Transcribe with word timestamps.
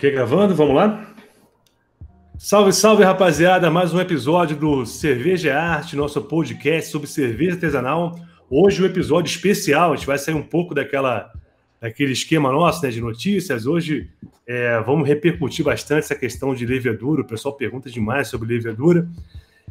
Ok, 0.00 0.10
gravando, 0.12 0.54
vamos 0.54 0.74
lá? 0.74 1.14
Salve, 2.38 2.72
salve, 2.72 3.04
rapaziada! 3.04 3.70
Mais 3.70 3.92
um 3.92 4.00
episódio 4.00 4.56
do 4.56 4.86
Cerveja 4.86 5.54
Arte, 5.54 5.94
nosso 5.94 6.22
podcast 6.22 6.90
sobre 6.90 7.06
cerveja 7.06 7.52
artesanal. 7.52 8.18
Hoje 8.48 8.82
um 8.82 8.86
episódio 8.86 9.28
especial, 9.28 9.92
a 9.92 9.96
gente 9.96 10.06
vai 10.06 10.16
sair 10.16 10.32
um 10.32 10.42
pouco 10.42 10.74
daquela, 10.74 11.30
daquele 11.78 12.12
esquema 12.12 12.50
nosso 12.50 12.82
né, 12.82 12.88
de 12.88 12.98
notícias. 12.98 13.66
Hoje 13.66 14.08
é, 14.46 14.80
vamos 14.80 15.06
repercutir 15.06 15.62
bastante 15.62 16.04
essa 16.04 16.14
questão 16.14 16.54
de 16.54 16.64
levedura. 16.64 17.20
O 17.20 17.26
pessoal 17.26 17.54
pergunta 17.54 17.90
demais 17.90 18.28
sobre 18.28 18.54
levedura. 18.54 19.06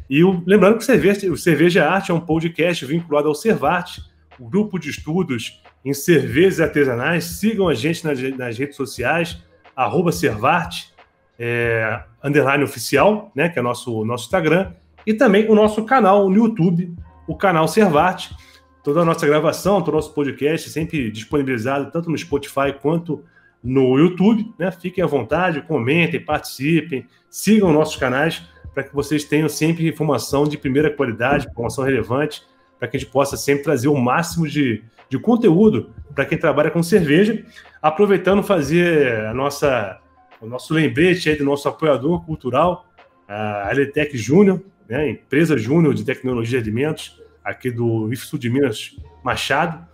E 0.08 0.22
o, 0.22 0.44
lembrando 0.46 0.76
que 0.76 0.84
o 0.84 0.86
Cerveja, 0.86 1.28
o 1.28 1.36
cerveja 1.36 1.90
Arte 1.90 2.12
é 2.12 2.14
um 2.14 2.20
podcast 2.20 2.86
vinculado 2.86 3.26
ao 3.26 3.34
Cervarte, 3.34 4.00
o 4.38 4.48
grupo 4.48 4.78
de 4.78 4.90
estudos 4.90 5.60
em 5.84 5.92
cervejas 5.92 6.60
artesanais. 6.60 7.24
Sigam 7.24 7.66
a 7.66 7.74
gente 7.74 8.04
nas, 8.04 8.22
nas 8.38 8.56
redes 8.56 8.76
sociais, 8.76 9.42
arroba 9.74 10.12
Servarte, 10.12 10.92
é, 11.38 12.02
underline 12.22 12.62
oficial, 12.62 13.30
né, 13.34 13.48
que 13.48 13.58
é 13.58 13.62
nosso, 13.62 14.04
nosso 14.04 14.24
Instagram, 14.24 14.72
e 15.06 15.14
também 15.14 15.48
o 15.48 15.54
nosso 15.54 15.84
canal 15.84 16.28
no 16.28 16.36
YouTube, 16.36 16.94
o 17.26 17.34
canal 17.34 17.66
Servarte. 17.66 18.34
Toda 18.82 19.00
a 19.00 19.04
nossa 19.04 19.26
gravação, 19.26 19.80
todo 19.80 19.94
o 19.94 19.96
nosso 19.96 20.14
podcast 20.14 20.70
sempre 20.70 21.10
disponibilizado 21.10 21.90
tanto 21.90 22.10
no 22.10 22.16
Spotify 22.16 22.72
quanto 22.80 23.22
no 23.62 23.98
YouTube. 23.98 24.52
Né? 24.58 24.70
Fiquem 24.70 25.04
à 25.04 25.06
vontade, 25.06 25.62
comentem, 25.62 26.20
participem, 26.20 27.06
sigam 27.28 27.72
nossos 27.72 27.96
canais 27.96 28.42
para 28.74 28.84
que 28.84 28.94
vocês 28.94 29.24
tenham 29.24 29.48
sempre 29.48 29.88
informação 29.88 30.44
de 30.44 30.56
primeira 30.56 30.90
qualidade, 30.90 31.46
informação 31.48 31.84
relevante, 31.84 32.42
para 32.78 32.88
que 32.88 32.96
a 32.96 33.00
gente 33.00 33.10
possa 33.10 33.36
sempre 33.36 33.64
trazer 33.64 33.88
o 33.88 33.96
máximo 33.96 34.48
de, 34.48 34.82
de 35.08 35.18
conteúdo 35.18 35.90
para 36.14 36.24
quem 36.24 36.38
trabalha 36.38 36.70
com 36.70 36.82
cerveja, 36.82 37.44
aproveitando 37.80 38.42
fazer 38.42 39.26
a 39.26 39.34
nossa, 39.34 39.98
o 40.40 40.46
nosso 40.46 40.74
lembrete 40.74 41.28
aí 41.28 41.36
do 41.36 41.44
nosso 41.44 41.68
apoiador 41.68 42.24
cultural, 42.24 42.86
a 43.28 43.68
Eletec 43.70 44.16
Júnior, 44.16 44.60
né, 44.88 45.08
empresa 45.08 45.56
júnior 45.56 45.94
de 45.94 46.04
tecnologia 46.04 46.60
de 46.60 46.68
alimentos, 46.68 47.20
aqui 47.44 47.70
do 47.70 48.12
IFSU 48.12 48.38
de 48.38 48.50
Minas 48.50 48.96
Machado. 49.22 49.86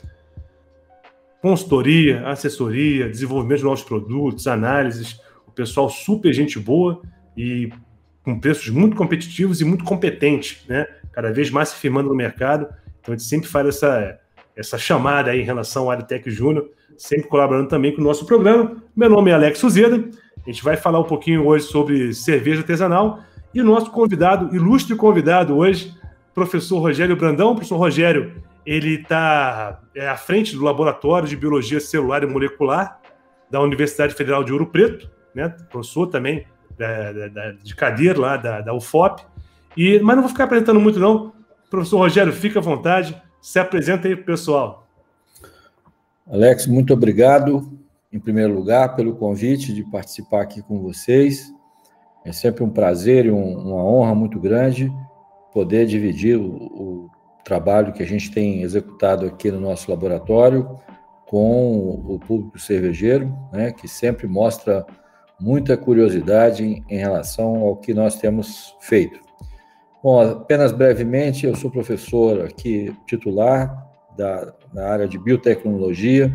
Consultoria, 1.43 2.27
assessoria, 2.27 3.09
desenvolvimento 3.09 3.59
de 3.59 3.65
novos 3.65 3.83
produtos, 3.83 4.47
análises, 4.47 5.21
o 5.47 5.53
pessoal 5.53 5.89
super 5.89 6.33
gente 6.33 6.59
boa 6.59 7.03
e 7.37 7.71
com 8.23 8.41
preços 8.41 8.69
muito 8.71 8.97
competitivos 8.97 9.61
e 9.61 9.65
muito 9.65 9.85
competentes, 9.85 10.67
né? 10.67 10.87
Cada 11.13 11.33
vez 11.33 11.51
mais 11.51 11.69
se 11.69 11.77
firmando 11.77 12.09
no 12.09 12.15
mercado. 12.15 12.67
Então 13.01 13.15
a 13.15 13.17
gente 13.17 13.29
sempre 13.29 13.49
faz 13.49 13.69
essa 13.69 14.19
essa 14.57 14.79
chamada 14.79 15.31
aí 15.31 15.41
em 15.43 15.45
relação 15.45 15.85
ao 15.85 15.91
Aritec 15.91 16.31
Júnior, 16.31 16.71
sempre 16.97 17.29
colaborando 17.29 17.69
também 17.69 17.95
com 17.95 18.01
o 18.01 18.05
nosso 18.05 18.25
programa. 18.25 18.77
Meu 18.97 19.11
nome 19.11 19.31
é 19.31 19.35
Alex 19.35 19.59
Suzeda, 19.59 20.09
a 20.47 20.51
gente 20.51 20.65
vai 20.65 20.77
falar 20.77 21.01
um 21.01 21.05
pouquinho 21.05 21.45
hoje 21.45 21.67
sobre 21.67 22.15
cerveja 22.15 22.61
artesanal 22.61 23.21
e 23.53 23.61
o 23.61 23.65
nosso 23.65 23.91
convidado, 23.91 24.55
ilustre 24.55 24.95
convidado 24.95 25.57
hoje, 25.57 25.95
professor 26.35 26.79
Rogério 26.79 27.17
Brandão. 27.17 27.51
O 27.51 27.55
professor 27.55 27.77
Rogério, 27.77 28.33
ele 28.65 28.95
está 28.95 29.81
é, 29.95 30.09
à 30.09 30.17
frente 30.17 30.55
do 30.55 30.63
Laboratório 30.63 31.29
de 31.29 31.37
Biologia 31.37 31.81
Celular 31.81 32.23
e 32.23 32.27
Molecular 32.27 33.01
da 33.51 33.61
Universidade 33.61 34.15
Federal 34.15 34.45
de 34.45 34.53
Ouro 34.53 34.67
Preto, 34.67 35.11
né? 35.35 35.49
professor 35.71 36.07
também 36.07 36.47
da, 36.79 37.13
da, 37.29 37.53
de 37.53 37.75
cadeira 37.75 38.21
lá 38.21 38.37
da, 38.37 38.61
da 38.61 38.75
UFOP. 38.75 39.23
E, 39.77 39.99
mas 40.01 40.17
não 40.17 40.23
vou 40.23 40.31
ficar 40.31 40.45
apresentando 40.45 40.81
muito, 40.81 40.99
não. 40.99 41.33
Professor 41.69 41.99
Rogério, 41.99 42.33
fica 42.33 42.59
à 42.59 42.63
vontade. 42.63 43.21
Se 43.47 43.61
apresenta 43.61 44.09
aí 44.09 44.17
pessoal. 44.17 44.89
Alex, 46.27 46.67
muito 46.67 46.93
obrigado, 46.93 47.79
em 48.13 48.19
primeiro 48.19 48.53
lugar, 48.53 48.97
pelo 48.97 49.15
convite 49.15 49.73
de 49.73 49.85
participar 49.85 50.43
aqui 50.43 50.61
com 50.61 50.83
vocês. 50.83 51.55
É 52.25 52.33
sempre 52.33 52.65
um 52.65 52.69
prazer 52.69 53.25
e 53.27 53.31
um, 53.31 53.57
uma 53.57 53.85
honra 53.85 54.17
muito 54.17 54.41
grande 54.41 54.93
poder 55.53 55.87
dividir 55.87 56.37
o, 56.37 56.45
o, 56.45 57.11
trabalho 57.45 57.93
que 57.93 58.03
a 58.03 58.07
gente 58.07 58.33
tem 58.33 58.63
executado 58.63 59.25
aqui 59.27 59.49
no 59.53 59.61
nosso 59.61 59.93
laboratório 59.93 60.81
com 61.25 62.03
o 62.05 62.19
público 62.19 62.59
cervejeiro, 62.59 63.33
né, 63.53 63.71
que 63.71 63.87
sempre 63.87 64.27
mostra 64.27 64.85
muita 65.41 65.77
curiosidade 65.77 66.83
em 66.91 66.99
relação 66.99 67.59
ao 67.61 67.77
que 67.77 67.95
nós 67.95 68.17
temos 68.17 68.75
feito. 68.81 69.26
Bom, 70.07 70.21
apenas 70.21 70.71
brevemente, 70.71 71.47
eu 71.47 71.57
sou 71.57 71.69
professor 71.69 72.45
aqui 72.45 72.95
titular 73.09 73.89
da, 74.17 74.55
na 74.73 74.85
área 74.87 75.09
de 75.09 75.19
biotecnologia, 75.19 76.33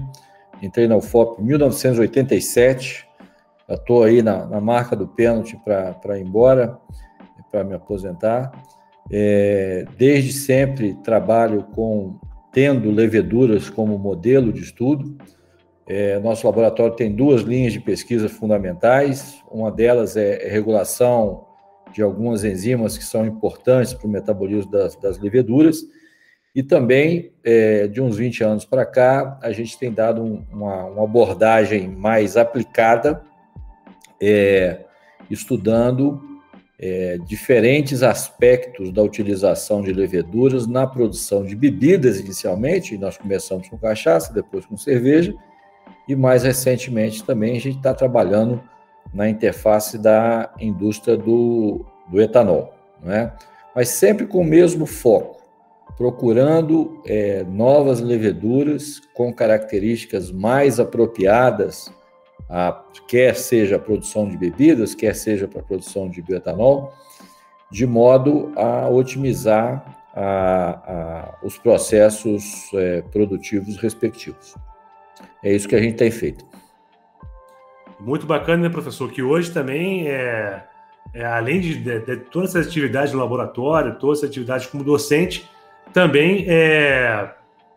entrei 0.62 0.90
na 0.90 0.98
UFOP 0.98 1.42
em 1.42 1.46
1987, 1.46 3.08
já 3.70 3.76
estou 3.76 4.04
aí 4.04 4.22
na, 4.22 4.46
na, 4.46 4.60
marca 4.60 4.94
do 4.94 5.08
pênalti 5.08 5.58
para 5.64 6.20
ir 6.20 6.22
embora, 6.22 6.78
para 7.50 7.64
me 7.64 7.74
aposentar. 7.74 8.52
É, 9.10 9.86
desde 9.98 10.34
sempre 10.34 10.96
trabalho 10.96 11.64
com 11.74 12.20
tendo 12.52 12.92
leveduras 12.92 13.70
como 13.70 13.98
modelo 13.98 14.52
de 14.52 14.64
estudo. 14.64 15.16
É, 15.88 16.20
nosso 16.20 16.46
laboratório 16.46 16.98
tem 16.98 17.16
duas 17.16 17.44
linhas 17.44 17.72
de 17.72 17.80
pesquisa 17.80 18.28
fundamentais. 18.28 19.42
Uma 19.50 19.72
delas 19.72 20.18
é 20.18 20.50
regulação 20.50 21.51
de 21.94 22.02
algumas 22.02 22.44
enzimas 22.44 22.98
que 22.98 23.04
são 23.04 23.26
importantes 23.26 23.94
para 23.94 24.08
o 24.08 24.10
metabolismo 24.10 24.72
das, 24.72 24.96
das 24.96 25.20
leveduras. 25.20 25.84
E 26.54 26.62
também, 26.62 27.32
é, 27.44 27.88
de 27.88 28.02
uns 28.02 28.18
20 28.18 28.44
anos 28.44 28.66
para 28.66 28.86
cá, 28.86 29.40
a 29.42 29.52
gente 29.52 29.78
tem 29.78 29.92
dado 29.92 30.22
um, 30.22 30.44
uma, 30.52 30.86
uma, 30.86 31.04
abordagem 31.04 31.88
mais 31.88 32.36
aplicada, 32.36 33.24
é, 34.22 34.86
estudando 35.30 36.22
é, 36.78 37.18
diferentes 37.20 38.04
aspectos 38.04 38.92
da 38.92 39.02
utilização 39.02 39.82
de 39.82 39.94
leveduras 39.94 40.68
na 40.68 40.86
produção 40.86 41.46
de 41.46 41.56
bebidas, 41.56 42.20
inicialmente. 42.20 42.98
Nós 42.98 43.18
começamos 43.18 43.70
com 43.70 43.78
cachaça, 43.78 44.34
depois 44.34 44.66
com 44.66 44.76
cerveja, 44.76 45.34
e 46.08 46.16
mais 46.16 46.44
recentemente 46.44 47.24
também 47.24 47.56
a 47.56 47.62
gente 47.62 47.78
está 47.78 47.94
trabalhando 47.94 48.62
na 49.14 49.30
interface 49.30 49.98
da 49.98 50.54
indústria 50.60 51.18
do, 51.18 51.86
do 52.08 52.22
etanol, 52.22 52.74
não 53.04 53.12
é? 53.12 53.34
mas 53.76 53.90
sempre 53.90 54.26
com 54.26 54.40
o 54.40 54.46
mesmo 54.46 54.86
foco, 54.86 55.42
procurando 55.98 57.02
é, 57.06 57.44
novas 57.44 58.00
leveduras 58.00 59.00
com 59.14 59.34
características 59.34 60.32
mais 60.32 60.80
apropriadas, 60.80 61.92
a, 62.50 62.84
quer 63.08 63.36
seja 63.36 63.76
a 63.76 63.80
produção 63.80 64.28
de 64.28 64.38
bebidas, 64.38 64.96
quer 64.96 65.16
seja 65.16 65.48
para 65.48 65.62
a 65.62 65.64
produção 65.64 66.10
de 66.10 66.22
bioetanol, 66.22 66.94
de 67.70 67.86
modo 67.86 68.52
a 68.56 68.90
otimizar 68.90 70.02
a, 70.14 71.36
a, 71.42 71.46
os 71.46 71.58
processos 71.58 72.70
é, 72.74 73.02
produtivos 73.02 73.78
respectivos. 73.78 74.56
É 75.44 75.54
isso 75.54 75.68
que 75.68 75.76
a 75.76 75.82
gente 75.82 75.96
tem 75.96 76.12
feito. 76.12 76.51
Muito 78.02 78.26
bacana, 78.26 78.64
né, 78.64 78.70
professor? 78.70 79.12
Que 79.12 79.22
hoje 79.22 79.52
também, 79.52 80.08
é, 80.08 80.64
é 81.14 81.24
além 81.24 81.62
de, 81.62 81.76
de, 81.76 82.00
de, 82.00 82.18
todas 82.18 82.56
essas 82.56 82.68
atividades 82.68 83.14
no 83.14 83.20
laboratório, 83.20 83.98
todas 84.00 84.20
essas 84.20 84.32
atividades 84.32 84.66
como 84.66 84.84
docente, 84.84 85.48
também 85.94 86.46
é, 86.48 87.32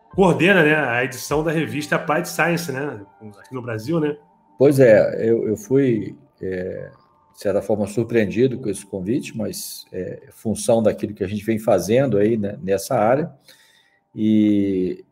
coordena 0.09 0.63
né, 0.63 0.75
a 0.75 1.03
edição 1.03 1.43
da 1.43 1.51
revista 1.51 1.95
Applied 1.95 2.27
Science, 2.27 2.71
né? 2.71 3.01
Aqui 3.39 3.53
no 3.53 3.61
Brasil, 3.61 3.99
né? 3.99 4.17
Pois 4.57 4.79
é, 4.79 5.29
eu, 5.29 5.47
eu 5.47 5.55
fui, 5.55 6.15
é, 6.41 6.89
de 7.33 7.39
certa 7.39 7.61
forma, 7.61 7.85
surpreendido 7.85 8.57
com 8.57 8.69
esse 8.69 8.85
convite, 8.85 9.37
mas 9.37 9.85
é 9.91 10.23
função 10.31 10.81
daquilo 10.81 11.13
que 11.13 11.23
a 11.23 11.27
gente 11.27 11.43
vem 11.43 11.59
fazendo 11.59 12.17
aí 12.17 12.35
né, 12.35 12.57
nessa 12.63 12.95
área. 12.95 13.31
E 14.15 15.03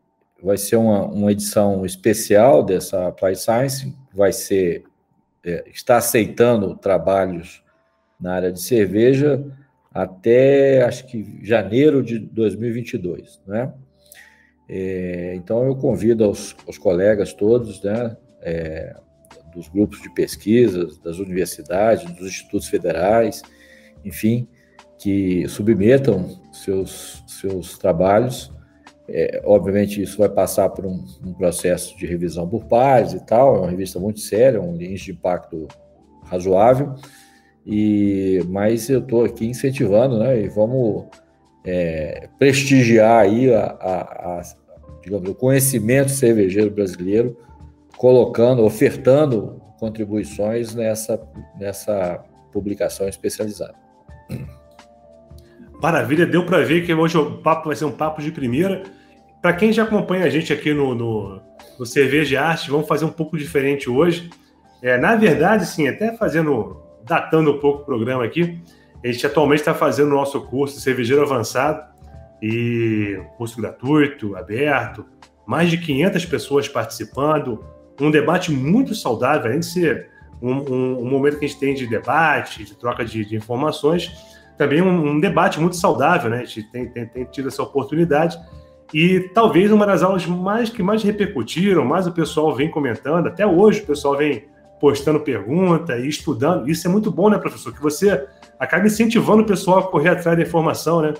vai 0.42 0.56
ser 0.56 0.76
uma, 0.76 1.04
uma 1.04 1.30
edição 1.30 1.86
especial 1.86 2.64
dessa 2.64 3.08
Applied 3.08 3.38
Science, 3.38 3.94
vai 4.12 4.32
ser 4.32 4.84
é, 5.44 5.64
está 5.72 5.96
aceitando 5.96 6.76
trabalhos 6.76 7.62
na 8.20 8.34
área 8.34 8.52
de 8.52 8.60
cerveja 8.60 9.44
até 9.92 10.82
acho 10.82 11.06
que 11.06 11.38
janeiro 11.42 12.02
de 12.02 12.18
2022, 12.18 13.40
né? 13.46 13.72
É, 14.68 15.34
então 15.36 15.64
eu 15.66 15.76
convido 15.76 16.24
aos, 16.24 16.54
colegas 16.78 17.34
todos, 17.34 17.82
né, 17.82 18.16
é, 18.40 18.96
dos 19.54 19.68
grupos 19.68 20.00
de 20.00 20.12
pesquisas, 20.14 20.98
das 20.98 21.18
universidades, 21.18 22.10
dos 22.14 22.28
institutos 22.28 22.66
federais, 22.68 23.42
enfim, 24.02 24.48
que 24.98 25.46
submetam 25.48 26.40
seus 26.50 27.22
seus 27.28 27.76
trabalhos 27.76 28.53
é, 29.08 29.42
obviamente, 29.44 30.00
isso 30.00 30.18
vai 30.18 30.28
passar 30.28 30.70
por 30.70 30.86
um, 30.86 31.04
um, 31.24 31.34
processo 31.34 31.96
de 31.96 32.06
revisão 32.06 32.48
por 32.48 32.64
pares 32.64 33.12
e 33.12 33.20
tal. 33.20 33.56
É 33.56 33.58
uma 33.60 33.70
revista 33.70 34.00
muito 34.00 34.20
séria, 34.20 34.60
um 34.60 34.74
índice 34.74 35.06
de 35.06 35.12
impacto 35.12 35.68
razoável. 36.24 36.94
E 37.66 38.42
mas 38.48 38.88
eu 38.88 39.00
estou 39.00 39.24
aqui 39.24 39.46
incentivando, 39.46 40.18
né? 40.18 40.40
E 40.40 40.48
vamos 40.48 41.04
é, 41.64 42.28
prestigiar 42.38 43.22
aí 43.22 43.52
a, 43.54 43.64
a, 43.64 44.00
a, 44.38 44.42
digamos, 45.02 45.28
o 45.28 45.34
conhecimento 45.34 46.10
cervejeiro 46.10 46.70
brasileiro, 46.70 47.36
colocando, 47.96 48.64
ofertando 48.64 49.60
contribuições 49.78 50.74
nessa, 50.74 51.20
nessa 51.58 52.22
publicação 52.52 53.08
especializada. 53.08 53.74
Maravilha, 55.82 56.24
deu 56.26 56.44
para 56.46 56.64
ver 56.64 56.84
que 56.84 56.94
hoje 56.94 57.16
o 57.18 57.38
papo 57.38 57.68
vai 57.68 57.76
ser 57.76 57.84
um 57.84 57.92
papo 57.92 58.22
de 58.22 58.30
primeira. 58.30 58.82
Para 59.42 59.52
quem 59.52 59.72
já 59.72 59.82
acompanha 59.82 60.24
a 60.24 60.30
gente 60.30 60.52
aqui 60.52 60.72
no, 60.72 60.94
no, 60.94 61.40
no 61.78 61.84
Cerveja 61.84 62.40
Arte, 62.40 62.70
vamos 62.70 62.88
fazer 62.88 63.04
um 63.04 63.10
pouco 63.10 63.36
diferente 63.36 63.90
hoje. 63.90 64.30
É, 64.82 64.96
na 64.96 65.16
verdade, 65.16 65.66
sim, 65.66 65.88
até 65.88 66.16
fazendo, 66.16 66.82
datando 67.04 67.52
um 67.52 67.58
pouco 67.58 67.82
o 67.82 67.84
programa 67.84 68.24
aqui, 68.24 68.58
a 69.02 69.06
gente 69.06 69.26
atualmente 69.26 69.60
está 69.60 69.74
fazendo 69.74 70.08
o 70.08 70.14
nosso 70.14 70.40
curso 70.42 70.80
cervejeiro 70.80 71.22
avançado 71.22 71.82
e 72.42 73.20
curso 73.36 73.60
gratuito, 73.60 74.36
aberto, 74.36 75.04
mais 75.46 75.70
de 75.70 75.78
500 75.78 76.24
pessoas 76.26 76.68
participando, 76.68 77.64
um 78.00 78.10
debate 78.10 78.50
muito 78.50 78.94
saudável, 78.94 79.46
além 79.46 79.60
de 79.60 79.66
ser 79.66 80.08
um, 80.40 80.52
um, 80.52 80.98
um 81.02 81.10
momento 81.10 81.38
que 81.38 81.44
a 81.44 81.48
gente 81.48 81.60
tem 81.60 81.74
de 81.74 81.86
debate, 81.86 82.64
de 82.64 82.74
troca 82.74 83.04
de, 83.04 83.24
de 83.24 83.36
informações, 83.36 84.12
também 84.56 84.80
um, 84.80 85.12
um, 85.12 85.20
debate 85.20 85.60
muito 85.60 85.76
saudável, 85.76 86.30
né? 86.30 86.38
A 86.38 86.44
gente 86.44 86.62
tem, 86.70 86.88
tem, 86.88 87.06
tem, 87.06 87.24
tido 87.24 87.48
essa 87.48 87.62
oportunidade 87.62 88.38
e 88.92 89.20
talvez 89.34 89.72
uma 89.72 89.86
das 89.86 90.02
aulas 90.02 90.26
mais 90.26 90.70
que 90.70 90.82
mais 90.82 91.02
repercutiram, 91.02 91.84
mais 91.84 92.06
o 92.06 92.12
pessoal 92.12 92.54
vem 92.54 92.70
comentando, 92.70 93.26
até 93.26 93.46
hoje 93.46 93.80
o 93.80 93.86
pessoal 93.86 94.16
vem 94.16 94.44
postando 94.80 95.20
pergunta 95.20 95.96
e 95.98 96.08
estudando. 96.08 96.68
Isso 96.68 96.86
é 96.86 96.90
muito 96.90 97.10
bom, 97.10 97.30
né, 97.30 97.38
professor? 97.38 97.72
Que 97.72 97.82
você 97.82 98.26
acaba 98.58 98.86
incentivando 98.86 99.42
o 99.42 99.46
pessoal 99.46 99.78
a 99.78 99.82
correr 99.84 100.10
atrás 100.10 100.36
da 100.36 100.42
informação, 100.42 101.00
né? 101.00 101.14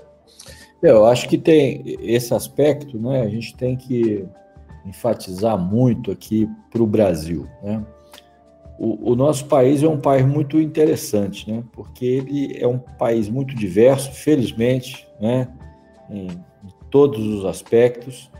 Eu 0.82 1.06
acho 1.06 1.28
que 1.28 1.38
tem 1.38 1.82
esse 2.00 2.34
aspecto, 2.34 2.98
né? 2.98 3.22
A 3.22 3.28
gente 3.28 3.56
tem 3.56 3.76
que 3.76 4.24
enfatizar 4.84 5.56
muito 5.56 6.10
aqui 6.10 6.48
para 6.70 6.82
o 6.82 6.86
Brasil, 6.86 7.48
né? 7.62 7.82
O, 8.78 9.12
o, 9.12 9.16
nosso 9.16 9.46
país 9.46 9.82
é 9.82 9.88
um 9.88 10.00
país 10.00 10.26
muito 10.26 10.60
interessante, 10.60 11.50
né? 11.50 11.62
Porque 11.72 12.04
ele 12.04 12.58
é 12.58 12.66
um 12.66 12.78
país 12.78 13.28
muito 13.28 13.54
diverso, 13.54 14.12
felizmente, 14.12 15.06
né? 15.20 15.48
Em, 16.10 16.28
todos 16.90 17.26
os 17.26 17.44
aspectos, 17.44 18.30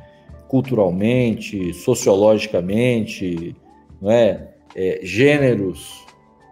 culturalmente, 0.47 1.75
sociologicamente, 1.75 3.57
não 4.01 4.09
é? 4.09 4.49
é 4.77 5.01
gêneros 5.03 6.05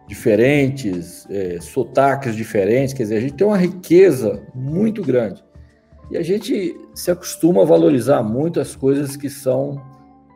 diferentes, 0.09 1.25
é, 1.31 1.61
sotaques 1.61 2.35
diferentes, 2.35 2.93
quer 2.93 3.05
dizer, 3.05 3.17
a 3.19 3.21
gente 3.21 3.35
tem 3.35 3.47
uma 3.47 3.57
riqueza 3.57 4.43
muito 4.53 5.01
grande. 5.01 5.45
E 6.11 6.17
a 6.17 6.23
gente 6.23 6.77
se 6.93 7.11
acostuma 7.11 7.63
a 7.63 7.65
valorizar 7.65 8.23
muito 8.23 8.59
as 8.59 8.75
coisas 8.75 9.17
que 9.17 9.31
são, 9.31 9.81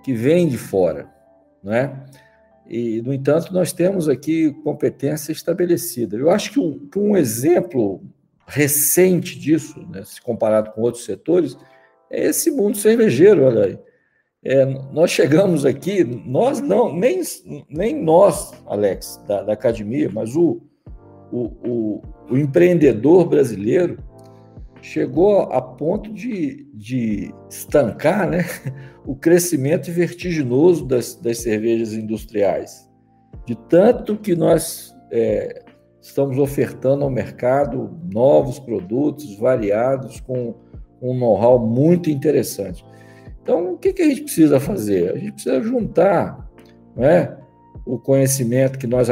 que 0.05 0.15
vêm 0.15 0.47
de 0.47 0.57
fora, 0.57 1.09
não 1.63 1.73
é? 1.73 1.93
E, 2.69 3.01
no 3.03 3.13
entanto, 3.13 3.53
nós 3.53 3.73
temos 3.73 4.09
aqui 4.09 4.53
competência 4.65 5.33
estabelecida. 5.33 6.17
Eu 6.17 6.31
acho 6.31 6.53
que 6.53 6.61
um, 6.61 6.89
um 6.97 7.17
exemplo 7.17 8.03
recente 8.47 9.39
disso, 9.39 9.87
né, 9.91 10.03
se 10.05 10.21
comparado 10.21 10.71
com 10.73 10.81
outros 10.81 11.05
setores, 11.05 11.57
é 12.11 12.27
esse 12.27 12.51
mundo 12.51 12.77
cervejeiro, 12.77 13.45
olha 13.45 13.65
aí. 13.65 13.79
É, 14.45 14.65
nós 14.93 15.11
chegamos 15.11 15.67
aqui, 15.67 16.05
nós 16.05 16.61
não, 16.61 16.95
nem, 16.95 17.21
nem 17.69 18.01
nós, 18.01 18.53
Alex, 18.67 19.21
da, 19.27 19.43
da 19.43 19.53
academia, 19.55 20.09
mas 20.13 20.37
o, 20.37 20.61
o, 21.33 21.41
o, 21.69 22.03
o 22.31 22.37
empreendedor 22.37 23.27
brasileiro 23.27 23.99
chegou 24.87 25.41
a 25.41 25.61
ponto 25.61 26.13
de, 26.13 26.65
de 26.73 27.35
estancar 27.51 28.29
né, 28.29 28.45
o 29.05 29.17
crescimento 29.17 29.91
vertiginoso 29.91 30.87
das, 30.87 31.17
das 31.17 31.39
cervejas 31.39 31.93
industriais. 31.93 32.89
De 33.45 33.57
tanto 33.69 34.17
que 34.17 34.37
nós 34.37 34.95
é, 35.11 35.65
estamos 36.01 36.39
ofertando 36.39 37.03
ao 37.03 37.11
mercado 37.11 37.99
novos 38.13 38.61
produtos 38.61 39.37
variados, 39.37 40.21
com 40.21 40.55
um 41.03 41.19
know-how 41.19 41.59
muito 41.59 42.09
interessante. 42.09 42.85
Então, 43.43 43.73
o 43.73 43.79
que, 43.79 43.93
que 43.93 44.03
a 44.03 44.09
gente 44.09 44.23
precisa 44.23 44.61
fazer? 44.61 45.11
A 45.11 45.19
gente 45.19 45.33
precisa 45.33 45.61
juntar 45.63 46.49
né, 46.95 47.37
o 47.85 47.99
conhecimento 47.99 48.79
que 48.79 48.87
nós 48.87 49.09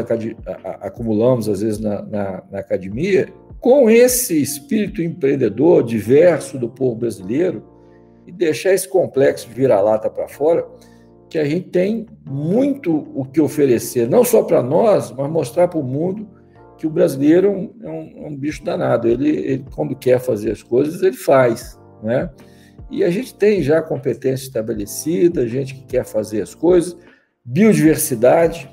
acumulamos, 0.81 1.49
às 1.49 1.63
vezes, 1.63 1.81
na, 1.81 2.01
na, 2.03 2.43
na 2.51 2.59
academia, 2.61 3.29
com 3.65 3.89
esse 3.89 4.43
espírito 4.43 5.01
empreendedor 5.01 5.83
diverso 5.83 6.59
do 6.59 6.69
povo 6.69 6.97
brasileiro 6.97 7.65
e 8.27 8.31
deixar 8.31 8.75
esse 8.75 8.87
complexo 8.87 9.49
vira-lata 9.49 10.11
para 10.11 10.29
fora, 10.29 10.69
que 11.31 11.39
a 11.39 11.47
gente 11.47 11.71
tem 11.71 12.05
muito 12.27 12.95
o 13.15 13.25
que 13.25 13.41
oferecer, 13.41 14.07
não 14.07 14.23
só 14.23 14.43
para 14.43 14.63
nós, 14.63 15.11
mas 15.13 15.31
mostrar 15.31 15.67
para 15.69 15.79
o 15.79 15.83
mundo 15.83 16.29
que 16.77 16.87
o 16.87 16.91
brasileiro 16.91 17.47
é 17.47 17.51
um, 17.51 17.75
é 17.83 17.91
um, 17.91 18.25
é 18.27 18.29
um 18.29 18.37
bicho 18.37 18.63
danado. 18.63 19.09
Ele, 19.09 19.31
ele, 19.31 19.65
quando 19.75 19.97
quer 19.97 20.21
fazer 20.21 20.51
as 20.51 20.63
coisas, 20.63 21.03
ele 21.03 21.17
faz, 21.17 21.81
né? 22.03 22.31
E 22.91 23.03
a 23.03 23.09
gente 23.09 23.35
tem 23.35 23.63
já 23.63 23.81
competência 23.81 24.45
estabelecida, 24.45 25.49
gente 25.49 25.75
que 25.75 25.85
quer 25.85 26.05
fazer 26.05 26.43
as 26.43 26.55
coisas, 26.55 26.95
biodiversidade, 27.43 28.71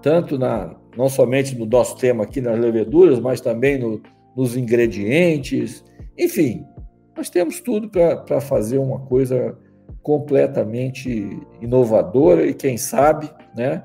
tanto 0.00 0.38
na 0.38 0.76
não 0.96 1.08
somente 1.08 1.58
no 1.58 1.66
nosso 1.66 1.96
tema 1.96 2.22
aqui 2.22 2.40
nas 2.40 2.58
leveduras, 2.58 3.18
mas 3.18 3.40
também 3.40 3.78
no, 3.78 4.00
nos 4.38 4.56
ingredientes, 4.56 5.84
enfim, 6.16 6.64
nós 7.16 7.28
temos 7.28 7.60
tudo 7.60 7.90
para 7.90 8.40
fazer 8.40 8.78
uma 8.78 9.00
coisa 9.00 9.58
completamente 10.00 11.40
inovadora 11.60 12.46
e 12.46 12.54
quem 12.54 12.76
sabe, 12.76 13.28
né, 13.56 13.84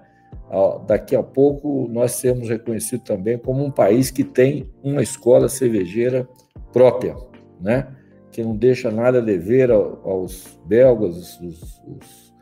daqui 0.85 1.15
a 1.15 1.23
pouco 1.23 1.89
nós 1.91 2.11
sermos 2.11 2.49
reconhecidos 2.49 3.03
também 3.03 3.35
como 3.35 3.65
um 3.65 3.71
país 3.71 4.11
que 4.11 4.23
tem 4.23 4.69
uma 4.83 5.01
escola 5.01 5.49
cervejeira 5.49 6.29
própria, 6.71 7.15
né, 7.59 7.87
que 8.31 8.43
não 8.43 8.55
deixa 8.55 8.91
nada 8.91 9.17
a 9.17 9.21
dever 9.21 9.71
aos 9.71 10.59
belgas, 10.67 11.41
os, 11.41 11.81
os 11.87 12.33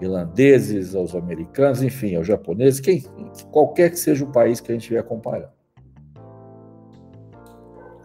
irlandeses, 0.00 0.94
aos 0.94 1.16
americanos, 1.16 1.82
enfim, 1.82 2.14
aos 2.14 2.28
japoneses, 2.28 2.78
quem, 2.78 3.02
qualquer 3.50 3.90
que 3.90 3.98
seja 3.98 4.24
o 4.24 4.30
país 4.30 4.60
que 4.60 4.70
a 4.70 4.74
gente 4.74 4.82
estiver 4.82 5.02
comparando 5.02 5.55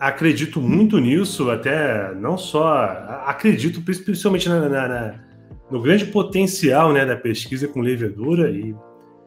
acredito 0.01 0.59
muito 0.59 0.97
nisso, 0.97 1.51
até 1.51 2.11
não 2.15 2.35
só. 2.35 2.85
Acredito 3.27 3.81
principalmente 3.81 4.49
na, 4.49 4.67
na, 4.67 4.87
na, 4.87 5.15
no 5.69 5.79
grande 5.79 6.05
potencial 6.05 6.91
né, 6.91 7.05
da 7.05 7.15
pesquisa 7.15 7.67
com 7.67 7.81
levedura 7.81 8.49
e 8.49 8.75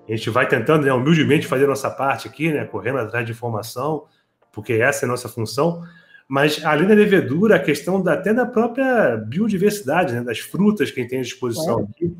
a 0.08 0.16
gente 0.16 0.28
vai 0.30 0.48
tentando, 0.48 0.84
né, 0.84 0.92
humildemente, 0.92 1.46
fazer 1.46 1.64
a 1.64 1.68
nossa 1.68 1.88
parte 1.88 2.26
aqui, 2.26 2.52
né, 2.52 2.64
correndo 2.64 2.98
atrás 2.98 3.24
de 3.24 3.30
informação, 3.30 4.04
porque 4.52 4.72
essa 4.72 5.04
é 5.04 5.06
a 5.06 5.10
nossa 5.10 5.28
função. 5.28 5.80
Mas, 6.28 6.62
além 6.64 6.88
da 6.88 6.94
levedura, 6.94 7.54
a 7.54 7.60
questão 7.60 8.02
da, 8.02 8.14
até 8.14 8.34
da 8.34 8.44
própria 8.44 9.16
biodiversidade, 9.16 10.12
né, 10.12 10.22
das 10.22 10.40
frutas 10.40 10.90
que 10.90 10.98
a 10.98 11.02
gente 11.02 11.10
tem 11.10 11.20
à 11.20 11.22
disposição 11.22 11.80
é. 11.80 11.82
aqui. 11.84 12.16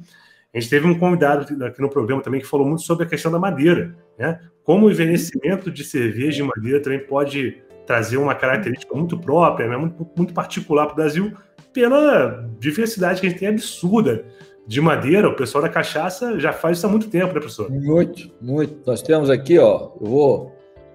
A 0.55 0.61
gente 0.61 0.71
teve 0.71 0.87
um 0.87 0.97
convidado 0.97 1.65
aqui 1.65 1.83
no 1.83 1.91
programa 1.91 2.23
também 2.23 2.41
que 2.41 2.47
falou 2.47 2.65
muito 2.65 2.83
sobre 2.83 3.05
a 3.05 3.09
questão 3.09 3.33
da 3.33 3.41
madeira, 3.41 3.97
né? 4.17 4.39
Como 4.63 4.87
o 4.87 4.91
envelhecimento 4.91 5.69
de 5.69 5.83
cerveja 5.83 6.37
de 6.37 6.43
madeira 6.45 6.81
também 6.81 7.01
pode 7.01 7.61
trazer 7.87 8.17
uma 8.17 8.35
característica 8.35 8.95
muito 8.95 9.19
própria, 9.19 9.69
né, 9.69 9.77
muito, 9.77 10.09
muito 10.17 10.33
particular 10.33 10.87
para 10.87 10.93
o 10.93 10.97
Brasil, 10.97 11.33
pela 11.73 12.49
diversidade 12.59 13.21
que 13.21 13.27
a 13.27 13.31
gente 13.31 13.39
tem 13.39 13.49
absurda 13.49 14.25
de 14.67 14.81
madeira. 14.81 15.29
O 15.29 15.37
pessoal 15.37 15.63
da 15.63 15.69
cachaça 15.69 16.39
já 16.39 16.53
faz 16.53 16.79
isso 16.79 16.87
há 16.87 16.91
muito 16.91 17.09
tempo, 17.09 17.35
né, 17.35 17.41
professor? 17.41 17.71
Muito, 17.71 18.31
muito. 18.41 18.81
Nós 18.87 19.03
temos 19.03 19.29
aqui, 19.29 19.59
ó, 19.59 19.91
eu 20.01 20.07
vou 20.07 20.53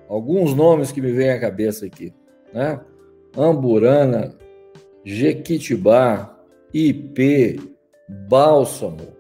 alguns 0.08 0.56
nomes 0.56 0.92
que 0.92 1.02
me 1.02 1.12
vêm 1.12 1.32
à 1.32 1.40
cabeça 1.40 1.86
aqui, 1.86 2.14
né? 2.54 2.80
Amburana, 3.38 4.34
Jequitibá, 5.06 6.36
IP, 6.74 7.60
Bálsamo 8.28 9.14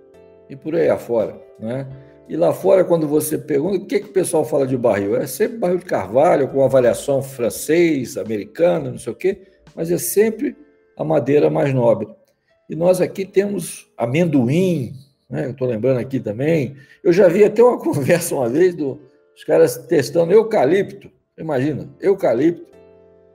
e 0.50 0.56
por 0.56 0.76
aí 0.76 0.90
afora, 0.90 1.40
né? 1.60 1.88
E 2.30 2.38
lá 2.38 2.54
fora, 2.54 2.86
quando 2.86 3.08
você 3.08 3.40
pergunta 3.40 3.78
o 3.78 3.86
que, 3.88 4.00
que 4.00 4.10
o 4.10 4.14
pessoal 4.14 4.46
fala 4.46 4.68
de 4.68 4.78
barril, 4.78 5.16
é 5.16 5.26
sempre 5.26 5.58
barril 5.58 5.80
de 5.80 5.86
carvalho, 5.86 6.48
com 6.48 6.64
avaliação 6.64 7.24
francês, 7.24 8.18
americana, 8.18 8.92
não 8.92 9.00
sei 9.00 9.12
o 9.12 9.16
quê, 9.16 9.42
mas 9.76 9.90
é 9.90 9.98
sempre 9.98 10.56
a 10.96 11.04
madeira 11.04 11.50
mais 11.50 11.74
nobre. 11.74 12.08
E 12.70 12.76
nós 12.76 13.02
aqui 13.02 13.26
temos 13.26 13.92
amendoim, 13.98 14.94
né? 15.28 15.48
eu 15.48 15.52
estou 15.52 15.68
lembrando 15.68 15.98
aqui 15.98 16.20
também. 16.20 16.76
Eu 17.04 17.12
já 17.12 17.28
vi 17.28 17.44
até 17.44 17.64
uma 17.64 17.80
conversa 17.82 18.36
uma 18.36 18.48
vez 18.48 18.76
dos 18.76 19.00
caras 19.48 19.76
testando 19.88 20.32
eucalipto, 20.32 21.10
imagina, 21.36 21.90
eucalipto 22.00 22.64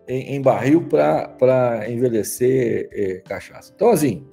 em, 0.06 0.36
em 0.36 0.40
barril 0.40 0.86
para 0.86 1.90
envelhecer 1.90 2.88
é, 2.92 3.14
cachaça. 3.26 3.72
Então, 3.74 3.90
assim, 3.90 4.24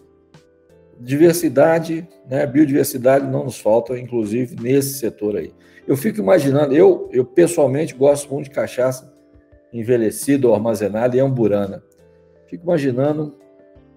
diversidade, 1.04 2.08
né, 2.30 2.46
biodiversidade 2.46 3.26
não 3.26 3.46
nos 3.46 3.60
falta, 3.60 3.98
inclusive 4.00 4.56
nesse 4.62 5.00
setor 5.00 5.36
aí. 5.36 5.54
Eu 5.88 5.98
fico 5.98 6.20
imaginando, 6.20 6.76
eu, 6.76 7.10
eu 7.12 7.26
pessoalmente 7.26 7.94
gosto 7.94 8.32
muito 8.32 8.46
de 8.46 8.52
cachaça 8.52 9.12
envelhecida 9.74 10.48
ou 10.48 10.54
armazenada 10.54 11.18
em 11.18 11.20
amburana. 11.20 11.84
Fico 12.48 12.64
imaginando 12.64 13.36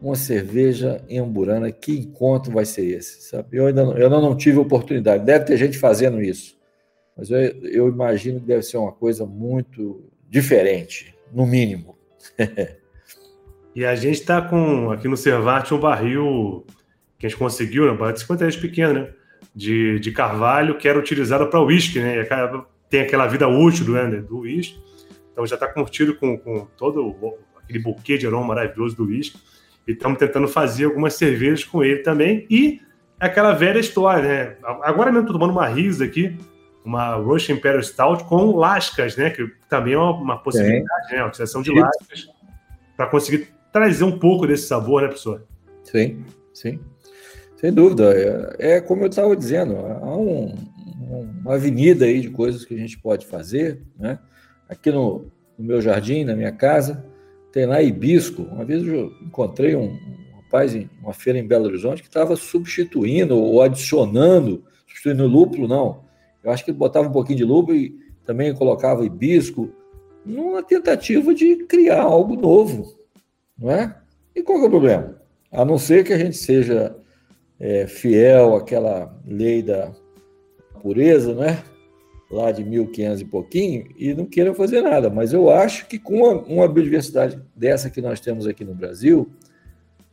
uma 0.00 0.16
cerveja 0.16 1.02
em 1.08 1.18
amburana, 1.18 1.70
que 1.70 1.92
encontro 1.92 2.52
vai 2.52 2.64
ser 2.64 2.84
esse? 2.86 3.28
Sabe? 3.28 3.48
Eu 3.52 3.66
ainda 3.66 3.84
não, 3.84 3.98
eu 3.98 4.08
não 4.08 4.36
tive 4.36 4.58
oportunidade, 4.58 5.24
deve 5.24 5.44
ter 5.44 5.56
gente 5.56 5.78
fazendo 5.78 6.22
isso. 6.22 6.56
mas 7.16 7.30
eu, 7.30 7.38
eu 7.38 7.88
imagino 7.88 8.40
que 8.40 8.46
deve 8.46 8.62
ser 8.62 8.76
uma 8.76 8.92
coisa 8.92 9.26
muito 9.26 10.04
diferente, 10.28 11.14
no 11.32 11.46
mínimo. 11.46 11.96
e 13.74 13.84
a 13.84 13.94
gente 13.94 14.20
está 14.20 14.40
com 14.40 14.90
aqui 14.90 15.08
no 15.08 15.16
Cervate 15.16 15.74
um 15.74 15.80
barril 15.80 16.64
que 17.24 17.26
a 17.26 17.30
gente 17.30 17.38
conseguiu, 17.38 17.86
né? 17.86 17.96
barril 17.96 18.12
de 18.12 18.20
50 18.20 18.40
reais 18.40 18.56
pequeno, 18.56 18.92
né? 18.92 19.08
De, 19.54 19.98
de 19.98 20.12
carvalho 20.12 20.76
que 20.76 20.86
era 20.86 20.98
utilizado 20.98 21.46
para 21.46 21.60
uísque, 21.60 21.98
né? 21.98 22.20
E 22.20 22.28
tem 22.90 23.00
aquela 23.00 23.26
vida 23.26 23.48
útil 23.48 23.92
né, 23.92 24.20
do 24.20 24.40
uísque. 24.40 24.78
Então 25.32 25.46
já 25.46 25.54
está 25.54 25.66
curtido 25.66 26.14
com, 26.16 26.36
com 26.36 26.66
todo 26.76 27.16
aquele 27.56 27.78
buquê 27.78 28.18
de 28.18 28.26
aroma 28.26 28.48
maravilhoso 28.48 28.96
do 28.96 29.06
uísque. 29.06 29.38
E 29.86 29.92
estamos 29.92 30.18
tentando 30.18 30.46
fazer 30.48 30.84
algumas 30.84 31.14
cervejas 31.14 31.64
com 31.64 31.82
ele 31.82 32.00
também. 32.02 32.46
E 32.50 32.80
aquela 33.18 33.52
velha 33.52 33.78
história, 33.78 34.22
né? 34.22 34.56
Agora 34.82 35.10
mesmo 35.10 35.26
estou 35.26 35.38
tomando 35.38 35.56
uma 35.56 35.66
risa 35.66 36.04
aqui, 36.04 36.36
uma 36.84 37.14
Russian 37.14 37.54
Imperial 37.54 37.82
Stout 37.82 38.24
com 38.24 38.54
lascas, 38.56 39.16
né? 39.16 39.30
Que 39.30 39.50
também 39.68 39.94
é 39.94 39.98
uma, 39.98 40.36
possibilidade, 40.36 41.08
Sim. 41.08 41.14
né? 41.14 41.20
A 41.20 41.26
utilização 41.26 41.62
de 41.62 41.72
lascas 41.72 42.26
para 42.96 43.06
conseguir 43.06 43.48
trazer 43.72 44.04
um 44.04 44.18
pouco 44.18 44.46
desse 44.46 44.66
sabor, 44.66 45.02
né, 45.02 45.08
professor? 45.08 45.42
Sim, 45.82 46.24
sim. 46.52 46.80
Sem 47.64 47.72
dúvida. 47.72 48.12
É, 48.58 48.74
é 48.74 48.80
como 48.82 49.04
eu 49.04 49.08
estava 49.08 49.34
dizendo, 49.34 49.74
há 49.78 50.14
um, 50.14 50.54
uma 51.40 51.54
avenida 51.54 52.04
aí 52.04 52.20
de 52.20 52.28
coisas 52.28 52.62
que 52.62 52.74
a 52.74 52.76
gente 52.76 52.98
pode 52.98 53.24
fazer, 53.24 53.80
né? 53.98 54.18
Aqui 54.68 54.92
no, 54.92 55.32
no 55.56 55.64
meu 55.64 55.80
jardim, 55.80 56.24
na 56.24 56.36
minha 56.36 56.52
casa, 56.52 57.02
tem 57.50 57.64
lá 57.64 57.80
hibisco. 57.80 58.42
Uma 58.42 58.66
vez 58.66 58.86
eu 58.86 59.10
encontrei 59.22 59.74
um, 59.74 59.86
um 59.86 60.36
rapaz 60.42 60.74
em 60.74 60.90
uma 61.02 61.14
feira 61.14 61.38
em 61.38 61.46
Belo 61.46 61.64
Horizonte 61.64 62.02
que 62.02 62.08
estava 62.08 62.36
substituindo 62.36 63.34
ou 63.34 63.62
adicionando, 63.62 64.62
substituindo 64.86 65.26
lúpulo, 65.26 65.66
não. 65.66 66.04
Eu 66.42 66.50
acho 66.50 66.66
que 66.66 66.70
ele 66.70 66.76
botava 66.76 67.08
um 67.08 67.12
pouquinho 67.12 67.38
de 67.38 67.44
lúpulo 67.44 67.78
e 67.78 67.98
também 68.26 68.54
colocava 68.54 69.06
hibisco, 69.06 69.72
numa 70.22 70.62
tentativa 70.62 71.32
de 71.32 71.64
criar 71.64 72.02
algo 72.02 72.36
novo, 72.36 72.94
não 73.58 73.70
é? 73.70 73.96
E 74.36 74.42
qual 74.42 74.58
é 74.58 74.66
o 74.66 74.70
problema? 74.70 75.18
A 75.50 75.64
não 75.64 75.78
ser 75.78 76.04
que 76.04 76.12
a 76.12 76.18
gente 76.18 76.36
seja 76.36 76.94
é, 77.58 77.86
fiel 77.86 78.54
àquela 78.56 79.14
lei 79.26 79.62
da 79.62 79.92
pureza, 80.80 81.34
né? 81.34 81.62
Lá 82.30 82.50
de 82.50 82.64
1500 82.64 83.20
e 83.20 83.24
pouquinho, 83.24 83.86
e 83.96 84.12
não 84.14 84.26
queira 84.26 84.54
fazer 84.54 84.80
nada. 84.80 85.08
Mas 85.08 85.32
eu 85.32 85.50
acho 85.50 85.86
que 85.86 85.98
com 85.98 86.16
uma, 86.16 86.32
uma 86.42 86.68
biodiversidade 86.68 87.40
dessa 87.54 87.90
que 87.90 88.00
nós 88.00 88.18
temos 88.18 88.46
aqui 88.46 88.64
no 88.64 88.74
Brasil, 88.74 89.30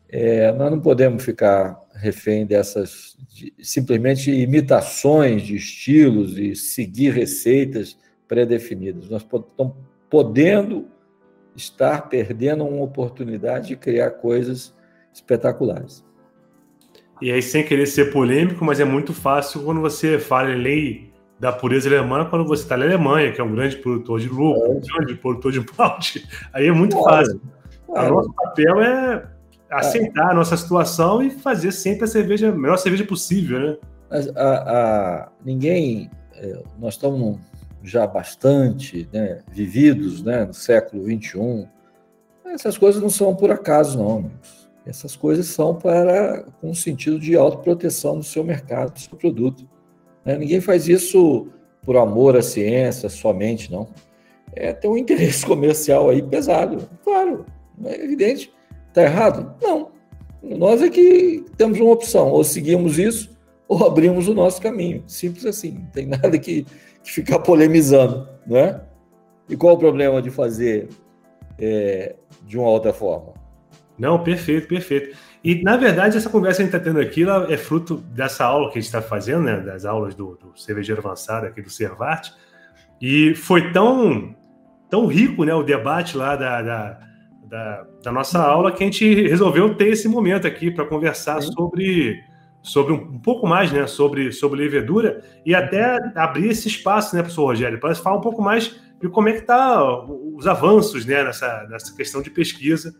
é, 0.07 0.51
nós 0.51 0.69
não 0.69 0.79
podemos 0.79 1.23
ficar 1.23 1.81
refém 1.95 2.45
dessas 2.45 3.17
de, 3.29 3.53
simplesmente 3.61 4.29
imitações 4.29 5.41
de 5.41 5.55
estilos 5.55 6.37
e 6.37 6.55
seguir 6.55 7.11
receitas 7.11 7.97
pré-definidas. 8.27 9.09
Nós 9.09 9.23
estamos 9.23 9.73
podendo 10.09 10.87
estar 11.55 12.09
perdendo 12.09 12.65
uma 12.65 12.83
oportunidade 12.83 13.69
de 13.69 13.75
criar 13.75 14.11
coisas 14.11 14.73
espetaculares. 15.13 16.03
E 17.21 17.31
aí, 17.31 17.41
sem 17.41 17.63
querer 17.63 17.85
ser 17.85 18.11
polêmico, 18.11 18.65
mas 18.65 18.79
é 18.79 18.85
muito 18.85 19.13
fácil 19.13 19.61
quando 19.63 19.79
você 19.79 20.17
fala 20.17 20.51
em 20.51 20.61
lei 20.61 21.11
da 21.39 21.51
pureza 21.51 21.89
alemã, 21.89 22.25
quando 22.29 22.45
você 22.45 22.63
está 22.63 22.77
na 22.77 22.85
Alemanha, 22.85 23.31
que 23.31 23.41
é 23.41 23.43
um 23.43 23.53
grande 23.53 23.75
produtor 23.77 24.19
de 24.19 24.29
lucro, 24.29 24.63
é. 24.63 24.69
um 24.69 24.79
grande 24.79 25.15
produtor 25.15 25.51
de 25.51 25.65
malte, 25.75 26.27
aí 26.53 26.67
é 26.67 26.71
muito 26.71 26.95
claro. 26.95 27.25
fácil. 27.25 27.41
Claro. 27.87 28.13
O 28.13 28.15
nosso 28.17 28.33
papel 28.33 28.81
é 28.81 29.27
aceitar 29.71 30.31
a 30.31 30.33
nossa 30.33 30.55
situação 30.55 31.23
e 31.23 31.31
fazer 31.31 31.71
sempre 31.71 32.03
a 32.03 32.07
cerveja, 32.07 32.49
a 32.49 32.51
melhor 32.51 32.77
cerveja 32.77 33.05
possível, 33.05 33.59
né? 33.59 33.77
A, 34.35 34.41
a, 34.41 35.29
ninguém, 35.43 36.11
é, 36.35 36.61
nós 36.77 36.93
estamos 36.93 37.39
já 37.81 38.05
bastante 38.05 39.09
né, 39.11 39.39
vividos 39.51 40.21
né, 40.21 40.45
no 40.45 40.53
século 40.53 41.03
XXI, 41.03 41.67
essas 42.45 42.77
coisas 42.77 43.01
não 43.01 43.09
são 43.09 43.35
por 43.35 43.49
acaso, 43.49 43.97
não, 43.97 44.17
amigos. 44.17 44.60
Essas 44.85 45.15
coisas 45.15 45.47
são 45.47 45.75
para 45.75 46.43
com 46.59 46.71
um 46.71 46.73
sentido 46.73 47.19
de 47.19 47.35
autoproteção 47.35 48.17
do 48.17 48.23
seu 48.23 48.43
mercado, 48.43 48.93
do 48.93 48.99
seu 48.99 49.17
produto. 49.17 49.67
Né? 50.25 50.37
Ninguém 50.37 50.59
faz 50.59 50.87
isso 50.87 51.47
por 51.83 51.97
amor 51.97 52.35
à 52.35 52.41
ciência 52.41 53.09
somente, 53.09 53.71
não. 53.71 53.87
É 54.53 54.73
ter 54.73 54.87
um 54.87 54.97
interesse 54.97 55.45
comercial 55.45 56.09
aí 56.09 56.21
pesado. 56.21 56.89
Claro, 57.03 57.45
é 57.85 58.03
evidente. 58.03 58.51
Está 58.87 59.03
errado? 59.03 59.55
Não. 59.61 59.91
Nós 60.41 60.81
é 60.81 60.89
que 60.89 61.45
temos 61.55 61.79
uma 61.79 61.91
opção, 61.91 62.29
ou 62.29 62.43
seguimos 62.43 62.97
isso, 62.97 63.29
ou 63.67 63.85
abrimos 63.85 64.27
o 64.27 64.33
nosso 64.33 64.59
caminho. 64.61 65.03
Simples 65.07 65.45
assim, 65.45 65.73
não 65.73 65.85
tem 65.91 66.07
nada 66.07 66.37
que, 66.39 66.65
que 67.03 67.11
ficar 67.11 67.39
polemizando, 67.39 68.27
né? 68.47 68.81
E 69.47 69.55
qual 69.55 69.75
o 69.75 69.77
problema 69.77 70.21
de 70.21 70.31
fazer 70.31 70.89
é, 71.59 72.15
de 72.45 72.57
uma 72.57 72.69
outra 72.69 72.91
forma? 72.91 73.33
Não, 73.97 74.23
perfeito, 74.23 74.67
perfeito. 74.67 75.15
E, 75.43 75.63
na 75.63 75.75
verdade, 75.75 76.17
essa 76.17 76.29
conversa 76.29 76.57
que 76.57 76.61
a 76.63 76.65
gente 76.65 76.75
está 76.75 76.91
tendo 76.91 76.99
aqui 76.99 77.23
é 77.49 77.57
fruto 77.57 77.97
dessa 77.97 78.45
aula 78.45 78.71
que 78.71 78.77
a 78.77 78.81
gente 78.81 78.87
está 78.87 79.01
fazendo, 79.01 79.43
né? 79.43 79.59
Das 79.59 79.85
aulas 79.85 80.13
do, 80.13 80.37
do 80.37 80.59
cervejeiro 80.59 81.01
avançado 81.01 81.47
aqui 81.47 81.61
do 81.61 81.69
Servart. 81.69 82.29
E 83.01 83.33
foi 83.33 83.71
tão, 83.71 84.35
tão 84.89 85.07
rico 85.07 85.43
né, 85.43 85.53
o 85.53 85.63
debate 85.63 86.15
lá 86.15 86.35
da, 86.35 86.61
da, 86.61 86.99
da, 87.43 87.87
da 88.03 88.11
nossa 88.11 88.39
aula 88.39 88.71
que 88.71 88.83
a 88.83 88.85
gente 88.85 89.27
resolveu 89.27 89.73
ter 89.75 89.89
esse 89.89 90.07
momento 90.07 90.45
aqui 90.45 90.69
para 90.69 90.85
conversar 90.85 91.41
Sim. 91.41 91.51
sobre, 91.51 92.21
sobre 92.61 92.93
um, 92.93 92.97
um, 92.97 93.19
pouco 93.19 93.47
mais 93.47 93.71
né, 93.71 93.87
sobre, 93.87 94.31
sobre 94.31 94.61
levedura 94.61 95.23
e 95.43 95.55
até 95.55 95.97
abrir 96.15 96.49
esse 96.49 96.67
espaço, 96.67 97.15
né, 97.15 97.23
professor 97.23 97.45
Rogério, 97.45 97.79
para 97.79 97.95
falar 97.95 98.17
um 98.17 98.21
pouco 98.21 98.43
mais 98.43 98.79
de 99.01 99.09
como 99.09 99.29
é 99.29 99.33
que 99.33 99.41
tá 99.41 99.83
os 100.05 100.45
avanços 100.45 101.03
né, 101.03 101.23
nessa, 101.23 101.65
nessa 101.67 101.95
questão 101.95 102.21
de 102.21 102.29
pesquisa 102.29 102.93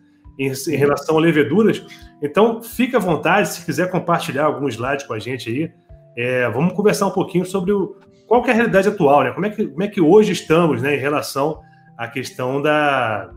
em, 0.48 0.74
em, 0.74 0.75
relação 0.75 1.17
a 1.17 1.21
leveduras. 1.21 1.86
Então, 2.21 2.62
fique 2.62 2.95
à 2.95 3.00
vontade, 3.00 3.50
se 3.50 3.65
quiser 3.65 3.89
compartilhar 3.89 4.45
algum 4.45 4.67
slide 4.67 5.05
com 5.05 5.13
a 5.13 5.19
gente 5.19 5.50
aí. 5.50 5.71
É, 6.17 6.50
vamos 6.50 6.74
conversar 6.74 7.07
um 7.07 7.12
pouquinho 7.12 7.45
sobre 7.45 7.71
o, 7.71 7.95
qual 8.27 8.45
é 8.45 8.51
a 8.51 8.53
realidade 8.53 8.88
atual, 8.88 9.24
né? 9.24 9.31
Como 9.31 9.45
é 9.45 9.50
que, 9.50 9.67
como 9.67 9.83
é 9.83 9.88
que 9.89 10.00
hoje 10.00 10.31
estamos 10.31 10.81
né, 10.81 10.95
em 10.95 11.00
relação 11.00 11.60
à 11.98 12.07
questão 12.07 12.62
da, 12.62 13.29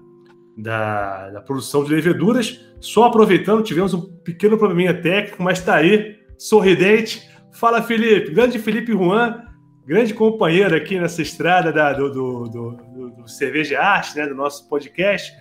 da, 0.57 1.31
da 1.31 1.41
produção 1.41 1.83
de 1.83 1.93
leveduras. 1.93 2.61
Só 2.81 3.05
aproveitando, 3.05 3.65
tivemos 3.65 3.93
um 3.93 4.01
pequeno 4.01 4.57
probleminha 4.57 4.95
técnico, 4.95 5.43
mas 5.43 5.59
está 5.59 5.75
aí, 5.75 6.17
sorridente. 6.39 7.29
Fala, 7.53 7.83
Felipe, 7.83 8.31
grande 8.31 8.59
Felipe 8.59 8.93
Juan, 8.93 9.43
grande 9.87 10.15
companheiro 10.15 10.77
aqui 10.77 10.99
nessa 10.99 11.23
estrada 11.23 11.73
da, 11.73 11.93
do, 11.93 12.11
do, 12.11 12.49
do, 12.49 13.11
do 13.11 13.29
Cerveja 13.29 13.81
Arte, 13.81 14.17
né, 14.17 14.27
do 14.27 14.35
nosso 14.35 14.69
podcast. 14.69 15.33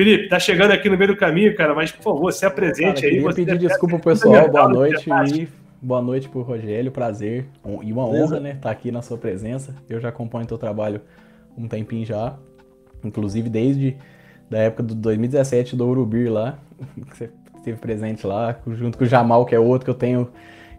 Felipe, 0.00 0.30
tá 0.30 0.40
chegando 0.40 0.70
aqui 0.70 0.88
no 0.88 0.96
meio 0.96 1.10
do 1.10 1.16
caminho, 1.18 1.54
cara, 1.54 1.74
mas 1.74 1.92
por 1.92 2.02
favor, 2.02 2.32
se 2.32 2.46
apresente 2.46 3.02
cara, 3.02 3.06
aí. 3.06 3.20
Queria 3.20 3.34
pedir 3.34 3.58
desculpa 3.58 3.98
pro 3.98 4.12
pessoal, 4.12 4.48
boa 4.48 4.66
noite 4.66 5.10
e 5.34 5.48
boa 5.82 6.00
noite 6.00 6.26
pro 6.26 6.40
Rogério, 6.40 6.90
prazer 6.90 7.44
e 7.82 7.92
uma 7.92 8.06
honra, 8.06 8.40
né, 8.40 8.50
estar 8.52 8.62
tá 8.62 8.70
aqui 8.70 8.90
na 8.90 9.02
sua 9.02 9.18
presença. 9.18 9.74
Eu 9.90 10.00
já 10.00 10.08
acompanho 10.08 10.46
teu 10.46 10.56
trabalho 10.56 11.02
um 11.54 11.68
tempinho 11.68 12.06
já, 12.06 12.34
inclusive 13.04 13.50
desde 13.50 13.94
da 14.48 14.60
época 14.60 14.84
do 14.84 14.94
2017 14.94 15.76
do 15.76 15.86
Urubir 15.86 16.32
lá, 16.32 16.58
que 17.10 17.18
você 17.18 17.30
esteve 17.58 17.78
presente 17.78 18.26
lá, 18.26 18.58
junto 18.68 18.96
com 18.96 19.04
o 19.04 19.06
Jamal, 19.06 19.44
que 19.44 19.54
é 19.54 19.60
outro 19.60 19.84
que 19.84 19.90
eu 19.90 19.94
tenho 19.94 20.30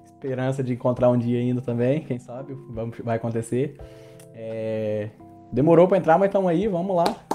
esperança 0.04 0.64
de 0.64 0.74
encontrar 0.74 1.12
um 1.12 1.18
dia 1.20 1.40
ainda 1.40 1.62
também, 1.62 2.02
quem 2.02 2.18
sabe, 2.18 2.58
vai 3.04 3.18
acontecer. 3.18 3.78
É... 4.34 5.10
Demorou 5.54 5.88
para 5.88 6.00
entrar, 6.00 6.18
mas 6.18 6.30
estamos 6.30 6.50
aí, 6.50 6.68
vamos 6.68 6.96
lá. 6.96 7.31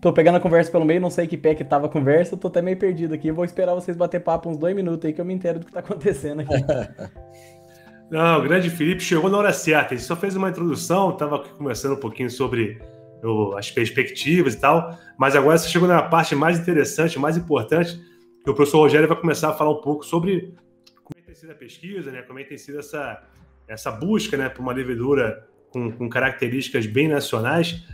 Tô 0.00 0.12
pegando 0.12 0.36
a 0.36 0.40
conversa 0.40 0.70
pelo 0.70 0.84
meio, 0.84 1.00
não 1.00 1.10
sei 1.10 1.26
que 1.26 1.36
pé 1.36 1.54
que 1.54 1.64
tava 1.64 1.86
a 1.86 1.88
conversa, 1.88 2.36
tô 2.36 2.48
até 2.48 2.62
meio 2.62 2.76
perdido 2.76 3.14
aqui. 3.14 3.30
Vou 3.30 3.44
esperar 3.44 3.74
vocês 3.74 3.96
bater 3.96 4.20
papo 4.20 4.48
uns 4.48 4.56
dois 4.56 4.74
minutos 4.74 5.04
aí 5.04 5.12
que 5.12 5.20
eu 5.20 5.24
me 5.24 5.34
entero 5.34 5.58
do 5.58 5.66
que 5.66 5.72
tá 5.72 5.80
acontecendo 5.80 6.40
aqui. 6.40 6.52
Não, 8.10 8.38
o 8.38 8.42
grande 8.42 8.70
Felipe 8.70 9.02
chegou 9.02 9.28
na 9.28 9.36
hora 9.36 9.52
certa. 9.52 9.92
Ele 9.92 10.00
só 10.00 10.16
fez 10.16 10.34
uma 10.34 10.48
introdução, 10.48 11.10
aqui 11.10 11.50
conversando 11.50 11.94
um 11.94 12.00
pouquinho 12.00 12.30
sobre 12.30 12.80
o, 13.22 13.54
as 13.56 13.70
perspectivas 13.70 14.54
e 14.54 14.60
tal, 14.60 14.98
mas 15.18 15.36
agora 15.36 15.58
você 15.58 15.68
chegou 15.68 15.88
na 15.88 16.02
parte 16.02 16.34
mais 16.34 16.58
interessante, 16.58 17.18
mais 17.18 17.36
importante, 17.36 18.00
que 18.42 18.50
o 18.50 18.54
professor 18.54 18.78
Rogério 18.78 19.08
vai 19.08 19.16
começar 19.16 19.50
a 19.50 19.52
falar 19.52 19.72
um 19.72 19.80
pouco 19.80 20.04
sobre 20.04 20.54
como 21.04 21.18
é 21.18 21.22
tem 21.22 21.34
sido 21.34 21.52
a 21.52 21.54
pesquisa, 21.54 22.10
né? 22.10 22.22
como 22.22 22.38
é 22.38 22.44
tem 22.44 22.58
sido 22.58 22.78
essa, 22.78 23.22
essa 23.66 23.90
busca 23.90 24.36
né, 24.36 24.48
por 24.48 24.62
uma 24.62 24.72
levedura 24.72 25.46
com, 25.70 25.90
com 25.92 26.08
características 26.08 26.86
bem 26.86 27.08
nacionais. 27.08 27.84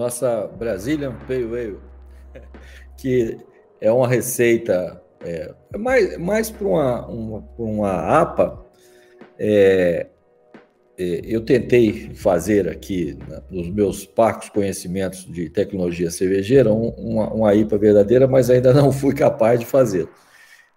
Nossa 0.00 0.46
Brazilian 0.58 1.14
Pale 1.28 1.44
Ale, 1.44 1.76
que 2.96 3.36
é 3.80 3.92
uma 3.92 4.08
receita 4.08 5.00
é, 5.22 5.54
é 5.74 5.78
mais, 5.78 6.16
mais 6.16 6.50
para 6.50 6.66
uma, 6.66 7.06
uma, 7.06 7.48
uma 7.58 8.20
APA. 8.20 8.64
É, 9.38 10.06
é, 10.98 11.20
eu 11.24 11.42
tentei 11.42 12.14
fazer 12.14 12.66
aqui, 12.66 13.18
nos 13.50 13.68
meus 13.68 14.06
parcos 14.06 14.48
conhecimentos 14.48 15.26
de 15.26 15.50
tecnologia 15.50 16.10
cervejeira, 16.10 16.72
um, 16.72 16.88
uma, 16.96 17.32
uma 17.32 17.54
IPA 17.54 17.76
verdadeira, 17.76 18.26
mas 18.26 18.48
ainda 18.48 18.72
não 18.72 18.90
fui 18.90 19.14
capaz 19.14 19.60
de 19.60 19.66
fazer. 19.66 20.08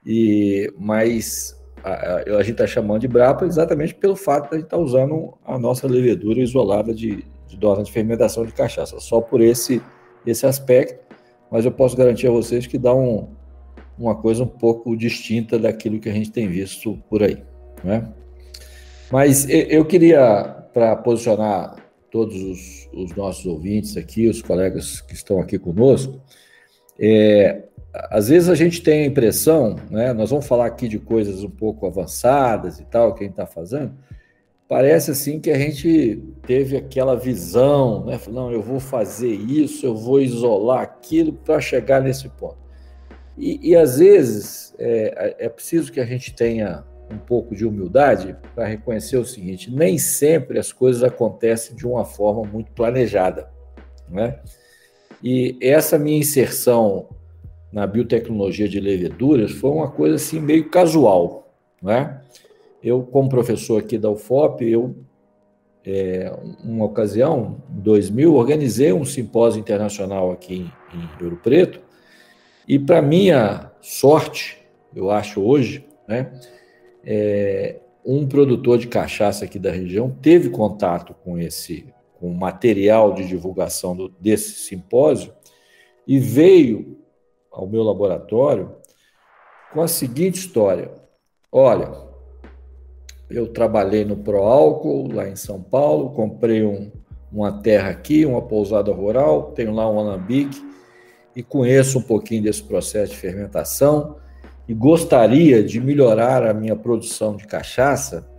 E, 0.05 0.69
mas 0.77 1.57
a, 1.81 1.91
a, 1.91 2.15
a 2.39 2.43
gente 2.43 2.53
está 2.53 2.67
chamando 2.67 2.99
de 2.99 3.07
brapa 3.07 3.45
exatamente 3.45 3.95
pelo 3.95 4.17
fato 4.17 4.49
de 4.49 4.55
a 4.55 4.57
gente 4.57 4.65
estar 4.65 4.77
tá 4.77 4.83
usando 4.83 5.37
a 5.45 5.57
nossa 5.57 5.87
levedura 5.87 6.41
isolada 6.41 6.93
de, 6.93 7.25
de 7.57 7.83
de 7.83 7.91
fermentação 7.91 8.45
de 8.45 8.51
cachaça, 8.51 8.99
só 8.99 9.21
por 9.21 9.41
esse, 9.41 9.81
esse 10.25 10.45
aspecto, 10.45 11.15
mas 11.51 11.65
eu 11.65 11.71
posso 11.71 11.95
garantir 11.95 12.27
a 12.27 12.31
vocês 12.31 12.65
que 12.65 12.77
dá 12.77 12.93
um, 12.93 13.27
uma 13.97 14.15
coisa 14.15 14.43
um 14.43 14.47
pouco 14.47 14.95
distinta 14.95 15.59
daquilo 15.59 15.99
que 15.99 16.09
a 16.09 16.13
gente 16.13 16.31
tem 16.31 16.47
visto 16.47 16.97
por 17.09 17.21
aí. 17.23 17.43
Né? 17.83 18.11
Mas 19.11 19.47
eu 19.49 19.85
queria, 19.85 20.65
para 20.73 20.95
posicionar 20.95 21.75
todos 22.09 22.35
os, 22.41 22.89
os, 22.93 23.15
nossos 23.15 23.45
ouvintes 23.45 23.97
aqui, 23.97 24.27
os 24.27 24.41
colegas 24.41 25.01
que 25.01 25.13
estão 25.13 25.39
aqui 25.39 25.59
conosco, 25.59 26.21
é, 26.99 27.63
às 27.93 28.29
vezes 28.29 28.49
a 28.49 28.55
gente 28.55 28.81
tem 28.81 29.03
a 29.03 29.05
impressão, 29.05 29.75
né, 29.89 30.13
nós 30.13 30.29
vamos 30.29 30.47
falar 30.47 30.65
aqui 30.65 30.87
de 30.87 30.97
coisas 30.97 31.43
um 31.43 31.49
pouco 31.49 31.85
avançadas 31.85 32.79
e 32.79 32.85
tal, 32.85 33.13
que 33.13 33.23
a 33.23 33.27
gente 33.27 33.33
está 33.33 33.45
fazendo, 33.45 33.93
parece 34.67 35.11
assim 35.11 35.39
que 35.39 35.51
a 35.51 35.57
gente 35.57 36.23
teve 36.45 36.77
aquela 36.77 37.15
visão, 37.15 38.05
né, 38.05 38.19
não, 38.29 38.51
eu 38.51 38.61
vou 38.61 38.79
fazer 38.79 39.33
isso, 39.33 39.85
eu 39.85 39.95
vou 39.95 40.21
isolar 40.21 40.81
aquilo 40.81 41.33
para 41.33 41.59
chegar 41.59 42.01
nesse 42.01 42.29
ponto. 42.29 42.57
E, 43.37 43.71
e 43.71 43.75
às 43.75 43.97
vezes 43.97 44.73
é, 44.77 45.35
é 45.45 45.49
preciso 45.49 45.91
que 45.91 45.99
a 45.99 46.05
gente 46.05 46.33
tenha 46.33 46.83
um 47.11 47.17
pouco 47.17 47.55
de 47.55 47.65
humildade 47.65 48.35
para 48.55 48.65
reconhecer 48.65 49.17
o 49.17 49.25
seguinte: 49.25 49.71
nem 49.71 49.97
sempre 49.97 50.59
as 50.59 50.71
coisas 50.71 51.03
acontecem 51.03 51.75
de 51.75 51.85
uma 51.85 52.05
forma 52.05 52.43
muito 52.43 52.71
planejada, 52.71 53.49
né? 54.09 54.39
E 55.23 55.57
essa 55.61 55.97
minha 55.97 56.17
inserção 56.17 57.09
na 57.71 57.87
biotecnologia 57.87 58.67
de 58.67 58.79
leveduras 58.79 59.51
foi 59.51 59.71
uma 59.71 59.89
coisa 59.89 60.15
assim 60.15 60.39
meio 60.39 60.69
casual, 60.69 61.53
né? 61.81 62.21
Eu, 62.83 63.01
como 63.03 63.29
professor 63.29 63.79
aqui 63.79 63.97
da 63.97 64.09
UFOP, 64.09 64.65
eu, 64.65 64.95
é, 65.85 66.31
uma 66.63 66.85
ocasião, 66.85 67.61
em 67.69 67.79
2000, 67.79 68.33
organizei 68.33 68.91
um 68.91 69.05
simpósio 69.05 69.59
internacional 69.59 70.31
aqui 70.31 70.69
em, 70.93 70.97
em 70.97 71.23
Ouro 71.23 71.37
Preto, 71.37 71.79
e 72.67 72.77
para 72.77 73.01
minha 73.01 73.71
sorte, 73.81 74.57
eu 74.95 75.09
acho 75.09 75.41
hoje, 75.41 75.85
né, 76.07 76.31
é, 77.05 77.79
um 78.05 78.27
produtor 78.27 78.77
de 78.77 78.87
cachaça 78.87 79.45
aqui 79.45 79.57
da 79.57 79.71
região 79.71 80.09
teve 80.09 80.49
contato 80.49 81.13
com 81.23 81.37
esse 81.37 81.93
com 82.19 82.29
o 82.29 82.33
material 82.33 83.13
de 83.13 83.27
divulgação 83.27 83.95
do, 83.95 84.07
desse 84.07 84.51
simpósio 84.65 85.33
e 86.07 86.19
veio 86.19 86.97
ao 87.51 87.67
meu 87.67 87.83
laboratório 87.83 88.75
com 89.73 89.81
a 89.81 89.87
seguinte 89.87 90.35
história: 90.35 90.91
olha, 91.51 91.91
eu 93.33 93.47
trabalhei 93.47 94.05
no 94.05 94.17
Proálcool 94.17 95.11
lá 95.11 95.27
em 95.27 95.35
São 95.35 95.61
Paulo, 95.61 96.11
comprei 96.11 96.63
um, 96.63 96.91
uma 97.31 97.51
terra 97.61 97.89
aqui, 97.89 98.25
uma 98.25 98.43
pousada 98.43 98.91
rural, 98.91 99.53
tenho 99.53 99.73
lá 99.73 99.89
um 99.89 99.99
alambique 99.99 100.61
e 101.35 101.41
conheço 101.41 101.97
um 101.97 102.01
pouquinho 102.03 102.43
desse 102.43 102.61
processo 102.61 103.11
de 103.11 103.17
fermentação 103.17 104.17
e 104.67 104.73
gostaria 104.73 105.63
de 105.63 105.81
melhorar 105.81 106.45
a 106.45 106.53
minha 106.53 106.75
produção 106.75 107.35
de 107.35 107.47
cachaça 107.47 108.29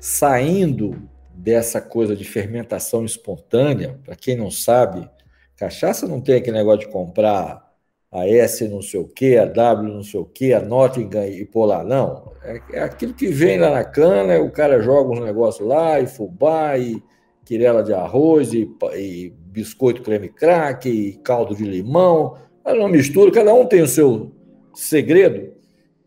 saindo 0.00 0.96
dessa 1.34 1.80
coisa 1.80 2.16
de 2.16 2.24
fermentação 2.24 3.04
espontânea. 3.04 3.98
Para 4.02 4.16
quem 4.16 4.34
não 4.34 4.50
sabe, 4.50 5.08
cachaça 5.56 6.08
não 6.08 6.20
tem 6.22 6.36
aquele 6.36 6.56
negócio 6.56 6.80
de 6.80 6.88
comprar 6.88 7.67
a 8.10 8.26
S 8.26 8.66
não 8.68 8.80
sei 8.80 9.00
o 9.00 9.06
que, 9.06 9.36
a 9.36 9.44
W 9.44 9.92
não 9.92 10.02
sei 10.02 10.20
o 10.20 10.24
que, 10.24 10.52
a 10.52 10.60
Nottingham 10.60 11.26
e 11.26 11.44
polar, 11.44 11.84
não. 11.84 12.32
É, 12.42 12.60
é, 12.72 12.80
aquilo 12.80 13.12
que 13.12 13.28
vem 13.28 13.58
lá 13.58 13.70
na 13.70 13.84
cana, 13.84 14.40
o 14.40 14.50
cara 14.50 14.80
joga 14.80 15.10
uns 15.10 15.20
negócios 15.20 15.66
lá, 15.66 16.00
e 16.00 16.06
fubá, 16.06 16.78
e 16.78 17.02
quirela 17.44 17.82
de 17.82 17.92
arroz, 17.92 18.52
e, 18.54 18.68
e 18.96 19.30
biscoito 19.30 20.02
creme 20.02 20.28
crack, 20.28 20.88
e 20.88 21.18
caldo 21.18 21.54
de 21.54 21.64
limão. 21.64 22.36
Ela 22.64 22.78
não 22.78 22.88
mistura, 22.88 23.30
cada 23.30 23.52
um 23.52 23.66
tem 23.66 23.82
o 23.82 23.86
seu 23.86 24.32
segredo, 24.74 25.52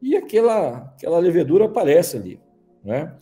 e 0.02 0.16
aquela, 0.16 0.94
aquela 0.98 1.20
levedura 1.20 1.66
aparece 1.66 2.18
ali, 2.18 2.40
né? 2.84 3.14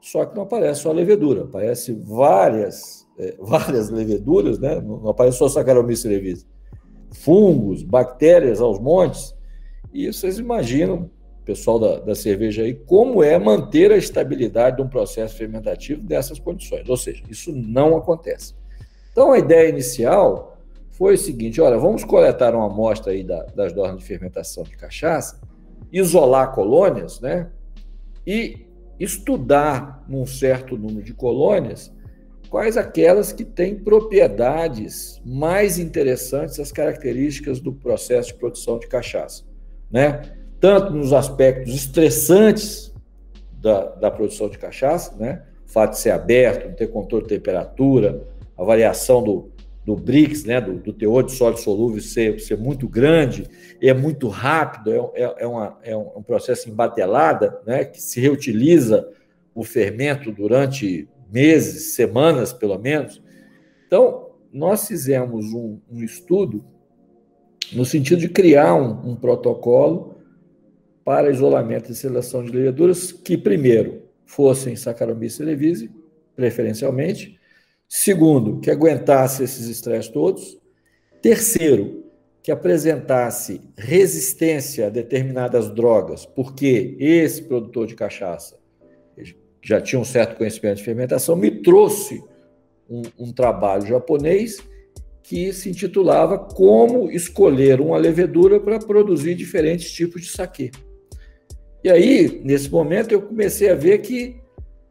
Só 0.00 0.24
que 0.24 0.36
não 0.36 0.44
aparece 0.44 0.82
só 0.82 0.90
a 0.90 0.94
levedura, 0.94 1.42
aparece 1.42 1.92
várias, 1.92 3.04
é, 3.18 3.34
várias 3.42 3.90
leveduras, 3.90 4.60
né? 4.60 4.80
Não, 4.80 5.08
aparece 5.08 5.38
só 5.38 5.48
Saccharomyces 5.48 6.02
cerevisiae 6.02 6.57
fungos, 7.12 7.82
bactérias 7.82 8.60
aos 8.60 8.78
montes. 8.78 9.34
E 9.92 10.06
vocês 10.06 10.38
imaginam, 10.38 11.10
pessoal 11.44 11.78
da, 11.78 12.00
da 12.00 12.14
cerveja 12.14 12.62
aí, 12.62 12.74
como 12.74 13.22
é 13.22 13.38
manter 13.38 13.90
a 13.90 13.96
estabilidade 13.96 14.76
de 14.76 14.82
um 14.82 14.88
processo 14.88 15.36
fermentativo 15.36 16.02
dessas 16.02 16.38
condições. 16.38 16.88
Ou 16.88 16.96
seja, 16.96 17.22
isso 17.28 17.52
não 17.52 17.96
acontece. 17.96 18.54
Então, 19.12 19.32
a 19.32 19.38
ideia 19.38 19.68
inicial 19.68 20.58
foi 20.90 21.14
o 21.14 21.18
seguinte: 21.18 21.60
olha, 21.60 21.78
vamos 21.78 22.04
coletar 22.04 22.54
uma 22.54 22.66
amostra 22.66 23.12
aí 23.12 23.24
da, 23.24 23.44
das 23.54 23.72
normas 23.72 24.00
de 24.00 24.04
fermentação 24.04 24.64
de 24.64 24.76
cachaça, 24.76 25.40
isolar 25.92 26.52
colônias, 26.54 27.20
né? 27.20 27.50
E 28.26 28.66
estudar 29.00 30.04
num 30.08 30.26
certo 30.26 30.76
número 30.76 31.02
de 31.02 31.14
colônias 31.14 31.92
quais 32.48 32.76
aquelas 32.76 33.32
que 33.32 33.44
têm 33.44 33.76
propriedades 33.76 35.20
mais 35.24 35.78
interessantes, 35.78 36.58
as 36.58 36.72
características 36.72 37.60
do 37.60 37.72
processo 37.72 38.32
de 38.32 38.38
produção 38.38 38.78
de 38.78 38.86
cachaça, 38.86 39.44
né? 39.90 40.22
Tanto 40.60 40.92
nos 40.92 41.12
aspectos 41.12 41.74
estressantes 41.74 42.92
da, 43.52 43.86
da 43.94 44.10
produção 44.10 44.48
de 44.48 44.58
cachaça, 44.58 45.14
né? 45.16 45.42
O 45.66 45.70
fato 45.70 45.92
de 45.92 45.98
ser 45.98 46.10
aberto, 46.10 46.68
não 46.68 46.74
ter 46.74 46.88
controle 46.88 47.24
de 47.24 47.28
temperatura, 47.28 48.26
a 48.56 48.64
variação 48.64 49.22
do, 49.22 49.50
do 49.84 49.94
BRICS, 49.94 50.44
né? 50.44 50.60
Do, 50.60 50.74
do 50.74 50.92
teor 50.92 51.22
de 51.22 51.32
sólido 51.32 51.60
solúvel 51.60 52.00
ser, 52.00 52.40
ser 52.40 52.56
muito 52.56 52.88
grande, 52.88 53.46
é 53.80 53.92
muito 53.92 54.28
rápido, 54.28 54.92
é, 55.14 55.22
é, 55.22 55.34
é, 55.38 55.46
uma, 55.46 55.78
é 55.82 55.96
um 55.96 56.22
processo 56.22 56.68
embatelada, 56.68 57.60
né? 57.66 57.84
Que 57.84 58.00
se 58.00 58.20
reutiliza 58.20 59.08
o 59.54 59.62
fermento 59.62 60.32
durante 60.32 61.08
meses, 61.30 61.94
semanas 61.94 62.52
pelo 62.52 62.78
menos. 62.78 63.22
Então, 63.86 64.30
nós 64.52 64.86
fizemos 64.86 65.46
um, 65.52 65.78
um 65.90 66.02
estudo 66.02 66.64
no 67.72 67.84
sentido 67.84 68.20
de 68.20 68.28
criar 68.28 68.74
um, 68.74 69.10
um, 69.10 69.16
protocolo 69.16 70.16
para 71.04 71.30
isolamento 71.30 71.90
e 71.90 71.94
seleção 71.94 72.44
de 72.44 72.50
leveduras 72.50 73.12
que, 73.12 73.36
primeiro, 73.36 74.02
fossem 74.24 74.76
Saccharomyces 74.76 75.36
cerevisiae, 75.38 75.90
preferencialmente. 76.34 77.38
Segundo, 77.88 78.60
que 78.60 78.70
aguentasse 78.70 79.42
esses 79.42 79.68
estresses 79.68 80.10
todos. 80.10 80.58
Terceiro, 81.22 82.04
que 82.42 82.52
apresentasse 82.52 83.60
resistência 83.76 84.86
a 84.86 84.90
determinadas 84.90 85.74
drogas, 85.74 86.24
porque 86.24 86.96
esse 86.98 87.42
produtor 87.42 87.86
de 87.86 87.94
cachaça 87.94 88.58
já 89.62 89.80
tinha 89.80 90.00
um 90.00 90.04
certo 90.04 90.36
conhecimento 90.36 90.78
de 90.78 90.84
fermentação, 90.84 91.36
me 91.36 91.50
trouxe 91.50 92.22
um, 92.88 93.02
um 93.18 93.32
trabalho 93.32 93.86
japonês 93.86 94.58
que 95.22 95.52
se 95.52 95.68
intitulava 95.68 96.38
Como 96.38 97.10
Escolher 97.10 97.80
uma 97.80 97.98
Levedura 97.98 98.58
para 98.58 98.78
Produzir 98.78 99.34
Diferentes 99.34 99.92
Tipos 99.92 100.22
de 100.22 100.28
Saquê. 100.28 100.70
E 101.84 101.90
aí, 101.90 102.40
nesse 102.44 102.70
momento, 102.70 103.12
eu 103.12 103.22
comecei 103.22 103.70
a 103.70 103.74
ver 103.74 103.98
que 103.98 104.40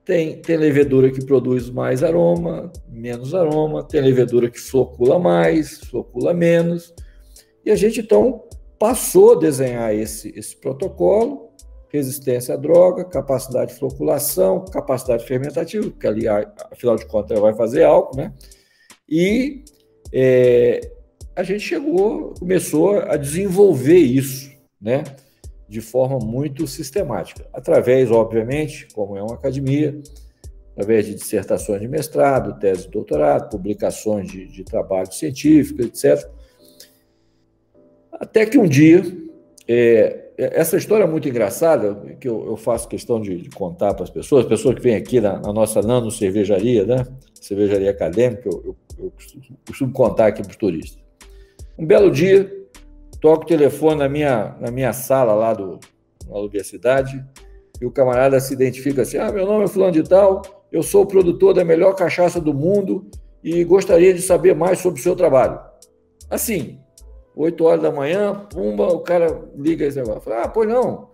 tem, 0.05 0.39
tem 0.39 0.55
levedura 0.55 1.11
que 1.11 1.25
produz 1.25 1.69
mais 1.69 2.03
aroma, 2.03 2.71
menos 2.87 3.33
aroma, 3.33 3.83
tem 3.83 3.99
levedura 3.99 4.49
que 4.49 4.59
flocula 4.59 5.19
mais, 5.19 5.79
flocula 5.79 6.33
menos. 6.33 6.93
E 7.65 7.71
a 7.71 7.75
gente, 7.75 7.99
então, 7.99 8.43
passou 8.79 9.33
a 9.33 9.39
desenhar 9.39 9.93
esse, 9.93 10.31
esse 10.37 10.55
protocolo 10.55 11.46
resistência 11.97 12.53
à 12.53 12.57
droga, 12.57 13.03
capacidade 13.03 13.73
de 13.73 13.79
floculação, 13.79 14.63
capacidade 14.65 15.25
fermentativa, 15.25 15.91
que 15.91 16.07
ali, 16.07 16.27
afinal 16.27 16.95
de 16.95 17.05
contas, 17.05 17.31
ela 17.31 17.41
vai 17.41 17.55
fazer 17.55 17.83
álcool, 17.83 18.17
né? 18.17 18.33
E 19.09 19.63
é, 20.13 20.81
a 21.35 21.43
gente 21.43 21.61
chegou, 21.61 22.33
começou 22.39 22.99
a 22.99 23.17
desenvolver 23.17 23.99
isso, 23.99 24.51
né? 24.81 25.03
De 25.67 25.81
forma 25.81 26.17
muito 26.19 26.65
sistemática, 26.65 27.47
através, 27.53 28.09
obviamente, 28.09 28.87
como 28.93 29.17
é 29.17 29.21
uma 29.21 29.35
academia, 29.35 29.99
através 30.71 31.05
de 31.05 31.15
dissertações 31.15 31.81
de 31.81 31.87
mestrado, 31.87 32.59
tese 32.59 32.83
de 32.83 32.89
doutorado, 32.89 33.49
publicações 33.49 34.31
de, 34.31 34.47
de 34.47 34.63
trabalho 34.63 35.11
científico, 35.11 35.81
etc. 35.81 36.29
Até 38.11 38.45
que 38.45 38.57
um 38.57 38.67
dia, 38.67 39.03
é, 39.67 40.26
essa 40.37 40.77
história 40.77 41.03
é 41.03 41.07
muito 41.07 41.27
engraçada, 41.27 41.95
que 42.19 42.27
eu, 42.27 42.45
eu 42.45 42.55
faço 42.55 42.87
questão 42.87 43.19
de, 43.19 43.41
de 43.41 43.49
contar 43.49 43.95
para 43.95 44.03
as 44.03 44.09
pessoas, 44.09 44.45
pessoas 44.45 44.75
que 44.75 44.81
vêm 44.81 44.95
aqui 44.95 45.19
na, 45.19 45.39
na, 45.39 45.51
nossa 45.51 45.81
nano 45.81 46.11
cervejaria, 46.11 46.85
né? 46.85 47.07
Cervejaria 47.33 47.89
acadêmica, 47.89 48.47
eu, 48.47 48.63
eu, 48.63 48.75
eu 48.99 49.13
costumo 49.67 49.91
contar 49.91 50.27
aqui 50.27 50.43
para 50.43 50.51
os 50.51 50.55
turistas. 50.55 51.01
Um 51.77 51.85
belo 51.85 52.11
dia, 52.11 52.51
toco 53.19 53.43
o 53.43 53.47
telefone 53.47 53.99
na 53.99 54.07
minha, 54.07 54.55
na 54.59 54.69
minha 54.69 54.93
sala 54.93 55.33
lá 55.33 55.55
do, 55.55 55.79
na 56.29 56.37
universidade, 56.37 57.23
e 57.81 57.85
o 57.85 57.91
camarada 57.91 58.39
se 58.39 58.53
identifica 58.53 59.01
assim: 59.01 59.17
ah, 59.17 59.31
meu 59.31 59.45
nome 59.45 59.65
é 59.65 59.67
Fulano 59.67 59.93
de 59.93 60.03
Tal, 60.03 60.43
eu 60.71 60.83
sou 60.83 61.03
o 61.03 61.07
produtor 61.07 61.55
da 61.55 61.65
melhor 61.65 61.95
cachaça 61.95 62.39
do 62.39 62.53
mundo 62.53 63.09
e 63.43 63.63
gostaria 63.63 64.13
de 64.13 64.21
saber 64.21 64.53
mais 64.53 64.79
sobre 64.79 64.99
o 64.99 65.03
seu 65.03 65.15
trabalho. 65.15 65.59
Assim, 66.29 66.79
8 67.37 67.63
horas 67.63 67.81
da 67.83 67.91
manhã, 67.91 68.33
pumba, 68.51 68.87
o 68.87 68.99
cara 68.99 69.27
liga 69.55 69.85
esse 69.85 69.97
negócio. 69.97 70.21
Fala, 70.21 70.43
ah, 70.43 70.47
pois 70.47 70.67
não, 70.67 71.09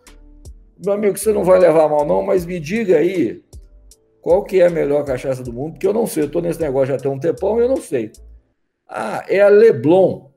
meu 0.83 0.93
amigo, 0.93 1.17
você 1.17 1.33
não 1.33 1.43
vai 1.43 1.59
levar 1.59 1.89
mal 1.89 2.05
não, 2.05 2.23
mas 2.23 2.45
me 2.45 2.59
diga 2.59 2.97
aí 2.97 3.43
qual 4.21 4.43
que 4.43 4.61
é 4.61 4.67
a 4.67 4.69
melhor 4.69 5.03
cachaça 5.03 5.43
do 5.43 5.51
mundo, 5.51 5.73
porque 5.73 5.85
eu 5.85 5.93
não 5.93 6.07
sei, 6.07 6.23
eu 6.23 6.27
estou 6.27 6.41
nesse 6.41 6.61
negócio 6.61 6.93
já 6.93 6.97
tem 6.97 7.11
um 7.11 7.19
tempão 7.19 7.59
eu 7.59 7.67
não 7.67 7.75
sei. 7.75 8.11
Ah, 8.87 9.25
é 9.27 9.41
a 9.41 9.49
Leblon. 9.49 10.29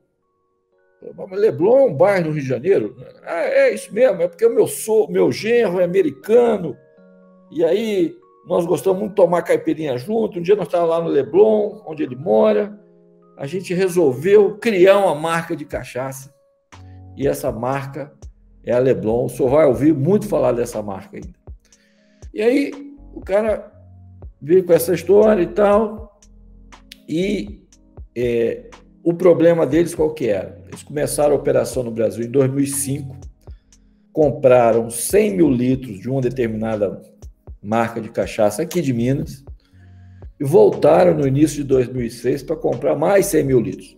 Leblon 1.31 1.79
é 1.79 1.83
um 1.83 1.93
bairro 1.93 2.27
no 2.27 2.31
Rio 2.33 2.41
de 2.41 2.49
Janeiro? 2.49 2.95
Ah, 3.23 3.43
é 3.43 3.73
isso 3.73 3.93
mesmo, 3.93 4.21
é 4.21 4.27
porque 4.27 4.45
o 4.45 4.53
meu, 4.53 4.67
sou, 4.67 5.09
meu 5.09 5.31
genro 5.31 5.79
é 5.79 5.85
americano, 5.85 6.75
e 7.49 7.63
aí 7.63 8.13
nós 8.45 8.65
gostamos 8.65 8.99
muito 8.99 9.11
de 9.11 9.15
tomar 9.15 9.41
caipirinha 9.41 9.97
junto. 9.97 10.39
Um 10.39 10.41
dia 10.41 10.55
nós 10.55 10.67
estávamos 10.67 10.91
lá 10.91 11.01
no 11.01 11.09
Leblon, 11.09 11.81
onde 11.85 12.03
ele 12.03 12.15
mora, 12.15 12.77
a 13.37 13.45
gente 13.45 13.73
resolveu 13.73 14.57
criar 14.57 14.97
uma 14.97 15.13
marca 15.13 15.55
de 15.55 15.63
cachaça, 15.63 16.33
e 17.15 17.27
essa 17.27 17.51
marca 17.51 18.11
é 18.63 18.73
a 18.73 18.79
Leblon. 18.79 19.25
O 19.25 19.29
senhor 19.29 19.49
vai 19.49 19.65
ouvir 19.65 19.93
muito 19.93 20.27
falar 20.27 20.51
dessa 20.51 20.81
marca 20.81 21.17
ainda. 21.17 21.37
E 22.33 22.41
aí 22.41 22.71
o 23.13 23.21
cara 23.21 23.71
veio 24.41 24.63
com 24.65 24.73
essa 24.73 24.93
história 24.93 25.41
e 25.41 25.47
tal, 25.47 26.19
e 27.07 27.63
é, 28.15 28.69
o 29.03 29.13
problema 29.13 29.65
deles 29.65 29.93
qual 29.93 30.13
que 30.13 30.27
era? 30.27 30.59
Eles 30.67 30.83
começaram 30.83 31.33
a 31.33 31.37
operação 31.37 31.83
no 31.83 31.91
Brasil 31.91 32.25
em 32.25 32.31
2005, 32.31 33.15
compraram 34.11 34.89
100 34.89 35.37
mil 35.37 35.49
litros 35.49 35.99
de 35.99 36.09
uma 36.09 36.21
determinada 36.21 37.01
marca 37.61 38.01
de 38.01 38.09
cachaça 38.09 38.63
aqui 38.63 38.81
de 38.81 38.93
Minas 38.93 39.45
e 40.39 40.43
voltaram 40.43 41.13
no 41.15 41.27
início 41.27 41.63
de 41.63 41.69
2006 41.69 42.43
para 42.43 42.55
comprar 42.55 42.95
mais 42.95 43.25
100 43.27 43.43
mil 43.43 43.59
litros. 43.59 43.95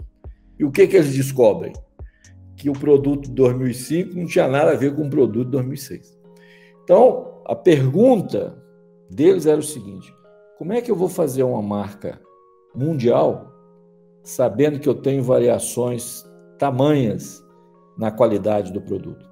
E 0.57 0.63
o 0.63 0.71
que, 0.71 0.87
que 0.87 0.95
eles 0.95 1.13
descobrem? 1.13 1.73
Que 2.55 2.69
o 2.69 2.73
produto 2.73 3.27
de 3.27 3.31
2005 3.31 4.15
não 4.15 4.25
tinha 4.25 4.47
nada 4.47 4.71
a 4.71 4.75
ver 4.75 4.95
com 4.95 5.03
o 5.03 5.09
produto 5.09 5.45
de 5.45 5.51
2006. 5.51 6.17
Então, 6.83 7.41
a 7.45 7.55
pergunta 7.55 8.57
deles 9.09 9.45
era 9.45 9.59
o 9.59 9.63
seguinte: 9.63 10.13
como 10.57 10.73
é 10.73 10.81
que 10.81 10.91
eu 10.91 10.95
vou 10.95 11.09
fazer 11.09 11.43
uma 11.43 11.61
marca 11.61 12.19
mundial 12.75 13.49
sabendo 14.23 14.79
que 14.79 14.87
eu 14.87 14.93
tenho 14.93 15.23
variações 15.23 16.23
tamanhas 16.57 17.43
na 17.97 18.11
qualidade 18.11 18.71
do 18.71 18.81
produto. 18.81 19.27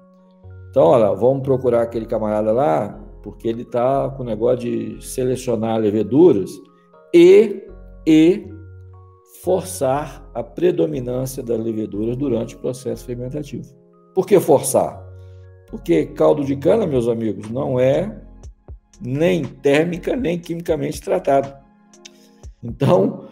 Então, 0.70 0.84
olha, 0.84 1.14
vamos 1.14 1.42
procurar 1.42 1.82
aquele 1.82 2.06
camarada 2.06 2.52
lá, 2.52 2.98
porque 3.22 3.48
ele 3.48 3.62
está 3.62 4.10
com 4.10 4.22
o 4.22 4.26
negócio 4.26 4.58
de 4.58 5.06
selecionar 5.06 5.78
leveduras 5.78 6.50
e, 7.18 7.64
e 8.06 8.46
forçar 9.42 10.30
a 10.32 10.40
predominância 10.40 11.42
das 11.42 11.58
leveduras 11.58 12.16
durante 12.16 12.54
o 12.54 12.58
processo 12.60 13.04
fermentativo. 13.04 13.64
Por 14.14 14.24
que 14.24 14.38
forçar? 14.38 15.04
Porque 15.66 16.06
caldo 16.06 16.44
de 16.44 16.54
cana, 16.54 16.86
meus 16.86 17.08
amigos, 17.08 17.50
não 17.50 17.78
é 17.78 18.20
nem 19.00 19.44
térmica 19.44 20.14
nem 20.14 20.38
quimicamente 20.38 21.00
tratado. 21.00 21.52
Então, 22.62 23.28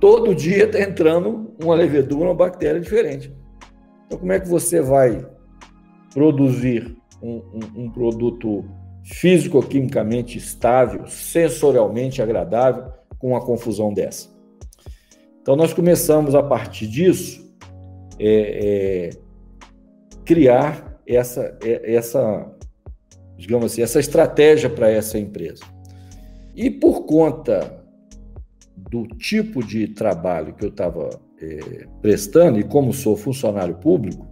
todo 0.00 0.34
dia 0.34 0.64
está 0.64 0.80
entrando 0.80 1.54
uma 1.62 1.74
levedura, 1.74 2.30
uma 2.30 2.34
bactéria 2.34 2.80
diferente. 2.80 3.30
Então, 4.06 4.18
como 4.18 4.32
é 4.32 4.40
que 4.40 4.48
você 4.48 4.80
vai 4.80 5.26
produzir 6.12 6.96
um, 7.22 7.42
um, 7.52 7.84
um 7.84 7.90
produto 7.90 8.64
físico-quimicamente 9.04 10.38
estável, 10.38 11.06
sensorialmente 11.06 12.20
agradável, 12.22 12.92
com 13.18 13.28
uma 13.28 13.40
confusão 13.40 13.92
dessa? 13.92 14.28
Então, 15.40 15.54
nós 15.54 15.72
começamos 15.72 16.34
a 16.34 16.42
partir 16.42 16.86
disso 16.86 17.46
é, 18.18 19.08
é, 19.08 19.10
criar 20.24 21.00
essa, 21.06 21.56
é, 21.62 21.94
essa, 21.94 22.52
digamos 23.36 23.72
assim, 23.72 23.82
essa 23.82 24.00
estratégia 24.00 24.68
para 24.68 24.90
essa 24.90 25.18
empresa. 25.18 25.64
E 26.54 26.70
por 26.70 27.04
conta 27.04 27.84
do 28.76 29.06
tipo 29.06 29.64
de 29.64 29.88
trabalho 29.88 30.54
que 30.54 30.64
eu 30.64 30.70
estava 30.70 31.10
é, 31.40 31.86
prestando, 32.00 32.58
e 32.58 32.64
como 32.64 32.92
sou 32.92 33.16
funcionário 33.16 33.76
público, 33.76 34.26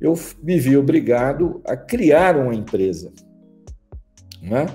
eu 0.00 0.14
me 0.42 0.58
vi 0.58 0.76
obrigado 0.76 1.62
a 1.64 1.76
criar 1.76 2.36
uma 2.36 2.54
empresa. 2.54 3.12
Né? 4.42 4.66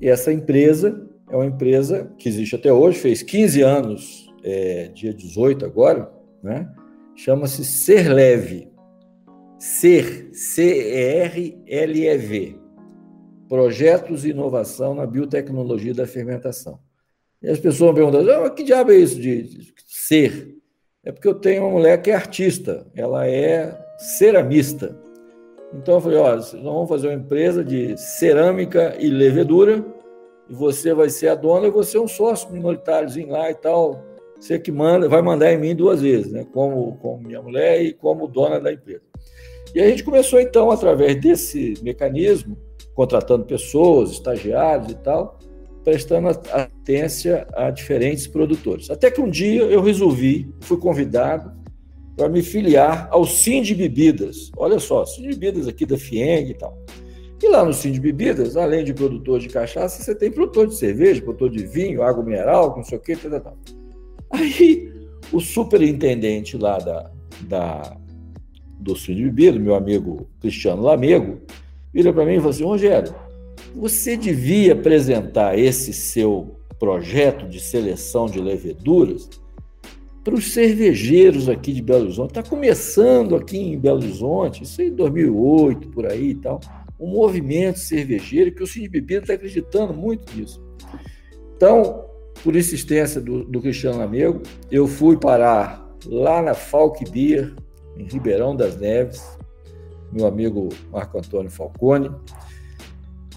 E 0.00 0.08
essa 0.08 0.32
empresa 0.32 1.08
é 1.32 1.36
uma 1.36 1.46
empresa 1.46 2.12
que 2.18 2.28
existe 2.28 2.54
até 2.54 2.70
hoje, 2.70 2.98
fez 2.98 3.22
15 3.22 3.62
anos, 3.62 4.30
é, 4.44 4.88
dia 4.88 5.14
18 5.14 5.64
agora, 5.64 6.12
né? 6.42 6.70
chama-se 7.16 7.64
Ser 7.64 8.12
Leve. 8.12 8.70
Ser, 9.58 10.28
C-E-R-L-E-V. 10.34 11.48
Projetos 13.48 14.26
e 14.26 14.30
Inovação 14.30 14.94
na 14.94 15.06
Biotecnologia 15.06 15.94
da 15.94 16.06
Fermentação. 16.06 16.78
E 17.40 17.48
as 17.48 17.58
pessoas 17.58 17.94
perguntam, 17.94 18.44
ah, 18.44 18.50
que 18.50 18.62
diabo 18.62 18.92
é 18.92 18.96
isso 18.96 19.18
de 19.18 19.72
ser? 19.86 20.54
É 21.02 21.10
porque 21.10 21.28
eu 21.28 21.34
tenho 21.34 21.62
uma 21.62 21.70
mulher 21.70 22.02
que 22.02 22.10
é 22.10 22.14
artista, 22.14 22.86
ela 22.94 23.26
é 23.26 23.74
ceramista. 23.96 25.00
Então 25.72 25.94
eu 25.94 26.00
falei, 26.00 26.18
olha, 26.18 26.36
nós 26.36 26.50
vamos 26.50 26.88
fazer 26.90 27.08
uma 27.08 27.14
empresa 27.14 27.64
de 27.64 27.96
cerâmica 27.96 28.94
e 28.98 29.08
levedura, 29.08 29.82
e 30.48 30.54
você 30.54 30.92
vai 30.92 31.08
ser 31.08 31.28
a 31.28 31.34
dona 31.34 31.66
e 31.66 31.70
você 31.70 31.96
é 31.96 32.00
um 32.00 32.08
sócio 32.08 32.50
minoritáriozinho 32.50 33.30
lá 33.30 33.50
e 33.50 33.54
tal. 33.54 34.04
Você 34.38 34.58
que 34.58 34.72
manda, 34.72 35.08
vai 35.08 35.22
mandar 35.22 35.52
em 35.52 35.58
mim 35.58 35.74
duas 35.74 36.00
vezes, 36.00 36.32
né? 36.32 36.44
Como, 36.52 36.96
como 36.96 37.22
minha 37.22 37.40
mulher 37.40 37.80
e 37.82 37.92
como 37.92 38.26
dona 38.26 38.60
da 38.60 38.72
empresa. 38.72 39.02
E 39.74 39.80
a 39.80 39.88
gente 39.88 40.02
começou, 40.02 40.40
então, 40.40 40.70
através 40.70 41.20
desse 41.20 41.74
mecanismo, 41.82 42.58
contratando 42.94 43.44
pessoas, 43.44 44.10
estagiários 44.10 44.90
e 44.90 44.94
tal, 44.96 45.38
prestando 45.84 46.28
atência 46.28 47.46
a 47.54 47.70
diferentes 47.70 48.26
produtores. 48.26 48.90
Até 48.90 49.10
que 49.10 49.20
um 49.20 49.30
dia 49.30 49.62
eu 49.62 49.80
resolvi, 49.80 50.52
fui 50.60 50.76
convidado 50.76 51.52
para 52.16 52.28
me 52.28 52.42
filiar 52.42 53.08
ao 53.10 53.24
Sim 53.24 53.62
de 53.62 53.74
Bebidas. 53.74 54.50
Olha 54.56 54.78
só, 54.78 55.04
Sim 55.04 55.22
de 55.22 55.28
Bebidas 55.28 55.66
aqui 55.66 55.86
da 55.86 55.96
FIENG 55.96 56.50
e 56.50 56.54
tal. 56.54 56.76
E 57.42 57.48
lá 57.48 57.64
no 57.64 57.72
Sim 57.72 57.90
de 57.90 58.00
Bebidas, 58.00 58.56
além 58.56 58.84
de 58.84 58.94
produtor 58.94 59.40
de 59.40 59.48
cachaça, 59.48 60.00
você 60.00 60.14
tem 60.14 60.30
produtor 60.30 60.68
de 60.68 60.76
cerveja, 60.76 61.20
produtor 61.20 61.50
de 61.50 61.66
vinho, 61.66 62.02
água 62.02 62.22
mineral, 62.22 62.76
não 62.76 62.84
sei 62.84 62.98
o 62.98 63.00
que, 63.00 63.16
tal, 63.16 63.40
tal. 63.40 63.58
Aí 64.30 64.92
o 65.32 65.40
superintendente 65.40 66.56
lá 66.56 66.78
da, 66.78 67.10
da, 67.48 67.96
do 68.78 68.94
Sim 68.94 69.16
de 69.16 69.24
Bebidas, 69.24 69.60
meu 69.60 69.74
amigo 69.74 70.28
Cristiano 70.40 70.82
Lamego, 70.82 71.40
vira 71.92 72.12
para 72.12 72.24
mim 72.24 72.34
e 72.34 72.38
fala 72.38 72.50
assim, 72.50 72.64
Rogério, 72.64 73.12
você 73.74 74.16
devia 74.16 74.74
apresentar 74.74 75.58
esse 75.58 75.92
seu 75.92 76.56
projeto 76.78 77.48
de 77.48 77.58
seleção 77.58 78.26
de 78.26 78.40
leveduras 78.40 79.28
para 80.22 80.34
os 80.34 80.52
cervejeiros 80.52 81.48
aqui 81.48 81.72
de 81.72 81.82
Belo 81.82 82.04
Horizonte. 82.04 82.30
Está 82.30 82.42
começando 82.42 83.34
aqui 83.34 83.58
em 83.58 83.78
Belo 83.78 83.98
Horizonte, 83.98 84.62
isso 84.62 84.80
em 84.80 84.94
2008, 84.94 85.88
por 85.88 86.06
aí 86.06 86.30
e 86.30 86.34
tal, 86.36 86.60
um 87.02 87.08
movimento 87.08 87.80
cervejeiro 87.80 88.52
que 88.52 88.62
o 88.62 88.66
Cine 88.66 88.88
Bebida 88.88 89.22
está 89.22 89.34
acreditando 89.34 89.92
muito 89.92 90.32
nisso. 90.36 90.62
Então, 91.56 92.04
por 92.44 92.54
insistência 92.54 93.20
do, 93.20 93.44
do 93.44 93.60
Cristiano 93.60 94.00
Amigo, 94.00 94.40
eu 94.70 94.86
fui 94.86 95.16
parar 95.16 95.84
lá 96.06 96.40
na 96.40 96.54
Falk 96.54 97.10
Beer, 97.10 97.54
em 97.96 98.04
Ribeirão 98.04 98.54
das 98.54 98.76
Neves, 98.78 99.20
meu 100.12 100.26
amigo 100.26 100.68
Marco 100.92 101.18
Antônio 101.18 101.50
Falcone, 101.50 102.08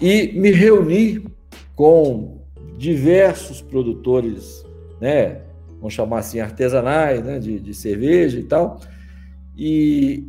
e 0.00 0.32
me 0.38 0.52
reuni 0.52 1.26
com 1.74 2.40
diversos 2.78 3.60
produtores, 3.60 4.64
né, 5.00 5.42
vamos 5.78 5.92
chamar 5.92 6.20
assim, 6.20 6.38
artesanais, 6.38 7.24
né, 7.24 7.40
de, 7.40 7.58
de 7.58 7.74
cerveja 7.74 8.38
e 8.38 8.44
tal, 8.44 8.80
e 9.56 10.24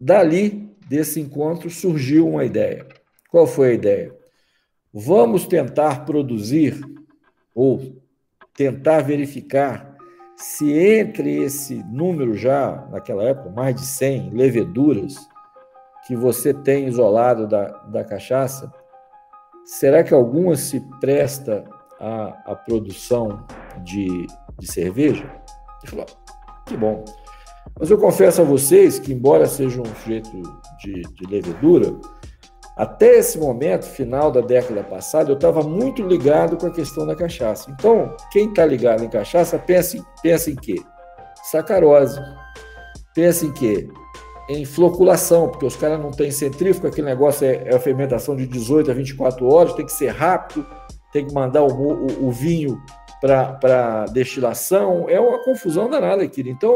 dali, 0.00 0.69
desse 0.90 1.20
encontro, 1.20 1.70
surgiu 1.70 2.28
uma 2.28 2.44
ideia. 2.44 2.84
Qual 3.30 3.46
foi 3.46 3.70
a 3.70 3.74
ideia? 3.74 4.12
Vamos 4.92 5.46
tentar 5.46 6.04
produzir 6.04 6.80
ou 7.54 8.02
tentar 8.56 9.00
verificar 9.02 9.96
se 10.34 10.72
entre 10.72 11.44
esse 11.44 11.76
número 11.84 12.34
já, 12.34 12.88
naquela 12.90 13.22
época, 13.22 13.50
mais 13.50 13.76
de 13.76 13.86
100 13.86 14.30
leveduras 14.30 15.14
que 16.08 16.16
você 16.16 16.52
tem 16.52 16.88
isolado 16.88 17.46
da, 17.46 17.68
da 17.84 18.02
cachaça, 18.02 18.72
será 19.64 20.02
que 20.02 20.12
alguma 20.12 20.56
se 20.56 20.80
presta 20.98 21.62
à, 22.00 22.52
à 22.52 22.56
produção 22.56 23.46
de, 23.84 24.26
de 24.58 24.66
cerveja? 24.66 25.22
Ele 25.84 25.90
falou, 25.90 26.06
que 26.66 26.76
bom. 26.76 27.04
Mas 27.80 27.90
eu 27.90 27.96
confesso 27.96 28.42
a 28.42 28.44
vocês 28.44 28.98
que, 28.98 29.10
embora 29.10 29.46
seja 29.46 29.80
um 29.80 29.86
sujeito 29.86 30.30
de, 30.78 31.00
de 31.00 31.26
levedura, 31.26 31.96
Até 32.76 33.18
esse 33.18 33.38
momento, 33.38 33.84
final 33.84 34.30
da 34.30 34.40
década 34.40 34.82
passada, 34.82 35.30
eu 35.30 35.34
estava 35.34 35.62
muito 35.62 36.02
ligado 36.02 36.56
com 36.56 36.66
a 36.66 36.70
questão 36.70 37.06
da 37.06 37.14
cachaça. 37.14 37.70
Então, 37.70 38.14
quem 38.30 38.48
está 38.48 38.64
ligado 38.64 39.04
em 39.04 39.08
cachaça, 39.08 39.58
pensa, 39.58 39.96
em, 39.96 40.04
pensa 40.22 40.50
em 40.50 40.56
quê? 40.56 40.76
Sacarose. 41.50 42.18
Pensa 43.14 43.44
em 43.44 43.52
quê? 43.52 43.88
Em 44.48 44.64
floculação, 44.64 45.48
porque 45.48 45.66
os 45.66 45.76
caras 45.76 46.00
não 46.00 46.10
têm 46.10 46.30
centrífuga, 46.30 46.88
aquele 46.88 47.06
negócio 47.06 47.46
é, 47.46 47.64
é, 47.66 47.76
a 47.76 47.80
fermentação 47.80 48.34
de 48.36 48.46
18 48.46 48.90
a 48.90 48.94
24 48.94 49.46
horas, 49.46 49.74
tem 49.74 49.84
que 49.84 49.92
ser 49.92 50.08
rápido, 50.08 50.66
tem 51.12 51.26
que 51.26 51.34
mandar 51.34 51.62
o, 51.62 51.68
o, 51.68 52.28
o 52.28 52.30
vinho 52.30 52.80
para 53.20 54.06
destilação. 54.12 55.08
É 55.08 55.20
uma 55.20 55.42
confusão 55.44 55.88
danada 55.88 56.22
aquilo. 56.22 56.48
Então, 56.48 56.74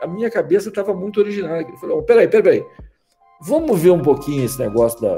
a 0.00 0.06
minha 0.06 0.30
cabeça 0.30 0.68
estava 0.68 0.94
muito 0.94 1.20
original. 1.20 1.60
Eu 1.60 1.76
falei, 1.78 1.96
oh, 1.96 2.02
peraí, 2.02 2.28
peraí, 2.28 2.64
vamos 3.40 3.78
ver 3.80 3.90
um 3.90 4.02
pouquinho 4.02 4.44
esse 4.44 4.58
negócio 4.58 5.00
da, 5.00 5.16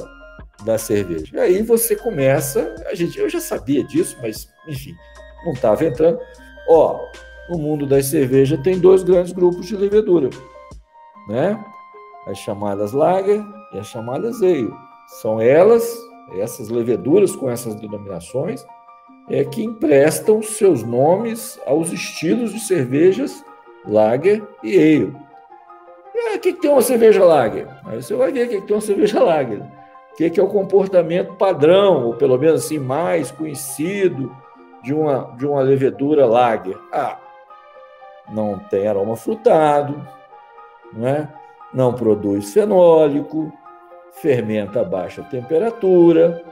da 0.64 0.78
cerveja. 0.78 1.36
E 1.36 1.40
aí 1.40 1.62
você 1.62 1.96
começa, 1.96 2.74
a 2.86 2.94
gente, 2.94 3.18
eu 3.18 3.28
já 3.28 3.40
sabia 3.40 3.84
disso, 3.84 4.16
mas 4.20 4.48
enfim, 4.66 4.94
não 5.44 5.52
estava 5.52 5.84
entrando. 5.84 6.18
Ó, 6.68 7.00
no 7.48 7.58
mundo 7.58 7.86
das 7.86 8.06
cervejas 8.06 8.60
tem 8.62 8.78
dois 8.78 9.02
grandes 9.02 9.32
grupos 9.32 9.66
de 9.66 9.76
levedura, 9.76 10.28
né? 11.28 11.62
As 12.26 12.38
chamadas 12.38 12.92
lager 12.92 13.42
e 13.72 13.78
as 13.78 13.86
chamadas 13.86 14.42
ale. 14.42 14.70
São 15.22 15.40
elas, 15.40 15.96
essas 16.34 16.68
leveduras 16.68 17.34
com 17.34 17.48
essas 17.48 17.74
denominações, 17.76 18.62
é 19.30 19.44
que 19.44 19.62
emprestam 19.62 20.42
seus 20.42 20.82
nomes 20.82 21.60
aos 21.66 21.92
estilos 21.92 22.52
de 22.52 22.60
cervejas 22.60 23.44
lager 23.86 24.42
e 24.62 24.76
ale. 24.76 25.16
E 26.14 26.36
o 26.36 26.40
que, 26.40 26.52
que 26.52 26.60
tem 26.60 26.70
uma 26.70 26.82
cerveja 26.82 27.24
lager? 27.24 27.68
Aí 27.86 28.02
você 28.02 28.14
vai 28.14 28.32
ver 28.32 28.46
o 28.46 28.48
que, 28.48 28.60
que 28.60 28.66
tem 28.66 28.76
uma 28.76 28.82
cerveja 28.82 29.22
lager 29.22 29.62
que, 30.18 30.28
que 30.30 30.40
é 30.40 30.42
o 30.42 30.48
comportamento 30.48 31.34
padrão, 31.34 32.06
ou 32.06 32.14
pelo 32.14 32.36
menos 32.36 32.64
assim, 32.64 32.80
mais 32.80 33.30
conhecido 33.30 34.34
de 34.82 34.92
uma, 34.92 35.32
de 35.36 35.46
uma 35.46 35.60
levedura 35.60 36.26
lager? 36.26 36.76
Ah, 36.92 37.16
não 38.28 38.58
tem 38.58 38.88
aroma 38.88 39.14
frutado, 39.14 40.04
não, 40.92 41.06
é? 41.06 41.32
não 41.72 41.94
produz 41.94 42.52
fenólico, 42.52 43.52
fermenta 44.10 44.80
a 44.80 44.84
baixa 44.84 45.22
temperatura, 45.22 46.42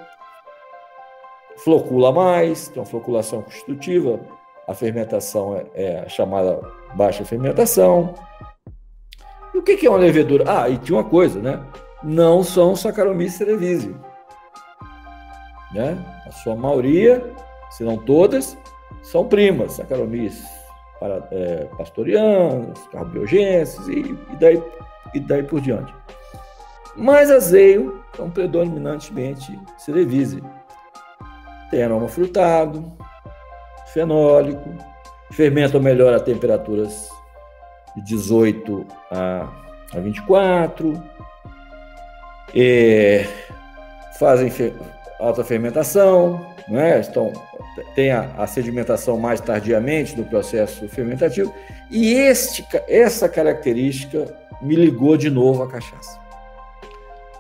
flocula 1.67 2.13
mais, 2.13 2.69
tem 2.69 2.81
uma 2.81 2.87
floculação 2.87 3.43
constitutiva, 3.43 4.21
a 4.69 4.73
fermentação 4.73 5.57
é, 5.57 5.67
é 5.75 5.99
a 5.99 6.09
chamada 6.09 6.61
baixa 6.95 7.25
fermentação. 7.25 8.15
E 9.53 9.59
o 9.59 9.63
que 9.65 9.85
é 9.85 9.91
uma 9.91 9.99
levedura? 9.99 10.45
Ah, 10.47 10.69
e 10.71 10.79
tinha 10.79 10.97
uma 10.97 11.03
coisa, 11.03 11.41
né? 11.41 11.61
não 12.05 12.45
são 12.45 12.77
Saccharomyces 12.77 13.39
cerevisiae. 13.39 13.97
Né? 15.75 15.99
A 16.25 16.31
sua 16.31 16.55
maioria, 16.55 17.35
se 17.69 17.83
não 17.83 17.97
todas, 17.97 18.57
são 19.03 19.27
primas, 19.27 19.73
Saccharomyces 19.73 20.47
para, 21.01 21.27
é, 21.33 21.69
carbiogenses 22.93 23.89
e, 23.89 24.17
e, 24.33 24.37
daí, 24.39 24.63
e 25.13 25.19
daí 25.19 25.43
por 25.43 25.61
diante. 25.61 25.93
Mas 26.95 27.29
as 27.29 27.53
ale 27.53 27.91
são 28.15 28.31
predominantemente 28.31 29.59
cerevisiae. 29.77 30.45
Tem 31.71 31.83
aroma 31.83 32.09
frutado, 32.09 32.93
fenólico, 33.93 34.71
fermentam 35.33 35.81
melhor 35.81 36.15
a 36.15 36.21
temperaturas 36.21 37.09
de 37.97 38.03
18 38.03 38.87
a, 39.11 39.49
a 39.95 40.01
24, 40.01 41.03
é, 42.55 43.27
fazem 44.19 44.51
alta 45.19 45.43
fermentação, 45.45 46.55
né? 46.69 47.01
Estão, 47.01 47.33
tem 47.95 48.11
a, 48.11 48.31
a, 48.37 48.47
sedimentação 48.47 49.19
mais 49.19 49.41
tardiamente 49.41 50.15
do 50.15 50.25
processo 50.25 50.89
fermentativo, 50.89 51.53
e 51.91 52.15
este, 52.15 52.67
essa 52.89 53.29
característica 53.29 54.27
me 54.63 54.75
ligou 54.75 55.17
de 55.17 55.31
novo 55.31 55.63
à 55.63 55.69
cachaça. 55.69 56.19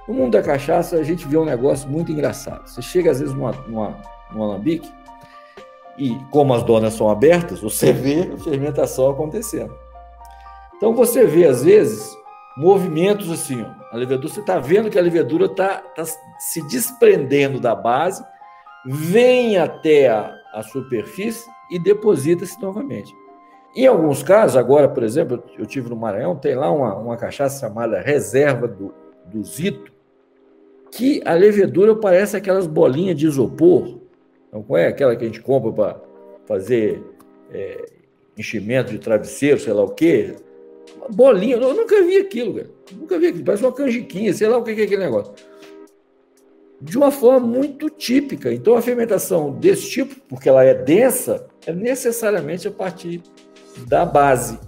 No 0.06 0.14
mundo 0.14 0.32
da 0.32 0.42
cachaça, 0.42 0.96
a 0.96 1.02
gente 1.02 1.26
vê 1.26 1.36
um 1.36 1.44
negócio 1.44 1.88
muito 1.88 2.12
engraçado. 2.12 2.68
Você 2.68 2.80
chega, 2.80 3.10
às 3.10 3.18
vezes, 3.18 3.34
numa, 3.34 3.52
numa, 3.52 4.00
num 4.32 4.42
alambique, 4.42 4.90
e 5.98 6.14
como 6.30 6.52
as 6.52 6.62
donas 6.62 6.94
são 6.94 7.08
abertas, 7.08 7.60
você 7.60 7.92
vê 7.92 8.32
a 8.32 8.38
fermentação 8.38 9.10
acontecendo. 9.10 9.74
Então, 10.76 10.94
você 10.94 11.26
vê, 11.26 11.46
às 11.46 11.64
vezes, 11.64 12.14
movimentos 12.56 13.30
assim, 13.30 13.62
ó. 13.62 13.70
A 13.92 13.96
levedura, 13.96 14.28
você 14.28 14.40
está 14.40 14.58
vendo 14.58 14.90
que 14.90 14.98
a 14.98 15.02
levedura 15.02 15.46
está 15.46 15.78
tá 15.78 16.04
se 16.38 16.60
desprendendo 16.68 17.58
da 17.58 17.74
base, 17.74 18.22
vem 18.84 19.56
até 19.56 20.08
a, 20.08 20.34
a 20.52 20.62
superfície 20.62 21.48
e 21.70 21.78
deposita-se 21.78 22.60
novamente. 22.60 23.12
Em 23.74 23.86
alguns 23.86 24.22
casos, 24.22 24.56
agora, 24.56 24.88
por 24.88 25.02
exemplo, 25.02 25.42
eu 25.58 25.66
tive 25.66 25.90
no 25.90 25.96
Maranhão, 25.96 26.36
tem 26.36 26.54
lá 26.54 26.70
uma, 26.70 26.94
uma 26.96 27.16
cachaça 27.16 27.60
chamada 27.60 28.00
Reserva 28.00 28.66
do, 28.66 28.94
do 29.26 29.42
Zito, 29.44 29.92
que 30.90 31.20
a 31.26 31.34
levedura 31.34 31.94
parece 31.94 32.36
aquelas 32.36 32.66
bolinhas 32.66 33.16
de 33.16 33.26
isopor, 33.26 33.98
não 34.52 34.76
é 34.76 34.86
aquela 34.86 35.14
que 35.14 35.24
a 35.24 35.26
gente 35.26 35.40
compra 35.40 35.72
para 35.72 36.00
fazer 36.46 37.02
é, 37.50 37.86
enchimento 38.36 38.92
de 38.92 38.98
travesseiro, 38.98 39.60
sei 39.60 39.72
lá 39.72 39.82
o 39.82 39.90
quê, 39.90 40.36
uma 40.96 41.08
bolinha, 41.08 41.56
eu 41.56 41.74
nunca 41.74 42.02
vi 42.02 42.18
aquilo, 42.18 42.54
cara. 42.54 42.70
Nunca 42.92 43.18
vi 43.18 43.26
aquilo. 43.26 43.44
Parece 43.44 43.64
uma 43.64 43.72
canjiquinha, 43.72 44.32
sei 44.32 44.48
lá 44.48 44.58
o 44.58 44.62
que 44.62 44.70
é 44.70 44.84
aquele 44.84 45.04
negócio. 45.04 45.32
De 46.80 46.96
uma 46.96 47.10
forma 47.10 47.46
muito 47.46 47.88
típica. 47.88 48.52
Então, 48.52 48.76
a 48.76 48.82
fermentação 48.82 49.52
desse 49.52 49.88
tipo, 49.88 50.14
porque 50.28 50.48
ela 50.48 50.62
é 50.62 50.74
densa, 50.74 51.46
é 51.66 51.72
necessariamente 51.72 52.68
a 52.68 52.70
partir 52.70 53.22
da 53.86 54.04
base. 54.04 54.58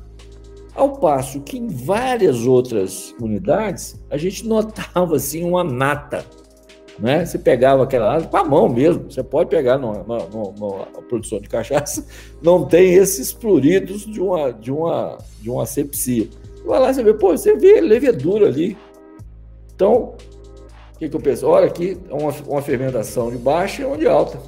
Ao 0.74 0.92
passo 0.98 1.40
que 1.40 1.58
em 1.58 1.68
várias 1.68 2.46
outras 2.46 3.14
unidades, 3.20 4.00
a 4.10 4.16
gente 4.16 4.46
notava 4.46 5.16
assim 5.16 5.44
uma 5.44 5.64
nata 5.64 6.24
né? 6.98 7.24
Você 7.24 7.38
pegava 7.38 7.84
aquela 7.84 8.20
com 8.22 8.36
a 8.36 8.44
mão 8.44 8.68
mesmo. 8.68 9.10
Você 9.10 9.22
pode 9.22 9.50
pegar 9.50 9.78
numa, 9.78 10.04
produção 11.08 11.40
de 11.40 11.48
cachaça, 11.48 12.04
não 12.42 12.64
tem 12.66 12.94
esses 12.94 13.32
pluridos 13.32 14.04
de 14.04 14.20
uma, 14.20 14.52
de 14.52 14.72
uma, 14.72 15.18
de 15.40 15.50
uma 15.50 15.62
asepsia. 15.62 16.28
Vai 16.64 16.80
lá, 16.80 16.92
você 16.92 17.02
vê, 17.02 17.14
pô, 17.14 17.30
você 17.30 17.56
vê 17.56 17.80
levedura 17.80 18.46
ali. 18.46 18.76
Então, 19.74 20.14
o 20.94 20.98
que, 20.98 21.08
que 21.08 21.16
eu 21.16 21.20
penso? 21.20 21.46
Olha 21.46 21.66
aqui, 21.66 21.96
uma, 22.10 22.32
uma 22.46 22.62
fermentação 22.62 23.30
de 23.30 23.38
baixa 23.38 23.82
e 23.82 23.84
uma 23.84 23.96
de 23.96 24.06
alta. 24.06 24.38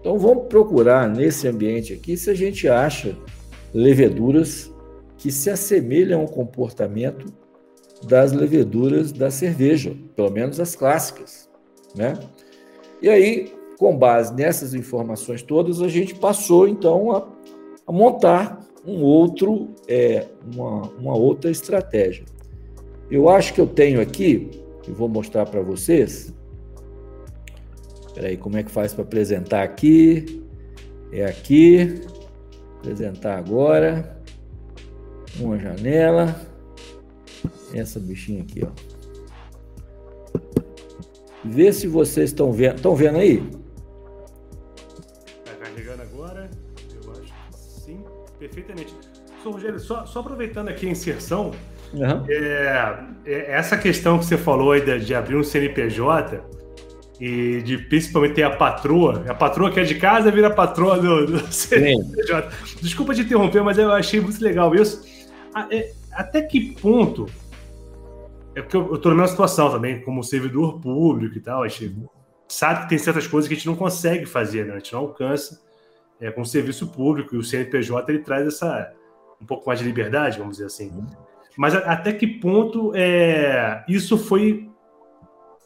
Então, 0.00 0.18
vamos 0.18 0.46
procurar 0.46 1.08
nesse 1.08 1.48
ambiente 1.48 1.92
aqui 1.92 2.16
se 2.16 2.30
a 2.30 2.34
gente 2.34 2.68
acha 2.68 3.16
leveduras 3.74 4.70
que 5.16 5.32
se 5.32 5.50
assemelham 5.50 6.20
ao 6.20 6.28
comportamento 6.28 7.26
das 8.04 8.32
leveduras 8.32 9.10
da 9.10 9.30
cerveja, 9.30 9.96
pelo 10.14 10.30
menos 10.30 10.60
as 10.60 10.76
clássicas. 10.76 11.45
Né? 11.96 12.18
E 13.00 13.08
aí, 13.08 13.52
com 13.78 13.96
base 13.96 14.34
nessas 14.34 14.74
informações 14.74 15.42
todas, 15.42 15.80
a 15.80 15.88
gente 15.88 16.14
passou 16.14 16.68
então 16.68 17.12
a, 17.12 17.28
a 17.86 17.92
montar 17.92 18.60
um 18.86 19.02
outro, 19.02 19.70
é, 19.88 20.26
uma, 20.54 20.82
uma 20.98 21.16
outra 21.16 21.50
estratégia. 21.50 22.24
Eu 23.10 23.28
acho 23.28 23.54
que 23.54 23.60
eu 23.60 23.66
tenho 23.66 24.00
aqui, 24.00 24.50
e 24.86 24.90
vou 24.90 25.08
mostrar 25.08 25.46
para 25.46 25.60
vocês. 25.60 26.32
Espera 28.06 28.28
aí, 28.28 28.36
como 28.36 28.56
é 28.56 28.62
que 28.62 28.70
faz 28.70 28.94
para 28.94 29.02
apresentar 29.02 29.62
aqui? 29.62 30.42
É 31.12 31.24
aqui. 31.24 32.00
Apresentar 32.78 33.36
agora. 33.36 34.18
Uma 35.38 35.58
janela. 35.58 36.40
Essa 37.74 38.00
bichinha 38.00 38.42
aqui, 38.42 38.64
ó. 38.64 38.70
Vê 41.48 41.72
se 41.72 41.86
vocês 41.86 42.30
estão 42.30 42.52
vendo. 42.52 42.76
Estão 42.76 42.94
vendo 42.94 43.18
aí? 43.18 43.42
Está 45.44 45.54
carregando 45.60 46.02
agora? 46.02 46.50
Eu 47.04 47.12
acho 47.12 47.22
que 47.22 47.56
sim, 47.56 48.04
perfeitamente. 48.38 48.94
Sr. 49.42 49.50
Rogério, 49.50 49.78
só, 49.78 50.04
só 50.06 50.20
aproveitando 50.20 50.68
aqui 50.68 50.86
a 50.86 50.90
inserção, 50.90 51.52
uhum. 51.92 52.24
é, 52.28 52.98
é, 53.24 53.52
essa 53.52 53.76
questão 53.76 54.18
que 54.18 54.24
você 54.24 54.36
falou 54.36 54.72
aí 54.72 54.80
de, 54.80 55.04
de, 55.04 55.14
abrir 55.14 55.36
um 55.36 55.44
CNPJ 55.44 56.42
e 57.20 57.62
de 57.62 57.78
principalmente 57.78 58.34
ter 58.34 58.42
a 58.42 58.50
patroa, 58.50 59.24
a 59.28 59.34
patroa 59.34 59.70
que 59.70 59.80
é 59.80 59.84
de 59.84 59.94
casa 59.94 60.30
vira 60.30 60.48
a 60.48 60.50
patroa 60.50 60.98
do, 60.98 61.26
do 61.26 61.38
CNPJ. 61.52 62.50
Desculpa 62.82 63.14
te 63.14 63.22
interromper, 63.22 63.62
mas 63.62 63.78
eu 63.78 63.92
achei 63.92 64.20
muito 64.20 64.42
legal 64.42 64.74
isso. 64.74 65.02
É, 65.70 65.92
até 66.12 66.42
que 66.42 66.72
ponto 66.80 67.26
é 68.56 68.62
porque 68.62 68.74
eu, 68.74 68.94
estou 68.94 69.12
na 69.12 69.18
mesma 69.18 69.28
situação 69.28 69.70
também, 69.70 70.00
como 70.00 70.24
servidor 70.24 70.80
público 70.80 71.36
e 71.36 71.40
tal. 71.40 71.62
A 71.62 71.68
gente 71.68 71.94
sabe 72.48 72.82
que 72.82 72.88
tem 72.88 72.96
certas 72.96 73.26
coisas 73.26 73.46
que 73.46 73.52
a 73.52 73.56
gente 73.56 73.66
não 73.66 73.76
consegue 73.76 74.24
fazer, 74.24 74.64
né? 74.64 74.72
A 74.72 74.78
gente 74.78 74.94
não 74.94 75.00
alcança 75.00 75.60
é, 76.18 76.30
com 76.30 76.40
o 76.40 76.46
serviço 76.46 76.86
público 76.86 77.34
e 77.34 77.38
o 77.38 77.44
CNPJ 77.44 78.10
ele 78.10 78.22
traz 78.22 78.46
essa 78.46 78.94
um 79.38 79.44
pouco 79.44 79.66
mais 79.66 79.78
de 79.78 79.84
liberdade, 79.84 80.38
vamos 80.38 80.56
dizer 80.56 80.64
assim. 80.64 80.90
Mas 81.54 81.74
a, 81.74 81.80
até 81.80 82.14
que 82.14 82.26
ponto 82.26 82.92
é, 82.94 83.84
isso 83.86 84.16
foi 84.16 84.70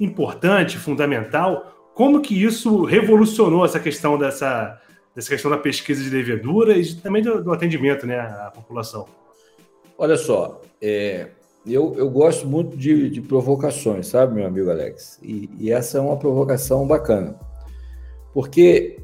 importante, 0.01 0.77
fundamental. 0.77 1.93
Como 1.95 2.21
que 2.21 2.43
isso 2.43 2.83
revolucionou 2.83 3.65
essa 3.65 3.79
questão 3.79 4.19
dessa, 4.19 4.81
dessa 5.15 5.29
questão 5.29 5.49
da 5.49 5.59
pesquisa 5.59 6.03
de 6.03 6.11
levedura 6.11 6.77
e 6.77 6.93
também 6.97 7.23
do, 7.23 7.41
do 7.41 7.53
atendimento 7.53 8.05
né, 8.05 8.19
à 8.19 8.51
população? 8.53 9.07
Olha 9.97 10.17
só, 10.17 10.61
é, 10.83 11.29
eu, 11.67 11.95
eu 11.97 12.09
gosto 12.09 12.47
muito 12.47 12.77
de, 12.77 13.11
de, 13.11 13.21
provocações, 13.21 14.07
sabe, 14.07 14.35
meu 14.35 14.47
amigo 14.47 14.71
Alex? 14.71 15.19
E, 15.23 15.51
e, 15.59 15.71
essa 15.71 15.99
é 15.99 16.01
uma 16.01 16.17
provocação 16.17 16.87
bacana. 16.87 17.39
Porque 18.33 19.03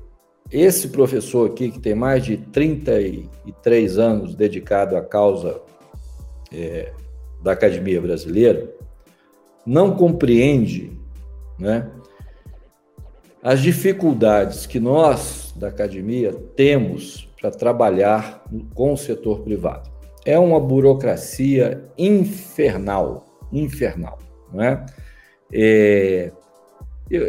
esse 0.51 0.88
professor 0.88 1.51
aqui, 1.51 1.71
que 1.71 1.81
tem 1.81 1.95
mais 1.95 2.25
de 2.25 2.37
33 2.37 3.99
anos 3.99 4.35
dedicado 4.35 4.97
à 4.97 5.03
causa 5.03 5.61
é, 6.53 6.92
da 7.42 7.53
academia 7.53 8.01
brasileira, 8.01 8.73
não 9.66 9.95
compreende 9.97 10.99
né, 11.59 11.90
as 13.42 13.61
dificuldades 13.61 14.66
que 14.66 14.81
nós, 14.81 15.53
da 15.57 15.69
academia, 15.69 16.33
temos 16.55 17.29
para 17.40 17.51
trabalhar 17.51 18.45
com 18.75 18.92
o 18.92 18.97
setor 18.97 19.40
privado. 19.40 19.95
É 20.27 20.39
uma 20.39 20.59
burocracia 20.59 21.89
infernal, 21.97 23.25
infernal, 23.53 24.19
não 24.53 24.62
é? 24.62 24.87
é 25.53 26.33
eu, 27.09 27.23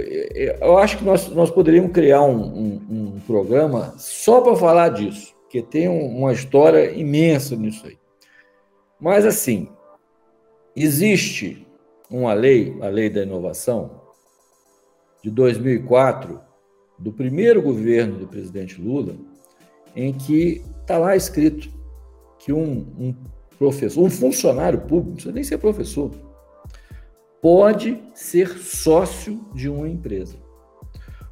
eu, 0.60 0.78
acho 0.80 0.98
que 0.98 1.04
nós, 1.04 1.30
nós 1.30 1.52
poderíamos 1.52 1.92
criar 1.92 2.24
um, 2.24 2.42
um, 2.42 2.82
um 2.90 3.20
programa 3.28 3.94
só 4.00 4.42
para 4.42 4.56
falar 4.56 4.90
disso, 4.90 5.36
porque 5.44 5.62
tem 5.62 5.88
uma 5.88 6.34
história 6.34 6.92
imensa 6.92 7.56
nisso 7.56 7.86
aí. 7.86 7.96
Mas, 9.00 9.24
assim, 9.24 9.70
existe 10.76 11.68
uma 12.10 12.34
lei, 12.34 12.76
a 12.82 12.88
Lei 12.88 13.08
da 13.10 13.22
Inovação, 13.22 14.02
de 15.24 15.30
2004, 15.30 16.42
do 16.98 17.14
primeiro 17.14 17.62
governo 17.62 18.18
do 18.18 18.28
presidente 18.28 18.82
Lula, 18.82 19.16
em 19.96 20.12
que 20.12 20.64
está 20.82 20.98
lá 20.98 21.16
escrito 21.16 21.70
que 22.40 22.54
um, 22.54 22.86
um 22.98 23.16
professor, 23.58 24.04
um 24.04 24.10
funcionário 24.10 24.80
público, 24.82 25.08
não 25.08 25.14
precisa 25.14 25.34
nem 25.34 25.44
ser 25.44 25.58
professor, 25.58 26.12
pode 27.42 28.02
ser 28.14 28.50
sócio 28.58 29.46
de 29.54 29.70
uma 29.70 29.88
empresa. 29.88 30.36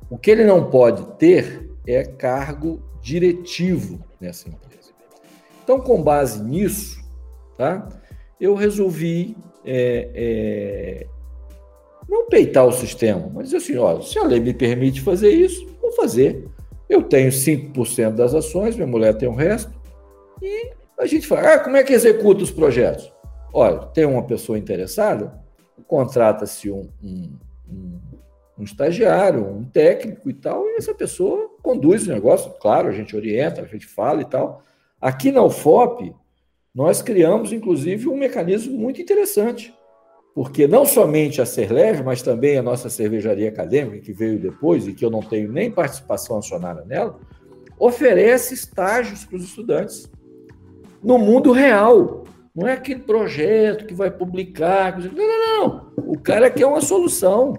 O 0.09 0.17
que 0.17 0.31
ele 0.31 0.43
não 0.43 0.69
pode 0.69 1.05
ter 1.17 1.69
é 1.87 2.03
cargo 2.03 2.81
diretivo 3.01 4.03
nessa 4.19 4.49
empresa. 4.49 4.91
Então, 5.63 5.79
com 5.79 6.01
base 6.01 6.43
nisso, 6.43 7.03
tá, 7.57 7.87
eu 8.39 8.53
resolvi 8.53 9.35
é, 9.63 10.09
é, 10.13 11.07
não 12.07 12.27
peitar 12.27 12.65
o 12.65 12.71
sistema, 12.71 13.31
mas 13.33 13.45
dizer 13.45 13.57
assim: 13.57 13.77
olha, 13.77 14.01
se 14.01 14.17
a 14.19 14.23
lei 14.23 14.39
me 14.39 14.53
permite 14.53 15.01
fazer 15.01 15.29
isso, 15.31 15.65
vou 15.81 15.91
fazer. 15.93 16.47
Eu 16.87 17.01
tenho 17.01 17.31
5% 17.31 18.11
das 18.11 18.35
ações, 18.35 18.75
minha 18.75 18.85
mulher 18.85 19.17
tem 19.17 19.27
o 19.27 19.33
resto, 19.33 19.73
e 20.39 20.71
a 20.99 21.05
gente 21.05 21.27
fala: 21.27 21.53
ah, 21.53 21.59
como 21.59 21.77
é 21.77 21.83
que 21.83 21.93
executa 21.93 22.43
os 22.43 22.51
projetos? 22.51 23.11
Olha, 23.53 23.79
tem 23.87 24.05
uma 24.05 24.23
pessoa 24.23 24.57
interessada, 24.57 25.33
contrata-se 25.87 26.69
um, 26.69 26.89
um, 27.01 27.31
um, 27.69 27.99
um, 28.59 28.63
estagiário, 28.63 29.45
um 29.45 29.63
técnico 29.63 30.29
e 30.29 30.33
tal, 30.33 30.67
e 30.67 30.75
essa 30.75 30.93
pessoa 30.93 31.49
conduz 31.61 32.07
o 32.07 32.11
negócio. 32.11 32.51
Claro, 32.59 32.89
a 32.89 32.91
gente 32.91 33.15
orienta, 33.15 33.61
a 33.61 33.65
gente 33.65 33.87
fala 33.87 34.21
e 34.21 34.25
tal. 34.25 34.61
Aqui 34.99 35.31
na 35.31 35.43
UFOP, 35.43 36.13
nós 36.73 37.01
criamos, 37.01 37.53
inclusive, 37.53 38.09
um 38.09 38.17
mecanismo 38.17 38.77
muito 38.77 39.01
interessante, 39.01 39.73
porque 40.33 40.67
não 40.67 40.85
somente 40.85 41.41
a 41.41 41.45
Serleve, 41.45 42.03
mas 42.03 42.21
também 42.21 42.57
a 42.57 42.63
nossa 42.63 42.89
cervejaria 42.89 43.47
acadêmica, 43.47 43.99
que 43.99 44.11
veio 44.11 44.37
depois 44.37 44.85
e 44.85 44.93
que 44.93 45.05
eu 45.05 45.09
não 45.09 45.21
tenho 45.21 45.49
nem 45.49 45.71
participação 45.71 46.37
acionária 46.37 46.83
nela, 46.83 47.17
oferece 47.79 48.53
estágios 48.53 49.23
para 49.23 49.37
os 49.37 49.43
estudantes 49.45 50.09
no 51.03 51.17
mundo 51.17 51.51
real. 51.51 52.23
Não 52.55 52.67
é 52.67 52.73
aquele 52.73 53.01
projeto 53.01 53.85
que 53.85 53.93
vai 53.93 54.09
publicar. 54.09 54.97
Não, 54.97 55.11
não, 55.11 55.59
não. 55.59 55.93
O 55.97 56.17
cara 56.17 56.49
quer 56.49 56.65
uma 56.65 56.81
solução. 56.81 57.53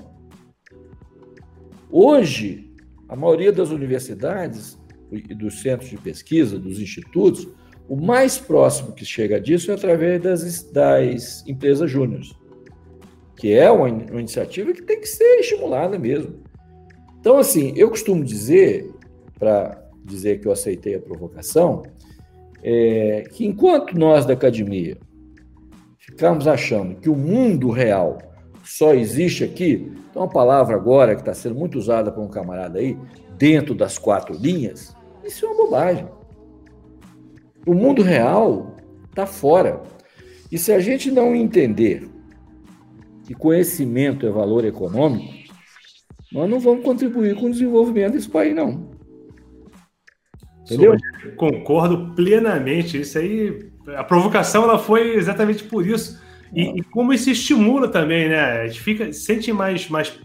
Hoje, 1.91 2.75
a 3.09 3.15
maioria 3.15 3.53
das 3.53 3.71
universidades 3.71 4.79
e 5.13 5.35
dos 5.35 5.61
centros 5.61 5.91
de 5.91 5.97
pesquisa, 5.97 6.59
dos 6.59 6.81
institutos, 6.81 7.47
o 7.89 7.97
mais 7.97 8.39
próximo 8.39 8.93
que 8.93 9.05
chega 9.05 9.41
disso 9.41 9.71
é 9.71 9.75
através 9.75 10.21
das, 10.21 10.63
das 10.65 11.47
empresas 11.47 11.91
júniores, 11.91 12.35
que 13.37 13.53
é 13.53 13.71
uma, 13.71 13.87
uma 13.87 14.21
iniciativa 14.21 14.73
que 14.73 14.83
tem 14.83 15.01
que 15.01 15.07
ser 15.07 15.41
estimulada 15.41 15.99
mesmo. 15.99 16.43
Então, 17.21 17.39
assim, 17.39 17.73
eu 17.77 17.89
costumo 17.89 18.25
dizer, 18.25 18.91
para 19.39 19.85
dizer 20.05 20.41
que 20.41 20.49
eu 20.49 20.53
aceitei 20.53 20.97
a 20.97 21.01
provocação, 21.01 21.83
é, 22.69 23.23
que 23.33 23.47
enquanto 23.47 23.97
nós 23.97 24.27
da 24.27 24.33
academia 24.33 24.99
ficarmos 25.99 26.49
achando 26.49 26.97
que 26.97 27.09
o 27.09 27.15
mundo 27.15 27.71
real 27.71 28.19
só 28.65 28.93
existe 28.93 29.45
aqui, 29.45 29.93
então 30.11 30.25
a 30.25 30.29
palavra 30.29 30.75
agora 30.75 31.15
que 31.15 31.21
está 31.21 31.33
sendo 31.33 31.55
muito 31.55 31.79
usada 31.79 32.11
por 32.11 32.25
um 32.25 32.29
camarada 32.29 32.81
aí, 32.81 32.99
dentro 33.39 33.73
das 33.73 33.99
quatro 33.99 34.37
linhas, 34.37 34.97
isso 35.25 35.47
é 35.47 35.49
uma 35.49 35.65
bobagem. 35.65 36.09
O 37.65 37.73
mundo 37.73 38.03
real 38.03 38.77
está 39.11 39.27
fora. 39.27 39.81
E 40.51 40.59
se 40.59 40.73
a 40.73 40.81
gente 40.81 41.09
não 41.13 41.37
entender 41.37 42.09
que 43.25 43.35
conhecimento 43.35 44.27
é 44.27 44.31
valor 44.31 44.65
econômico, 44.65 45.33
nós 46.33 46.51
não 46.51 46.59
vamos 46.59 46.85
contribuir 46.85 47.37
com 47.37 47.47
o 47.47 47.51
desenvolvimento 47.51 48.15
desse 48.15 48.29
país, 48.29 48.55
não. 48.55 48.96
Entendeu? 50.67 50.97
Concordo 51.37 52.13
plenamente. 52.15 53.01
Isso 53.01 53.19
aí, 53.19 53.71
a 53.97 54.03
provocação 54.05 54.65
ela 54.65 54.79
foi 54.79 55.15
exatamente 55.15 55.65
por 55.65 55.87
isso. 55.87 56.21
E, 56.53 56.81
e, 56.81 56.83
como 56.83 57.13
isso 57.13 57.31
estimula 57.31 57.89
também, 57.89 58.29
né? 58.29 58.63
A 58.63 58.67
gente 58.67 58.81
fica, 58.81 59.13
sente 59.13 59.53
mais, 59.53 59.89
mais. 59.89 60.19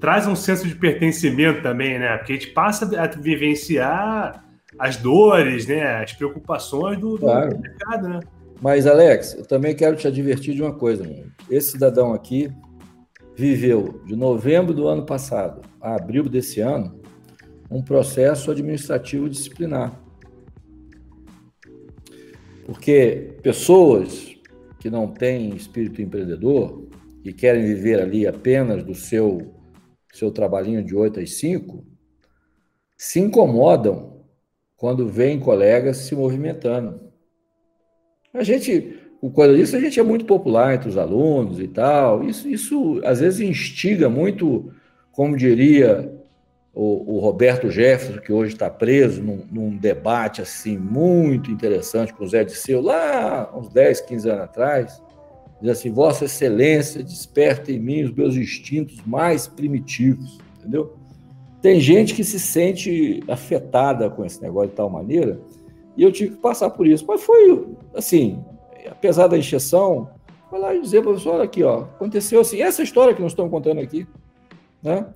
traz 0.00 0.26
um 0.26 0.36
senso 0.36 0.66
de 0.66 0.74
pertencimento 0.74 1.62
também, 1.62 1.98
né? 1.98 2.16
Porque 2.16 2.32
a 2.32 2.36
gente 2.36 2.48
passa 2.48 2.88
a 3.00 3.06
vivenciar 3.06 4.44
as 4.78 4.96
dores, 4.96 5.66
né? 5.66 6.02
As 6.02 6.12
preocupações 6.12 6.98
do, 6.98 7.18
claro. 7.18 7.54
do 7.54 7.60
mercado, 7.60 8.08
né? 8.08 8.20
Mas, 8.62 8.86
Alex, 8.86 9.34
eu 9.34 9.44
também 9.44 9.74
quero 9.74 9.96
te 9.96 10.06
advertir 10.06 10.54
de 10.54 10.62
uma 10.62 10.72
coisa, 10.72 11.02
meu. 11.02 11.26
Esse 11.50 11.72
cidadão 11.72 12.14
aqui 12.14 12.50
viveu 13.36 14.00
de 14.06 14.14
novembro 14.14 14.72
do 14.72 14.86
ano 14.86 15.04
passado 15.04 15.62
a 15.80 15.96
abril 15.96 16.28
desse 16.28 16.60
ano 16.60 17.03
um 17.74 17.82
processo 17.82 18.52
administrativo 18.52 19.28
disciplinar. 19.28 20.00
Porque 22.64 23.34
pessoas 23.42 24.36
que 24.78 24.88
não 24.88 25.08
têm 25.08 25.56
espírito 25.56 26.00
empreendedor 26.00 26.88
e 27.24 27.32
querem 27.32 27.64
viver 27.64 28.00
ali 28.00 28.26
apenas 28.26 28.84
do 28.84 28.94
seu 28.94 29.52
seu 30.12 30.30
trabalhinho 30.30 30.84
de 30.84 30.94
8 30.94 31.18
às 31.18 31.34
5, 31.34 31.84
se 32.96 33.18
incomodam 33.18 34.20
quando 34.76 35.08
veem 35.08 35.40
colegas 35.40 35.96
se 35.96 36.14
movimentando. 36.14 37.00
A 38.32 38.44
gente, 38.44 38.96
quando 39.32 39.56
disso, 39.56 39.74
a 39.74 39.80
gente 39.80 39.98
é 39.98 40.02
muito 40.04 40.24
popular 40.24 40.76
entre 40.76 40.88
os 40.88 40.96
alunos 40.96 41.58
e 41.58 41.66
tal. 41.66 42.22
Isso, 42.22 42.48
isso 42.48 43.00
às 43.04 43.18
vezes 43.18 43.40
instiga 43.40 44.08
muito, 44.08 44.72
como 45.10 45.36
diria 45.36 46.13
o, 46.74 47.16
o 47.16 47.18
Roberto 47.20 47.70
Jefferson, 47.70 48.20
que 48.20 48.32
hoje 48.32 48.54
está 48.54 48.68
preso 48.68 49.22
num, 49.22 49.46
num, 49.50 49.76
debate 49.76 50.42
assim 50.42 50.76
muito 50.76 51.50
interessante 51.50 52.12
com 52.12 52.24
o 52.24 52.28
Zé 52.28 52.44
Disseu, 52.44 52.80
lá 52.80 53.50
uns 53.54 53.68
10, 53.68 54.00
15 54.00 54.28
anos 54.28 54.44
atrás, 54.44 55.02
diz 55.60 55.70
assim, 55.70 55.92
Vossa 55.92 56.24
Excelência 56.24 57.02
desperta 57.02 57.70
em 57.70 57.78
mim 57.78 58.02
os 58.02 58.12
meus 58.12 58.34
instintos 58.34 59.00
mais 59.06 59.46
primitivos, 59.46 60.38
entendeu? 60.58 60.96
Tem 61.62 61.80
gente 61.80 62.12
que 62.12 62.24
se 62.24 62.40
sente 62.40 63.22
afetada 63.28 64.10
com 64.10 64.24
esse 64.24 64.42
negócio 64.42 64.70
de 64.70 64.76
tal 64.76 64.90
maneira, 64.90 65.40
e 65.96 66.02
eu 66.02 66.10
tive 66.10 66.32
que 66.32 66.42
passar 66.42 66.70
por 66.70 66.86
isso. 66.86 67.04
Mas 67.06 67.22
foi, 67.22 67.66
assim, 67.94 68.44
apesar 68.90 69.28
da 69.28 69.38
injeção, 69.38 70.10
foi 70.50 70.58
lá 70.58 70.74
e 70.74 70.80
dizer, 70.80 71.02
professor, 71.02 71.36
olha 71.36 71.44
aqui, 71.44 71.62
ó, 71.62 71.82
aconteceu 71.82 72.40
assim, 72.40 72.60
essa 72.60 72.82
história 72.82 73.14
que 73.14 73.22
nós 73.22 73.30
estamos 73.30 73.50
contando 73.50 73.80
aqui, 73.80 74.06
né? 74.82 75.06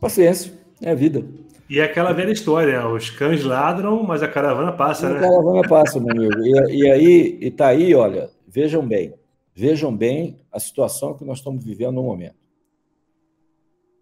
Paciência, 0.00 0.52
é 0.80 0.90
a 0.90 0.94
vida. 0.94 1.24
E 1.68 1.78
é 1.78 1.84
aquela 1.84 2.12
velha 2.12 2.32
história, 2.32 2.88
os 2.88 3.10
cães 3.10 3.44
ladram, 3.44 4.02
mas 4.02 4.22
a 4.22 4.28
caravana 4.28 4.72
passa, 4.72 5.06
a 5.06 5.10
né? 5.10 5.18
A 5.18 5.20
caravana 5.20 5.68
passa, 5.68 6.00
meu 6.00 6.10
amigo. 6.10 6.40
E, 6.40 6.78
e 6.78 6.90
aí, 6.90 7.38
e 7.40 7.50
tá 7.50 7.68
aí, 7.68 7.94
olha, 7.94 8.30
vejam 8.48 8.84
bem, 8.84 9.14
vejam 9.54 9.96
bem 9.96 10.38
a 10.50 10.58
situação 10.58 11.14
que 11.14 11.24
nós 11.24 11.38
estamos 11.38 11.64
vivendo 11.64 11.94
no 11.94 12.02
momento. 12.02 12.34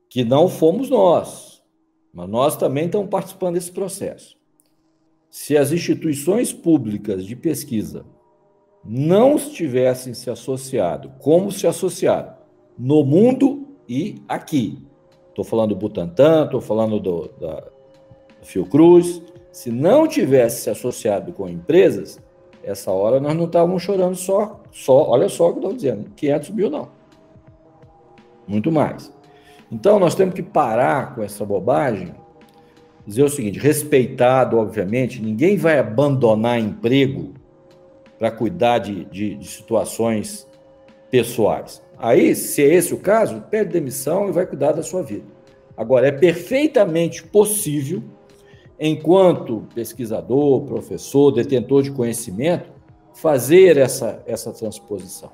Que 0.09 0.25
não 0.25 0.49
fomos 0.49 0.89
nós, 0.89 1.63
mas 2.13 2.29
nós 2.29 2.57
também 2.57 2.87
estamos 2.87 3.11
participando 3.11 3.55
desse 3.55 3.71
processo. 3.71 4.39
Se 5.29 5.57
as 5.57 5.73
instituições 5.73 6.53
públicas 6.53 7.27
de 7.27 7.37
pesquisa 7.37 8.07
não 8.83 9.37
tivessem 9.37 10.15
se 10.15 10.31
associado, 10.31 11.13
como 11.19 11.53
se 11.53 11.67
associaram, 11.67 12.35
no 12.79 13.05
mundo 13.05 13.77
e 13.87 14.23
aqui. 14.27 14.88
Estou 15.39 15.49
falando 15.49 15.69
do 15.69 15.77
Butantan, 15.77 16.47
estou 16.47 16.61
falando 16.61 16.99
do, 16.99 17.31
da 17.41 17.63
Fiocruz. 18.43 19.23
Se 19.53 19.71
não 19.71 20.09
tivesse 20.09 20.63
se 20.63 20.71
associado 20.71 21.33
com 21.33 21.49
empresas, 21.49 22.21
essa 22.61 22.91
hora 22.91 23.21
nós 23.21 23.37
não 23.37 23.45
estávamos 23.45 23.81
chorando 23.81 24.17
só, 24.17 24.61
só, 24.73 25.09
olha 25.09 25.29
só 25.29 25.51
o 25.51 25.53
que 25.53 25.59
eu 25.59 25.61
estou 25.61 25.75
dizendo, 25.75 26.11
500 26.17 26.51
mil 26.51 26.69
não. 26.69 26.89
Muito 28.49 28.73
mais. 28.73 29.13
Então 29.71 30.01
nós 30.01 30.17
temos 30.17 30.35
que 30.35 30.43
parar 30.43 31.15
com 31.15 31.23
essa 31.23 31.45
bobagem, 31.45 32.13
dizer 33.07 33.23
o 33.23 33.29
seguinte, 33.29 33.61
respeitado, 33.61 34.59
obviamente, 34.59 35.23
ninguém 35.23 35.57
vai 35.57 35.79
abandonar 35.79 36.59
emprego 36.59 37.33
para 38.19 38.33
cuidar 38.33 38.79
de, 38.79 39.05
de, 39.05 39.37
de 39.37 39.47
situações 39.47 40.49
pessoais. 41.13 41.81
Aí, 41.99 42.35
se 42.35 42.63
é 42.63 42.75
esse 42.75 42.95
o 42.95 42.99
caso, 42.99 43.43
pede 43.51 43.73
demissão 43.73 44.29
e 44.29 44.33
vai 44.33 44.47
cuidar 44.47 44.73
da 44.73 44.83
sua 44.83 45.03
vida. 45.03 45.27
Agora, 45.77 46.07
é 46.07 46.13
perfeitamente 46.13 47.25
possível, 47.25 48.03
enquanto 48.79 49.67
pesquisador, 49.75 50.63
professor, 50.63 51.33
detentor 51.33 51.83
de 51.83 51.91
conhecimento, 51.91 52.71
fazer 53.15 53.77
essa, 53.77 54.23
essa 54.27 54.53
transposição. 54.53 55.31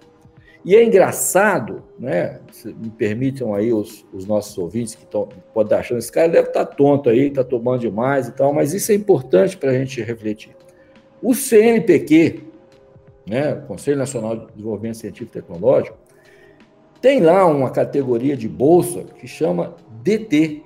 E 0.64 0.74
é 0.74 0.82
engraçado, 0.82 1.82
né? 1.98 2.40
Me 2.64 2.88
permitam 2.88 3.54
aí 3.54 3.70
os, 3.70 4.06
os 4.14 4.24
nossos 4.24 4.56
ouvintes 4.56 4.94
que 4.94 5.04
estão 5.04 5.28
podem 5.52 5.66
estar 5.66 5.78
achando, 5.80 5.98
esse 5.98 6.10
cara 6.10 6.28
deve 6.28 6.48
estar 6.48 6.64
tonto 6.64 7.10
aí, 7.10 7.26
está 7.26 7.44
tomando 7.44 7.80
demais 7.80 8.28
e 8.28 8.32
tal, 8.32 8.54
mas 8.54 8.72
isso 8.72 8.90
é 8.90 8.94
importante 8.94 9.58
para 9.58 9.70
a 9.70 9.74
gente 9.74 10.00
refletir. 10.00 10.56
O 11.22 11.34
CNPq, 11.34 12.44
né, 13.28 13.54
Conselho 13.66 13.98
Nacional 13.98 14.36
de 14.36 14.46
Desenvolvimento 14.52 14.96
Científico 14.96 15.38
e 15.38 15.42
Tecnológico, 15.42 15.98
tem 17.04 17.20
lá 17.20 17.44
uma 17.44 17.68
categoria 17.68 18.34
de 18.34 18.48
bolsa 18.48 19.04
que 19.04 19.28
chama 19.28 19.76
DT, 20.02 20.62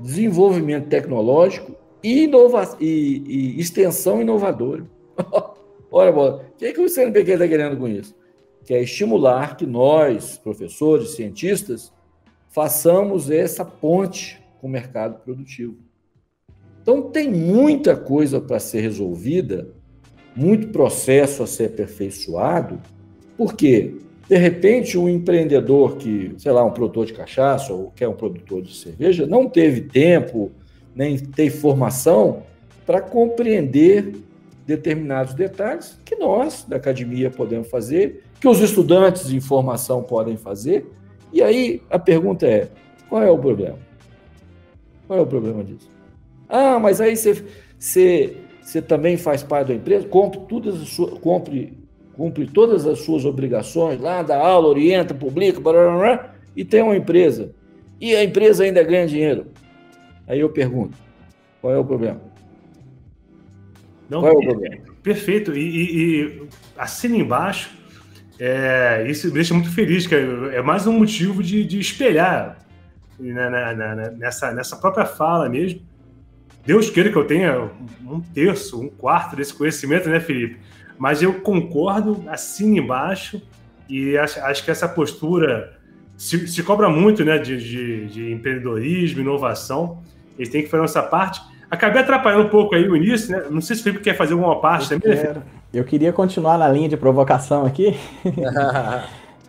Desenvolvimento 0.00 0.88
Tecnológico 0.88 1.76
e, 2.02 2.24
inova 2.24 2.78
e, 2.80 3.22
e 3.26 3.60
Extensão 3.60 4.22
Inovadora. 4.22 4.86
Olha, 5.92 6.10
bola, 6.10 6.46
o 6.50 6.56
que, 6.56 6.64
é 6.64 6.72
que 6.72 6.80
o 6.80 6.88
CNPq 6.88 7.32
está 7.32 7.46
querendo 7.46 7.76
com 7.76 7.86
isso? 7.86 8.16
Que 8.64 8.72
é 8.72 8.82
estimular 8.82 9.54
que 9.54 9.66
nós, 9.66 10.38
professores, 10.38 11.10
cientistas, 11.10 11.92
façamos 12.48 13.30
essa 13.30 13.62
ponte 13.62 14.42
com 14.62 14.68
o 14.68 14.70
mercado 14.70 15.20
produtivo. 15.22 15.76
Então, 16.80 17.02
tem 17.02 17.30
muita 17.30 17.94
coisa 17.94 18.40
para 18.40 18.58
ser 18.58 18.80
resolvida 18.80 19.74
muito 20.34 20.68
processo 20.68 21.42
a 21.42 21.46
ser 21.46 21.66
aperfeiçoado, 21.66 22.80
porque, 23.36 24.05
de 24.28 24.36
repente, 24.36 24.98
um 24.98 25.08
empreendedor 25.08 25.96
que, 25.96 26.34
sei 26.38 26.52
lá, 26.52 26.64
um 26.64 26.70
produtor 26.70 27.06
de 27.06 27.12
cachaça 27.12 27.72
ou 27.72 27.92
quer 27.94 28.08
um 28.08 28.14
produtor 28.14 28.62
de 28.62 28.74
cerveja, 28.74 29.26
não 29.26 29.48
teve 29.48 29.82
tempo, 29.82 30.50
nem 30.94 31.16
teve 31.16 31.56
formação 31.56 32.42
para 32.84 33.00
compreender 33.00 34.16
determinados 34.66 35.34
detalhes 35.34 35.98
que 36.04 36.16
nós, 36.16 36.64
da 36.64 36.76
academia, 36.76 37.30
podemos 37.30 37.68
fazer, 37.68 38.24
que 38.40 38.48
os 38.48 38.60
estudantes 38.60 39.28
de 39.28 39.40
formação 39.40 40.02
podem 40.02 40.36
fazer. 40.36 40.86
E 41.32 41.42
aí 41.42 41.82
a 41.88 41.98
pergunta 41.98 42.46
é: 42.46 42.68
qual 43.08 43.22
é 43.22 43.30
o 43.30 43.38
problema? 43.38 43.78
Qual 45.06 45.18
é 45.18 45.22
o 45.22 45.26
problema 45.26 45.62
disso? 45.62 45.88
Ah, 46.48 46.78
mas 46.80 47.00
aí 47.00 47.16
você, 47.16 47.44
você 47.78 48.36
você 48.66 48.82
também 48.82 49.16
faz 49.16 49.44
parte 49.44 49.68
da 49.68 49.74
empresa, 49.74 50.08
cumpre, 50.08 50.40
todas 50.48 50.82
as 50.82 50.88
suas, 50.88 51.16
cumpre, 51.20 51.78
cumpre 52.16 52.46
todas 52.46 52.86
as 52.86 53.00
suas 53.00 53.24
obrigações 53.24 54.00
lá, 54.00 54.22
dá 54.22 54.38
aula, 54.38 54.68
orienta, 54.68 55.14
publica, 55.14 55.60
blá, 55.60 55.72
blá, 55.72 55.98
blá, 55.98 56.34
e 56.56 56.64
tem 56.64 56.82
uma 56.82 56.96
empresa. 56.96 57.52
E 58.00 58.14
a 58.16 58.24
empresa 58.24 58.64
ainda 58.64 58.82
ganha 58.82 59.06
dinheiro. 59.06 59.46
Aí 60.26 60.40
eu 60.40 60.48
pergunto, 60.48 60.96
qual 61.60 61.72
é 61.72 61.78
o 61.78 61.84
problema? 61.84 62.20
Não, 64.08 64.20
qual 64.20 64.32
é 64.32 64.36
o 64.36 64.40
problema? 64.40 64.76
Perfeito. 65.02 65.54
E, 65.54 65.60
e, 65.60 66.22
e 66.22 66.48
assina 66.76 67.16
embaixo, 67.16 67.70
é, 68.38 69.06
isso 69.08 69.28
me 69.28 69.34
deixa 69.34 69.54
muito 69.54 69.70
feliz, 69.70 70.06
que 70.06 70.14
é, 70.14 70.56
é 70.56 70.62
mais 70.62 70.86
um 70.86 70.92
motivo 70.92 71.42
de, 71.42 71.64
de 71.64 71.78
espelhar 71.78 72.58
na, 73.18 73.50
na, 73.50 73.74
na, 73.74 74.10
nessa, 74.10 74.52
nessa 74.52 74.76
própria 74.76 75.06
fala 75.06 75.48
mesmo 75.48 75.80
Deus 76.66 76.90
queira 76.90 77.10
que 77.12 77.16
eu 77.16 77.24
tenha 77.24 77.70
um 78.04 78.20
terço, 78.20 78.80
um 78.80 78.88
quarto 78.88 79.36
desse 79.36 79.54
conhecimento, 79.54 80.08
né, 80.08 80.18
Felipe? 80.18 80.58
Mas 80.98 81.22
eu 81.22 81.40
concordo, 81.40 82.24
assim 82.28 82.78
embaixo, 82.78 83.42
e 83.88 84.16
acho, 84.16 84.40
acho 84.40 84.64
que 84.64 84.70
essa 84.70 84.88
postura 84.88 85.76
se, 86.16 86.48
se 86.48 86.62
cobra 86.62 86.88
muito 86.88 87.24
né, 87.24 87.38
de, 87.38 87.56
de, 87.58 88.06
de, 88.06 88.32
empreendedorismo, 88.32 89.20
inovação. 89.20 89.98
Eles 90.38 90.50
têm 90.50 90.62
que 90.62 90.68
fazer 90.68 90.84
essa 90.84 91.02
parte. 91.02 91.40
Acabei 91.70 92.02
atrapalhando 92.02 92.46
um 92.46 92.48
pouco 92.48 92.74
aí 92.74 92.88
o 92.88 92.96
início, 92.96 93.36
né? 93.36 93.46
Não 93.50 93.60
sei 93.60 93.76
se 93.76 93.82
o 93.82 93.84
Felipe 93.84 94.02
quer 94.02 94.16
fazer 94.16 94.32
alguma 94.32 94.60
parte 94.60 94.92
eu 94.92 95.00
também. 95.00 95.18
Quero. 95.18 95.42
Eu 95.72 95.84
queria 95.84 96.12
continuar 96.12 96.56
na 96.56 96.68
linha 96.68 96.88
de 96.88 96.96
provocação 96.96 97.66
aqui. 97.66 97.96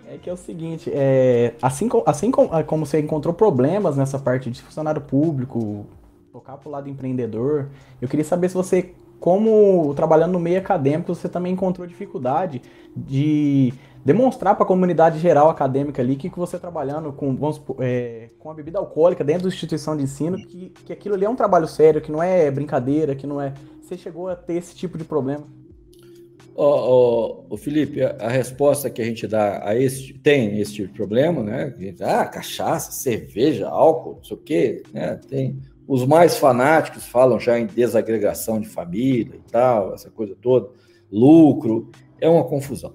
é 0.08 0.18
que 0.22 0.30
é 0.30 0.34
o 0.34 0.38
seguinte, 0.38 0.92
é, 0.94 1.54
assim, 1.62 1.88
assim 2.06 2.32
como 2.32 2.86
você 2.86 3.00
encontrou 3.00 3.34
problemas 3.34 3.96
nessa 3.96 4.18
parte 4.18 4.50
de 4.50 4.62
funcionário 4.62 5.02
público, 5.02 5.86
tocar 6.34 6.58
para 6.58 6.68
o 6.68 6.72
lado 6.72 6.90
empreendedor, 6.90 7.68
eu 8.02 8.08
queria 8.08 8.26
saber 8.26 8.50
se 8.50 8.56
você, 8.56 8.94
como 9.20 9.94
trabalhando 9.96 10.34
no 10.34 10.40
meio 10.40 10.60
acadêmico, 10.60 11.14
você 11.14 11.28
também 11.28 11.54
encontrou 11.54 11.88
dificuldade 11.88 12.62
de 12.96 13.74
demonstrar 14.06 14.56
para 14.56 14.64
a 14.64 14.68
comunidade 14.68 15.20
geral 15.20 15.50
acadêmica 15.50 16.02
ali 16.02 16.16
que, 16.16 16.30
que 16.30 16.40
você 16.40 16.58
trabalhando 16.58 17.12
com, 17.12 17.36
vamos, 17.36 17.62
é, 17.80 18.30
com 18.40 18.50
a 18.50 18.54
bebida 18.54 18.80
alcoólica 18.80 19.24
dentro 19.24 19.44
da 19.44 19.50
instituição 19.50 19.98
de 19.98 20.04
ensino, 20.04 20.38
que, 20.38 20.70
que 20.86 20.94
aquilo 20.94 21.16
ali 21.16 21.26
é 21.26 21.30
um 21.30 21.36
trabalho 21.36 21.68
sério, 21.68 22.02
que 22.02 22.12
não 22.12 22.24
é 22.24 22.50
brincadeira, 22.50 23.16
que 23.16 23.28
não 23.28 23.42
é. 23.42 23.54
Você 23.82 23.98
chegou 23.98 24.30
a 24.30 24.36
ter 24.36 24.54
esse 24.54 24.76
tipo 24.76 24.98
de 24.98 25.04
problema? 25.04 25.46
Ô, 26.56 26.64
oh, 26.64 27.46
oh, 27.50 27.58
Felipe, 27.58 28.02
a, 28.02 28.16
a, 28.20 28.30
resposta 28.30 28.90
que 28.90 29.02
a 29.02 29.06
gente 29.06 29.28
dá 29.28 29.62
a 29.64 29.76
esse 29.76 30.14
tem 30.14 30.60
esse 30.60 30.74
tipo 30.74 30.88
de 30.88 30.94
problema, 30.96 31.44
né? 31.44 31.74
Ah, 32.02 32.26
cachaça, 32.26 32.92
cerveja, 32.92 33.68
álcool, 33.68 34.16
não 34.16 34.24
sei 34.24 34.38
o 34.38 34.40
quê, 34.40 34.84
né? 34.92 35.20
Tem 35.30 35.60
os 35.88 36.06
mais 36.06 36.38
fanáticos 36.38 37.06
falam 37.06 37.40
já 37.40 37.58
em 37.58 37.66
desagregação 37.66 38.60
de 38.60 38.68
família 38.68 39.36
e 39.36 39.52
tal, 39.52 39.94
essa 39.94 40.10
coisa 40.10 40.36
toda, 40.42 40.70
lucro, 41.12 41.90
é 42.20 42.28
uma 42.28 42.44
confusão. 42.44 42.94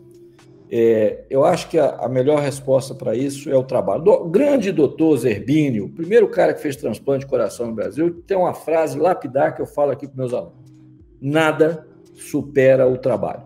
É, 0.71 1.25
eu 1.29 1.45
acho 1.45 1.69
que 1.69 1.79
a, 1.79 1.97
a 1.97 2.09
melhor 2.09 2.41
resposta 2.41 2.95
para 2.95 3.15
isso 3.15 3.51
é 3.51 3.57
o 3.57 3.63
trabalho. 3.63 4.11
O 4.11 4.29
grande 4.29 4.73
doutor 4.73 5.17
Zerbínio, 5.19 5.85
o 5.85 5.91
primeiro 5.91 6.29
cara 6.29 6.55
que 6.55 6.63
fez 6.63 6.77
transplante 6.77 7.25
de 7.25 7.31
coração 7.31 7.67
no 7.67 7.75
Brasil, 7.75 8.23
tem 8.27 8.37
uma 8.37 8.55
frase 8.55 8.99
lapidar 8.99 9.55
que 9.55 9.61
eu 9.61 9.67
falo 9.67 9.91
aqui 9.91 10.07
para 10.07 10.17
meus 10.17 10.33
alunos: 10.33 10.55
nada 11.21 11.87
supera 12.15 12.89
o 12.89 12.97
trabalho. 12.97 13.45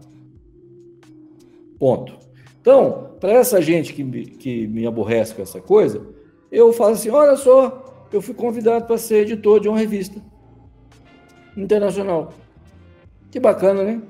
Ponto. 1.78 2.16
Então, 2.60 3.16
para 3.18 3.32
essa 3.32 3.60
gente 3.60 3.92
que 3.92 4.04
me, 4.04 4.26
que 4.26 4.66
me 4.68 4.86
aborrece 4.86 5.34
com 5.34 5.42
essa 5.42 5.60
coisa, 5.60 6.06
eu 6.50 6.72
falo 6.72 6.92
assim: 6.92 7.10
olha 7.10 7.36
só, 7.36 7.85
eu 8.12 8.22
fui 8.22 8.34
convidado 8.34 8.86
para 8.86 8.98
ser 8.98 9.22
editor 9.22 9.60
de 9.60 9.68
uma 9.68 9.78
revista 9.78 10.20
internacional. 11.56 12.32
Que 13.30 13.40
bacana, 13.40 13.82
né? 13.82 14.02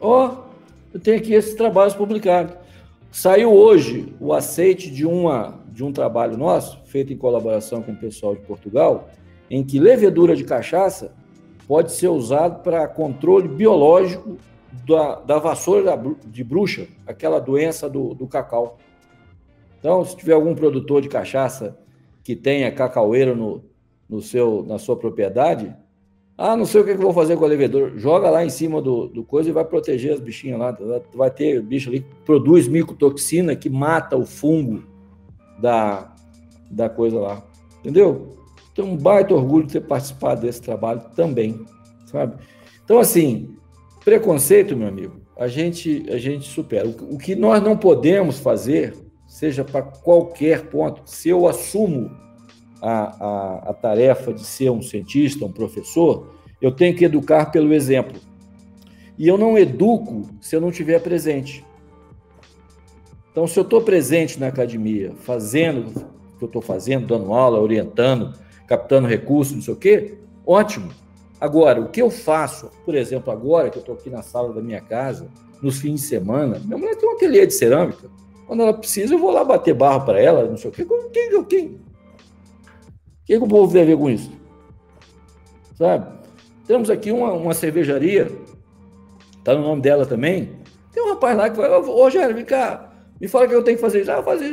Ó, 0.00 0.26
oh, 0.26 0.50
eu 0.94 1.00
tenho 1.00 1.18
aqui 1.18 1.34
esses 1.34 1.54
trabalhos 1.54 1.94
publicados. 1.94 2.54
Saiu 3.10 3.52
hoje 3.52 4.14
o 4.20 4.32
aceite 4.32 4.90
de, 4.90 5.04
uma, 5.04 5.60
de 5.68 5.84
um 5.84 5.92
trabalho 5.92 6.36
nosso, 6.36 6.80
feito 6.84 7.12
em 7.12 7.16
colaboração 7.16 7.82
com 7.82 7.92
o 7.92 7.96
pessoal 7.96 8.34
de 8.34 8.42
Portugal, 8.42 9.10
em 9.50 9.64
que 9.64 9.78
levedura 9.80 10.36
de 10.36 10.44
cachaça 10.44 11.12
pode 11.66 11.92
ser 11.92 12.08
usado 12.08 12.62
para 12.62 12.86
controle 12.88 13.48
biológico 13.48 14.38
da, 14.86 15.16
da 15.16 15.38
vassoura 15.38 16.00
de 16.26 16.44
bruxa, 16.44 16.86
aquela 17.06 17.40
doença 17.40 17.88
do, 17.88 18.14
do 18.14 18.26
cacau. 18.26 18.78
Então, 19.78 20.04
se 20.04 20.16
tiver 20.16 20.34
algum 20.34 20.54
produtor 20.54 21.02
de 21.02 21.08
cachaça 21.08 21.76
que 22.22 22.36
tenha 22.36 22.70
cacaueiro 22.70 23.34
no, 23.34 23.64
no 24.08 24.20
seu, 24.20 24.64
na 24.66 24.78
sua 24.78 24.96
propriedade, 24.96 25.74
ah, 26.42 26.56
não 26.56 26.64
sei 26.64 26.80
o 26.80 26.84
que, 26.84 26.94
vou 26.94 27.12
fazer 27.12 27.36
com 27.36 27.44
o 27.44 27.46
levedor. 27.46 27.98
Joga 27.98 28.30
lá 28.30 28.42
em 28.42 28.48
cima 28.48 28.80
do, 28.80 29.08
do 29.08 29.22
coisa 29.22 29.50
e 29.50 29.52
vai 29.52 29.62
proteger 29.62 30.14
as 30.14 30.20
bichinhas 30.20 30.58
lá. 30.58 30.74
Vai 31.14 31.30
ter 31.30 31.60
bicho 31.60 31.90
ali 31.90 32.00
que 32.00 32.14
produz 32.24 32.66
micotoxina 32.66 33.54
que 33.54 33.68
mata 33.68 34.16
o 34.16 34.24
fungo 34.24 34.82
da, 35.60 36.14
da 36.70 36.88
coisa 36.88 37.20
lá. 37.20 37.42
Entendeu? 37.80 38.38
Tenho 38.74 38.88
um 38.88 38.96
baita 38.96 39.34
orgulho 39.34 39.66
de 39.66 39.74
ter 39.74 39.80
participado 39.82 40.40
desse 40.40 40.62
trabalho 40.62 41.02
também, 41.14 41.60
sabe? 42.06 42.36
Então, 42.82 42.98
assim, 42.98 43.54
preconceito, 44.02 44.74
meu 44.74 44.88
amigo, 44.88 45.20
a 45.36 45.46
gente, 45.46 46.06
a 46.08 46.16
gente 46.16 46.48
supera. 46.48 46.88
O, 46.88 47.16
o 47.16 47.18
que 47.18 47.34
nós 47.34 47.62
não 47.62 47.76
podemos 47.76 48.38
fazer 48.38 48.94
seja 49.30 49.64
para 49.64 49.80
qualquer 49.80 50.66
ponto. 50.66 51.02
Se 51.04 51.28
eu 51.28 51.46
assumo 51.46 52.10
a, 52.82 52.90
a, 53.24 53.70
a 53.70 53.72
tarefa 53.72 54.34
de 54.34 54.44
ser 54.44 54.70
um 54.70 54.82
cientista, 54.82 55.44
um 55.46 55.52
professor, 55.52 56.34
eu 56.60 56.72
tenho 56.72 56.96
que 56.96 57.04
educar 57.04 57.46
pelo 57.46 57.72
exemplo. 57.72 58.20
E 59.16 59.28
eu 59.28 59.38
não 59.38 59.56
educo 59.56 60.28
se 60.40 60.56
eu 60.56 60.60
não 60.60 60.70
estiver 60.70 61.00
presente. 61.00 61.64
Então, 63.30 63.46
se 63.46 63.56
eu 63.56 63.62
estou 63.62 63.80
presente 63.80 64.40
na 64.40 64.48
academia, 64.48 65.12
fazendo 65.20 65.86
o 66.34 66.38
que 66.38 66.44
eu 66.44 66.46
estou 66.46 66.60
fazendo, 66.60 67.06
dando 67.06 67.32
aula, 67.32 67.60
orientando, 67.60 68.34
captando 68.66 69.06
recursos, 69.06 69.54
não 69.54 69.62
sei 69.62 69.74
o 69.74 69.76
quê, 69.76 70.18
ótimo. 70.44 70.90
Agora, 71.40 71.80
o 71.80 71.88
que 71.88 72.02
eu 72.02 72.10
faço, 72.10 72.68
por 72.84 72.96
exemplo, 72.96 73.32
agora 73.32 73.70
que 73.70 73.78
eu 73.78 73.80
estou 73.80 73.94
aqui 73.94 74.10
na 74.10 74.22
sala 74.22 74.52
da 74.52 74.60
minha 74.60 74.80
casa, 74.80 75.28
nos 75.62 75.78
fins 75.78 76.00
de 76.00 76.06
semana, 76.08 76.60
minha 76.64 76.76
mulher 76.76 76.96
tem 76.96 77.08
um 77.08 77.12
ateliê 77.12 77.46
de 77.46 77.54
cerâmica. 77.54 78.10
Quando 78.50 78.64
ela 78.64 78.74
precisa, 78.74 79.14
eu 79.14 79.18
vou 79.20 79.30
lá 79.30 79.44
bater 79.44 79.72
barro 79.72 80.04
para 80.04 80.20
ela, 80.20 80.44
não 80.44 80.56
sei 80.56 80.70
o 80.70 80.72
quê. 80.72 80.84
Quem, 81.12 81.44
quem, 81.44 81.80
que, 83.24 83.38
que 83.38 83.44
o 83.44 83.46
povo 83.46 83.72
deve 83.72 83.92
ver 83.92 83.96
com 83.96 84.10
isso? 84.10 84.28
Sabe? 85.76 86.04
Temos 86.66 86.90
aqui 86.90 87.12
uma, 87.12 87.32
uma 87.32 87.54
cervejaria, 87.54 88.28
tá 89.44 89.54
no 89.54 89.62
nome 89.62 89.80
dela 89.80 90.04
também. 90.04 90.58
Tem 90.92 91.00
um 91.00 91.10
rapaz 91.10 91.36
lá 91.36 91.48
que 91.48 91.58
vai, 91.58 91.70
ô 91.70 91.80
Rogério, 91.80 92.34
vem 92.34 92.44
cá, 92.44 92.92
me 93.20 93.28
fala 93.28 93.46
que 93.46 93.54
eu 93.54 93.62
tenho 93.62 93.76
que 93.76 93.80
fazer 93.80 94.00
isso. 94.00 94.10
Ah, 94.10 94.20
fazer, 94.20 94.50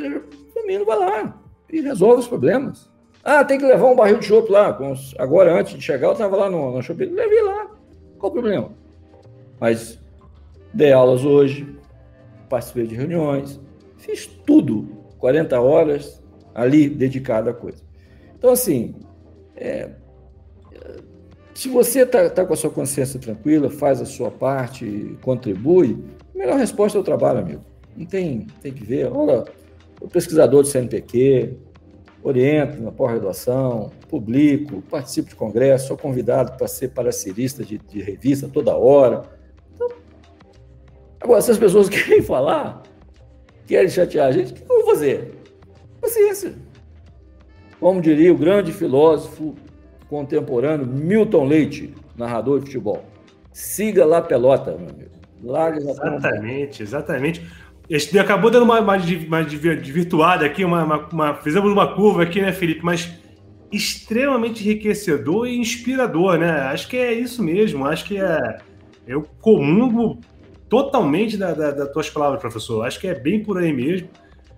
menino 0.64 0.86
vai 0.86 1.00
lá 1.00 1.42
e 1.68 1.82
resolve 1.82 2.20
os 2.20 2.28
problemas. 2.28 2.88
Ah, 3.24 3.44
tem 3.44 3.58
que 3.58 3.66
levar 3.66 3.88
um 3.88 3.96
barril 3.96 4.20
de 4.20 4.26
chopp 4.28 4.52
lá. 4.52 4.78
Agora, 5.18 5.60
antes 5.60 5.74
de 5.74 5.82
chegar, 5.82 6.10
eu 6.10 6.12
estava 6.12 6.36
lá 6.36 6.52
no, 6.52 6.72
no 6.72 6.84
shopping, 6.84 7.06
levei 7.06 7.42
lá. 7.42 7.72
Qual 8.20 8.30
o 8.30 8.34
problema? 8.34 8.70
Mas 9.60 10.00
dei 10.72 10.94
aulas 10.94 11.26
hoje, 11.26 11.68
participei 12.48 12.86
de 12.86 12.94
reuniões, 12.94 13.60
fiz 13.98 14.28
tudo, 14.46 14.88
40 15.18 15.60
horas 15.60 16.24
ali 16.54 16.90
dedicado 16.90 17.50
à 17.50 17.54
coisa. 17.54 17.84
Então, 18.38 18.52
assim, 18.52 18.96
é, 19.56 19.90
se 21.58 21.70
você 21.70 22.02
está 22.02 22.30
tá 22.30 22.46
com 22.46 22.54
a 22.54 22.56
sua 22.56 22.70
consciência 22.70 23.20
tranquila, 23.20 23.70
faz 23.70 24.00
a 24.00 24.06
sua 24.06 24.30
parte, 24.30 25.18
contribui, 25.22 25.98
a 26.36 26.38
melhor 26.38 26.58
resposta 26.58 26.98
é 26.98 27.02
o 27.02 27.04
trabalho, 27.04 27.40
amigo. 27.40 27.64
Não 27.96 28.06
tem, 28.06 28.46
tem 28.62 28.72
que 28.72 28.84
ver. 28.84 29.12
Olha, 29.12 29.44
o 30.00 30.08
pesquisador 30.08 30.62
do 30.62 30.68
CNPq, 30.68 31.58
oriento 32.22 32.80
na 32.80 32.92
pós-graduação, 32.92 33.92
publico, 34.08 34.84
participo 34.84 35.30
de 35.30 35.36
congresso, 35.36 35.88
sou 35.88 35.98
convidado 35.98 36.56
para 36.58 36.68
ser 36.68 36.90
paracirista 36.90 37.64
de, 37.64 37.80
de 37.80 38.02
revista 38.02 38.48
toda 38.48 38.76
hora. 38.76 39.24
Então, 39.74 39.90
agora, 41.20 41.42
se 41.42 41.50
as 41.50 41.58
pessoas 41.58 41.90
querem 41.90 42.22
falar, 42.22 42.84
querem 43.68 43.90
chatear 43.90 44.28
a 44.28 44.32
gente, 44.32 44.54
o 44.54 44.56
que 44.56 44.62
eu 44.64 44.68
vou 44.68 44.86
fazer? 44.86 45.36
Paciência. 46.02 46.54
Como 47.80 48.02
diria 48.02 48.34
o 48.34 48.38
grande 48.38 48.72
filósofo 48.72 49.56
contemporâneo 50.10 50.88
Milton 50.88 51.46
Leite, 51.46 51.94
narrador 52.16 52.60
de 52.60 52.66
futebol. 52.66 53.06
Siga 53.52 54.06
lá 54.06 54.22
pelota, 54.22 54.72
meu 54.72 54.90
amigo. 54.90 55.12
Larga 55.44 55.78
exatamente, 55.78 56.82
exatamente. 56.82 57.46
A 57.90 57.98
gente 57.98 58.18
acabou 58.18 58.50
dando 58.50 58.64
uma, 58.64 58.80
uma, 58.80 58.98
uma 58.98 59.44
virtuada 59.44 60.46
aqui, 60.46 60.66
uma, 60.66 60.84
uma, 60.84 61.08
uma, 61.08 61.34
fizemos 61.36 61.72
uma 61.72 61.94
curva 61.94 62.24
aqui, 62.24 62.42
né, 62.42 62.52
Felipe? 62.52 62.84
Mas 62.84 63.12
extremamente 63.72 64.64
enriquecedor 64.64 65.48
e 65.48 65.58
inspirador, 65.58 66.38
né? 66.38 66.50
Acho 66.50 66.88
que 66.88 66.98
é 66.98 67.14
isso 67.14 67.44
mesmo. 67.44 67.86
Acho 67.86 68.06
que 68.06 68.18
é. 68.18 68.58
Eu 69.08 69.24
comungo 69.42 70.20
totalmente 70.70 71.38
das 71.38 71.58
da, 71.58 71.72
da 71.72 71.86
tuas 71.86 72.10
palavras, 72.10 72.40
professor. 72.42 72.86
Acho 72.86 73.00
que 73.00 73.08
é 73.08 73.16
bem 73.18 73.44
por 73.44 73.58
aí 73.58 73.74
mesmo. 73.74 74.10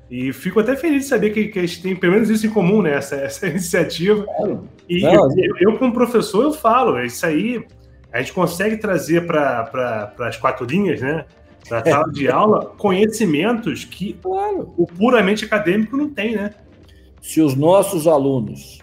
E 0.10 0.34
fico 0.34 0.60
até 0.60 0.76
feliz 0.76 1.04
de 1.04 1.10
saber 1.10 1.30
que, 1.30 1.50
que 1.50 1.60
a 1.60 1.62
gente 1.62 1.84
tem 1.84 1.96
pelo 1.96 2.14
menos 2.14 2.30
isso 2.30 2.48
em 2.48 2.50
comum, 2.50 2.82
né? 2.82 2.96
Essa, 2.96 3.16
essa 3.16 3.46
iniciativa. 3.48 4.26
E 4.88 5.02
Não, 5.02 5.30
eu, 5.38 5.56
eu, 5.60 5.78
como 5.78 5.94
professor, 5.94 6.44
eu 6.44 6.54
falo, 6.54 7.00
isso 7.04 7.26
aí 7.26 7.64
a 8.12 8.20
gente 8.20 8.34
consegue 8.34 8.78
trazer 8.78 9.28
para 9.28 9.66
pra, 9.66 10.28
as 10.28 10.38
quatro 10.38 10.66
linhas, 10.66 11.00
né? 11.00 11.26
Para 11.68 11.80
a 11.80 11.86
sala 11.86 12.12
de 12.12 12.28
aula, 12.28 12.66
conhecimentos 12.78 13.84
que 13.86 14.14
claro. 14.14 14.74
o 14.76 14.88
puramente 14.88 15.46
acadêmico 15.46 15.96
não 15.96 16.10
tem, 16.10 16.36
né? 16.36 16.56
Se 17.22 17.42
os 17.42 17.54
nossos 17.54 18.08
alunos 18.08 18.80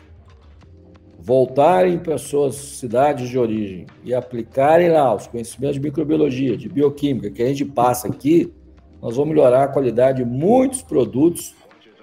voltarem 1.26 1.98
para 1.98 2.16
suas 2.18 2.54
cidades 2.54 3.28
de 3.28 3.36
origem 3.36 3.84
e 4.04 4.14
aplicarem 4.14 4.90
lá 4.90 5.12
os 5.12 5.26
conhecimentos 5.26 5.74
de 5.74 5.80
microbiologia, 5.80 6.56
de 6.56 6.68
bioquímica 6.68 7.28
que 7.32 7.42
a 7.42 7.46
gente 7.48 7.64
passa 7.64 8.06
aqui, 8.06 8.54
nós 9.02 9.16
vamos 9.16 9.30
melhorar 9.30 9.64
a 9.64 9.68
qualidade 9.68 10.22
de 10.22 10.24
muitos 10.24 10.82
produtos 10.82 11.52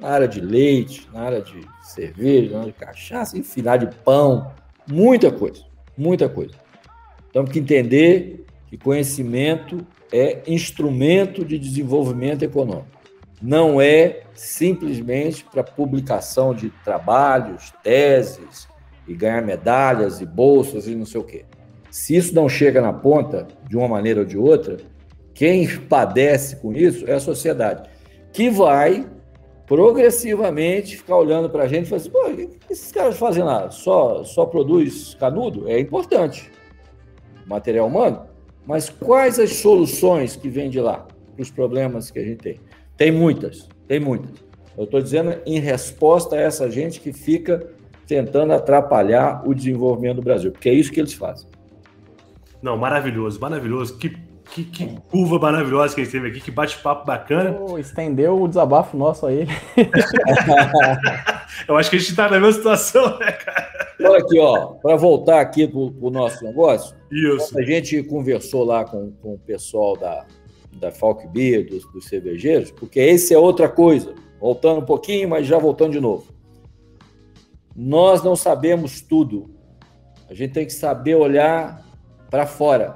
na 0.02 0.10
área 0.10 0.28
de 0.28 0.42
leite, 0.42 1.08
na 1.14 1.22
área 1.22 1.42
de 1.42 1.58
cerveja, 1.84 2.52
na 2.52 2.60
área 2.64 2.74
de 2.74 2.78
cachaça, 2.78 3.38
enfim, 3.38 3.62
na 3.62 3.72
área 3.72 3.88
de 3.88 3.96
pão, 3.96 4.52
muita 4.86 5.32
coisa, 5.32 5.64
muita 5.98 6.28
coisa. 6.28 6.56
Temos 7.32 7.50
que 7.50 7.60
entender 7.60 8.46
que 8.68 8.78
conhecimento 8.78 9.88
é 10.12 10.42
instrumento 10.48 11.46
de 11.46 11.58
desenvolvimento 11.58 12.44
econômico. 12.44 12.88
Não 13.42 13.80
é 13.80 14.24
simplesmente 14.34 15.46
para 15.46 15.64
publicação 15.64 16.54
de 16.54 16.70
trabalhos, 16.84 17.72
teses, 17.82 18.68
e 19.08 19.14
ganhar 19.14 19.42
medalhas 19.42 20.22
e 20.22 20.26
bolsas 20.26 20.88
e 20.88 20.96
não 20.96 21.06
sei 21.06 21.20
o 21.20 21.24
quê. 21.24 21.46
Se 21.92 22.16
isso 22.16 22.34
não 22.34 22.50
chega 22.50 22.82
na 22.82 22.92
ponta, 22.92 23.48
de 23.70 23.78
uma 23.78 23.88
maneira 23.88 24.22
ou 24.22 24.26
de 24.26 24.38
outra, 24.38 24.78
quem 25.34 25.68
padece 25.80 26.56
com 26.58 26.74
isso 26.74 27.10
é 27.10 27.14
a 27.14 27.20
sociedade, 27.20 27.90
que 28.32 28.50
vai 28.50 29.08
progressivamente 29.66 30.98
ficar 30.98 31.18
olhando 31.18 31.50
para 31.50 31.64
a 31.64 31.68
gente 31.68 31.86
e 31.86 31.90
falar 31.90 32.02
assim, 32.02 32.10
Pô, 32.10 32.28
o 32.30 32.36
que 32.36 32.74
esses 32.74 32.92
caras 32.92 33.18
fazem 33.18 33.44
lá? 33.44 33.70
Só, 33.72 34.24
só 34.24 34.46
produz 34.46 35.16
canudo? 35.16 35.70
É 35.70 35.80
importante, 35.80 36.52
material 37.46 37.88
humano, 37.88 38.28
mas 38.66 38.90
quais 38.90 39.40
as 39.40 39.54
soluções 39.54 40.36
que 40.36 40.50
vêm 40.50 40.70
de 40.70 40.80
lá 40.80 41.08
para 41.36 41.42
os 41.42 41.52
problemas 41.52 42.12
que 42.12 42.20
a 42.20 42.24
gente 42.24 42.38
tem? 42.38 42.60
Tem 42.98 43.12
muitas, 43.12 43.68
tem 43.88 44.00
muitas. 44.00 44.32
Eu 44.78 44.86
estou 44.86 45.02
dizendo 45.02 45.36
em 45.46 45.60
resposta 45.60 46.36
a 46.36 46.40
essa 46.40 46.70
gente 46.70 47.00
que 47.00 47.14
fica 47.14 47.68
tentando 48.08 48.54
atrapalhar 48.54 49.42
o 49.46 49.54
desenvolvimento 49.54 50.18
do 50.18 50.22
Brasil, 50.22 50.52
porque 50.52 50.70
é 50.70 50.74
isso 50.74 50.92
que 50.92 51.00
eles 51.00 51.14
fazem. 51.14 51.48
Não, 52.62 52.78
maravilhoso, 52.78 53.40
maravilhoso. 53.40 53.98
Que 53.98 54.10
que, 54.54 54.64
que 54.64 54.96
curva 55.10 55.40
maravilhosa 55.40 55.96
que 55.96 56.02
a 56.02 56.04
gente 56.04 56.14
teve 56.14 56.28
aqui, 56.28 56.40
que 56.40 56.52
bate-papo 56.52 57.06
bacana. 57.06 57.58
Oh, 57.60 57.80
estendeu 57.80 58.40
o 58.40 58.48
desabafo 58.48 58.96
nosso 58.96 59.26
aí. 59.26 59.48
Eu 61.68 61.76
acho 61.78 61.90
que 61.90 61.96
a 61.96 62.00
gente 62.00 62.10
está 62.10 62.30
na 62.30 62.40
mesma 62.40 62.52
situação, 62.52 63.18
né, 63.20 63.32
cara? 63.32 63.90
Olha 64.02 64.20
aqui, 64.20 64.40
ó, 64.40 64.74
para 64.76 64.96
voltar 64.96 65.40
aqui 65.40 65.68
para 65.68 65.80
o 65.80 66.10
nosso 66.12 66.44
negócio. 66.44 66.96
Isso. 67.12 67.58
A 67.58 67.64
gente 67.64 68.04
conversou 68.04 68.64
lá 68.64 68.86
com, 68.86 69.12
com 69.22 69.34
o 69.36 69.40
pessoal 69.40 69.96
da, 69.98 70.26
da 70.74 70.92
Falk 70.92 71.28
Beer, 71.30 71.68
dos, 71.68 71.86
dos 71.92 72.06
cervejeiros, 72.06 72.70
porque 72.72 73.00
esse 73.00 73.34
é 73.34 73.38
outra 73.38 73.70
coisa. 73.70 74.14
Voltando 74.40 74.82
um 74.82 74.86
pouquinho, 74.86 75.30
mas 75.30 75.48
já 75.48 75.58
voltando 75.58 75.94
de 75.94 76.00
novo. 76.00 76.26
Nós 77.76 78.24
não 78.24 78.36
sabemos 78.36 79.02
tudo. 79.02 79.56
A 80.30 80.34
gente 80.34 80.54
tem 80.54 80.66
que 80.66 80.74
saber 80.74 81.16
olhar 81.16 81.84
para 82.30 82.46
fora. 82.46 82.96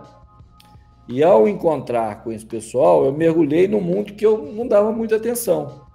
E 1.08 1.24
ao 1.24 1.48
encontrar 1.48 2.24
com 2.24 2.32
esse 2.32 2.46
pessoal, 2.46 3.06
eu 3.06 3.14
mergulhei 3.14 3.68
num 3.68 3.80
mundo 3.80 4.14
que 4.14 4.26
eu 4.26 4.52
não 4.54 4.68
dava 4.68 4.92
muita 4.92 5.16
atenção. 5.16 5.88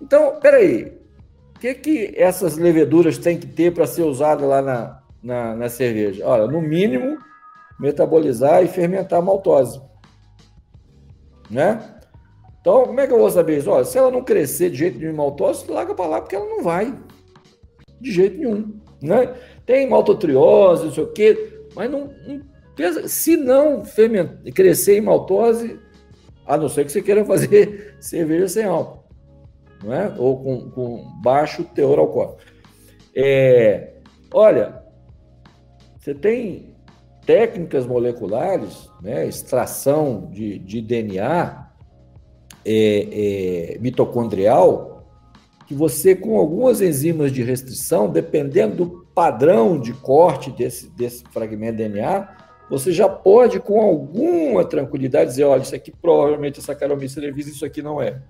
Então, 0.00 0.38
peraí, 0.40 0.98
o 1.54 1.58
que, 1.58 1.74
que 1.74 2.14
essas 2.16 2.56
leveduras 2.56 3.18
têm 3.18 3.38
que 3.38 3.46
ter 3.46 3.74
para 3.74 3.86
ser 3.86 4.02
usada 4.02 4.46
lá 4.46 4.62
na, 4.62 5.02
na, 5.22 5.54
na, 5.54 5.68
cerveja? 5.68 6.24
Olha, 6.26 6.46
no 6.46 6.62
mínimo, 6.62 7.18
metabolizar 7.78 8.62
e 8.62 8.68
fermentar 8.68 9.18
a 9.18 9.22
maltose. 9.22 9.80
Né? 11.50 11.82
Então, 12.60 12.84
como 12.86 13.00
é 13.00 13.06
que 13.06 13.12
eu 13.12 13.18
vou 13.18 13.30
saber 13.30 13.58
isso? 13.58 13.70
Olha, 13.70 13.84
se 13.84 13.98
ela 13.98 14.10
não 14.10 14.22
crescer 14.22 14.70
de 14.70 14.78
jeito 14.78 14.98
nenhum 14.98 15.16
maltose, 15.16 15.70
larga 15.70 15.94
para 15.94 16.06
lá, 16.06 16.20
porque 16.20 16.36
ela 16.36 16.46
não 16.46 16.62
vai. 16.62 16.94
De 18.00 18.12
jeito 18.12 18.38
nenhum. 18.38 18.78
Né? 19.02 19.34
Tem 19.64 19.88
maltotriose, 19.88 20.86
não 20.86 20.92
sei 20.92 21.04
o 21.04 21.12
quê, 21.12 21.60
mas 21.74 21.90
não, 21.90 22.10
não 22.26 22.42
se 23.08 23.36
não 23.36 23.82
crescer 24.54 24.98
em 24.98 25.00
maltose, 25.00 25.78
a 26.46 26.56
não 26.56 26.68
ser 26.68 26.84
que 26.84 26.92
você 26.92 27.02
queira 27.02 27.24
fazer 27.24 27.96
cerveja 28.00 28.48
sem 28.48 28.64
álcool, 28.64 29.04
não 29.82 29.92
é? 29.92 30.14
ou 30.16 30.42
com, 30.42 30.70
com 30.70 31.20
baixo 31.22 31.64
teor 31.64 31.98
alcoólico. 31.98 32.38
É, 33.14 33.94
olha, 34.32 34.82
você 35.98 36.14
tem 36.14 36.74
técnicas 37.26 37.86
moleculares, 37.86 38.88
né, 39.02 39.26
extração 39.26 40.30
de, 40.32 40.58
de 40.58 40.80
DNA 40.80 41.68
é, 42.64 43.74
é, 43.74 43.78
mitocondrial, 43.80 44.87
que 45.68 45.74
você, 45.74 46.16
com 46.16 46.38
algumas 46.38 46.80
enzimas 46.80 47.30
de 47.30 47.42
restrição, 47.42 48.08
dependendo 48.08 48.74
do 48.74 49.06
padrão 49.14 49.78
de 49.78 49.92
corte 49.92 50.50
desse, 50.50 50.88
desse 50.88 51.22
fragmento 51.24 51.76
de 51.76 51.86
DNA, 51.86 52.26
você 52.70 52.90
já 52.90 53.06
pode, 53.06 53.60
com 53.60 53.78
alguma 53.78 54.64
tranquilidade, 54.64 55.28
dizer: 55.28 55.44
olha, 55.44 55.60
isso 55.60 55.74
aqui 55.74 55.92
provavelmente 55.92 56.58
essa 56.58 56.72
Saccharomyces 56.72 57.48
isso 57.48 57.66
aqui 57.66 57.82
não 57.82 58.00
é. 58.00 58.22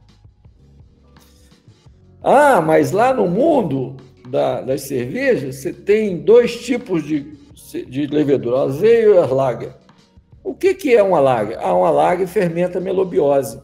Ah, 2.20 2.60
mas 2.60 2.90
lá 2.90 3.14
no 3.14 3.28
mundo 3.28 3.96
da, 4.28 4.60
das 4.60 4.82
cervejas, 4.82 5.54
você 5.54 5.72
tem 5.72 6.18
dois 6.18 6.60
tipos 6.60 7.04
de, 7.04 7.38
de 7.86 8.06
levedura, 8.08 8.62
azeio 8.62 9.14
e 9.14 9.18
a 9.18 9.26
lager. 9.26 9.72
O 10.42 10.54
que, 10.54 10.74
que 10.74 10.92
é 10.92 11.02
uma 11.04 11.20
lager? 11.20 11.56
Ah, 11.60 11.72
uma 11.72 11.90
lager 11.90 12.26
fermenta 12.26 12.80
melobiose. 12.80 13.62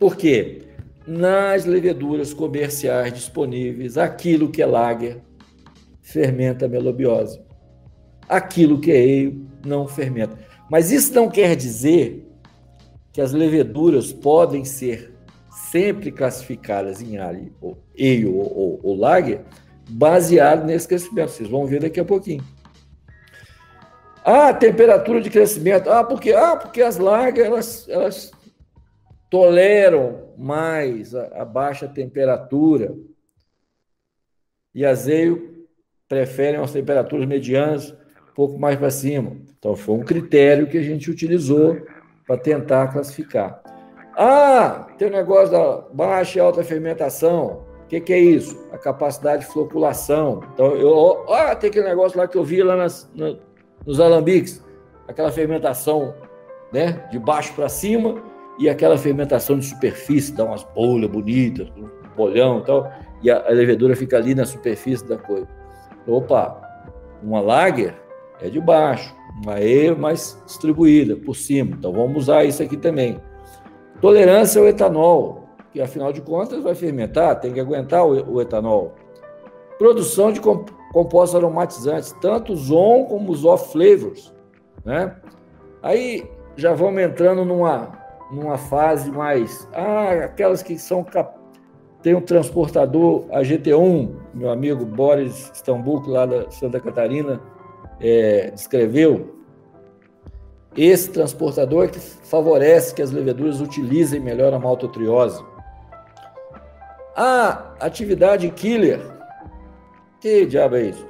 Por 0.00 0.16
quê? 0.16 0.65
Nas 1.06 1.64
leveduras 1.64 2.34
comerciais 2.34 3.12
disponíveis, 3.12 3.96
aquilo 3.96 4.50
que 4.50 4.60
é 4.60 4.66
lager 4.66 5.20
fermenta 6.02 6.66
a 6.66 6.68
melobiose. 6.68 7.40
Aquilo 8.28 8.80
que 8.80 8.90
é 8.90 9.00
ale 9.00 9.46
não 9.64 9.86
fermenta. 9.86 10.38
Mas 10.70 10.90
isso 10.90 11.14
não 11.14 11.28
quer 11.28 11.54
dizer 11.54 12.26
que 13.12 13.20
as 13.20 13.32
leveduras 13.32 14.12
podem 14.12 14.64
ser 14.64 15.14
sempre 15.70 16.10
classificadas 16.12 17.00
em 17.00 17.18
ale 17.18 17.52
ou, 17.60 17.78
ale 17.98 18.26
ou, 18.26 18.58
ou, 18.58 18.80
ou 18.82 18.96
lager 18.96 19.42
baseado 19.88 20.66
nesse 20.66 20.88
crescimento. 20.88 21.30
Vocês 21.30 21.48
vão 21.48 21.66
ver 21.66 21.80
daqui 21.80 22.00
a 22.00 22.04
pouquinho. 22.04 22.44
Ah, 24.24 24.52
temperatura 24.52 25.20
de 25.20 25.30
crescimento. 25.30 25.88
Ah, 25.88 26.02
porque, 26.02 26.32
ah, 26.32 26.56
porque 26.56 26.82
as 26.82 26.98
lager 26.98 27.46
elas, 27.46 27.88
elas 27.88 28.32
toleram 29.30 30.32
mais 30.36 31.14
a, 31.14 31.42
a 31.42 31.44
baixa 31.44 31.88
temperatura. 31.88 32.94
E 34.74 34.84
azeio 34.84 35.66
preferem 36.08 36.60
as 36.60 36.72
temperaturas 36.72 37.26
medianas 37.26 37.92
um 37.92 38.34
pouco 38.34 38.58
mais 38.58 38.76
para 38.76 38.90
cima. 38.90 39.36
Então, 39.58 39.74
foi 39.74 39.94
um 39.94 40.04
critério 40.04 40.68
que 40.68 40.78
a 40.78 40.82
gente 40.82 41.10
utilizou 41.10 41.80
para 42.26 42.36
tentar 42.36 42.92
classificar. 42.92 43.62
Ah, 44.16 44.86
tem 44.98 45.08
o 45.08 45.10
um 45.10 45.14
negócio 45.14 45.50
da 45.50 45.78
baixa 45.92 46.38
e 46.38 46.40
alta 46.40 46.62
fermentação. 46.62 47.64
O 47.84 47.88
que, 47.88 48.00
que, 48.00 48.12
é 48.12 48.18
isso? 48.18 48.68
A 48.72 48.78
capacidade 48.78 49.46
de 49.46 49.52
floculação. 49.52 50.42
Então, 50.52 50.74
eu, 50.74 51.24
ah, 51.32 51.54
tem 51.54 51.70
aquele 51.70 51.88
negócio 51.88 52.18
lá 52.18 52.26
que 52.28 52.36
eu 52.36 52.44
vi 52.44 52.62
lá 52.62 52.76
nas, 52.76 53.10
na, 53.14 53.36
nos 53.86 54.00
alambiques, 54.00 54.62
aquela 55.08 55.30
fermentação 55.30 56.14
né, 56.72 57.06
de 57.10 57.18
baixo 57.18 57.54
para 57.54 57.68
cima 57.68 58.22
e 58.58 58.68
aquela 58.68 58.96
fermentação 58.96 59.58
de 59.58 59.66
superfície, 59.66 60.32
dá 60.32 60.44
umas 60.44 60.64
bolhas 60.74 61.10
bonitas, 61.10 61.68
um 61.76 61.88
bolhão 62.16 62.60
e 62.60 62.64
tal, 62.64 62.90
e 63.22 63.30
a, 63.30 63.48
levedura 63.50 63.94
fica 63.94 64.16
ali 64.16 64.34
na 64.34 64.44
superfície 64.44 65.06
da 65.06 65.18
coisa. 65.18 65.48
Opa, 66.06 66.60
uma 67.22 67.40
lager 67.40 67.94
é 68.40 68.48
de 68.48 68.60
baixo, 68.60 69.14
uma 69.42 69.60
E 69.60 69.94
mais 69.94 70.40
distribuída 70.46 71.16
por 71.16 71.34
cima, 71.34 71.76
então 71.76 71.92
vamos 71.92 72.24
usar 72.24 72.44
isso 72.44 72.62
aqui 72.62 72.76
também. 72.76 73.20
Tolerância 74.00 74.60
ao 74.60 74.66
etanol, 74.66 75.48
que 75.72 75.80
afinal 75.80 76.12
de 76.12 76.20
contas 76.20 76.62
vai 76.62 76.74
fermentar, 76.74 77.40
tem 77.40 77.52
que 77.52 77.60
aguentar 77.60 78.06
o, 78.06 78.40
etanol. 78.40 78.94
Produção 79.78 80.32
de 80.32 80.40
comp 80.40 80.70
compostos 80.92 81.36
aromatizantes, 81.36 82.12
tanto 82.22 82.54
os 82.54 82.70
on 82.70 83.04
como 83.04 83.30
os 83.30 83.44
off 83.44 83.70
flavors, 83.70 84.32
né? 84.82 85.14
Aí 85.82 86.26
já 86.56 86.72
vamos 86.72 87.02
entrando 87.02 87.44
numa 87.44 88.05
numa 88.30 88.58
fase 88.58 89.10
mais. 89.10 89.68
Ah, 89.72 90.24
aquelas 90.24 90.62
que 90.62 90.78
são. 90.78 91.04
Cap... 91.04 91.36
Tem 92.02 92.14
um 92.14 92.20
transportador, 92.20 93.24
a 93.32 93.40
GT1, 93.40 94.14
meu 94.32 94.50
amigo 94.50 94.84
Boris 94.84 95.50
Stambuco, 95.54 96.08
lá 96.08 96.24
da 96.24 96.50
Santa 96.50 96.78
Catarina, 96.78 97.40
é, 98.00 98.50
descreveu. 98.50 99.34
Esse 100.76 101.10
transportador 101.10 101.86
é 101.86 101.88
que 101.88 101.98
favorece 101.98 102.94
que 102.94 103.00
as 103.00 103.10
leveduras 103.10 103.60
utilizem 103.60 104.20
melhor 104.20 104.52
a 104.52 104.58
maltotriose. 104.58 105.42
A 107.16 107.74
atividade 107.80 108.48
killer. 108.50 109.00
Que 110.20 110.44
diabo 110.44 110.76
é 110.76 110.82
isso? 110.82 111.06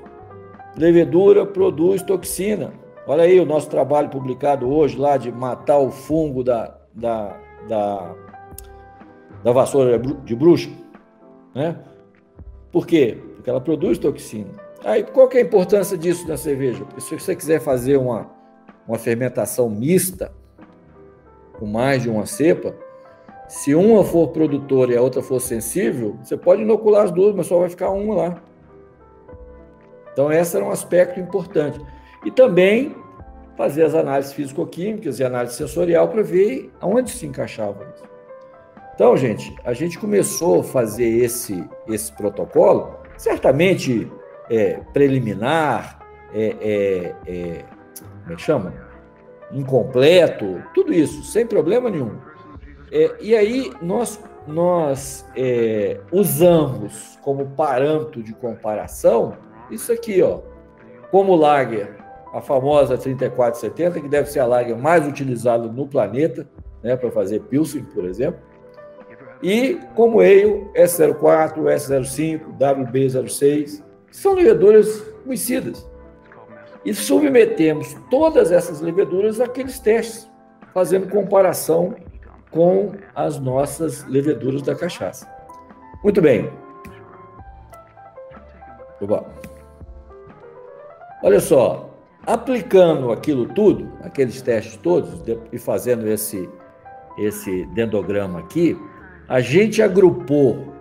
Levedura 0.79 1.45
produz 1.45 2.01
toxina. 2.03 2.73
Olha 3.09 3.25
aí 3.25 3.41
o 3.41 3.45
nosso 3.45 3.69
trabalho 3.69 4.09
publicado 4.09 4.69
hoje 4.69 4.97
lá 4.97 5.17
de 5.17 5.33
matar 5.33 5.79
o 5.79 5.91
fungo 5.91 6.45
da, 6.45 6.76
da, 6.97 7.37
da, 7.69 8.15
da 9.45 9.53
vassoura 9.53 9.99
de 9.99 10.35
bruxa, 10.35 10.71
né? 11.55 11.79
Por 12.73 12.87
quê? 12.87 13.19
Porque 13.37 13.49
ela 13.49 13.61
produz 13.61 13.99
toxina. 13.99 14.51
Aí, 14.85 15.03
qual 15.05 15.29
que 15.29 15.39
é 15.39 15.41
a 15.41 15.45
importância 15.45 15.97
disso 15.97 16.27
na 16.27 16.37
cerveja? 16.37 16.85
Porque 16.85 17.01
se 17.01 17.19
você 17.19 17.37
quiser 17.37 17.61
fazer 17.61 17.97
uma, 17.97 18.31
uma 18.89 18.99
fermentação 18.99 19.69
mista, 19.69 20.33
com 21.59 21.67
mais 21.67 22.03
de 22.03 22.11
uma 22.11 22.27
cepa, 22.27 22.75
se 23.49 23.75
uma 23.75 24.05
for 24.05 24.29
produtora 24.29 24.93
e 24.93 24.97
a 24.97 25.03
outra 25.03 25.23
for 25.23 25.41
sensível, 25.41 26.17
você 26.23 26.37
pode 26.37 26.63
inocular 26.63 27.05
as 27.05 27.11
duas, 27.11 27.35
mas 27.35 27.47
só 27.47 27.59
vai 27.59 27.69
ficar 27.69 27.91
uma 27.91 28.15
lá. 28.15 28.43
Então, 30.13 30.33
esse 30.33 30.57
era 30.57 30.65
um 30.65 30.71
aspecto 30.71 31.21
importante. 31.21 31.81
E 32.25 32.31
também 32.31 32.95
fazer 33.57 33.85
as 33.85 33.95
análises 33.95 34.33
físico-químicas 34.33 35.19
e 35.19 35.25
análise 35.25 35.55
sensorial 35.55 36.09
para 36.09 36.23
ver 36.23 36.71
aonde 36.81 37.11
se 37.11 37.27
encaixava 37.27 37.87
isso. 37.95 38.05
Então, 38.95 39.17
gente, 39.17 39.55
a 39.65 39.73
gente 39.73 39.99
começou 39.99 40.61
a 40.61 40.65
fazer 40.65 41.09
esse, 41.09 41.65
esse 41.89 42.13
protocolo, 42.13 42.97
certamente 43.17 44.11
é, 44.51 44.81
preliminar, 44.93 45.99
é, 46.33 46.57
é, 46.61 47.15
é, 47.27 47.65
como 48.23 48.33
é 48.33 48.37
que 48.37 48.43
chama? 48.43 48.75
Incompleto, 49.53 50.63
tudo 50.75 50.93
isso, 50.93 51.23
sem 51.25 51.47
problema 51.47 51.91
nenhum. 51.91 52.17
É, 52.91 53.15
e 53.21 53.37
aí 53.37 53.71
nós, 53.83 54.19
nós 54.47 55.27
é, 55.37 56.01
usamos 56.11 57.19
como 57.23 57.47
parâmetro 57.51 58.23
de 58.23 58.33
comparação 58.33 59.37
isso 59.71 59.93
aqui, 59.93 60.23
ó, 60.23 60.41
como 61.11 61.35
lager 61.35 61.96
a 62.37 62.43
famosa 62.43 62.99
3470, 62.99 64.01
que 64.01 64.09
deve 64.09 64.31
ser 64.31 64.41
a 64.41 64.47
lager 64.47 64.77
mais 64.77 65.07
utilizada 65.07 65.67
no 65.69 65.89
planeta, 65.89 66.47
né, 66.83 66.95
para 66.97 67.11
fazer 67.11 67.41
Pilsen, 67.41 67.85
por 67.85 68.05
exemplo. 68.05 68.41
E 69.43 69.81
como 69.95 70.21
ale, 70.21 70.67
S04, 70.75 71.55
S05, 71.57 72.41
WB06, 72.59 73.83
são 74.11 74.35
leveduras 74.35 75.01
conhecidas. 75.25 75.89
E 76.85 76.95
submetemos 76.95 77.97
todas 78.11 78.53
essas 78.53 78.81
leveduras 78.81 79.41
àqueles 79.41 79.79
testes, 79.79 80.31
fazendo 80.73 81.09
comparação 81.09 81.95
com 82.51 82.93
as 83.15 83.39
nossas 83.41 84.05
leveduras 84.05 84.63
da 84.63 84.75
cachaça. 84.75 85.27
Muito 86.03 86.23
bem. 86.23 86.51
Olha 91.23 91.41
só, 91.41 91.86
Aplicando 92.27 93.13
aquilo 93.13 93.47
tudo, 93.55 93.93
aqueles 94.03 94.43
testes 94.43 94.77
todos, 94.77 95.23
e 95.53 95.59
fazendo 95.59 96.09
esse, 96.09 96.49
esse 97.17 97.65
dendograma 97.67 98.41
aqui, 98.41 98.77
a 99.29 99.41
gente 99.41 99.81
agrupou 99.81 100.75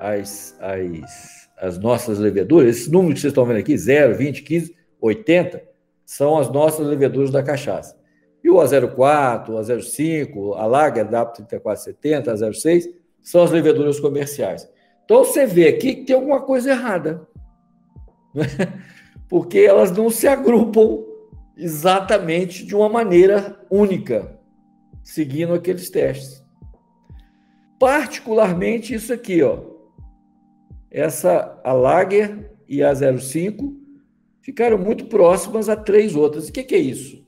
as, 0.00 0.58
as, 0.60 1.48
as 1.56 1.78
nossas 1.78 2.18
leveduras, 2.18 2.68
esses 2.68 2.90
números 2.90 3.14
que 3.14 3.20
vocês 3.20 3.30
estão 3.30 3.44
vendo 3.44 3.58
aqui, 3.58 3.78
0, 3.78 4.16
20, 4.16 4.42
15, 4.42 4.76
80, 5.00 5.62
são 6.04 6.36
as 6.36 6.50
nossas 6.50 6.84
leveduras 6.84 7.30
da 7.30 7.44
cachaça. 7.44 7.96
E 8.42 8.50
o 8.50 8.54
A04, 8.56 9.48
o 9.48 9.54
A05, 9.54 10.56
a 10.56 10.66
Lager 10.66 11.08
da 11.08 11.24
3470, 11.24 12.32
a 12.32 12.52
06, 12.52 12.88
são 13.22 13.42
as 13.42 13.52
leveduras 13.52 14.00
comerciais. 14.00 14.68
Então 15.04 15.24
você 15.24 15.46
vê 15.46 15.68
aqui 15.68 15.94
que 15.94 16.04
tem 16.06 16.16
alguma 16.16 16.40
coisa 16.40 16.70
errada. 16.70 17.26
Porque 19.28 19.58
elas 19.58 19.90
não 19.90 20.10
se 20.10 20.26
agrupam 20.26 21.04
exatamente 21.56 22.64
de 22.64 22.74
uma 22.74 22.88
maneira 22.88 23.58
única, 23.70 24.38
seguindo 25.02 25.54
aqueles 25.54 25.90
testes. 25.90 26.44
Particularmente 27.78 28.94
isso 28.94 29.12
aqui, 29.12 29.42
ó. 29.42 29.60
Essa 30.90 31.60
a 31.64 31.72
Lager 31.72 32.56
e 32.68 32.82
a 32.82 32.94
05 32.94 33.74
ficaram 34.40 34.78
muito 34.78 35.06
próximas 35.06 35.68
a 35.68 35.76
três 35.76 36.14
outras. 36.14 36.48
O 36.48 36.52
que, 36.52 36.62
que 36.62 36.74
é 36.74 36.78
isso? 36.78 37.26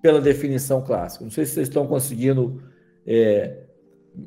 Pela 0.00 0.20
definição 0.20 0.82
clássica. 0.82 1.24
Não 1.24 1.30
sei 1.30 1.44
se 1.44 1.54
vocês 1.54 1.68
estão 1.68 1.86
conseguindo 1.86 2.62
é, 3.06 3.64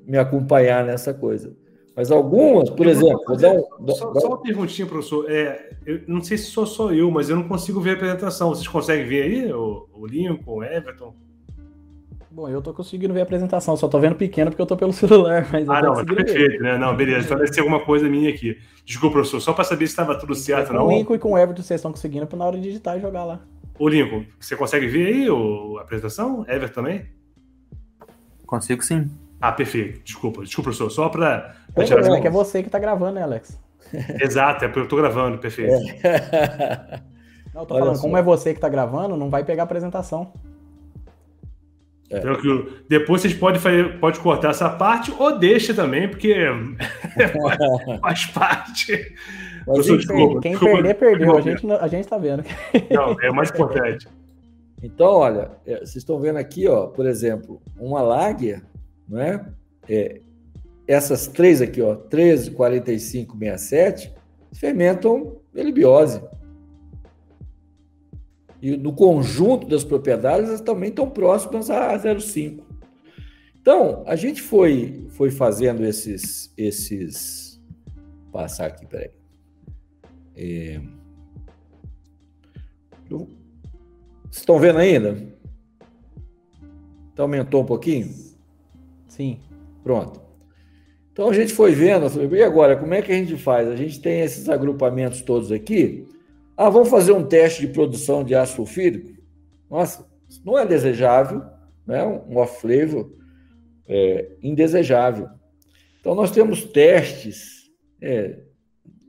me 0.05 0.17
acompanhar 0.17 0.85
nessa 0.85 1.13
coisa. 1.13 1.55
Mas 1.97 2.11
algumas, 2.11 2.69
por 2.69 2.85
exemplo. 2.85 3.19
Um, 3.27 3.87
só, 3.87 4.13
só, 4.13 4.27
uma 4.27 4.39
perguntinha, 4.39 4.87
professor. 4.87 5.25
É, 5.31 5.71
eu 5.83 6.01
não 6.07 6.21
sei 6.21 6.37
se 6.37 6.45
sou 6.45 6.67
só 6.67 6.93
eu, 6.93 7.09
mas 7.09 7.27
eu 7.27 7.35
não 7.35 7.47
consigo 7.47 7.81
ver 7.81 7.89
a 7.89 7.93
apresentação. 7.93 8.49
Vocês 8.49 8.67
conseguem 8.67 9.07
ver 9.07 9.23
aí, 9.23 9.51
o, 9.51 9.89
o 9.95 10.05
Lincoln, 10.05 10.57
o 10.57 10.63
Everton? 10.63 11.15
Bom, 12.29 12.47
eu 12.47 12.61
tô 12.61 12.71
conseguindo 12.71 13.15
ver 13.15 13.21
a 13.21 13.23
apresentação, 13.23 13.75
só 13.75 13.87
tô 13.87 13.99
vendo 13.99 14.13
pequeno 14.13 14.51
porque 14.51 14.61
eu 14.61 14.67
tô 14.67 14.77
pelo 14.77 14.93
celular, 14.93 15.49
mas 15.51 15.67
Ah, 15.67 15.81
não, 15.81 16.05
perfeito, 16.05 16.33
ver. 16.33 16.59
né? 16.59 16.77
Não, 16.77 16.95
beleza. 16.95 17.25
Então 17.25 17.37
deve 17.39 17.51
ser 17.51 17.61
alguma 17.61 17.83
coisa 17.83 18.07
minha 18.07 18.29
aqui. 18.29 18.55
Desculpa, 18.85 19.13
professor, 19.13 19.41
só 19.41 19.51
para 19.51 19.63
saber 19.63 19.87
se 19.87 19.93
estava 19.93 20.13
tudo 20.19 20.35
certo, 20.35 20.71
não. 20.71 20.81
Com 20.81 20.93
o 20.93 20.97
Lincoln 20.99 21.15
e 21.15 21.19
com 21.19 21.31
o 21.31 21.37
Everton 21.37 21.63
vocês 21.63 21.79
estão 21.79 21.91
conseguindo 21.91 22.27
na 22.37 22.45
hora 22.45 22.57
de 22.57 22.61
digitar 22.61 22.95
e 22.95 23.01
jogar 23.01 23.25
lá. 23.25 23.41
O 23.79 23.89
Lincoln, 23.89 24.23
você 24.39 24.55
consegue 24.55 24.85
ver 24.85 25.07
aí 25.07 25.29
o, 25.31 25.79
a 25.79 25.81
apresentação? 25.81 26.45
Everton 26.47 26.75
também? 26.75 27.07
Consigo 28.45 28.83
sim. 28.83 29.09
Ah, 29.39 29.51
perfeito. 29.51 30.01
Desculpa, 30.03 30.41
desculpa, 30.43 30.69
professor. 30.69 30.89
Só 30.89 31.09
para. 31.09 31.55
É, 31.75 32.21
que 32.21 32.27
é 32.27 32.31
você 32.31 32.61
que 32.61 32.67
está 32.67 32.79
gravando, 32.79 33.13
né, 33.13 33.23
Alex? 33.23 33.59
Exato, 34.21 34.65
é 34.65 34.67
porque 34.67 34.79
eu 34.79 34.83
estou 34.83 34.99
gravando, 34.99 35.37
perfeito. 35.37 35.73
É. 36.03 37.01
Não, 37.53 37.63
eu 37.63 37.65
tô 37.65 37.73
Olha 37.73 37.83
falando, 37.83 37.95
só. 37.95 38.01
como 38.03 38.17
é 38.17 38.21
você 38.21 38.51
que 38.51 38.57
está 38.57 38.69
gravando, 38.69 39.17
não 39.17 39.31
vai 39.31 39.43
pegar 39.43 39.63
a 39.63 39.65
apresentação. 39.65 40.31
É. 42.07 42.19
Então, 42.19 42.35
que 42.39 42.83
depois 42.87 43.21
vocês 43.21 43.33
podem 43.33 43.59
fazer, 43.59 43.99
pode 43.99 44.19
cortar 44.19 44.51
essa 44.51 44.69
parte 44.69 45.11
ou 45.17 45.39
deixa 45.39 45.73
também, 45.73 46.07
porque 46.07 46.35
faz 47.99 48.27
parte. 48.27 49.15
Mas 49.65 49.85
quem, 49.87 49.97
desculpa, 49.97 50.41
quem 50.41 50.51
desculpa, 50.51 50.75
perder, 50.75 50.93
perdeu. 50.93 51.35
A 51.35 51.41
gente, 51.41 51.71
a 51.71 51.87
gente 51.87 52.07
tá 52.07 52.17
vendo. 52.17 52.43
Não, 52.91 53.19
é 53.19 53.31
mais 53.31 53.49
importante. 53.49 54.07
Então, 54.81 55.07
olha, 55.07 55.51
é, 55.65 55.79
vocês 55.79 55.97
estão 55.97 56.19
vendo 56.19 56.37
aqui, 56.37 56.67
ó, 56.67 56.85
por 56.85 57.07
exemplo, 57.07 57.59
uma 57.77 58.01
láguia, 58.01 58.61
né? 59.07 59.53
É, 59.87 60.21
essas 60.87 61.27
três 61.27 61.61
aqui, 61.61 61.81
ó, 61.81 61.95
13, 61.95 62.51
45, 62.51 63.37
67, 63.37 64.13
fermentam 64.53 65.37
elibiose. 65.53 66.21
E 68.61 68.75
no 68.75 68.93
conjunto 68.93 69.67
das 69.67 69.83
propriedades, 69.83 70.49
elas 70.49 70.61
também 70.61 70.89
estão 70.89 71.09
próximas 71.09 71.69
a 71.69 71.95
0,5. 71.97 72.63
Então, 73.59 74.03
a 74.07 74.15
gente 74.15 74.41
foi, 74.41 75.05
foi 75.09 75.29
fazendo 75.29 75.85
esses, 75.85 76.53
esses. 76.57 77.61
Passar 78.31 78.67
aqui, 78.67 78.85
peraí. 78.85 79.11
É... 80.35 80.81
Estão 84.31 84.59
vendo 84.59 84.79
ainda? 84.79 85.17
Então 87.11 87.25
aumentou 87.25 87.63
um 87.63 87.65
pouquinho? 87.65 88.26
Sim. 89.17 89.39
Pronto. 89.83 90.21
Então 91.11 91.29
a 91.29 91.33
gente 91.33 91.51
foi 91.51 91.71
vendo, 91.71 92.05
e 92.35 92.43
agora, 92.43 92.77
como 92.77 92.93
é 92.93 93.01
que 93.01 93.11
a 93.11 93.15
gente 93.15 93.35
faz? 93.37 93.67
A 93.67 93.75
gente 93.75 93.99
tem 93.99 94.21
esses 94.21 94.47
agrupamentos 94.47 95.23
todos 95.23 95.51
aqui. 95.51 96.07
Ah, 96.55 96.69
vamos 96.69 96.89
fazer 96.89 97.11
um 97.11 97.23
teste 97.23 97.65
de 97.65 97.73
produção 97.73 98.23
de 98.23 98.35
ácido 98.35 98.57
sulfídrico? 98.57 99.19
Nossa, 99.67 100.05
não 100.45 100.57
é 100.59 100.65
desejável, 100.65 101.41
né? 101.87 102.05
um 102.05 102.37
off-flavor 102.37 103.11
é, 103.87 104.29
indesejável. 104.43 105.27
Então 105.99 106.13
nós 106.13 106.29
temos 106.29 106.63
testes 106.65 107.71
é, 107.99 108.37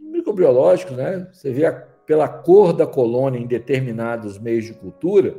microbiológicos, 0.01 0.97
né? 0.97 1.29
Você 1.31 1.53
vê 1.53 1.67
a, 1.67 1.73
pela 1.73 2.27
cor 2.27 2.73
da 2.73 2.87
colônia 2.87 3.39
em 3.39 3.47
determinados 3.47 4.39
meios 4.39 4.65
de 4.65 4.73
cultura, 4.73 5.37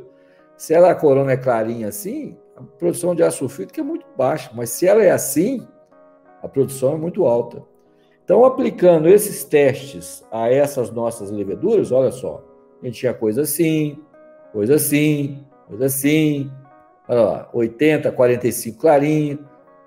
se 0.56 0.72
ela 0.72 0.90
a 0.90 0.94
colônia 0.94 1.32
é 1.32 1.36
clarinha 1.36 1.88
assim, 1.88 2.36
a 2.60 2.78
produção 2.78 3.14
de 3.14 3.22
ácido 3.22 3.48
sulfídrico 3.48 3.80
é 3.80 3.82
muito 3.82 4.06
baixa, 4.16 4.50
mas 4.54 4.70
se 4.70 4.86
ela 4.86 5.02
é 5.02 5.10
assim, 5.10 5.66
a 6.42 6.48
produção 6.48 6.94
é 6.94 6.96
muito 6.96 7.24
alta. 7.24 7.62
Então, 8.24 8.44
aplicando 8.44 9.08
esses 9.08 9.42
testes 9.44 10.24
a 10.30 10.48
essas 10.48 10.90
nossas 10.90 11.30
leveduras, 11.30 11.90
olha 11.90 12.12
só, 12.12 12.44
a 12.80 12.86
gente 12.86 13.00
tinha 13.00 13.14
coisa 13.14 13.42
assim, 13.42 13.98
coisa 14.52 14.76
assim, 14.76 15.44
coisa 15.66 15.86
assim, 15.86 16.50
olha 17.08 17.22
lá, 17.22 17.50
80, 17.52 18.12
45 18.12 18.78
clarinho. 18.78 19.38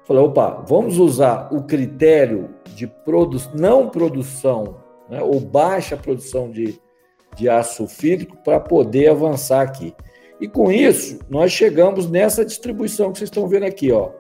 Falei, 0.05 0.24
opa, 0.24 0.63
vamos 0.67 0.99
usar 0.99 1.53
o 1.53 1.63
critério 1.63 2.49
de 2.76 2.86
produ 2.86 3.38
não 3.53 3.89
produção, 3.89 4.76
né, 5.09 5.21
ou 5.24 5.39
baixa 5.39 5.95
produção 5.95 6.51
de, 6.51 6.78
de 7.36 7.47
ácido 7.47 7.88
sulfídrico 7.88 8.36
para 8.43 8.59
poder 8.59 9.09
avançar 9.09 9.61
aqui. 9.61 9.95
E 10.44 10.48
com 10.50 10.70
isso, 10.70 11.20
nós 11.30 11.54
chegamos 11.54 12.12
nessa 12.12 12.44
distribuição 12.44 13.14
que 13.14 13.18
vocês 13.18 13.30
estão 13.30 13.48
vendo 13.48 13.64
aqui, 13.64 13.94
ó. 13.94 14.12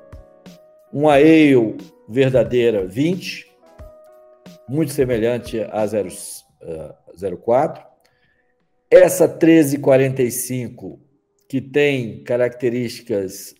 Um 0.93 1.09
ale 1.09 1.75
verdadeira 2.07 2.87
20, 2.87 3.45
muito 4.69 4.93
semelhante 4.93 5.59
a 5.59 5.83
0,4. 5.85 7.77
Uh, 7.77 7.83
Essa 8.89 9.27
1345, 9.27 10.97
que 11.49 11.59
tem 11.59 12.23
características 12.23 13.53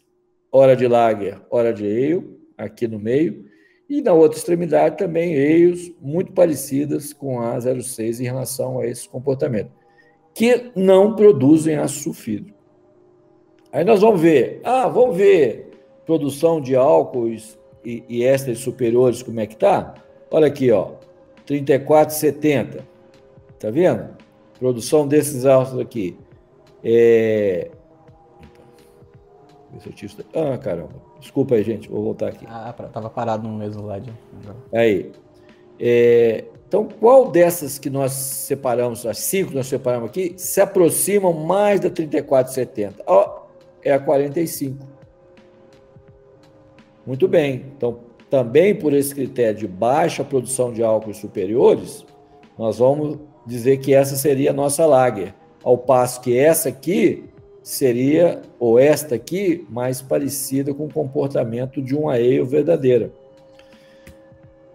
hora 0.50 0.74
de 0.74 0.88
lager, 0.88 1.42
hora 1.50 1.74
de 1.74 1.86
ale, 1.86 2.40
aqui 2.58 2.88
no 2.88 2.98
meio, 2.98 3.44
e 3.90 4.02
na 4.02 4.14
outra 4.14 4.38
extremidade 4.38 4.98
também 4.98 5.34
eios 5.34 5.92
muito 6.00 6.32
parecidas 6.32 7.12
com 7.12 7.42
a 7.42 7.60
06 7.60 8.22
em 8.22 8.24
relação 8.24 8.80
a 8.80 8.88
esse 8.88 9.10
comportamento, 9.10 9.74
que 10.34 10.72
não 10.78 11.14
produzem 11.14 11.76
ácido. 11.76 12.53
Aí 13.74 13.84
nós 13.84 14.02
vamos 14.02 14.22
ver, 14.22 14.62
ah, 14.64 14.88
vamos 14.88 15.18
ver 15.18 15.72
produção 16.06 16.62
de 16.62 16.76
álcoois 16.76 17.58
e, 17.84 18.04
e 18.08 18.24
ésteres 18.24 18.60
superiores, 18.60 19.24
como 19.24 19.40
é 19.40 19.48
que 19.48 19.56
tá? 19.56 19.96
Olha 20.30 20.46
aqui, 20.46 20.72
ó, 20.72 20.92
34,70. 21.48 22.82
Tá 23.58 23.72
vendo? 23.72 24.10
Produção 24.60 25.08
desses 25.08 25.44
álcools 25.44 25.82
aqui. 25.82 26.16
É... 26.84 27.72
Ah, 30.36 30.58
caramba. 30.60 30.94
Desculpa 31.20 31.56
aí, 31.56 31.64
gente. 31.64 31.90
Vou 31.90 32.04
voltar 32.04 32.28
aqui. 32.28 32.46
Ah, 32.48 32.72
tava 32.94 33.10
parado 33.10 33.48
no 33.48 33.58
mesmo 33.58 33.88
lado. 33.88 34.14
Aí. 34.72 35.12
É... 35.80 36.46
Então, 36.68 36.88
qual 37.00 37.32
dessas 37.32 37.80
que 37.80 37.90
nós 37.90 38.12
separamos, 38.12 39.06
as 39.06 39.18
cinco 39.18 39.50
que 39.50 39.56
nós 39.56 39.68
separamos 39.68 40.10
aqui, 40.10 40.34
se 40.38 40.62
aproximam 40.62 41.34
mais 41.34 41.80
da 41.80 41.90
34,70? 41.90 42.96
Ó, 43.08 43.43
é 43.84 43.94
a 43.94 44.00
45. 44.00 44.86
Muito 47.06 47.28
bem. 47.28 47.66
Então, 47.76 48.00
também 48.30 48.74
por 48.74 48.94
esse 48.94 49.14
critério 49.14 49.60
de 49.60 49.68
baixa 49.68 50.24
produção 50.24 50.72
de 50.72 50.82
álcools 50.82 51.18
superiores, 51.18 52.06
nós 52.58 52.80
vamos 52.80 53.20
dizer 53.46 53.78
que 53.78 53.94
essa 53.94 54.16
seria 54.16 54.52
a 54.52 54.54
nossa 54.54 54.86
lager. 54.86 55.34
Ao 55.64 55.78
passo 55.78 56.22
que 56.22 56.38
essa 56.38 56.70
aqui 56.70 57.30
seria, 57.62 58.42
ou 58.60 58.78
esta 58.78 59.16
aqui, 59.16 59.66
mais 59.70 60.02
parecida 60.02 60.74
com 60.74 60.86
o 60.86 60.94
comportamento 60.94 61.82
de 61.82 61.96
um 61.96 62.10
ale 62.10 62.44
verdadeira. 62.44 63.12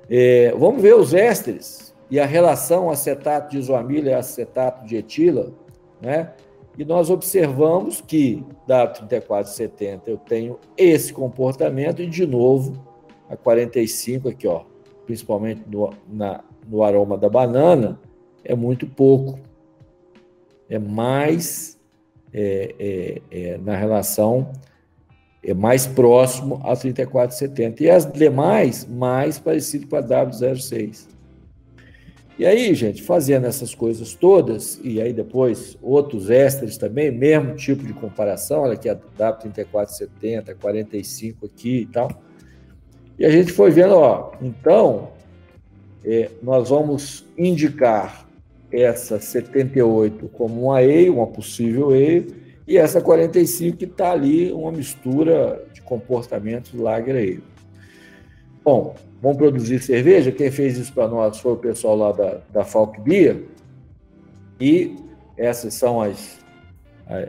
É, 0.09 0.55
vamos 0.57 0.81
ver 0.81 0.95
os 0.95 1.13
ésteres 1.13 1.95
e 2.11 2.19
a 2.19 2.25
relação 2.25 2.89
acetato 2.89 3.51
de 3.51 3.59
isoamila 3.59 4.09
e 4.09 4.15
acetato 4.15 4.87
de 4.87 4.97
etila, 4.97 5.53
né? 6.01 6.33
E 6.79 6.85
nós 6.85 7.11
observamos 7.11 8.01
que 8.01 8.45
da 8.65 8.87
3470 8.87 10.09
eu 10.09 10.17
tenho 10.17 10.61
esse 10.77 11.13
comportamento 11.13 12.01
e 12.01 12.07
de 12.07 12.25
novo 12.25 12.87
a 13.29 13.37
45 13.37 14.29
aqui, 14.29 14.47
ó, 14.47 14.63
principalmente 15.05 15.65
no, 15.69 15.93
na, 16.09 16.45
no 16.69 16.85
aroma 16.85 17.19
da 17.19 17.29
banana, 17.29 17.99
é 18.45 18.55
muito 18.55 18.87
pouco. 18.87 19.41
É 20.71 20.79
mais 20.79 21.81
é, 22.33 22.75
é, 22.79 23.23
é, 23.31 23.59
na 23.59 23.75
relação 23.75 24.53
é 25.43 25.53
mais 25.53 25.85
próximo 25.85 26.61
a 26.63 26.77
3470. 26.77 27.83
E 27.83 27.91
as 27.91 28.07
demais, 28.07 28.87
mais 28.87 29.37
parecido 29.37 29.89
com 29.89 29.97
a 29.97 30.03
W06. 30.03 31.09
E 32.39 32.47
aí, 32.47 32.73
gente, 32.73 33.03
fazendo 33.03 33.47
essas 33.47 33.75
coisas 33.75 34.15
todas, 34.15 34.81
e 34.85 35.01
aí 35.03 35.13
depois 35.13 35.77
outros 35.83 36.31
extras 36.31 36.79
também, 36.79 37.11
mesmo 37.11 37.57
tipo 37.57 37.85
de 37.85 37.93
comparação, 37.93 38.61
olha 38.61 38.75
aqui 38.75 38.89
a 38.89 38.95
W3470, 38.95 40.55
45 40.55 41.47
aqui 41.47 41.81
e 41.81 41.87
tal. 41.87 42.23
E 43.19 43.27
a 43.27 43.31
gente 43.31 43.53
foi 43.53 43.73
vendo, 43.73 43.95
ó, 43.97 44.31
então, 44.41 45.11
é, 46.05 46.31
nós 46.41 46.69
vamos 46.69 47.27
indicar 47.37 48.29
essa 48.71 49.19
78 49.19 50.29
como 50.29 50.67
uma 50.67 50.81
E, 50.81 51.11
uma 51.11 51.27
possível 51.27 51.97
E, 51.97 52.25
e 52.69 52.77
essa 52.77 53.01
45 53.01 53.77
que 53.77 53.85
está 53.85 54.13
ali, 54.13 54.53
uma 54.53 54.71
mistura 54.71 55.65
de 55.73 55.83
comportamentos 55.83 56.73
lager 56.73 57.17
Bom, 58.69 58.95
vamos 59.23 59.39
produzir 59.39 59.81
cerveja. 59.81 60.31
Quem 60.31 60.51
fez 60.51 60.77
isso 60.77 60.93
para 60.93 61.09
nós 61.09 61.39
foi 61.39 61.53
o 61.53 61.57
pessoal 61.57 61.97
lá 61.97 62.13
da, 62.13 62.43
da 62.53 62.65
Falk 62.67 63.01
Beer. 63.01 63.45
E 64.61 64.95
essas 65.39 65.73
são 65.73 66.03
as, 66.03 66.39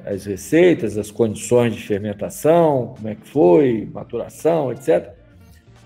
as 0.06 0.26
receitas, 0.26 0.98
as 0.98 1.10
condições 1.10 1.76
de 1.76 1.82
fermentação, 1.82 2.94
como 2.98 3.08
é 3.08 3.16
que 3.16 3.26
foi, 3.26 3.90
maturação, 3.94 4.74
etc. 4.74 5.14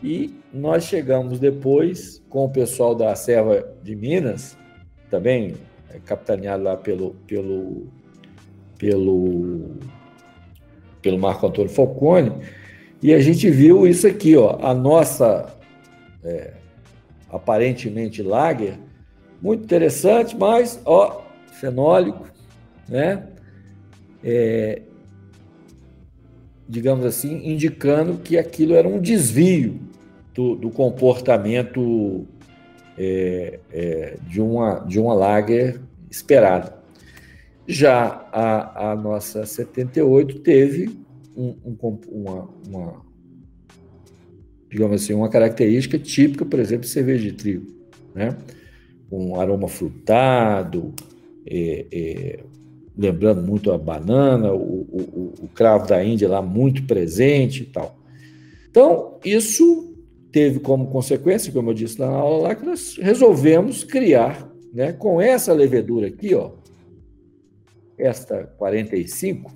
E 0.01 0.33
nós 0.51 0.85
chegamos 0.85 1.37
depois 1.37 2.19
com 2.31 2.45
o 2.45 2.49
pessoal 2.49 2.95
da 2.95 3.13
Serva 3.13 3.63
de 3.83 3.95
Minas, 3.95 4.57
também 5.07 5.53
é, 5.91 5.99
capitaneado 5.99 6.63
lá 6.63 6.75
pelo, 6.75 7.11
pelo, 7.27 7.85
pelo, 8.79 9.75
pelo 10.99 11.19
Marco 11.19 11.45
Antônio 11.45 11.69
Falcone, 11.69 12.31
e 13.03 13.13
a 13.13 13.19
gente 13.19 13.49
viu 13.49 13.85
isso 13.85 14.07
aqui, 14.07 14.37
ó, 14.37 14.57
a 14.61 14.73
nossa 14.73 15.53
é, 16.23 16.53
aparentemente 17.29 18.23
lager, 18.23 18.79
muito 19.41 19.65
interessante, 19.65 20.37
mas 20.37 20.81
ó, 20.85 21.21
fenólico, 21.51 22.25
né? 22.87 23.27
É, 24.23 24.83
digamos 26.67 27.05
assim, 27.05 27.45
indicando 27.45 28.19
que 28.19 28.37
aquilo 28.37 28.73
era 28.73 28.87
um 28.87 29.01
desvio 29.01 29.81
do, 30.33 30.55
do 30.55 30.69
comportamento 30.69 32.25
é, 32.97 33.59
é, 33.69 34.17
de, 34.29 34.39
uma, 34.39 34.79
de 34.79 34.97
uma 34.97 35.13
lager 35.13 35.81
esperada. 36.09 36.81
Já 37.67 38.29
a, 38.31 38.91
a 38.91 38.95
nossa 38.95 39.45
78 39.45 40.39
teve 40.39 41.02
um, 41.35 41.55
um, 41.65 41.99
uma, 42.11 42.49
uma, 42.67 43.01
digamos 44.69 45.01
assim, 45.01 45.13
uma 45.13 45.29
característica 45.29 45.97
típica, 45.97 46.45
por 46.45 46.59
exemplo, 46.59 46.85
de 46.85 46.89
cerveja 46.89 47.23
de 47.23 47.33
trigo, 47.33 47.67
né? 48.13 48.37
Um 49.11 49.39
aroma 49.39 49.67
frutado, 49.67 50.93
é, 51.45 51.85
é, 51.91 52.39
lembrando 52.97 53.41
muito 53.41 53.71
a 53.71 53.77
banana, 53.77 54.53
o, 54.53 54.57
o, 54.57 55.33
o, 55.43 55.47
cravo 55.53 55.87
da 55.87 56.03
Índia 56.03 56.29
lá 56.29 56.41
muito 56.41 56.83
presente 56.83 57.63
e 57.63 57.65
tal. 57.65 57.95
Então, 58.69 59.19
isso 59.23 59.95
teve 60.31 60.59
como 60.59 60.87
consequência, 60.87 61.51
como 61.51 61.69
eu 61.69 61.73
disse 61.73 61.99
na 61.99 62.07
aula 62.07 62.47
lá, 62.47 62.55
que 62.55 62.65
nós 62.65 62.97
resolvemos 62.97 63.83
criar, 63.83 64.51
né, 64.73 64.91
com 64.91 65.21
essa 65.21 65.53
levedura 65.53 66.07
aqui, 66.07 66.33
ó, 66.33 66.51
esta 67.97 68.43
45, 68.57 69.51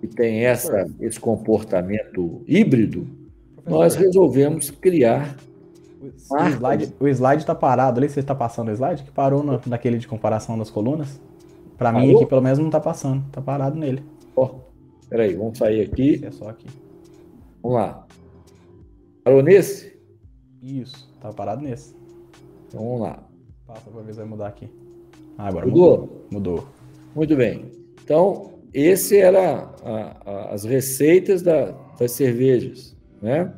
que 0.00 0.06
tem 0.06 0.44
essa, 0.44 0.86
esse 1.00 1.18
comportamento 1.18 2.42
híbrido, 2.46 3.06
nós 3.66 3.94
resolvemos 3.94 4.70
criar. 4.70 5.36
O 7.00 7.08
slide, 7.08 7.40
está 7.40 7.54
parado 7.54 7.98
ali, 7.98 8.08
você 8.08 8.20
está 8.20 8.34
passando 8.34 8.68
o 8.68 8.72
slide? 8.72 9.02
Que 9.02 9.10
parou 9.10 9.42
na, 9.42 9.60
naquele 9.66 9.98
de 9.98 10.06
comparação 10.06 10.58
das 10.58 10.70
colunas? 10.70 11.20
Para 11.76 11.92
mim 11.92 12.14
aqui, 12.14 12.26
pelo 12.26 12.40
menos, 12.40 12.58
não 12.58 12.66
está 12.66 12.80
passando, 12.80 13.24
está 13.26 13.40
parado 13.40 13.76
nele. 13.78 14.02
Ó, 14.34 14.44
oh, 14.44 14.60
peraí, 15.08 15.34
vamos 15.34 15.58
sair 15.58 15.82
aqui. 15.82 16.24
É 16.24 16.30
só 16.30 16.48
aqui. 16.48 16.66
Vamos 17.62 17.78
lá. 17.78 18.06
Parou 19.24 19.42
nesse? 19.42 19.98
Isso, 20.62 21.12
tá 21.20 21.32
parado 21.32 21.62
nesse. 21.62 21.94
Então 22.68 22.80
vamos 22.80 23.00
lá. 23.00 23.22
Passa 23.66 23.90
para 23.90 24.02
ver 24.02 24.12
se 24.12 24.18
vai 24.18 24.28
mudar 24.28 24.46
aqui. 24.46 24.70
Ah, 25.36 25.48
agora 25.48 25.66
mudou. 25.66 25.98
mudou. 25.98 26.26
Mudou. 26.30 26.68
Muito 27.14 27.36
bem. 27.36 27.70
Então, 28.04 28.52
esse 28.72 29.18
era 29.18 29.70
a, 29.84 30.16
a, 30.24 30.54
as 30.54 30.64
receitas 30.64 31.42
da, 31.42 31.74
das 31.98 32.12
cervejas, 32.12 32.96
né? 33.20 33.52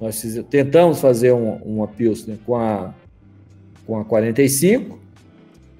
Nós 0.00 0.22
tentamos 0.50 1.00
fazer 1.00 1.32
uma, 1.32 1.56
uma 1.64 1.88
Pilsner 1.88 2.36
com 2.44 2.56
a, 2.56 2.94
com 3.86 3.98
a 3.98 4.04
45 4.04 4.98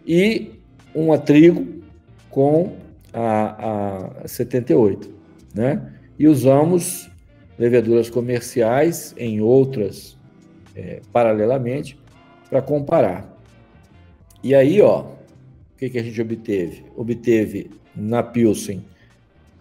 e 0.07 0.53
uma 0.95 1.19
trigo 1.19 1.83
com 2.31 2.77
a, 3.13 4.23
a 4.23 4.29
78, 4.29 5.11
né? 5.55 5.93
E 6.19 6.27
usamos 6.27 7.11
leveduras 7.59 8.09
comerciais 8.09 9.15
em 9.19 9.41
outras 9.41 10.17
é, 10.75 11.01
paralelamente 11.13 11.99
para 12.49 12.63
comparar. 12.63 13.37
E 14.43 14.55
aí, 14.55 14.81
ó, 14.81 15.03
o 15.03 15.79
que, 15.79 15.91
que 15.91 15.99
a 15.99 16.03
gente 16.03 16.21
obteve? 16.21 16.85
Obteve 16.97 17.71
na 17.97 18.23
Pilsen 18.23 18.85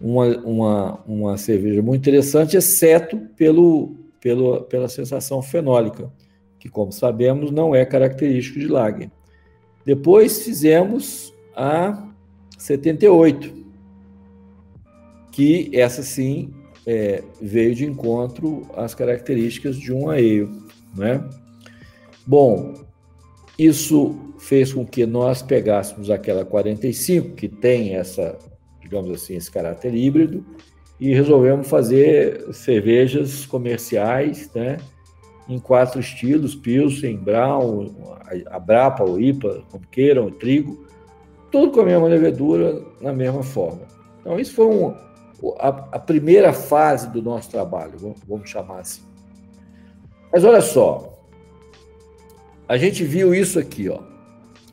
uma, 0.00 0.26
uma, 0.38 1.00
uma 1.06 1.36
cerveja 1.36 1.82
muito 1.82 2.02
interessante, 2.02 2.56
exceto 2.56 3.18
pelo, 3.36 3.94
pelo, 4.20 4.62
pela 4.62 4.88
sensação 4.88 5.42
fenólica, 5.42 6.10
que, 6.58 6.68
como 6.68 6.92
sabemos, 6.92 7.50
não 7.50 7.74
é 7.74 7.84
característico 7.84 8.58
de 8.58 8.68
Lager. 8.68 9.10
Depois 9.84 10.42
fizemos 10.42 11.32
a 11.54 12.06
78, 12.58 13.54
que 15.32 15.70
essa 15.72 16.02
sim 16.02 16.52
é, 16.86 17.22
veio 17.40 17.74
de 17.74 17.84
encontro 17.84 18.66
às 18.74 18.94
características 18.94 19.76
de 19.76 19.92
um 19.92 20.08
ale, 20.10 20.48
né? 20.96 21.22
Bom, 22.26 22.74
isso 23.58 24.25
fez 24.38 24.72
com 24.72 24.84
que 24.84 25.06
nós 25.06 25.42
pegássemos 25.42 26.10
aquela 26.10 26.44
45, 26.44 27.34
que 27.34 27.48
tem 27.48 27.94
essa, 27.94 28.38
digamos 28.80 29.10
assim, 29.10 29.36
esse 29.36 29.50
caráter 29.50 29.94
híbrido, 29.94 30.44
e 30.98 31.14
resolvemos 31.14 31.68
fazer 31.68 32.52
cervejas 32.52 33.44
comerciais, 33.44 34.50
né? 34.54 34.78
Em 35.48 35.58
quatro 35.58 36.00
estilos, 36.00 36.54
Pilsen, 36.54 37.16
Brown, 37.16 37.94
a 38.46 38.58
Brapa, 38.58 39.04
o 39.04 39.20
IPA, 39.20 39.62
como 39.70 39.86
queiram, 39.86 40.26
o 40.26 40.30
trigo, 40.30 40.84
tudo 41.50 41.70
com 41.70 41.80
a 41.80 41.84
mesma 41.84 42.08
levedura, 42.08 42.82
na 43.00 43.12
mesma 43.12 43.42
forma. 43.42 43.82
Então, 44.20 44.40
isso 44.40 44.54
foi 44.54 44.66
um, 44.66 44.94
a, 45.58 45.68
a 45.68 45.98
primeira 45.98 46.52
fase 46.52 47.10
do 47.10 47.22
nosso 47.22 47.50
trabalho, 47.50 47.92
vamos, 47.96 48.18
vamos 48.26 48.50
chamar 48.50 48.80
assim. 48.80 49.02
Mas 50.32 50.44
olha 50.44 50.60
só, 50.60 51.16
a 52.68 52.76
gente 52.76 53.04
viu 53.04 53.34
isso 53.34 53.58
aqui, 53.58 53.88
ó. 53.88 54.15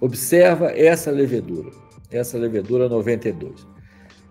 Observa 0.03 0.69
essa 0.71 1.09
levedura, 1.09 1.71
essa 2.11 2.37
levedura 2.37 2.89
92. 2.89 3.65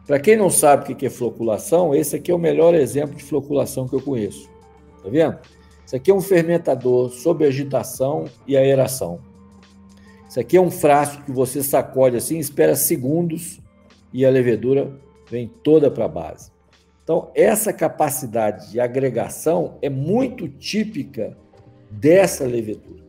Para 0.06 0.20
quem 0.20 0.36
não 0.36 0.50
sabe 0.50 0.92
o 0.92 0.94
que 0.94 1.06
é 1.06 1.08
floculação, 1.08 1.94
esse 1.94 2.14
aqui 2.14 2.30
é 2.30 2.34
o 2.34 2.38
melhor 2.38 2.74
exemplo 2.74 3.16
de 3.16 3.24
floculação 3.24 3.88
que 3.88 3.94
eu 3.94 4.02
conheço. 4.02 4.50
Tá 5.02 5.08
vendo? 5.08 5.38
Isso 5.86 5.96
aqui 5.96 6.10
é 6.10 6.14
um 6.14 6.20
fermentador 6.20 7.08
sob 7.08 7.46
agitação 7.46 8.26
e 8.46 8.54
aeração. 8.54 9.20
Isso 10.28 10.38
aqui 10.38 10.58
é 10.58 10.60
um 10.60 10.70
frasco 10.70 11.22
que 11.22 11.32
você 11.32 11.62
sacode 11.62 12.18
assim, 12.18 12.36
espera 12.36 12.76
segundos 12.76 13.58
e 14.12 14.26
a 14.26 14.30
levedura 14.30 14.92
vem 15.30 15.48
toda 15.48 15.90
para 15.90 16.04
a 16.04 16.08
base. 16.08 16.52
Então, 17.02 17.30
essa 17.34 17.72
capacidade 17.72 18.72
de 18.72 18.78
agregação 18.78 19.78
é 19.80 19.88
muito 19.88 20.50
típica 20.50 21.34
dessa 21.90 22.44
levedura 22.44 23.02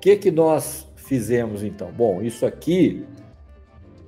que, 0.00 0.16
que 0.16 0.30
nós 0.30 0.86
fizemos 1.10 1.64
então? 1.64 1.90
Bom, 1.90 2.22
isso 2.22 2.46
aqui 2.46 3.04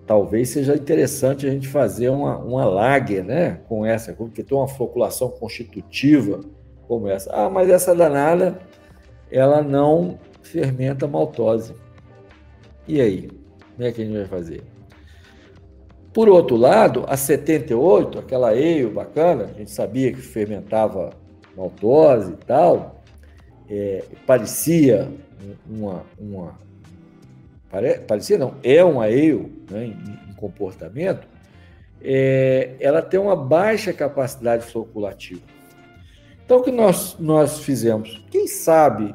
talvez 0.06 0.50
seja 0.50 0.76
interessante 0.76 1.44
a 1.44 1.50
gente 1.50 1.66
fazer 1.66 2.10
uma, 2.10 2.38
uma 2.38 2.64
lager, 2.64 3.24
né? 3.24 3.58
Com 3.68 3.84
essa, 3.84 4.12
porque 4.12 4.44
tem 4.44 4.56
uma 4.56 4.68
floculação 4.68 5.28
constitutiva 5.28 6.38
como 6.86 7.08
essa. 7.08 7.28
Ah, 7.34 7.50
mas 7.50 7.68
essa 7.68 7.92
danada, 7.92 8.60
ela 9.32 9.62
não 9.62 10.16
fermenta 10.42 11.08
maltose. 11.08 11.74
E 12.86 13.00
aí? 13.00 13.28
Como 13.74 13.88
é 13.88 13.90
que 13.90 14.00
a 14.00 14.04
gente 14.04 14.16
vai 14.18 14.26
fazer? 14.26 14.62
Por 16.12 16.28
outro 16.28 16.54
lado, 16.54 17.04
a 17.08 17.16
78, 17.16 18.20
aquela 18.20 18.50
ale 18.50 18.86
bacana, 18.86 19.46
a 19.46 19.58
gente 19.58 19.72
sabia 19.72 20.12
que 20.12 20.20
fermentava 20.20 21.10
maltose 21.56 22.34
e 22.34 22.44
tal, 22.46 23.02
é, 23.68 24.04
parecia 24.24 25.10
uma, 25.68 26.04
uma 26.16 26.54
pare, 27.72 28.00
parecia 28.00 28.36
não, 28.36 28.54
é 28.62 28.84
uma 28.84 29.04
ale 29.04 29.50
né, 29.70 29.86
em, 29.86 30.30
em, 30.30 30.34
comportamento, 30.34 31.26
é, 32.02 32.74
ela 32.78 33.00
tem 33.00 33.18
uma 33.18 33.34
baixa 33.34 33.92
capacidade 33.92 34.64
floculativa. 34.64 35.40
Então, 36.44 36.58
o 36.58 36.62
que 36.62 36.70
nós, 36.70 37.16
nós 37.18 37.60
fizemos? 37.60 38.22
Quem 38.30 38.46
sabe 38.46 39.14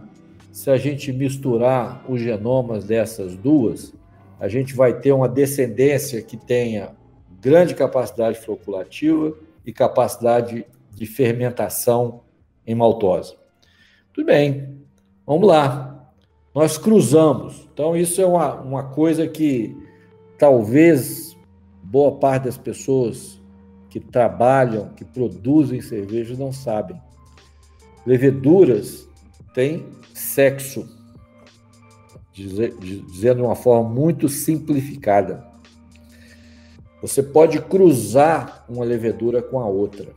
se 0.51 0.71
a 0.71 0.77
gente 0.77 1.13
misturar 1.13 2.03
os 2.09 2.19
genomas 2.19 2.85
dessas 2.85 3.35
duas, 3.35 3.93
a 4.39 4.47
gente 4.47 4.73
vai 4.73 4.99
ter 4.99 5.11
uma 5.11 5.29
descendência 5.29 6.21
que 6.21 6.35
tenha 6.35 6.95
grande 7.39 7.75
capacidade 7.75 8.39
floculativa 8.39 9.37
e 9.63 9.71
capacidade 9.71 10.65
de 10.91 11.05
fermentação 11.05 12.21
em 12.65 12.73
maltose. 12.73 13.35
Tudo 14.13 14.25
bem, 14.25 14.79
vamos 15.25 15.47
lá 15.47 15.96
nós 16.57 16.75
cruzamos. 16.75 17.69
Então, 17.71 17.95
isso 17.95 18.19
é 18.19 18.25
uma, 18.25 18.55
uma 18.55 18.83
coisa 18.85 19.27
que 19.27 19.77
talvez 20.39 21.37
boa 21.83 22.13
parte 22.13 22.45
das 22.45 22.57
pessoas 22.57 23.39
que 23.91 23.99
trabalham, 23.99 24.89
que 24.95 25.05
produzem 25.05 25.81
cerveja 25.81 26.35
não 26.35 26.51
sabem. 26.51 26.99
Leveduras 28.07 29.07
têm 29.53 29.85
sexo, 30.15 30.89
dizendo 32.33 33.35
de 33.35 33.41
uma 33.43 33.55
forma 33.55 33.87
muito 33.87 34.27
simplificada. 34.27 35.45
Você 37.03 37.21
pode 37.21 37.61
cruzar 37.61 38.65
uma 38.67 38.83
levedura 38.83 39.43
com 39.43 39.59
a 39.59 39.67
outra. 39.67 40.07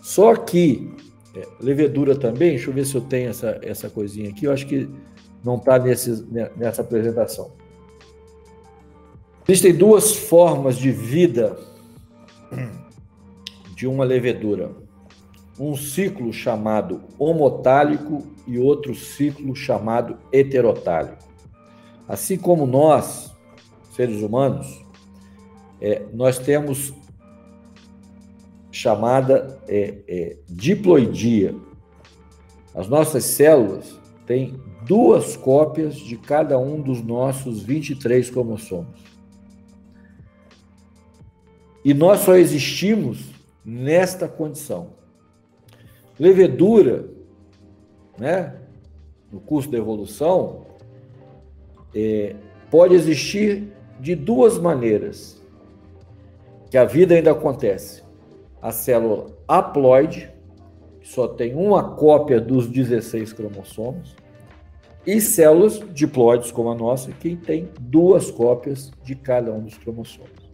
Só 0.00 0.34
que 0.36 0.90
é, 1.34 1.46
levedura 1.60 2.16
também, 2.16 2.50
deixa 2.50 2.70
eu 2.70 2.74
ver 2.74 2.84
se 2.84 2.94
eu 2.94 3.00
tenho 3.00 3.30
essa, 3.30 3.58
essa 3.62 3.88
coisinha 3.88 4.30
aqui, 4.30 4.46
eu 4.46 4.52
acho 4.52 4.66
que 4.66 4.88
não 5.44 5.56
está 5.56 5.78
nessa 5.78 6.82
apresentação. 6.82 7.52
Existem 9.48 9.74
duas 9.74 10.14
formas 10.14 10.76
de 10.76 10.90
vida 10.92 11.58
de 13.74 13.86
uma 13.86 14.04
levedura. 14.04 14.70
Um 15.58 15.76
ciclo 15.76 16.32
chamado 16.32 17.02
homotálico 17.18 18.26
e 18.46 18.58
outro 18.58 18.94
ciclo 18.94 19.54
chamado 19.54 20.18
heterotálico. 20.32 21.24
Assim 22.06 22.36
como 22.36 22.66
nós, 22.66 23.32
seres 23.94 24.22
humanos, 24.22 24.84
é, 25.80 26.02
nós 26.12 26.38
temos 26.38 26.92
chamada 28.80 29.60
é, 29.68 29.98
é, 30.08 30.36
diploidia. 30.48 31.54
As 32.74 32.88
nossas 32.88 33.24
células 33.24 34.00
têm 34.26 34.58
duas 34.86 35.36
cópias 35.36 35.96
de 35.96 36.16
cada 36.16 36.58
um 36.58 36.80
dos 36.80 37.02
nossos 37.02 37.62
23 37.62 38.30
cromossomos. 38.30 39.04
E 41.84 41.92
nós 41.92 42.20
só 42.20 42.36
existimos 42.36 43.26
nesta 43.62 44.26
condição. 44.26 44.94
Levedura, 46.18 47.06
né, 48.18 48.54
no 49.30 49.40
curso 49.40 49.70
da 49.70 49.76
evolução, 49.76 50.64
é, 51.94 52.34
pode 52.70 52.94
existir 52.94 53.74
de 54.00 54.14
duas 54.14 54.58
maneiras 54.58 55.38
que 56.70 56.78
a 56.78 56.84
vida 56.86 57.14
ainda 57.14 57.32
acontece. 57.32 58.08
A 58.60 58.72
célula 58.72 59.26
haploide, 59.48 60.30
que 61.00 61.08
só 61.08 61.26
tem 61.26 61.54
uma 61.54 61.94
cópia 61.94 62.40
dos 62.40 62.66
16 62.66 63.32
cromossomos, 63.32 64.14
e 65.06 65.20
células 65.20 65.80
diploides 65.92 66.52
como 66.52 66.70
a 66.70 66.74
nossa, 66.74 67.10
que 67.12 67.36
tem 67.36 67.70
duas 67.80 68.30
cópias 68.30 68.90
de 69.02 69.14
cada 69.14 69.52
um 69.52 69.60
dos 69.60 69.78
cromossomos. 69.78 70.50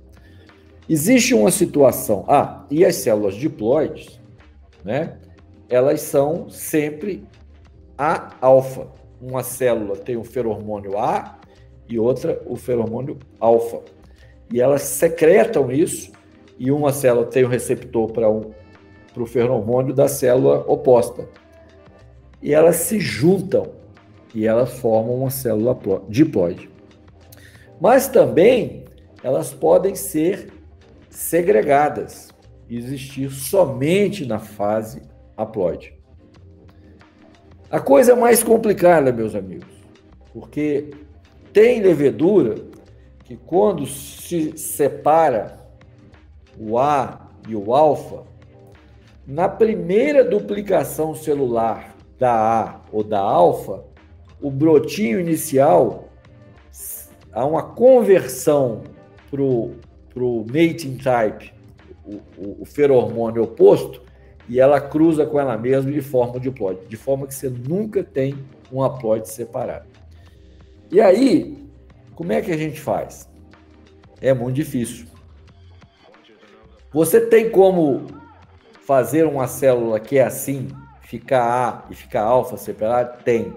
Existe 0.88 1.34
uma 1.34 1.50
situação, 1.50 2.24
ah, 2.28 2.64
e 2.70 2.84
as 2.84 2.94
células 2.96 3.34
diploides, 3.34 4.20
né? 4.84 5.18
Elas 5.68 6.00
são 6.02 6.48
sempre 6.48 7.24
A 7.98 8.36
alfa. 8.40 8.86
Uma 9.20 9.42
célula 9.42 9.96
tem 9.96 10.16
o 10.16 10.22
feromônio 10.22 10.98
A 10.98 11.38
e 11.88 11.98
outra 11.98 12.40
o 12.46 12.54
feromônio 12.54 13.18
alfa. 13.40 13.80
E 14.52 14.60
elas 14.60 14.82
secretam 14.82 15.72
isso 15.72 16.12
e 16.58 16.70
uma 16.70 16.92
célula 16.92 17.26
tem 17.26 17.44
o 17.44 17.48
receptor 17.48 18.10
para 18.12 18.30
um, 18.30 18.52
o 19.16 19.26
feromônio 19.26 19.94
da 19.94 20.08
célula 20.08 20.64
oposta. 20.66 21.28
E 22.42 22.52
elas 22.52 22.76
se 22.76 23.00
juntam 23.00 23.72
e 24.34 24.46
elas 24.46 24.78
formam 24.78 25.14
uma 25.14 25.30
célula 25.30 25.78
diploide. 26.08 26.70
Mas 27.80 28.08
também 28.08 28.84
elas 29.22 29.52
podem 29.52 29.94
ser 29.94 30.52
segregadas, 31.10 32.28
existir 32.68 33.30
somente 33.30 34.26
na 34.26 34.38
fase 34.38 35.02
haploide. 35.36 35.94
A 37.70 37.80
coisa 37.80 38.12
é 38.12 38.14
mais 38.14 38.42
complicada, 38.42 39.12
meus 39.12 39.34
amigos, 39.34 39.68
porque 40.32 40.90
tem 41.52 41.80
levedura 41.80 42.56
que 43.24 43.36
quando 43.36 43.86
se 43.86 44.56
separa 44.56 45.55
o 46.58 46.78
A 46.78 47.30
e 47.48 47.54
o 47.54 47.74
alfa, 47.74 48.24
na 49.26 49.48
primeira 49.48 50.24
duplicação 50.24 51.14
celular 51.14 51.94
da 52.18 52.32
A 52.32 52.80
ou 52.92 53.02
da 53.02 53.20
alfa, 53.20 53.84
o 54.40 54.50
brotinho 54.50 55.20
inicial, 55.20 56.08
há 57.32 57.44
uma 57.44 57.62
conversão 57.62 58.82
para 59.30 59.42
o 59.42 60.44
mating 60.46 60.96
type, 60.96 61.52
o, 62.04 62.16
o, 62.38 62.62
o 62.62 63.42
oposto, 63.42 64.02
e 64.48 64.60
ela 64.60 64.80
cruza 64.80 65.26
com 65.26 65.40
ela 65.40 65.56
mesma 65.58 65.90
e 65.90 66.00
forma 66.00 66.36
o 66.36 66.40
diploide, 66.40 66.86
de 66.88 66.96
forma 66.96 67.26
que 67.26 67.34
você 67.34 67.48
nunca 67.50 68.04
tem 68.04 68.36
um 68.72 68.82
haploide 68.82 69.28
separado. 69.28 69.86
E 70.90 71.00
aí, 71.00 71.66
como 72.14 72.32
é 72.32 72.40
que 72.40 72.52
a 72.52 72.56
gente 72.56 72.80
faz? 72.80 73.28
É 74.20 74.32
muito 74.32 74.54
difícil. 74.54 75.06
Você 76.92 77.20
tem 77.20 77.50
como 77.50 78.06
fazer 78.86 79.26
uma 79.26 79.46
célula 79.46 79.98
que 79.98 80.18
é 80.18 80.24
assim, 80.24 80.68
ficar 81.02 81.42
A 81.42 81.90
e 81.90 81.94
ficar 81.94 82.22
alfa 82.22 82.56
separado? 82.56 83.22
Tem. 83.24 83.52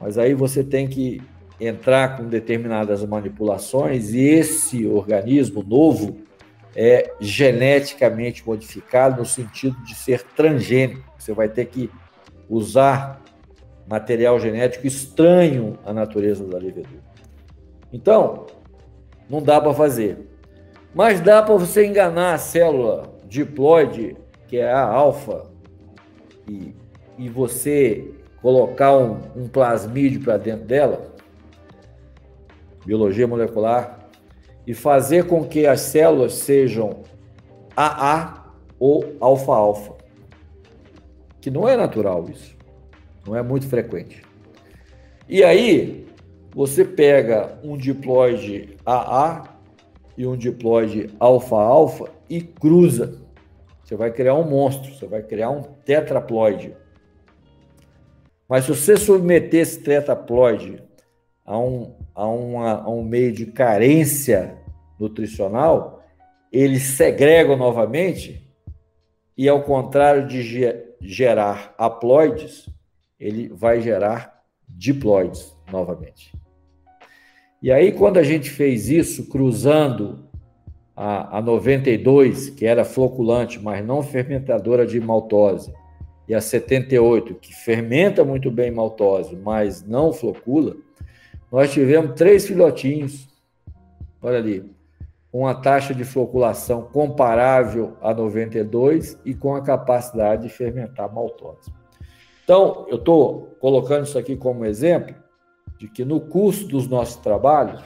Mas 0.00 0.16
aí 0.16 0.34
você 0.34 0.62
tem 0.62 0.86
que 0.86 1.20
entrar 1.60 2.16
com 2.16 2.24
determinadas 2.24 3.04
manipulações 3.04 4.12
e 4.12 4.20
esse 4.20 4.86
organismo 4.86 5.62
novo 5.62 6.18
é 6.76 7.12
geneticamente 7.18 8.46
modificado 8.46 9.18
no 9.18 9.26
sentido 9.26 9.76
de 9.82 9.94
ser 9.94 10.22
transgênico. 10.22 11.02
Você 11.18 11.32
vai 11.32 11.48
ter 11.48 11.64
que 11.66 11.90
usar 12.48 13.20
material 13.88 14.38
genético 14.38 14.86
estranho 14.86 15.78
à 15.84 15.92
natureza 15.92 16.44
da 16.44 16.58
levedura. 16.58 17.02
Então, 17.92 18.46
não 19.28 19.42
dá 19.42 19.60
para 19.60 19.74
fazer. 19.74 20.27
Mas 20.94 21.20
dá 21.20 21.42
para 21.42 21.54
você 21.54 21.86
enganar 21.86 22.34
a 22.34 22.38
célula 22.38 23.12
diploide, 23.26 24.16
que 24.46 24.56
é 24.56 24.72
a 24.72 24.84
alfa, 24.84 25.46
e, 26.48 26.74
e 27.18 27.28
você 27.28 28.10
colocar 28.40 28.96
um, 28.96 29.20
um 29.36 29.48
plasmídio 29.48 30.22
para 30.22 30.38
dentro 30.38 30.64
dela, 30.64 31.14
biologia 32.84 33.26
molecular, 33.26 34.08
e 34.66 34.74
fazer 34.74 35.26
com 35.26 35.44
que 35.44 35.66
as 35.66 35.80
células 35.80 36.34
sejam 36.34 37.02
AA 37.76 38.52
ou 38.78 39.16
alfa-alfa. 39.20 39.94
Que 41.40 41.50
não 41.50 41.68
é 41.68 41.76
natural 41.76 42.26
isso. 42.28 42.56
Não 43.26 43.36
é 43.36 43.42
muito 43.42 43.66
frequente. 43.68 44.22
E 45.28 45.44
aí, 45.44 46.06
você 46.54 46.84
pega 46.84 47.58
um 47.62 47.76
diploide 47.76 48.76
AA 48.84 49.57
e 50.18 50.26
um 50.26 50.36
diploide 50.36 51.08
alfa-alfa 51.20 52.10
e 52.28 52.42
cruza. 52.42 53.22
Você 53.84 53.94
vai 53.94 54.10
criar 54.10 54.34
um 54.34 54.42
monstro, 54.42 54.92
você 54.92 55.06
vai 55.06 55.22
criar 55.22 55.48
um 55.48 55.62
tetraploide. 55.62 56.76
Mas 58.48 58.64
se 58.64 58.74
você 58.74 58.96
submeter 58.96 59.60
esse 59.60 59.80
tetraploide 59.80 60.82
a 61.46 61.56
um, 61.56 61.94
a, 62.14 62.26
uma, 62.26 62.82
a 62.82 62.90
um 62.90 63.04
meio 63.04 63.30
de 63.30 63.46
carência 63.46 64.58
nutricional, 64.98 66.04
eles 66.52 66.82
segregam 66.82 67.56
novamente 67.56 68.44
e, 69.36 69.48
ao 69.48 69.62
contrário 69.62 70.26
de 70.26 70.42
gerar 71.00 71.74
haploides, 71.78 72.68
ele 73.20 73.48
vai 73.48 73.80
gerar 73.80 74.42
diploides 74.68 75.56
novamente. 75.70 76.32
E 77.60 77.72
aí, 77.72 77.90
quando 77.90 78.18
a 78.18 78.22
gente 78.22 78.50
fez 78.50 78.88
isso, 78.88 79.28
cruzando 79.28 80.24
a, 80.94 81.38
a 81.38 81.42
92, 81.42 82.50
que 82.50 82.64
era 82.64 82.84
floculante, 82.84 83.60
mas 83.60 83.84
não 83.84 84.00
fermentadora 84.00 84.86
de 84.86 85.00
maltose, 85.00 85.72
e 86.28 86.34
a 86.34 86.40
78, 86.40 87.34
que 87.34 87.52
fermenta 87.52 88.24
muito 88.24 88.48
bem 88.50 88.70
maltose, 88.70 89.34
mas 89.34 89.84
não 89.84 90.12
flocula, 90.12 90.76
nós 91.50 91.72
tivemos 91.72 92.14
três 92.14 92.46
filhotinhos, 92.46 93.28
olha 94.22 94.38
ali, 94.38 94.70
com 95.32 95.46
a 95.46 95.54
taxa 95.54 95.92
de 95.92 96.04
floculação 96.04 96.82
comparável 96.82 97.96
a 98.00 98.14
92 98.14 99.18
e 99.24 99.34
com 99.34 99.54
a 99.54 99.62
capacidade 99.62 100.44
de 100.44 100.48
fermentar 100.48 101.12
maltose. 101.12 101.72
Então, 102.44 102.86
eu 102.88 102.96
estou 102.96 103.56
colocando 103.60 104.04
isso 104.04 104.18
aqui 104.18 104.36
como 104.36 104.64
exemplo 104.64 105.14
de 105.78 105.88
que 105.88 106.04
no 106.04 106.20
curso 106.20 106.66
dos 106.66 106.88
nossos 106.88 107.16
trabalhos, 107.16 107.82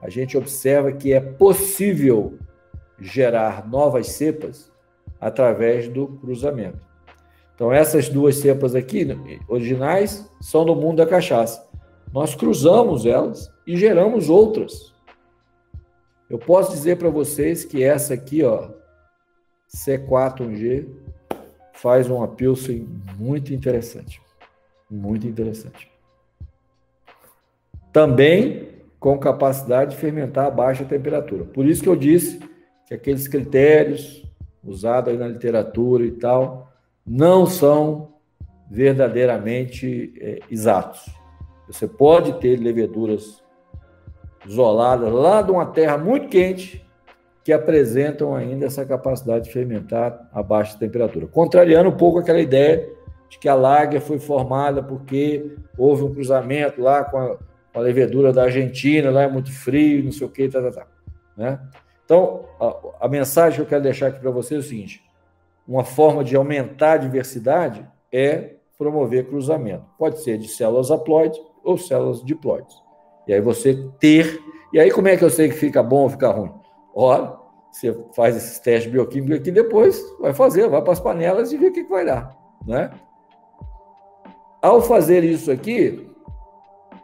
a 0.00 0.08
gente 0.08 0.38
observa 0.38 0.92
que 0.92 1.12
é 1.12 1.20
possível 1.20 2.38
gerar 3.00 3.68
novas 3.68 4.08
cepas 4.08 4.72
através 5.20 5.88
do 5.88 6.06
cruzamento. 6.06 6.80
Então, 7.54 7.72
essas 7.72 8.08
duas 8.08 8.36
cepas 8.36 8.76
aqui, 8.76 9.04
originais, 9.48 10.30
são 10.40 10.64
do 10.64 10.76
mundo 10.76 10.98
da 10.98 11.06
cachaça. 11.06 11.68
Nós 12.12 12.34
cruzamos 12.34 13.04
elas 13.04 13.52
e 13.66 13.76
geramos 13.76 14.30
outras. 14.30 14.94
Eu 16.30 16.38
posso 16.38 16.70
dizer 16.70 16.98
para 16.98 17.10
vocês 17.10 17.64
que 17.64 17.82
essa 17.82 18.14
aqui, 18.14 18.44
ó, 18.44 18.70
C4-1G, 19.68 20.88
faz 21.72 22.08
uma 22.08 22.28
Pilsen 22.28 22.88
muito 23.18 23.52
interessante. 23.52 24.20
Muito 24.88 25.26
interessante. 25.26 25.90
Também 27.98 28.68
com 29.00 29.18
capacidade 29.18 29.90
de 29.90 29.96
fermentar 29.96 30.46
a 30.46 30.50
baixa 30.52 30.84
temperatura. 30.84 31.44
Por 31.44 31.66
isso 31.66 31.82
que 31.82 31.88
eu 31.88 31.96
disse 31.96 32.38
que 32.86 32.94
aqueles 32.94 33.26
critérios 33.26 34.24
usados 34.62 35.18
na 35.18 35.26
literatura 35.26 36.04
e 36.04 36.12
tal, 36.12 36.70
não 37.04 37.44
são 37.44 38.14
verdadeiramente 38.70 40.14
é, 40.20 40.38
exatos. 40.48 41.06
Você 41.66 41.88
pode 41.88 42.34
ter 42.34 42.60
leveduras 42.60 43.42
isoladas 44.46 45.12
lá 45.12 45.42
de 45.42 45.50
uma 45.50 45.66
terra 45.66 45.98
muito 45.98 46.28
quente 46.28 46.86
que 47.42 47.52
apresentam 47.52 48.32
ainda 48.32 48.66
essa 48.66 48.86
capacidade 48.86 49.46
de 49.46 49.52
fermentar 49.52 50.28
a 50.32 50.40
baixa 50.40 50.78
temperatura, 50.78 51.26
contrariando 51.26 51.88
um 51.88 51.96
pouco 51.96 52.20
aquela 52.20 52.40
ideia 52.40 52.88
de 53.28 53.40
que 53.40 53.48
a 53.48 53.56
lager 53.56 54.00
foi 54.00 54.20
formada 54.20 54.84
porque 54.84 55.56
houve 55.76 56.04
um 56.04 56.14
cruzamento 56.14 56.80
lá 56.80 57.02
com 57.02 57.18
a, 57.18 57.47
a 57.78 57.82
levedura 57.82 58.32
da 58.32 58.42
Argentina, 58.44 59.10
lá 59.10 59.22
é 59.22 59.28
muito 59.28 59.52
frio, 59.52 60.04
não 60.04 60.12
sei 60.12 60.26
o 60.26 60.30
que, 60.30 60.48
tá, 60.48 60.60
tá, 60.60 60.70
tá, 60.72 60.86
né? 61.36 61.60
Então, 62.04 62.44
a, 62.60 63.06
a 63.06 63.08
mensagem 63.08 63.56
que 63.56 63.62
eu 63.62 63.66
quero 63.66 63.82
deixar 63.82 64.08
aqui 64.08 64.18
para 64.18 64.30
vocês 64.30 64.64
é 64.64 64.66
o 64.66 64.68
seguinte: 64.68 65.04
uma 65.66 65.84
forma 65.84 66.24
de 66.24 66.34
aumentar 66.34 66.92
a 66.92 66.96
diversidade 66.96 67.86
é 68.12 68.56
promover 68.76 69.26
cruzamento. 69.26 69.84
Pode 69.96 70.20
ser 70.22 70.38
de 70.38 70.48
células 70.48 70.90
haploides 70.90 71.40
ou 71.62 71.78
células 71.78 72.24
diploides. 72.24 72.74
E 73.26 73.32
aí 73.32 73.40
você 73.40 73.74
ter. 74.00 74.40
E 74.72 74.80
aí, 74.80 74.90
como 74.90 75.08
é 75.08 75.16
que 75.16 75.24
eu 75.24 75.30
sei 75.30 75.48
que 75.48 75.54
fica 75.54 75.82
bom 75.82 76.02
ou 76.02 76.10
fica 76.10 76.30
ruim? 76.30 76.52
Ora, 76.94 77.38
Você 77.70 77.96
faz 78.16 78.36
esses 78.36 78.58
testes 78.58 78.90
bioquímicos 78.90 79.36
aqui, 79.36 79.50
depois 79.52 80.02
vai 80.18 80.34
fazer, 80.34 80.68
vai 80.68 80.82
para 80.82 80.92
as 80.92 81.00
panelas 81.00 81.52
e 81.52 81.56
vê 81.56 81.68
o 81.68 81.72
que, 81.72 81.84
que 81.84 81.90
vai 81.90 82.04
dar, 82.04 82.36
né? 82.66 82.90
Ao 84.60 84.80
fazer 84.82 85.22
isso 85.22 85.52
aqui, 85.52 86.07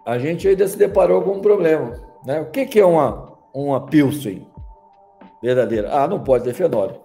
a 0.04 0.18
gente 0.18 0.46
ainda 0.46 0.66
se 0.68 0.76
deparou 0.76 1.22
com 1.22 1.32
um 1.32 1.40
problema, 1.40 2.00
né? 2.24 2.40
O 2.40 2.50
que, 2.50 2.66
que 2.66 2.80
é 2.80 2.84
uma, 2.84 3.32
uma 3.54 3.86
Pilsen 3.86 4.46
verdadeira? 5.42 5.90
Ah, 5.92 6.06
não 6.06 6.22
pode 6.22 6.44
ter 6.44 6.54
fenólico. 6.54 7.00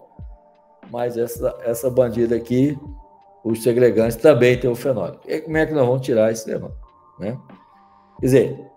Mas 0.92 1.18
essa, 1.18 1.56
essa 1.64 1.90
bandida 1.90 2.36
aqui, 2.36 2.78
os 3.44 3.64
segregantes 3.64 4.18
também 4.18 4.60
tem 4.60 4.70
o 4.70 4.76
fenólico. 4.76 5.22
E 5.28 5.40
como 5.42 5.58
é 5.58 5.66
que 5.66 5.74
nós 5.74 5.86
vamos 5.86 6.02
tirar 6.02 6.32
esse 6.32 6.46
tema? 6.46 6.72
Né? 7.20 7.38
Quer 8.20 8.26
dizer, 8.26 8.70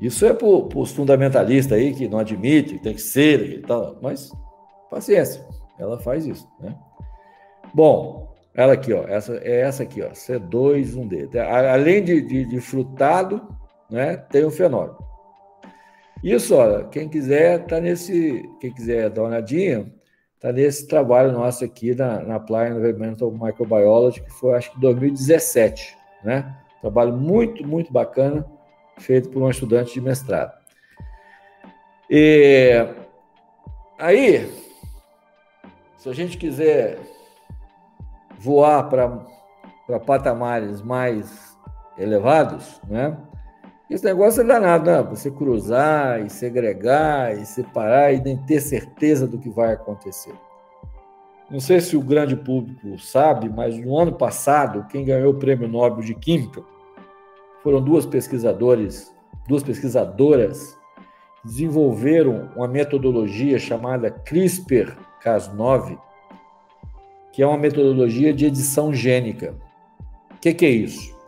isso 0.00 0.24
é 0.24 0.32
para 0.32 0.46
os 0.46 0.92
fundamentalistas 0.92 1.78
aí 1.78 1.94
que 1.94 2.08
não 2.08 2.18
admitem, 2.18 2.78
tem 2.78 2.94
que 2.94 3.02
ser 3.02 3.58
e 3.58 3.62
tal, 3.62 3.96
mas 4.00 4.30
paciência, 4.90 5.46
ela 5.78 5.98
faz 5.98 6.26
isso, 6.26 6.48
né? 6.58 6.74
Bom, 7.72 8.34
ela 8.54 8.72
aqui, 8.72 8.92
ó, 8.92 9.04
essa 9.06 9.36
é 9.36 9.60
essa 9.60 9.82
aqui, 9.82 10.02
ó, 10.02 10.08
C2-1D. 10.08 11.36
Além 11.38 12.02
de, 12.02 12.20
de, 12.22 12.44
de, 12.46 12.60
frutado, 12.60 13.46
né, 13.90 14.16
tem 14.16 14.44
o 14.44 14.50
fenólico. 14.50 15.04
Isso, 16.22 16.54
olha, 16.54 16.84
quem 16.84 17.08
quiser 17.08 17.64
tá 17.66 17.80
nesse, 17.80 18.48
quem 18.60 18.72
quiser 18.72 19.08
dar 19.08 19.22
uma 19.22 19.28
olhadinha, 19.30 19.90
tá 20.38 20.52
nesse 20.52 20.86
trabalho 20.86 21.32
nosso 21.32 21.64
aqui 21.64 21.94
na, 21.94 22.20
na 22.20 22.36
Apply 22.36 22.68
Environmental 22.68 23.30
Microbiology, 23.30 24.22
que 24.22 24.30
foi 24.30 24.54
acho 24.54 24.70
que 24.72 24.80
2017, 24.80 25.96
né? 26.22 26.56
Trabalho 26.80 27.12
muito, 27.14 27.66
muito 27.66 27.92
bacana, 27.92 28.46
feito 28.98 29.30
por 29.30 29.42
um 29.42 29.50
estudante 29.50 29.94
de 29.94 30.00
mestrado. 30.00 30.52
E 32.08 32.86
aí, 33.98 34.50
se 35.96 36.08
a 36.08 36.12
gente 36.12 36.36
quiser 36.36 36.98
voar 38.38 38.88
para 38.88 40.00
patamares 40.00 40.82
mais 40.82 41.56
elevados, 41.98 42.80
né? 42.88 43.16
Esse 43.90 44.04
negócio 44.04 44.42
é 44.42 44.44
danado, 44.44 44.88
né? 44.88 45.02
Você 45.02 45.32
cruzar 45.32 46.24
e 46.24 46.30
segregar 46.30 47.36
e 47.36 47.44
separar 47.44 48.12
e 48.12 48.22
nem 48.22 48.36
ter 48.36 48.60
certeza 48.60 49.26
do 49.26 49.36
que 49.36 49.50
vai 49.50 49.72
acontecer. 49.72 50.32
Não 51.50 51.58
sei 51.58 51.80
se 51.80 51.96
o 51.96 52.00
grande 52.00 52.36
público 52.36 52.96
sabe, 53.00 53.48
mas 53.48 53.76
no 53.76 53.98
ano 53.98 54.12
passado, 54.12 54.86
quem 54.88 55.04
ganhou 55.04 55.32
o 55.32 55.38
Prêmio 55.38 55.66
Nobel 55.66 56.04
de 56.04 56.14
Química 56.14 56.62
foram 57.64 57.82
duas 57.82 58.06
pesquisadores, 58.06 59.12
duas 59.48 59.64
pesquisadoras 59.64 60.78
desenvolveram 61.44 62.50
uma 62.54 62.68
metodologia 62.68 63.58
chamada 63.58 64.10
CRISPR-Cas9, 64.10 65.98
que 67.32 67.42
é 67.42 67.46
uma 67.46 67.58
metodologia 67.58 68.32
de 68.32 68.46
edição 68.46 68.94
gênica. 68.94 69.56
O 70.30 70.38
que, 70.38 70.54
que, 70.54 70.66
é 70.66 70.70
isso? 70.70 71.18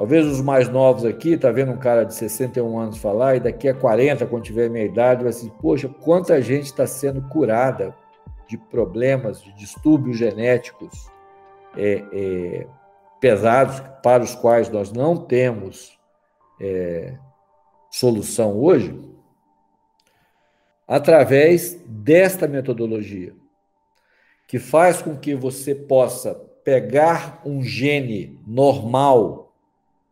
Talvez 0.00 0.24
os 0.24 0.40
mais 0.40 0.66
novos 0.66 1.04
aqui, 1.04 1.36
tá 1.36 1.52
vendo 1.52 1.72
um 1.72 1.76
cara 1.76 2.04
de 2.04 2.14
61 2.14 2.78
anos 2.78 2.96
falar, 2.96 3.36
e 3.36 3.40
daqui 3.40 3.68
a 3.68 3.74
40, 3.74 4.26
quando 4.28 4.44
tiver 4.44 4.64
a 4.64 4.70
minha 4.70 4.86
idade, 4.86 5.20
vai 5.20 5.28
assim, 5.28 5.50
poxa, 5.60 5.90
quanta 5.90 6.40
gente 6.40 6.64
está 6.64 6.86
sendo 6.86 7.20
curada 7.28 7.94
de 8.48 8.56
problemas, 8.56 9.42
de 9.42 9.52
distúrbios 9.52 10.16
genéticos 10.16 11.10
é, 11.76 12.02
é, 12.14 12.66
pesados, 13.20 13.78
para 14.02 14.22
os 14.22 14.34
quais 14.34 14.70
nós 14.70 14.90
não 14.90 15.18
temos 15.18 15.98
é, 16.58 17.18
solução 17.90 18.58
hoje, 18.58 18.98
através 20.88 21.74
desta 21.86 22.48
metodologia, 22.48 23.34
que 24.48 24.58
faz 24.58 25.02
com 25.02 25.14
que 25.14 25.34
você 25.34 25.74
possa 25.74 26.34
pegar 26.64 27.42
um 27.44 27.62
gene 27.62 28.40
normal, 28.46 29.49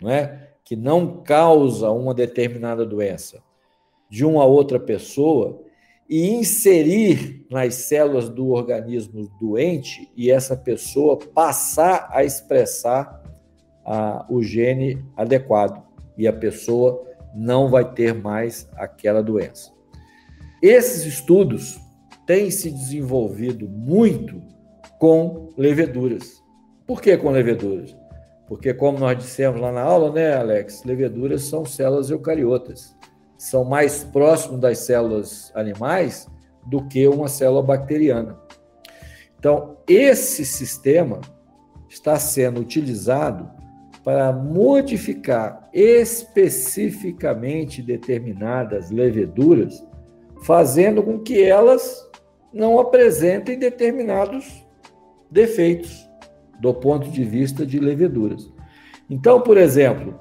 não 0.01 0.11
é? 0.11 0.49
que 0.65 0.77
não 0.77 1.23
causa 1.23 1.91
uma 1.91 2.13
determinada 2.13 2.85
doença, 2.85 3.43
de 4.11 4.25
uma 4.25 4.45
outra 4.45 4.79
pessoa 4.79 5.63
e 6.09 6.29
inserir 6.31 7.47
nas 7.51 7.75
células 7.75 8.29
do 8.29 8.49
organismo 8.49 9.31
doente 9.41 10.11
e 10.17 10.31
essa 10.31 10.57
pessoa 10.57 11.19
passar 11.19 12.09
a 12.11 12.23
expressar 12.23 13.23
a, 13.85 14.27
o 14.29 14.43
gene 14.43 15.03
adequado 15.17 15.83
e 16.17 16.29
a 16.29 16.33
pessoa 16.33 17.03
não 17.35 17.71
vai 17.71 17.91
ter 17.93 18.15
mais 18.15 18.69
aquela 18.77 19.23
doença. 19.23 19.73
Esses 20.63 21.05
estudos 21.07 21.81
têm 22.27 22.51
se 22.51 22.71
desenvolvido 22.71 23.69
muito 23.69 24.43
com 24.99 25.49
leveduras. 25.57 26.43
Por 26.87 27.01
que 27.01 27.17
com 27.17 27.31
leveduras? 27.31 27.97
Porque, 28.49 28.73
como 28.73 28.99
nós 28.99 29.19
dissemos 29.19 29.61
lá 29.61 29.71
na 29.71 29.83
aula, 29.83 30.11
né, 30.11 30.35
Alex? 30.35 30.83
Leveduras 30.85 31.43
são 31.43 31.65
células 31.65 32.11
eucariotas 32.11 32.97
são 33.39 33.65
mais 33.65 34.03
próximos 34.03 34.59
das 34.59 34.81
células 34.81 35.53
animais 35.55 36.29
do 36.67 36.85
que 36.89 37.07
uma 37.07 37.29
célula 37.29 37.63
bacteriana. 37.63 38.37
Então, 39.39 39.77
esse 39.87 40.45
sistema 40.45 41.21
está 41.89 42.19
sendo 42.19 42.61
utilizado 42.61 43.49
para 44.03 44.33
modificar 44.33 45.69
especificamente 45.73 47.81
determinadas 47.81 48.91
leveduras, 48.91 49.87
fazendo 50.43 51.03
com 51.03 51.21
que 51.21 51.43
elas 51.43 52.07
não 52.53 52.81
apresentem 52.81 53.59
determinados 53.59 54.67
defeitos 55.31 56.08
do 56.59 56.75
ponto 56.75 57.09
de 57.09 57.25
vista 57.25 57.65
de 57.65 57.79
leveduras. 57.79 58.51
Então, 59.09 59.41
por 59.41 59.57
exemplo, 59.57 60.19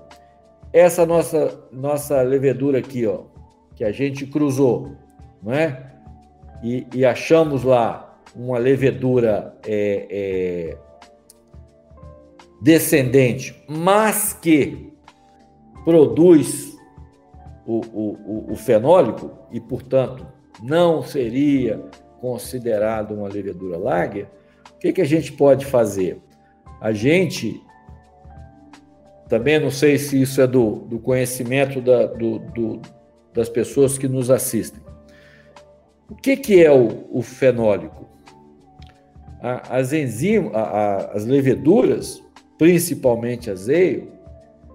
essa 0.71 1.05
nossa 1.05 1.59
nossa 1.71 2.21
levedura 2.21 2.79
aqui, 2.79 3.05
ó, 3.05 3.23
que 3.75 3.83
a 3.83 3.91
gente 3.91 4.25
cruzou, 4.25 4.95
não 5.41 5.53
é? 5.53 5.93
E, 6.63 6.87
e 6.93 7.05
achamos 7.05 7.63
lá 7.63 8.19
uma 8.35 8.57
levedura 8.57 9.55
é, 9.65 10.07
é, 10.09 10.77
descendente, 12.61 13.55
mas 13.67 14.33
que 14.33 14.91
produz 15.83 16.75
o, 17.65 17.81
o, 17.93 18.51
o 18.53 18.55
fenólico 18.55 19.31
e, 19.51 19.59
portanto, 19.59 20.25
não 20.61 21.01
seria 21.01 21.79
considerado 22.19 23.11
uma 23.11 23.27
levedura 23.27 23.77
lager, 23.77 24.27
o 24.75 24.79
que, 24.79 24.93
que 24.93 25.01
a 25.01 25.05
gente 25.05 25.31
pode 25.33 25.65
fazer? 25.65 26.21
A 26.79 26.91
gente 26.91 27.61
também 29.27 29.59
não 29.59 29.71
sei 29.71 29.97
se 29.97 30.21
isso 30.21 30.41
é 30.41 30.47
do, 30.47 30.75
do 30.87 30.99
conhecimento 30.99 31.81
da, 31.81 32.05
do, 32.05 32.39
do, 32.39 32.81
das 33.33 33.49
pessoas 33.49 33.97
que 33.97 34.07
nos 34.07 34.31
assistem. 34.31 34.81
O 36.09 36.15
que, 36.15 36.37
que 36.37 36.63
é 36.63 36.71
o, 36.71 37.07
o 37.11 37.21
fenólico? 37.21 38.07
As 39.41 39.93
enzimas, 39.93 40.51
as 41.13 41.25
leveduras, 41.25 42.23
principalmente 42.57 43.51
azeio, 43.51 44.11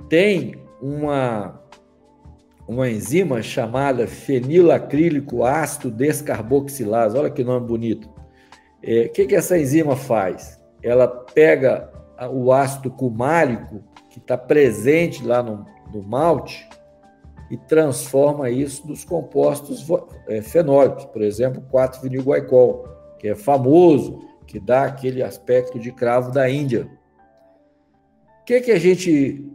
tem 0.08 0.54
uma, 0.80 1.60
uma 2.68 2.88
enzima 2.88 3.42
chamada 3.42 4.06
fenilacrílico 4.06 5.42
ácido 5.44 5.90
descarboxilase. 5.90 7.16
Olha 7.16 7.30
que 7.30 7.42
nome 7.42 7.66
bonito. 7.66 8.08
É, 8.82 9.06
o 9.06 9.12
que, 9.12 9.26
que 9.26 9.34
essa 9.34 9.58
enzima 9.58 9.96
faz? 9.96 10.60
Ela 10.82 11.08
pega 11.08 11.91
o 12.30 12.52
ácido 12.52 12.90
cumárico 12.90 13.82
que 14.10 14.18
está 14.18 14.36
presente 14.36 15.24
lá 15.24 15.42
no, 15.42 15.64
no, 15.92 16.02
malte 16.02 16.68
e 17.50 17.56
transforma 17.56 18.50
isso 18.50 18.86
nos 18.86 19.04
compostos 19.04 19.86
é, 20.28 20.42
fenólicos, 20.42 21.04
por 21.06 21.22
exemplo, 21.22 21.62
4-vinil-guaicol, 21.70 22.88
que 23.18 23.28
é 23.28 23.34
famoso, 23.34 24.20
que 24.46 24.60
dá 24.60 24.84
aquele 24.84 25.22
aspecto 25.22 25.78
de 25.78 25.92
cravo 25.92 26.30
da 26.30 26.48
Índia. 26.50 26.90
O 28.40 28.44
que, 28.44 28.60
que 28.60 28.72
a 28.72 28.78
gente 28.78 29.50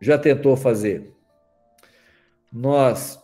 já 0.00 0.16
tentou 0.16 0.56
fazer? 0.56 1.14
Nós 2.52 3.18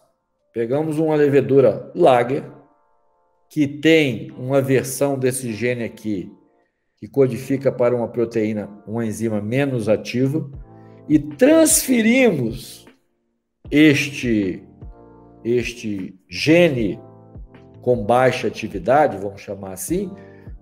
pegamos 0.52 0.98
uma 0.98 1.14
levedura 1.14 1.90
lager, 1.94 2.44
que 3.48 3.66
tem 3.66 4.30
uma 4.32 4.60
versão 4.60 5.18
desse 5.18 5.52
gene 5.52 5.84
aqui, 5.84 6.35
que 6.96 7.06
codifica 7.06 7.70
para 7.70 7.94
uma 7.94 8.08
proteína, 8.08 8.68
uma 8.86 9.04
enzima 9.04 9.40
menos 9.40 9.88
ativa, 9.88 10.50
e 11.08 11.18
transferimos 11.18 12.86
este, 13.70 14.62
este 15.44 16.18
gene 16.28 16.98
com 17.80 18.04
baixa 18.04 18.48
atividade, 18.48 19.18
vamos 19.18 19.40
chamar 19.40 19.72
assim, 19.72 20.10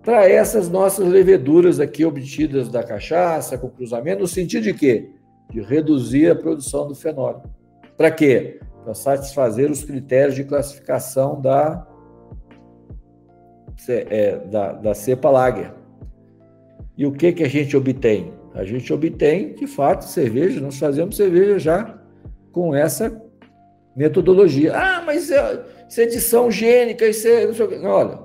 para 0.03 0.29
essas 0.29 0.69
nossas 0.69 1.09
leveduras 1.09 1.81
aqui 1.81 2.05
obtidas 2.05 2.69
da 2.69 2.83
cachaça, 2.83 3.57
com 3.57 3.71
cruzamento, 3.71 4.21
no 4.21 4.29
sentido 4.29 4.65
de 4.65 4.75
quê? 4.75 5.11
De 5.51 5.63
reduzir 5.63 6.31
a 6.31 6.35
produção 6.35 6.87
do 6.87 6.95
fenólico. 6.95 7.49
Para 7.97 8.11
quê? 8.11 8.61
Para 8.83 8.93
satisfazer 8.93 9.71
os 9.71 9.83
critérios 9.83 10.35
de 10.35 10.45
classificação 10.45 11.41
da 11.41 11.87
é, 13.89 14.39
da, 14.47 14.73
da 14.73 14.95
cepa 14.95 15.31
Lager. 15.31 15.73
E 16.97 17.07
o 17.07 17.13
que, 17.13 17.33
que 17.33 17.43
a 17.43 17.49
gente 17.49 17.77
obtém? 17.77 18.33
A 18.55 18.65
gente 18.65 18.93
obtém, 18.93 19.55
de 19.55 19.67
fato, 19.67 20.05
cerveja. 20.05 20.61
Nós 20.61 20.79
fazemos 20.79 21.17
cerveja 21.17 21.59
já 21.59 21.99
com 22.53 22.75
essa 22.75 23.21
metodologia. 23.97 24.77
Ah, 24.77 25.03
mas 25.05 25.31
é, 25.31 25.65
isso 25.89 26.01
é 26.01 26.05
edição 26.05 26.51
gênica, 26.51 27.07
isso 27.07 27.27
é. 27.27 27.47
Olha, 27.85 28.21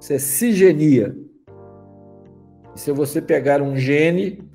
isso 0.00 0.12
é 0.12 0.18
cigenia. 0.18 1.16
Se 2.76 2.92
você 2.92 3.20
pegar 3.20 3.60
um 3.60 3.76
gene 3.76 4.48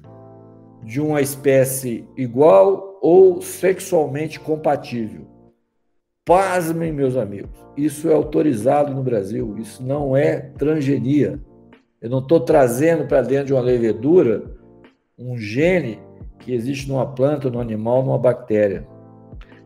de 0.83 1.01
uma 1.01 1.21
espécie 1.21 2.07
igual 2.15 2.99
ou 3.01 3.41
sexualmente 3.41 4.39
compatível. 4.39 5.27
Pasmem, 6.25 6.93
meus 6.93 7.17
amigos, 7.17 7.51
isso 7.75 8.09
é 8.09 8.13
autorizado 8.13 8.93
no 8.93 9.03
Brasil, 9.03 9.57
isso 9.57 9.83
não 9.83 10.15
é 10.15 10.39
transgenia. 10.57 11.39
Eu 12.03 12.09
não 12.09 12.19
estou 12.19 12.41
trazendo 12.41 13.07
para 13.07 13.21
dentro 13.21 13.45
de 13.45 13.53
uma 13.53 13.61
levedura 13.61 14.43
um 15.17 15.37
gene 15.37 15.99
que 16.37 16.53
existe 16.53 16.89
numa 16.89 17.05
planta, 17.05 17.49
num 17.49 17.61
animal, 17.61 18.03
numa 18.03 18.17
bactéria. 18.17 18.85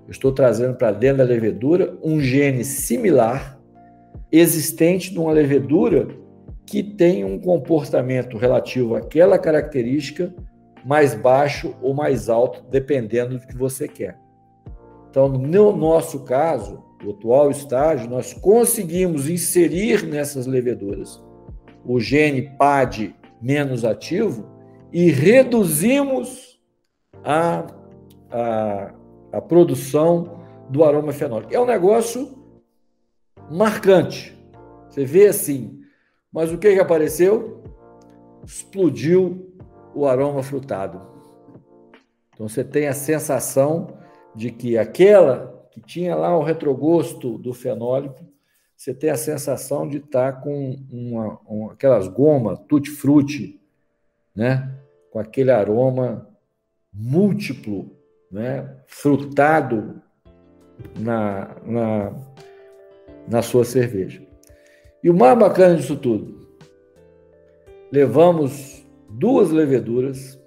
Eu 0.06 0.12
estou 0.12 0.32
trazendo 0.32 0.76
para 0.76 0.92
dentro 0.92 1.18
da 1.18 1.24
levedura 1.24 1.98
um 2.04 2.22
gene 2.22 2.64
similar 2.64 3.60
existente 4.32 5.16
numa 5.16 5.32
levedura 5.32 6.10
que 6.64 6.84
tem 6.84 7.26
um 7.26 7.40
comportamento 7.40 8.38
relativo 8.38 8.96
àquela 8.96 9.40
característica 9.40 10.32
mais 10.86 11.16
baixo 11.16 11.74
ou 11.82 11.92
mais 11.96 12.30
alto, 12.30 12.64
dependendo 12.70 13.40
do 13.40 13.48
que 13.48 13.58
você 13.58 13.88
quer. 13.88 14.16
Então, 15.10 15.28
no 15.28 15.76
nosso 15.76 16.20
caso, 16.20 16.84
o 17.04 17.10
atual 17.10 17.50
estágio, 17.50 18.08
nós 18.08 18.32
conseguimos 18.32 19.28
inserir 19.28 20.06
nessas 20.06 20.46
leveduras 20.46 21.26
o 21.88 22.00
gene 22.02 22.42
PAD 22.58 23.16
menos 23.42 23.86
ativo 23.86 24.46
e 24.92 25.10
reduzimos 25.10 26.60
a, 27.24 27.66
a, 28.30 28.94
a 29.32 29.42
produção 29.42 30.42
do 30.70 30.84
aroma 30.84 31.14
fenólico. 31.14 31.54
É 31.54 31.60
um 31.60 31.66
negócio 31.66 32.38
marcante. 33.50 34.38
Você 34.90 35.06
vê 35.06 35.28
assim, 35.28 35.82
mas 36.32 36.52
o 36.52 36.58
que, 36.58 36.74
que 36.74 36.80
apareceu? 36.80 37.64
Explodiu 38.46 39.56
o 39.96 40.06
aroma 40.06 40.44
frutado. 40.44 41.02
Então 42.34 42.48
você 42.48 42.64
tem 42.64 42.88
a 42.88 42.94
sensação 42.94 43.98
de 44.36 44.52
que 44.52 44.78
aquela 44.78 45.66
que 45.72 45.82
tinha 45.82 46.16
lá 46.16 46.36
o 46.38 46.44
retrogosto 46.44 47.38
do 47.38 47.54
fenólico, 47.54 48.27
você 48.78 48.94
tem 48.94 49.10
a 49.10 49.18
sensação 49.18 49.88
de 49.88 49.98
estar 49.98 50.40
com 50.42 50.78
uma, 50.92 51.40
uma 51.48 51.74
aquelas 51.74 52.08
gomas 52.08 52.60
tutti-frutti, 52.70 53.60
né? 54.36 54.72
com 55.10 55.18
aquele 55.18 55.50
aroma 55.50 56.30
múltiplo, 56.94 57.98
né? 58.32 58.78
frutado 58.86 60.00
na, 61.00 61.56
na, 61.66 62.16
na 63.28 63.42
sua 63.42 63.66
cerveja. 63.66 64.22
E 65.04 65.10
o 65.10 65.14
mais 65.14 65.38
bacana 65.38 65.76
disso 65.76 65.98
tudo, 65.98 66.48
levamos 67.92 68.86
duas 69.10 69.50
leveduras, 69.50 70.40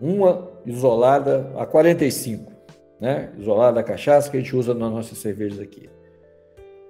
uma 0.00 0.52
isolada 0.64 1.52
a 1.56 1.66
45, 1.66 2.52
né? 3.00 3.32
Isolada 3.36 3.72
da 3.76 3.82
cachaça 3.82 4.30
que 4.30 4.36
a 4.36 4.40
gente 4.40 4.54
usa 4.54 4.72
nas 4.72 4.92
nossas 4.92 5.18
cervejas 5.18 5.58
aqui. 5.58 5.88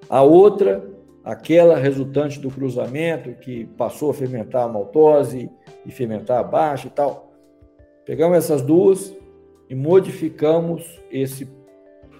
A 0.08 0.22
outra, 0.22 0.88
aquela 1.22 1.76
resultante 1.76 2.40
do 2.40 2.50
cruzamento 2.50 3.34
que 3.34 3.66
passou 3.76 4.10
a 4.10 4.14
fermentar 4.14 4.64
a 4.64 4.68
maltose 4.68 5.50
e 5.84 5.90
fermentar 5.90 6.38
a 6.38 6.42
baixa 6.42 6.86
e 6.86 6.90
tal. 6.90 7.32
Pegamos 8.06 8.38
essas 8.38 8.62
duas 8.62 9.14
e 9.68 9.74
modificamos 9.74 11.00
esse 11.10 11.46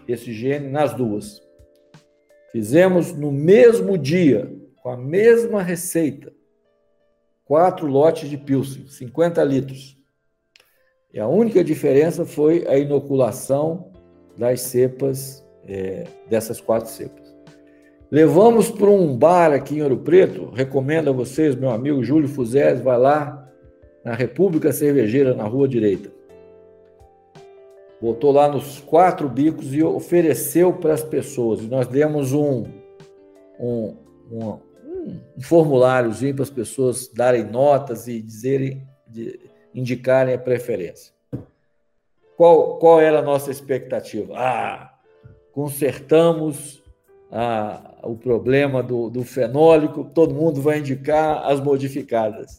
esse 0.09 0.33
gene 0.33 0.69
nas 0.69 0.95
duas. 0.95 1.43
Fizemos 2.51 3.13
no 3.13 3.31
mesmo 3.31 3.99
dia, 3.99 4.51
com 4.83 4.89
a 4.89 4.97
mesma 4.97 5.63
receita, 5.63 6.33
quatro 7.45 7.87
lotes 7.87 8.31
de 8.31 8.39
Pilsen, 8.39 8.89
50 8.89 9.45
litros. 9.45 9.99
E 11.13 11.21
a 11.21 11.29
única 11.29 11.63
diferença 11.63 12.25
foi 12.25 12.67
a 12.67 12.79
inoculação 12.79 13.93
das 14.37 14.63
cepas, 14.63 15.45
é, 15.67 16.05
dessas 16.29 16.59
quatro 16.59 16.91
cepas. 16.91 17.28
Levamos 18.11 18.71
para 18.71 18.89
um 18.89 19.15
bar 19.15 19.53
aqui 19.53 19.77
em 19.77 19.83
Ouro 19.83 19.99
Preto, 19.99 20.51
recomendo 20.55 21.11
a 21.11 21.13
vocês, 21.13 21.55
meu 21.55 21.71
amigo 21.71 22.03
Júlio 22.03 22.27
Fuzés, 22.27 22.81
vai 22.81 22.97
lá 22.97 23.47
na 24.03 24.15
República 24.15 24.73
Cervejeira, 24.73 25.35
na 25.35 25.45
Rua 25.45 25.69
Direita. 25.69 26.11
Botou 28.01 28.33
lá 28.33 28.49
nos 28.49 28.81
quatro 28.81 29.29
bicos 29.29 29.75
e 29.75 29.83
ofereceu 29.83 30.73
para 30.73 30.95
as 30.95 31.03
pessoas. 31.03 31.61
E 31.61 31.67
nós 31.67 31.87
demos 31.87 32.33
um, 32.33 32.65
um, 33.61 33.97
um, 34.33 34.59
um 35.37 35.43
formuláriozinho 35.43 36.35
para 36.35 36.45
as 36.45 36.51
pessoas 36.51 37.09
darem 37.09 37.45
notas 37.45 38.09
e 38.09 38.23
dizerem, 38.23 38.89
de, 39.07 39.39
indicarem 39.75 40.33
a 40.33 40.39
preferência. 40.39 41.13
Qual, 42.39 42.79
qual 42.79 43.01
era 43.01 43.19
a 43.19 43.23
nossa 43.23 43.51
expectativa? 43.51 44.33
Ah, 44.35 44.95
consertamos 45.53 46.83
a, 47.31 47.99
o 48.03 48.17
problema 48.17 48.83
do, 48.83 49.11
do 49.11 49.25
fenólico, 49.25 50.05
todo 50.05 50.35
mundo 50.35 50.61
vai 50.61 50.79
indicar 50.79 51.45
as 51.45 51.61
modificadas. 51.61 52.57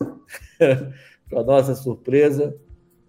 para 1.29 1.43
nossa 1.43 1.75
surpresa, 1.75 2.55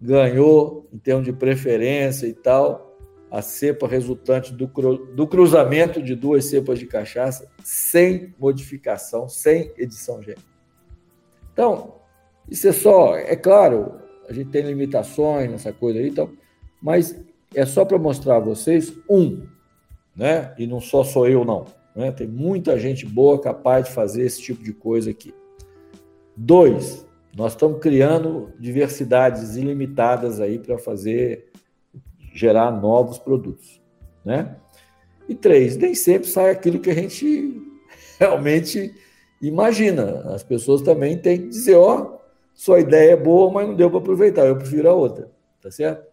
ganhou 0.00 0.88
em 0.92 0.98
termos 0.98 1.24
de 1.24 1.32
preferência 1.32 2.26
e 2.26 2.34
tal 2.34 2.90
a 3.30 3.40
cepa 3.42 3.86
resultante 3.86 4.52
do, 4.52 4.66
cru, 4.66 5.06
do 5.14 5.26
cruzamento 5.26 6.02
de 6.02 6.16
duas 6.16 6.46
cepas 6.46 6.78
de 6.78 6.86
cachaça 6.86 7.48
sem 7.62 8.34
modificação, 8.38 9.28
sem 9.28 9.72
edição 9.78 10.20
gênica. 10.20 10.42
Então, 11.52 11.94
isso 12.48 12.66
é 12.66 12.72
só, 12.72 13.16
é 13.16 13.36
claro, 13.36 14.00
a 14.28 14.32
gente 14.32 14.50
tem 14.50 14.62
limitações 14.62 15.48
nessa 15.48 15.72
coisa 15.72 16.00
aí, 16.00 16.08
então, 16.08 16.32
mas 16.82 17.22
é 17.54 17.64
só 17.64 17.84
para 17.84 17.98
mostrar 17.98 18.36
a 18.36 18.40
vocês, 18.40 18.92
um, 19.08 19.46
né? 20.20 20.52
E 20.58 20.66
não 20.66 20.82
só 20.82 21.02
sou 21.02 21.26
eu, 21.26 21.46
não. 21.46 21.64
Né? 21.96 22.12
Tem 22.12 22.26
muita 22.26 22.78
gente 22.78 23.06
boa 23.06 23.40
capaz 23.40 23.86
de 23.86 23.92
fazer 23.92 24.22
esse 24.22 24.42
tipo 24.42 24.62
de 24.62 24.74
coisa 24.74 25.08
aqui. 25.08 25.34
Dois, 26.36 27.06
nós 27.34 27.52
estamos 27.52 27.80
criando 27.80 28.52
diversidades 28.60 29.56
ilimitadas 29.56 30.38
aí 30.38 30.58
para 30.58 30.76
fazer 30.76 31.50
gerar 32.34 32.70
novos 32.70 33.18
produtos, 33.18 33.80
né? 34.22 34.56
E 35.26 35.34
três, 35.34 35.78
nem 35.78 35.94
sempre 35.94 36.28
sai 36.28 36.50
aquilo 36.50 36.80
que 36.80 36.90
a 36.90 36.94
gente 36.94 37.58
realmente 38.20 38.92
imagina. 39.40 40.34
As 40.34 40.42
pessoas 40.42 40.82
também 40.82 41.16
têm 41.16 41.38
que 41.38 41.48
dizer, 41.48 41.76
ó, 41.76 41.98
oh, 41.98 42.20
sua 42.52 42.78
ideia 42.80 43.12
é 43.12 43.16
boa, 43.16 43.50
mas 43.50 43.66
não 43.66 43.74
deu 43.74 43.88
para 43.88 44.00
aproveitar, 44.00 44.46
eu 44.46 44.56
prefiro 44.56 44.90
a 44.90 44.92
outra, 44.92 45.32
tá 45.62 45.70
certo? 45.70 46.06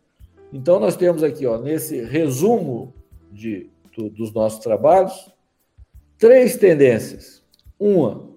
Então 0.54 0.80
nós 0.80 0.96
temos 0.96 1.24
aqui, 1.24 1.46
ó, 1.46 1.58
nesse 1.58 2.02
resumo 2.06 2.94
de, 3.30 3.70
do, 3.98 4.10
dos 4.10 4.32
nossos 4.32 4.60
trabalhos, 4.60 5.34
três 6.18 6.56
tendências. 6.56 7.44
Uma, 7.80 8.30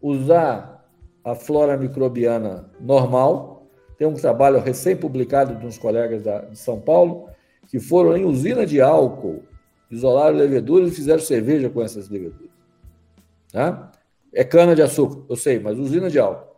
usar 0.00 0.88
a 1.22 1.34
flora 1.34 1.76
microbiana 1.76 2.70
normal, 2.80 3.68
tem 3.98 4.08
um 4.08 4.14
trabalho 4.14 4.58
recém-publicado 4.60 5.54
de 5.54 5.66
uns 5.66 5.78
colegas 5.78 6.22
da, 6.22 6.40
de 6.40 6.58
São 6.58 6.80
Paulo, 6.80 7.28
que 7.68 7.78
foram 7.78 8.16
em 8.16 8.24
usina 8.24 8.66
de 8.66 8.80
álcool, 8.80 9.42
isolaram 9.90 10.36
leveduras 10.36 10.92
e 10.92 10.96
fizeram 10.96 11.20
cerveja 11.20 11.68
com 11.68 11.82
essas 11.82 12.08
leveduras. 12.08 12.50
Tá? 13.52 13.92
É 14.32 14.42
cana 14.42 14.74
de 14.74 14.82
açúcar, 14.82 15.22
eu 15.28 15.36
sei, 15.36 15.60
mas 15.60 15.78
usina 15.78 16.10
de 16.10 16.18
álcool. 16.18 16.54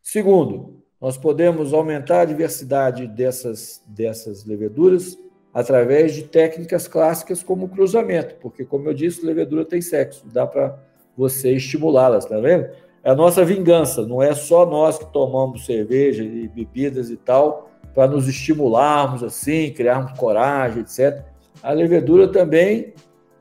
Segundo, 0.00 0.82
nós 1.00 1.18
podemos 1.18 1.74
aumentar 1.74 2.20
a 2.20 2.24
diversidade 2.24 3.06
dessas, 3.06 3.82
dessas 3.86 4.44
leveduras 4.44 5.18
através 5.56 6.14
de 6.14 6.24
técnicas 6.24 6.86
clássicas 6.86 7.42
como 7.42 7.66
cruzamento, 7.66 8.34
porque, 8.42 8.62
como 8.62 8.90
eu 8.90 8.92
disse, 8.92 9.24
levedura 9.24 9.64
tem 9.64 9.80
sexo, 9.80 10.26
dá 10.26 10.46
para 10.46 10.78
você 11.16 11.52
estimulá-las, 11.52 12.26
tá 12.26 12.38
vendo? 12.38 12.68
é 13.02 13.10
a 13.10 13.14
nossa 13.14 13.42
vingança, 13.42 14.06
não 14.06 14.22
é 14.22 14.34
só 14.34 14.66
nós 14.66 14.98
que 14.98 15.06
tomamos 15.06 15.64
cerveja 15.64 16.22
e 16.22 16.46
bebidas 16.46 17.08
e 17.08 17.16
tal, 17.16 17.70
para 17.94 18.06
nos 18.06 18.28
estimularmos 18.28 19.22
assim, 19.22 19.72
criarmos 19.72 20.12
coragem, 20.18 20.82
etc. 20.82 21.24
A 21.62 21.72
levedura 21.72 22.28
também, 22.28 22.92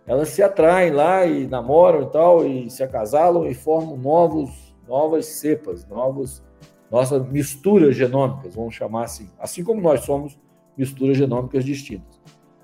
elas 0.07 0.29
se 0.29 0.41
atraem 0.41 0.91
lá 0.91 1.25
e 1.25 1.45
namoram 1.45 2.03
e 2.03 2.11
tal, 2.11 2.47
e 2.47 2.69
se 2.69 2.81
acasalam 2.81 3.45
e 3.45 3.53
formam 3.53 3.97
novos, 3.97 4.73
novas 4.87 5.25
cepas, 5.25 5.85
novos, 5.85 6.41
nossas 6.89 7.27
misturas 7.27 7.93
genômicas, 7.93 8.55
vamos 8.55 8.73
chamar 8.73 9.03
assim. 9.03 9.29
Assim 9.37 9.65
como 9.65 9.81
nós 9.81 10.05
somos 10.05 10.37
misturas 10.77 11.17
genômicas 11.17 11.63
distintas. 11.63 12.19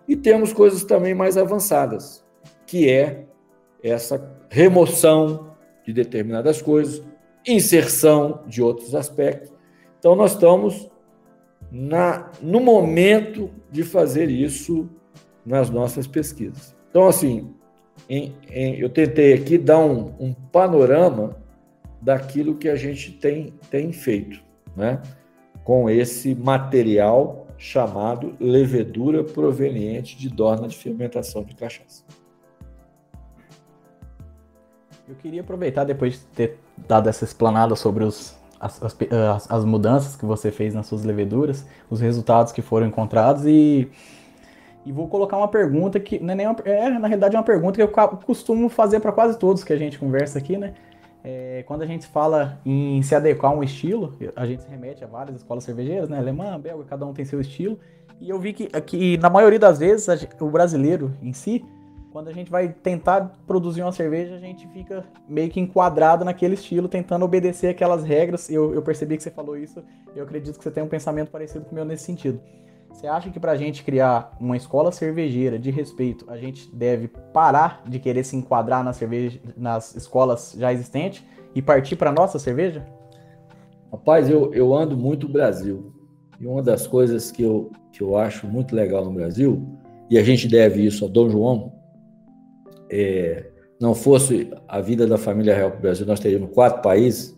E 0.07 0.15
temos 0.15 0.51
coisas 0.51 0.83
também 0.83 1.13
mais 1.13 1.37
avançadas, 1.37 2.25
que 2.65 2.89
é 2.89 3.25
essa 3.83 4.35
remoção 4.49 5.55
de 5.85 5.93
determinadas 5.93 6.61
coisas, 6.61 7.03
inserção 7.47 8.43
de 8.47 8.61
outros 8.61 8.93
aspectos. 8.93 9.51
Então, 9.99 10.15
nós 10.15 10.33
estamos 10.33 10.89
na, 11.71 12.31
no 12.41 12.59
momento 12.59 13.49
de 13.71 13.83
fazer 13.83 14.29
isso 14.29 14.89
nas 15.45 15.69
nossas 15.69 16.05
pesquisas. 16.05 16.75
Então, 16.89 17.07
assim, 17.07 17.53
em, 18.09 18.35
em, 18.49 18.79
eu 18.79 18.89
tentei 18.89 19.33
aqui 19.33 19.57
dar 19.57 19.79
um, 19.79 20.13
um, 20.19 20.33
panorama 20.33 21.37
daquilo 22.01 22.55
que 22.55 22.67
a 22.67 22.75
gente 22.75 23.13
tem, 23.13 23.53
tem 23.69 23.91
feito, 23.91 24.43
né? 24.75 25.01
com 25.63 25.89
esse 25.89 26.35
material 26.35 27.40
chamado 27.61 28.35
levedura 28.39 29.23
proveniente 29.23 30.17
de 30.17 30.27
dorna 30.27 30.67
de 30.67 30.75
fermentação 30.75 31.43
de 31.43 31.53
cachaça. 31.53 32.03
Eu 35.07 35.13
queria 35.13 35.41
aproveitar, 35.41 35.83
depois 35.83 36.13
de 36.13 36.25
ter 36.25 36.57
dado 36.87 37.07
essa 37.07 37.23
explanada 37.23 37.75
sobre 37.75 38.03
os, 38.03 38.35
as, 38.59 38.81
as, 38.81 38.97
as, 39.51 39.63
mudanças 39.63 40.15
que 40.15 40.25
você 40.25 40.49
fez 40.49 40.73
nas 40.73 40.87
suas 40.87 41.03
leveduras, 41.03 41.63
os 41.87 42.01
resultados 42.01 42.51
que 42.51 42.63
foram 42.63 42.87
encontrados 42.87 43.45
e, 43.45 43.91
e 44.83 44.91
vou 44.91 45.07
colocar 45.07 45.37
uma 45.37 45.47
pergunta 45.47 45.99
que 45.99 46.17
não 46.17 46.33
é, 46.33 46.35
nem 46.35 46.47
uma, 46.47 46.55
é 46.65 46.89
na 46.89 47.07
realidade 47.07 47.35
é 47.35 47.39
uma 47.39 47.45
pergunta 47.45 47.75
que 47.75 47.83
eu 47.83 48.17
costumo 48.25 48.69
fazer 48.69 48.99
para 49.01 49.11
quase 49.11 49.37
todos 49.37 49.63
que 49.63 49.71
a 49.71 49.77
gente 49.77 49.99
conversa 49.99 50.39
aqui, 50.39 50.57
né? 50.57 50.73
É, 51.23 51.63
quando 51.67 51.83
a 51.83 51.85
gente 51.85 52.07
fala 52.07 52.59
em 52.65 53.01
se 53.03 53.13
adequar 53.13 53.51
a 53.51 53.55
um 53.55 53.63
estilo, 53.63 54.17
a 54.35 54.45
gente 54.45 54.63
se 54.63 54.69
remete 54.69 55.03
a 55.03 55.07
várias 55.07 55.37
escolas 55.37 55.63
cervejeiras, 55.63 56.09
né? 56.09 56.17
Alemã, 56.17 56.59
belga, 56.59 56.83
cada 56.85 57.05
um 57.05 57.13
tem 57.13 57.25
seu 57.25 57.39
estilo. 57.39 57.77
E 58.19 58.29
eu 58.29 58.39
vi 58.39 58.53
que, 58.53 58.67
que 58.81 59.17
na 59.17 59.29
maioria 59.29 59.59
das 59.59 59.79
vezes 59.79 60.07
o 60.39 60.49
brasileiro 60.49 61.13
em 61.21 61.33
si 61.33 61.63
quando 62.11 62.27
a 62.27 62.33
gente 62.33 62.51
vai 62.51 62.69
tentar 62.69 63.31
produzir 63.47 63.81
uma 63.81 63.91
cerveja, 63.91 64.35
a 64.35 64.39
gente 64.39 64.67
fica 64.67 65.05
meio 65.27 65.49
que 65.49 65.59
enquadrado 65.59 66.25
naquele 66.25 66.55
estilo, 66.55 66.89
tentando 66.89 67.23
obedecer 67.23 67.69
aquelas 67.69 68.03
regras. 68.03 68.49
Eu, 68.49 68.73
eu 68.73 68.81
percebi 68.81 69.15
que 69.15 69.23
você 69.23 69.31
falou 69.31 69.57
isso, 69.57 69.81
eu 70.13 70.23
acredito 70.23 70.57
que 70.57 70.63
você 70.63 70.71
tem 70.71 70.83
um 70.83 70.89
pensamento 70.89 71.31
parecido 71.31 71.63
com 71.63 71.71
o 71.71 71.75
meu 71.75 71.85
nesse 71.85 72.03
sentido. 72.03 72.39
Você 72.91 73.07
acha 73.07 73.29
que 73.29 73.39
para 73.39 73.53
a 73.53 73.57
gente 73.57 73.83
criar 73.83 74.35
uma 74.39 74.55
escola 74.55 74.91
cervejeira 74.91 75.57
de 75.57 75.71
respeito, 75.71 76.25
a 76.27 76.37
gente 76.37 76.69
deve 76.73 77.07
parar 77.07 77.83
de 77.87 77.99
querer 77.99 78.23
se 78.23 78.35
enquadrar 78.35 78.83
nas, 78.83 78.97
cerveja, 78.97 79.39
nas 79.57 79.95
escolas 79.95 80.55
já 80.57 80.71
existentes 80.71 81.23
e 81.55 81.61
partir 81.61 81.95
para 81.95 82.11
nossa 82.11 82.37
cerveja? 82.37 82.85
Rapaz, 83.91 84.29
eu, 84.29 84.53
eu 84.53 84.73
ando 84.73 84.95
muito 84.95 85.27
no 85.27 85.33
Brasil. 85.33 85.93
E 86.39 86.45
uma 86.45 86.61
das 86.61 86.85
coisas 86.85 87.31
que 87.31 87.41
eu, 87.41 87.71
que 87.91 88.01
eu 88.01 88.17
acho 88.17 88.47
muito 88.47 88.75
legal 88.75 89.03
no 89.05 89.11
Brasil, 89.11 89.67
e 90.09 90.17
a 90.17 90.23
gente 90.23 90.47
deve 90.47 90.85
isso 90.85 91.05
a 91.05 91.07
Dom 91.07 91.29
João, 91.29 91.73
é, 92.89 93.51
não 93.79 93.95
fosse 93.95 94.51
a 94.67 94.79
vida 94.81 95.07
da 95.07 95.17
família 95.17 95.55
real 95.55 95.71
para 95.71 95.79
o 95.79 95.81
Brasil, 95.81 96.05
nós 96.05 96.19
teríamos 96.19 96.53
quatro 96.53 96.81
países, 96.81 97.37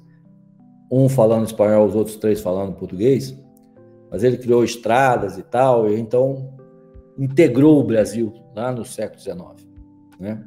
um 0.91 1.07
falando 1.07 1.45
espanhol, 1.45 1.85
os 1.85 1.95
outros 1.95 2.17
três 2.17 2.41
falando 2.41 2.75
português, 2.75 3.37
mas 4.13 4.23
ele 4.23 4.37
criou 4.37 4.63
estradas 4.63 5.39
e 5.39 5.41
tal, 5.41 5.89
e 5.89 5.99
então 5.99 6.53
integrou 7.17 7.79
o 7.79 7.83
Brasil 7.83 8.31
lá 8.55 8.71
no 8.71 8.85
século 8.85 9.19
XIX. 9.19 9.67
Né? 10.19 10.39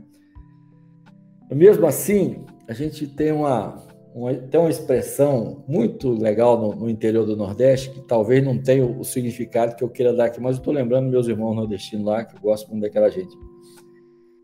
Mesmo 1.51 1.85
assim, 1.85 2.45
a 2.69 2.73
gente 2.73 3.09
tem 3.09 3.33
uma, 3.33 3.85
uma, 4.15 4.33
tem 4.33 4.61
uma 4.61 4.71
expressão 4.71 5.65
muito 5.67 6.13
legal 6.13 6.57
no, 6.57 6.77
no, 6.77 6.89
interior 6.89 7.27
do 7.27 7.37
Nordeste, 7.37 7.91
que 7.91 8.03
talvez 8.03 8.45
não 8.45 8.57
tenha 8.57 8.87
o, 8.87 9.01
o 9.01 9.05
significado 9.05 9.75
que 9.75 9.83
eu 9.83 9.89
queira 9.89 10.15
dar 10.15 10.27
aqui, 10.27 10.41
mas 10.41 10.55
eu 10.55 10.61
estou 10.61 10.73
lembrando 10.73 11.11
meus 11.11 11.27
irmãos 11.27 11.57
nordestinos 11.57 12.07
lá, 12.07 12.25
que 12.25 12.37
eu 12.37 12.41
gosto 12.41 12.71
muito 12.71 12.83
daquela 12.83 13.11
gente. 13.11 13.37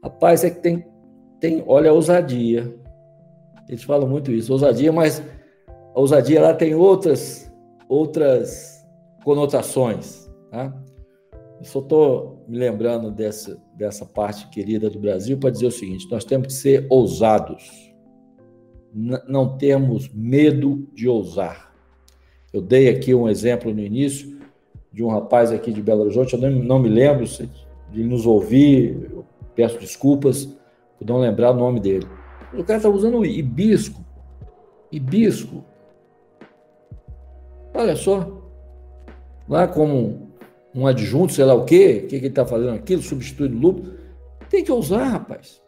Rapaz, 0.02 0.42
é 0.42 0.50
que 0.50 0.60
tem, 0.60 0.84
tem 1.38 1.62
olha 1.68 1.90
a 1.90 1.94
ousadia. 1.94 2.74
Eles 3.68 3.84
falam 3.84 4.08
muito 4.08 4.32
isso, 4.32 4.52
ousadia, 4.52 4.92
mas 4.92 5.22
a 5.94 6.00
ousadia 6.00 6.42
lá 6.42 6.52
tem 6.52 6.74
outras, 6.74 7.48
outras 7.88 8.71
conotações. 9.24 10.30
Tá? 10.50 10.74
Eu 11.58 11.64
só 11.64 11.78
estou 11.80 12.44
me 12.48 12.58
lembrando 12.58 13.10
dessa, 13.10 13.60
dessa 13.76 14.04
parte 14.04 14.48
querida 14.48 14.90
do 14.90 14.98
Brasil 14.98 15.38
para 15.38 15.50
dizer 15.50 15.66
o 15.66 15.70
seguinte: 15.70 16.08
nós 16.10 16.24
temos 16.24 16.48
que 16.48 16.52
ser 16.54 16.86
ousados. 16.90 17.92
Não 18.94 19.56
temos 19.56 20.08
medo 20.12 20.86
de 20.92 21.08
ousar. 21.08 21.72
Eu 22.52 22.60
dei 22.60 22.90
aqui 22.90 23.14
um 23.14 23.28
exemplo 23.28 23.72
no 23.72 23.80
início 23.80 24.38
de 24.92 25.02
um 25.02 25.08
rapaz 25.08 25.50
aqui 25.50 25.72
de 25.72 25.80
Belo 25.80 26.02
Horizonte, 26.02 26.34
eu 26.34 26.40
não, 26.40 26.50
não 26.50 26.78
me 26.78 26.90
lembro 26.90 27.24
de 27.90 28.04
nos 28.04 28.26
ouvir, 28.26 29.10
Peço 29.54 29.78
desculpas 29.78 30.46
por 30.98 31.06
não 31.06 31.18
lembrar 31.18 31.50
o 31.50 31.54
nome 31.54 31.78
dele. 31.78 32.06
O 32.54 32.64
cara 32.64 32.78
está 32.78 32.88
usando 32.88 33.24
hibisco. 33.24 34.02
Hibisco. 34.90 35.64
Olha 37.74 37.96
só. 37.96 38.41
Lá 39.48 39.66
como 39.66 40.32
um 40.74 40.86
adjunto, 40.86 41.32
sei 41.32 41.44
lá 41.44 41.54
o 41.54 41.64
quê, 41.64 42.02
o 42.04 42.08
que, 42.08 42.08
que 42.08 42.16
ele 42.16 42.26
está 42.28 42.46
fazendo 42.46 42.74
aquilo, 42.74 43.02
substitui 43.02 43.48
o 43.48 43.58
lúpulo. 43.58 43.94
Tem 44.48 44.64
que 44.64 44.72
usar, 44.72 45.04
rapaz. 45.04 45.60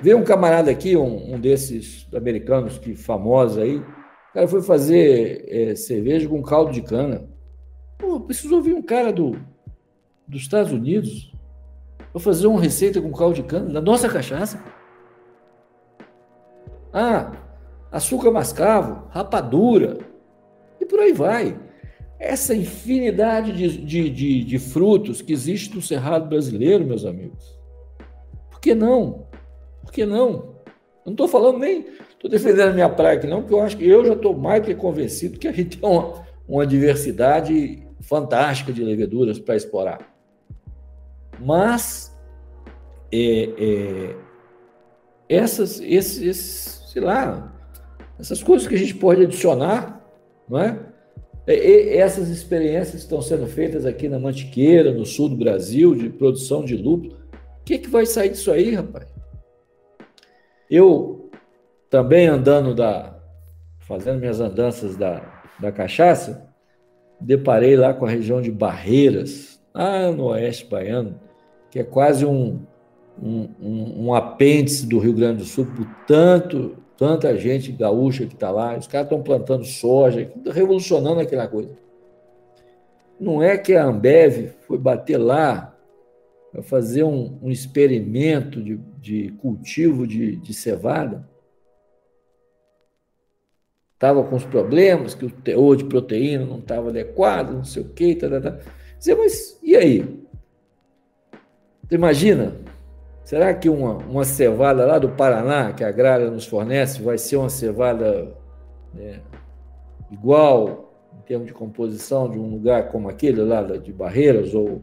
Vê 0.00 0.14
um 0.14 0.24
camarada 0.24 0.70
aqui, 0.70 0.96
um, 0.96 1.34
um 1.34 1.40
desses 1.40 2.06
americanos 2.14 2.78
que 2.78 2.94
famosos 2.94 3.58
aí, 3.58 3.78
o 3.78 4.34
cara 4.34 4.48
foi 4.48 4.62
fazer 4.62 5.44
é, 5.48 5.74
cerveja 5.74 6.28
com 6.28 6.42
caldo 6.42 6.72
de 6.72 6.82
cana. 6.82 7.28
Pô, 7.98 8.20
preciso 8.20 8.56
ouvir 8.56 8.74
um 8.74 8.82
cara 8.82 9.12
do, 9.12 9.36
dos 10.26 10.42
Estados 10.42 10.72
Unidos, 10.72 11.34
Vou 12.14 12.20
fazer 12.20 12.46
uma 12.46 12.60
receita 12.60 13.02
com 13.02 13.10
caldo 13.10 13.34
de 13.34 13.42
cana 13.42 13.72
da 13.72 13.80
nossa 13.80 14.08
cachaça. 14.08 14.62
Ah, 16.92 17.32
açúcar 17.90 18.30
mascavo, 18.30 19.08
rapadura, 19.10 19.98
e 20.80 20.86
por 20.86 21.00
aí 21.00 21.12
vai. 21.12 21.58
Essa 22.26 22.54
infinidade 22.54 23.52
de, 23.52 23.76
de, 23.84 24.08
de, 24.08 24.44
de 24.44 24.58
frutos 24.58 25.20
que 25.20 25.30
existe 25.30 25.74
no 25.74 25.82
Cerrado 25.82 26.26
brasileiro, 26.26 26.82
meus 26.82 27.04
amigos. 27.04 27.54
Por 28.50 28.60
que 28.60 28.74
não? 28.74 29.26
Por 29.82 29.92
que 29.92 30.06
não? 30.06 30.54
Eu 31.04 31.04
não 31.04 31.12
estou 31.12 31.28
falando 31.28 31.58
nem, 31.58 31.84
estou 32.10 32.30
defendendo 32.30 32.70
a 32.70 32.72
minha 32.72 32.88
praia 32.88 33.18
aqui 33.18 33.26
não, 33.26 33.42
porque 33.42 33.52
eu 33.52 33.60
acho 33.60 33.76
que 33.76 33.86
eu 33.86 34.06
já 34.06 34.14
estou 34.14 34.34
mais 34.34 34.64
que 34.64 34.74
convencido 34.74 35.38
que 35.38 35.46
a 35.46 35.52
gente 35.52 35.76
tem 35.76 35.86
uma, 35.88 36.24
uma 36.48 36.66
diversidade 36.66 37.86
fantástica 38.00 38.72
de 38.72 38.82
leveduras 38.82 39.38
para 39.38 39.54
explorar. 39.54 39.98
Mas 41.38 42.10
é, 43.12 43.50
é, 43.58 44.16
essas, 45.28 45.78
esses, 45.78 46.22
esses, 46.22 46.90
sei 46.90 47.02
lá, 47.02 47.54
essas 48.18 48.42
coisas 48.42 48.66
que 48.66 48.74
a 48.74 48.78
gente 48.78 48.94
pode 48.94 49.22
adicionar, 49.22 50.02
não 50.48 50.58
é? 50.58 50.93
E, 51.46 51.96
essas 51.96 52.28
experiências 52.28 53.02
estão 53.02 53.20
sendo 53.20 53.46
feitas 53.46 53.84
aqui 53.84 54.08
na 54.08 54.18
Mantiqueira, 54.18 54.92
no 54.92 55.04
sul 55.04 55.28
do 55.28 55.36
Brasil, 55.36 55.94
de 55.94 56.08
produção 56.08 56.64
de 56.64 56.76
lúpulo. 56.76 57.14
O 57.60 57.64
que, 57.64 57.78
que 57.78 57.88
vai 57.88 58.06
sair 58.06 58.30
disso 58.30 58.50
aí, 58.50 58.74
rapaz? 58.74 59.06
Eu 60.70 61.30
também 61.90 62.26
andando 62.26 62.74
da. 62.74 63.18
fazendo 63.80 64.18
minhas 64.18 64.40
andanças 64.40 64.96
da, 64.96 65.44
da 65.60 65.70
cachaça, 65.70 66.48
deparei 67.20 67.76
lá 67.76 67.94
com 67.94 68.06
a 68.06 68.10
região 68.10 68.40
de 68.40 68.50
Barreiras, 68.50 69.60
lá 69.74 70.10
no 70.10 70.24
oeste 70.26 70.66
baiano, 70.66 71.20
que 71.70 71.78
é 71.78 71.84
quase 71.84 72.24
um, 72.24 72.60
um, 73.20 73.48
um, 73.60 74.06
um 74.06 74.14
apêndice 74.14 74.86
do 74.86 74.98
Rio 74.98 75.12
Grande 75.12 75.38
do 75.38 75.44
Sul, 75.44 75.66
por 75.66 75.86
tanto, 76.06 76.76
tanta 76.96 77.36
gente 77.36 77.72
gaúcha 77.72 78.26
que 78.26 78.34
está 78.34 78.50
lá. 78.50 78.76
Os 78.76 78.86
caras 78.86 79.06
estão 79.06 79.22
plantando 79.22 79.64
soja, 79.64 80.30
revolucionando 80.52 81.20
aquela 81.20 81.46
coisa. 81.48 81.70
Não 83.18 83.42
é 83.42 83.56
que 83.56 83.74
a 83.74 83.84
Ambev 83.84 84.52
foi 84.66 84.78
bater 84.78 85.18
lá 85.18 85.76
para 86.50 86.62
fazer 86.62 87.04
um, 87.04 87.38
um 87.42 87.50
experimento 87.50 88.62
de, 88.62 88.76
de, 88.98 89.30
cultivo 89.38 90.06
de, 90.06 90.36
de 90.36 90.54
cevada? 90.54 91.28
Estava 93.94 94.22
com 94.24 94.36
os 94.36 94.44
problemas, 94.44 95.14
que 95.14 95.24
o 95.24 95.30
teor 95.30 95.76
de 95.76 95.84
proteína 95.84 96.44
não 96.44 96.58
estava 96.58 96.90
adequado, 96.90 97.52
não 97.52 97.64
sei 97.64 97.82
o 97.82 97.88
quê, 97.88 98.14
tá, 98.14 98.28
tá, 98.28 98.40
tá. 98.40 98.58
Dizer, 98.98 99.14
mas 99.14 99.58
e 99.62 99.76
aí? 99.76 100.24
Você 101.88 101.94
imagina? 101.94 102.63
Será 103.24 103.54
que 103.54 103.70
uma, 103.70 103.96
uma 103.96 104.24
cevada 104.24 104.84
lá 104.84 104.98
do 104.98 105.08
Paraná, 105.08 105.72
que 105.72 105.82
a 105.82 105.88
Agrária 105.88 106.30
nos 106.30 106.46
fornece, 106.46 107.02
vai 107.02 107.16
ser 107.16 107.36
uma 107.36 107.48
cevada 107.48 108.36
né, 108.92 109.22
igual 110.10 110.92
em 111.18 111.22
termos 111.22 111.46
de 111.46 111.54
composição 111.54 112.30
de 112.30 112.38
um 112.38 112.50
lugar 112.50 112.90
como 112.90 113.08
aquele 113.08 113.42
lá 113.42 113.62
de 113.62 113.92
Barreiras? 113.92 114.54
Ou 114.54 114.82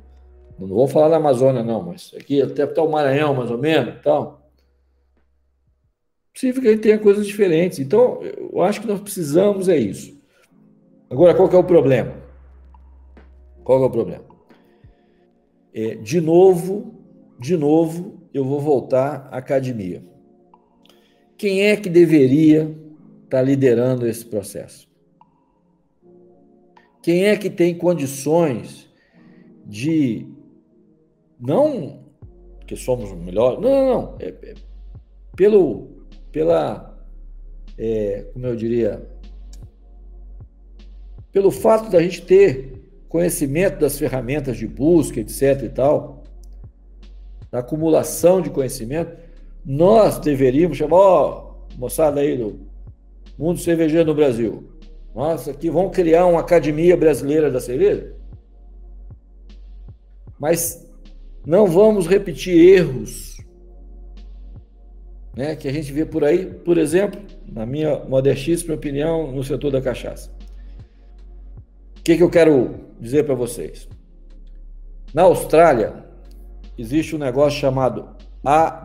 não 0.57 0.67
vou 0.67 0.87
falar 0.87 1.09
da 1.09 1.17
Amazônia, 1.17 1.63
não, 1.63 1.83
mas 1.83 2.13
aqui 2.17 2.41
até, 2.41 2.63
até 2.63 2.81
o 2.81 2.89
Maranhão, 2.89 3.35
mais 3.35 3.51
ou 3.51 3.59
menos. 3.59 3.93
Então, 3.99 4.39
possível 6.33 6.61
que 6.63 6.67
a 6.67 6.71
gente 6.71 6.81
tenha 6.81 6.97
coisas 6.97 7.27
diferentes. 7.27 7.77
Então, 7.77 8.21
eu 8.23 8.59
acho 8.63 8.81
que 8.81 8.87
nós 8.87 8.99
precisamos 8.99 9.69
é 9.69 9.77
isso. 9.77 10.19
Agora, 11.11 11.35
qual 11.35 11.47
é 11.51 11.57
o 11.57 11.63
problema? 11.63 12.15
Qual 13.63 13.83
é 13.83 13.85
o 13.85 13.89
problema? 13.89 14.25
É, 15.73 15.95
de 15.95 16.19
novo, 16.19 17.00
de 17.41 17.57
novo, 17.57 18.21
eu 18.31 18.45
vou 18.45 18.59
voltar 18.59 19.27
à 19.31 19.37
academia. 19.37 20.03
Quem 21.35 21.63
é 21.63 21.75
que 21.75 21.89
deveria 21.89 22.65
estar 23.23 23.39
tá 23.39 23.41
liderando 23.41 24.05
esse 24.07 24.23
processo? 24.23 24.87
Quem 27.01 27.25
é 27.25 27.35
que 27.35 27.49
tem 27.49 27.75
condições 27.75 28.87
de 29.65 30.27
não 31.39 32.03
que 32.67 32.75
somos 32.75 33.11
melhor, 33.11 33.59
não, 33.59 33.69
não, 33.71 33.87
não, 33.87 34.17
é, 34.19 34.27
é, 34.27 34.53
pelo, 35.35 36.05
pela, 36.31 36.95
é, 37.75 38.27
como 38.33 38.45
eu 38.45 38.55
diria, 38.55 39.03
pelo 41.31 41.49
fato 41.49 41.89
da 41.89 41.99
gente 42.03 42.21
ter 42.21 42.83
conhecimento 43.09 43.79
das 43.79 43.97
ferramentas 43.97 44.57
de 44.57 44.67
busca, 44.67 45.19
etc. 45.19 45.63
e 45.63 45.69
tal, 45.69 46.20
da 47.51 47.59
acumulação 47.59 48.41
de 48.41 48.49
conhecimento, 48.49 49.15
nós 49.65 50.17
deveríamos 50.17 50.77
chamar, 50.77 50.95
ó, 50.95 51.53
moçada 51.77 52.21
aí 52.21 52.37
do 52.37 52.59
mundo 53.37 53.59
cervejeiro 53.59 54.07
no 54.07 54.15
Brasil. 54.15 54.71
Nossa, 55.13 55.51
aqui 55.51 55.69
vamos 55.69 55.93
criar 55.93 56.25
uma 56.25 56.39
academia 56.39 56.95
brasileira 56.95 57.51
da 57.51 57.59
cerveja? 57.59 58.15
Mas 60.39 60.89
não 61.45 61.67
vamos 61.67 62.07
repetir 62.07 62.55
erros 62.55 63.37
né, 65.35 65.55
que 65.55 65.67
a 65.67 65.73
gente 65.73 65.91
vê 65.91 66.05
por 66.05 66.23
aí, 66.23 66.45
por 66.45 66.77
exemplo, 66.77 67.21
na 67.51 67.65
minha 67.65 67.99
modestíssima 68.05 68.73
opinião, 68.73 69.31
no 69.31 69.43
setor 69.43 69.71
da 69.71 69.81
cachaça. 69.81 70.31
O 71.99 72.03
que, 72.03 72.17
que 72.17 72.23
eu 72.23 72.29
quero 72.29 72.75
dizer 72.99 73.25
para 73.25 73.35
vocês? 73.35 73.87
Na 75.13 75.23
Austrália, 75.23 76.10
existe 76.81 77.15
um 77.15 77.19
negócio 77.19 77.59
chamado 77.59 78.09
AWRI 78.43 78.81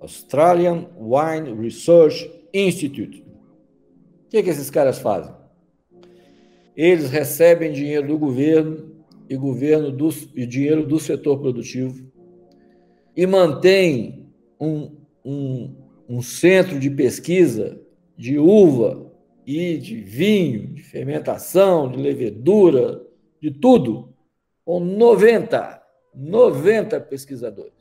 Australian 0.00 0.86
Wine 0.98 1.54
Research 1.58 2.30
Institute. 2.52 3.24
O 4.26 4.28
que, 4.28 4.42
que 4.42 4.50
esses 4.50 4.68
caras 4.70 4.98
fazem? 4.98 5.34
Eles 6.76 7.08
recebem 7.10 7.72
dinheiro 7.72 8.08
do 8.08 8.18
governo 8.18 8.94
e 9.28 9.36
governo 9.36 9.90
do, 9.90 10.10
e 10.34 10.46
dinheiro 10.46 10.86
do 10.86 11.00
setor 11.00 11.38
produtivo 11.38 12.06
e 13.16 13.26
mantêm 13.26 14.28
um, 14.60 14.94
um, 15.24 15.74
um 16.06 16.20
centro 16.20 16.78
de 16.78 16.90
pesquisa 16.90 17.80
de 18.16 18.38
uva 18.38 19.10
e 19.46 19.78
de 19.78 19.96
vinho, 19.96 20.74
de 20.74 20.82
fermentação, 20.82 21.90
de 21.90 21.98
levedura, 21.98 23.02
de 23.40 23.50
tudo, 23.50 24.15
com 24.66 24.80
90, 24.80 25.80
90 26.12 27.00
pesquisadores. 27.02 27.72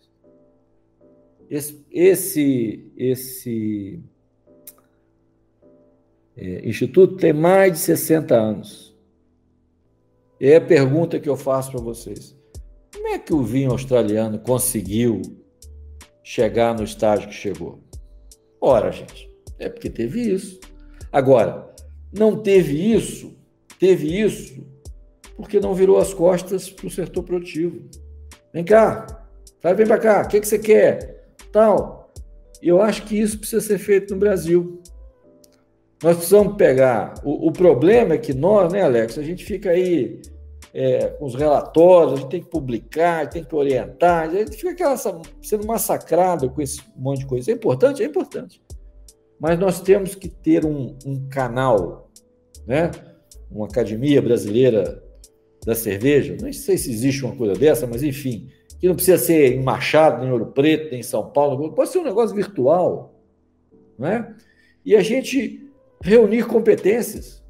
Esse, 1.49 1.84
esse, 1.91 2.91
esse 2.95 4.03
é, 6.38 6.70
instituto 6.70 7.18
tem 7.18 7.34
mais 7.34 7.74
de 7.74 7.80
60 7.80 8.36
anos. 8.36 8.95
E 10.40 10.48
é 10.48 10.57
a 10.57 10.62
pergunta 10.62 11.20
que 11.20 11.28
eu 11.28 11.36
faço 11.36 11.72
para 11.72 11.82
vocês: 11.82 12.38
como 12.94 13.07
é 13.07 13.18
que 13.18 13.34
o 13.34 13.41
vinho 13.41 13.72
australiano 13.72 14.38
conseguiu 14.38 15.22
chegar 16.24 16.76
no 16.76 16.84
estágio 16.84 17.30
que 17.30 17.36
chegou? 17.36 17.80
Ora, 18.62 18.91
gente, 18.91 19.32
é 19.57 19.70
porque 19.70 19.90
teve 19.90 20.22
isso. 20.22 20.60
Agora, 21.12 21.74
não 22.14 22.41
teve 22.44 22.94
isso, 22.94 23.36
teve 23.80 24.20
isso 24.20 24.74
porque 25.36 25.60
não 25.60 25.74
virou 25.74 25.98
as 25.98 26.14
costas 26.14 26.70
para 26.70 26.88
o 26.88 26.91
setor 26.91 27.24
produtivo. 27.24 27.82
Vem 28.53 28.64
cá, 28.64 29.06
vai, 29.62 29.74
vem 29.74 29.86
para 29.86 29.98
cá, 29.98 30.22
o 30.22 30.28
que, 30.28 30.40
que 30.40 30.48
você 30.48 30.60
quer? 30.60 31.28
Tal. 31.52 32.14
Eu 32.62 32.82
acho 32.82 33.03
que 33.03 33.20
isso 33.20 33.38
precisa 33.38 33.62
ser 33.62 33.78
feito 33.78 34.14
no 34.14 34.20
Brasil. 34.20 34.82
Nós 36.02 36.18
precisamos 36.18 36.56
pegar. 36.56 37.14
O, 37.24 37.48
o 37.48 37.52
problema 37.52 38.16
é 38.16 38.18
que 38.18 38.34
nós, 38.34 38.72
né, 38.72 38.82
Alex, 38.82 39.18
a 39.18 39.24
gente 39.24 39.44
fica 39.44 39.72
aí 39.72 40.22
é, 40.74 41.07
com 41.07 41.26
os 41.26 41.36
relatórios, 41.36 42.14
a 42.14 42.16
gente 42.18 42.30
tem 42.30 42.41
que 42.41 42.49
publicar, 42.49 43.30
tem 43.30 43.44
que 43.44 43.56
orientar, 43.56 44.30
a 44.30 44.30
gente 44.30 44.57
fica 44.57 44.72
aquela, 44.72 44.98
sendo 44.98 45.66
massacrado 45.66 46.49
com 46.49 46.62
esse 46.62 46.82
monte 46.95 47.20
de 47.20 47.26
coisa. 47.26 47.52
É 47.52 47.53
importante? 47.53 48.03
É 48.03 48.06
importante. 48.06 48.62
Mas 49.40 49.60
nós 49.60 49.82
temos 49.82 50.16
que 50.16 50.28
ter 50.28 50.66
um, 50.66 50.98
um 51.06 51.28
canal, 51.30 52.10
né? 52.66 52.91
uma 53.49 53.68
academia 53.68 54.22
brasileira 54.22 55.02
da 55.66 55.74
cerveja, 55.74 56.38
não 56.40 56.52
sei 56.54 56.78
se 56.78 56.92
existe 56.92 57.26
uma 57.26 57.36
coisa 57.36 57.56
dessa, 57.56 57.88
mas 57.88 58.04
enfim, 58.04 58.48
que 58.80 58.88
não 58.88 58.96
precisa 58.96 59.18
ser 59.18 59.54
em 59.54 59.64
Machado, 59.64 60.20
nem 60.20 60.30
em 60.30 60.32
Ouro 60.32 60.48
Preto, 60.48 60.92
nem 60.92 61.00
em 61.00 61.04
São 61.04 61.32
Paulo, 61.32 61.74
pode 61.74 61.90
ser 61.90 61.98
um 61.98 62.04
negócio 62.04 62.36
virtual, 62.36 63.20
né? 63.98 64.36
E 64.86 64.96
a 64.96 65.02
gente 65.02 65.66
reunir 66.02 66.46
competências. 66.46 67.44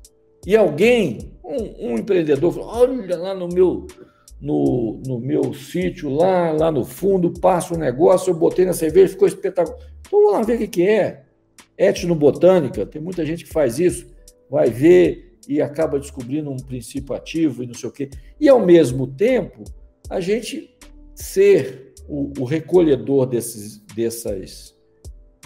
E 0.47 0.55
alguém, 0.55 1.33
um, 1.43 1.89
um 1.91 1.97
empreendedor, 1.97 2.53
falou: 2.53 2.69
olha 2.69 3.17
lá 3.17 3.33
no 3.33 3.49
meu, 3.49 3.87
no, 4.39 5.01
no 5.05 5.19
meu 5.19 5.53
sítio, 5.53 6.09
lá, 6.09 6.51
lá 6.51 6.71
no 6.71 6.85
fundo, 6.85 7.33
passa 7.41 7.73
um 7.73 7.77
negócio, 7.77 8.31
eu 8.31 8.35
botei 8.35 8.65
na 8.65 8.73
cerveja, 8.73 9.13
ficou 9.13 9.27
espetacular. 9.27 9.77
Então 9.99 10.21
vamos 10.21 10.33
lá 10.33 10.41
ver 10.43 10.55
o 10.55 10.57
que, 10.59 10.67
que 10.67 10.87
é. 10.87 11.23
Etnobotânica, 11.77 12.85
tem 12.85 13.01
muita 13.01 13.25
gente 13.25 13.43
que 13.43 13.51
faz 13.51 13.79
isso, 13.79 14.07
vai 14.49 14.69
ver 14.69 15.34
e 15.47 15.61
acaba 15.61 15.99
descobrindo 15.99 16.51
um 16.51 16.57
princípio 16.57 17.15
ativo 17.15 17.63
e 17.63 17.67
não 17.67 17.73
sei 17.73 17.89
o 17.89 17.91
quê. 17.91 18.09
E 18.39 18.49
ao 18.49 18.65
mesmo 18.65 19.07
tempo, 19.07 19.63
a 20.09 20.19
gente 20.19 20.75
ser 21.13 21.93
o, 22.07 22.31
o 22.39 22.43
recolhedor 22.43 23.25
desses, 23.25 23.77
dessas, 23.95 24.75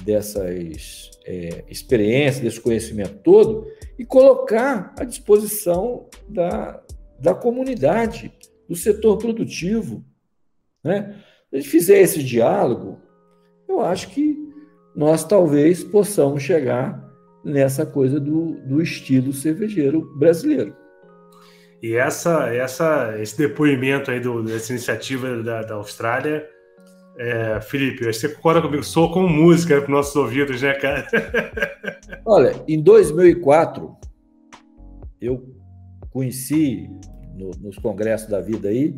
dessas 0.03 1.11
é, 1.25 1.63
experiência, 1.67 2.41
desse 2.41 2.59
conhecimento 2.59 3.19
todo, 3.23 3.67
e 3.97 4.05
colocar 4.05 4.93
à 4.97 5.03
disposição 5.03 6.07
da, 6.27 6.81
da 7.19 7.33
comunidade, 7.33 8.31
do 8.67 8.75
setor 8.75 9.17
produtivo. 9.17 10.03
Né? 10.83 11.15
Se 11.49 11.55
a 11.55 11.59
gente 11.59 11.69
fizer 11.69 11.99
esse 12.01 12.23
diálogo, 12.23 12.99
eu 13.67 13.81
acho 13.81 14.09
que 14.09 14.37
nós 14.95 15.23
talvez 15.23 15.83
possamos 15.83 16.43
chegar 16.43 16.98
nessa 17.43 17.85
coisa 17.85 18.19
do, 18.19 18.55
do 18.65 18.81
estilo 18.81 19.31
cervejeiro 19.33 20.01
brasileiro. 20.17 20.75
E 21.81 21.95
essa, 21.95 22.53
essa, 22.53 23.15
esse 23.19 23.37
depoimento 23.37 24.11
aí 24.11 24.19
do, 24.19 24.43
dessa 24.43 24.73
iniciativa 24.73 25.41
da, 25.41 25.61
da 25.61 25.75
Austrália 25.75 26.45
é, 27.17 27.59
Felipe, 27.59 28.05
você 28.05 28.29
concorda 28.29 28.61
comigo? 28.61 28.83
Sou 28.83 29.11
com 29.11 29.27
música 29.27 29.75
para 29.75 29.83
os 29.83 29.89
nossos 29.89 30.15
ouvidos, 30.15 30.61
né, 30.61 30.73
cara? 30.75 31.05
Olha, 32.25 32.53
em 32.65 32.81
2004, 32.81 33.93
eu 35.19 35.53
conheci 36.11 36.89
no, 37.35 37.51
nos 37.59 37.77
congressos 37.77 38.29
da 38.29 38.39
vida 38.39 38.69
aí 38.69 38.97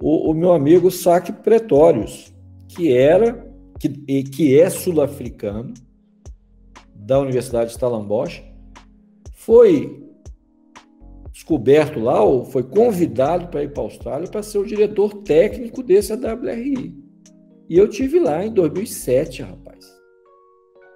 o, 0.00 0.30
o 0.30 0.34
meu 0.34 0.52
amigo 0.52 0.90
Saque 0.90 1.32
Pretórios, 1.32 2.32
que 2.68 2.92
era 2.92 3.44
que, 3.78 3.88
que 4.24 4.60
é 4.60 4.70
sul-africano 4.70 5.74
da 7.06 7.18
Universidade 7.20 7.70
de 7.70 7.74
Stellenbosch, 7.74 8.42
foi 9.34 10.02
descoberto 11.32 11.98
lá 11.98 12.22
ou 12.22 12.44
foi 12.44 12.62
convidado 12.62 13.48
para 13.48 13.62
ir 13.62 13.72
para 13.72 13.82
a 13.82 13.86
Austrália 13.86 14.28
para 14.28 14.42
ser 14.42 14.58
o 14.58 14.66
diretor 14.66 15.22
técnico 15.22 15.82
desse 15.82 16.12
AWRI. 16.12 16.94
E 17.68 17.76
eu 17.76 17.88
tive 17.88 18.20
lá 18.20 18.44
em 18.44 18.52
2007, 18.52 19.42
rapaz. 19.42 19.86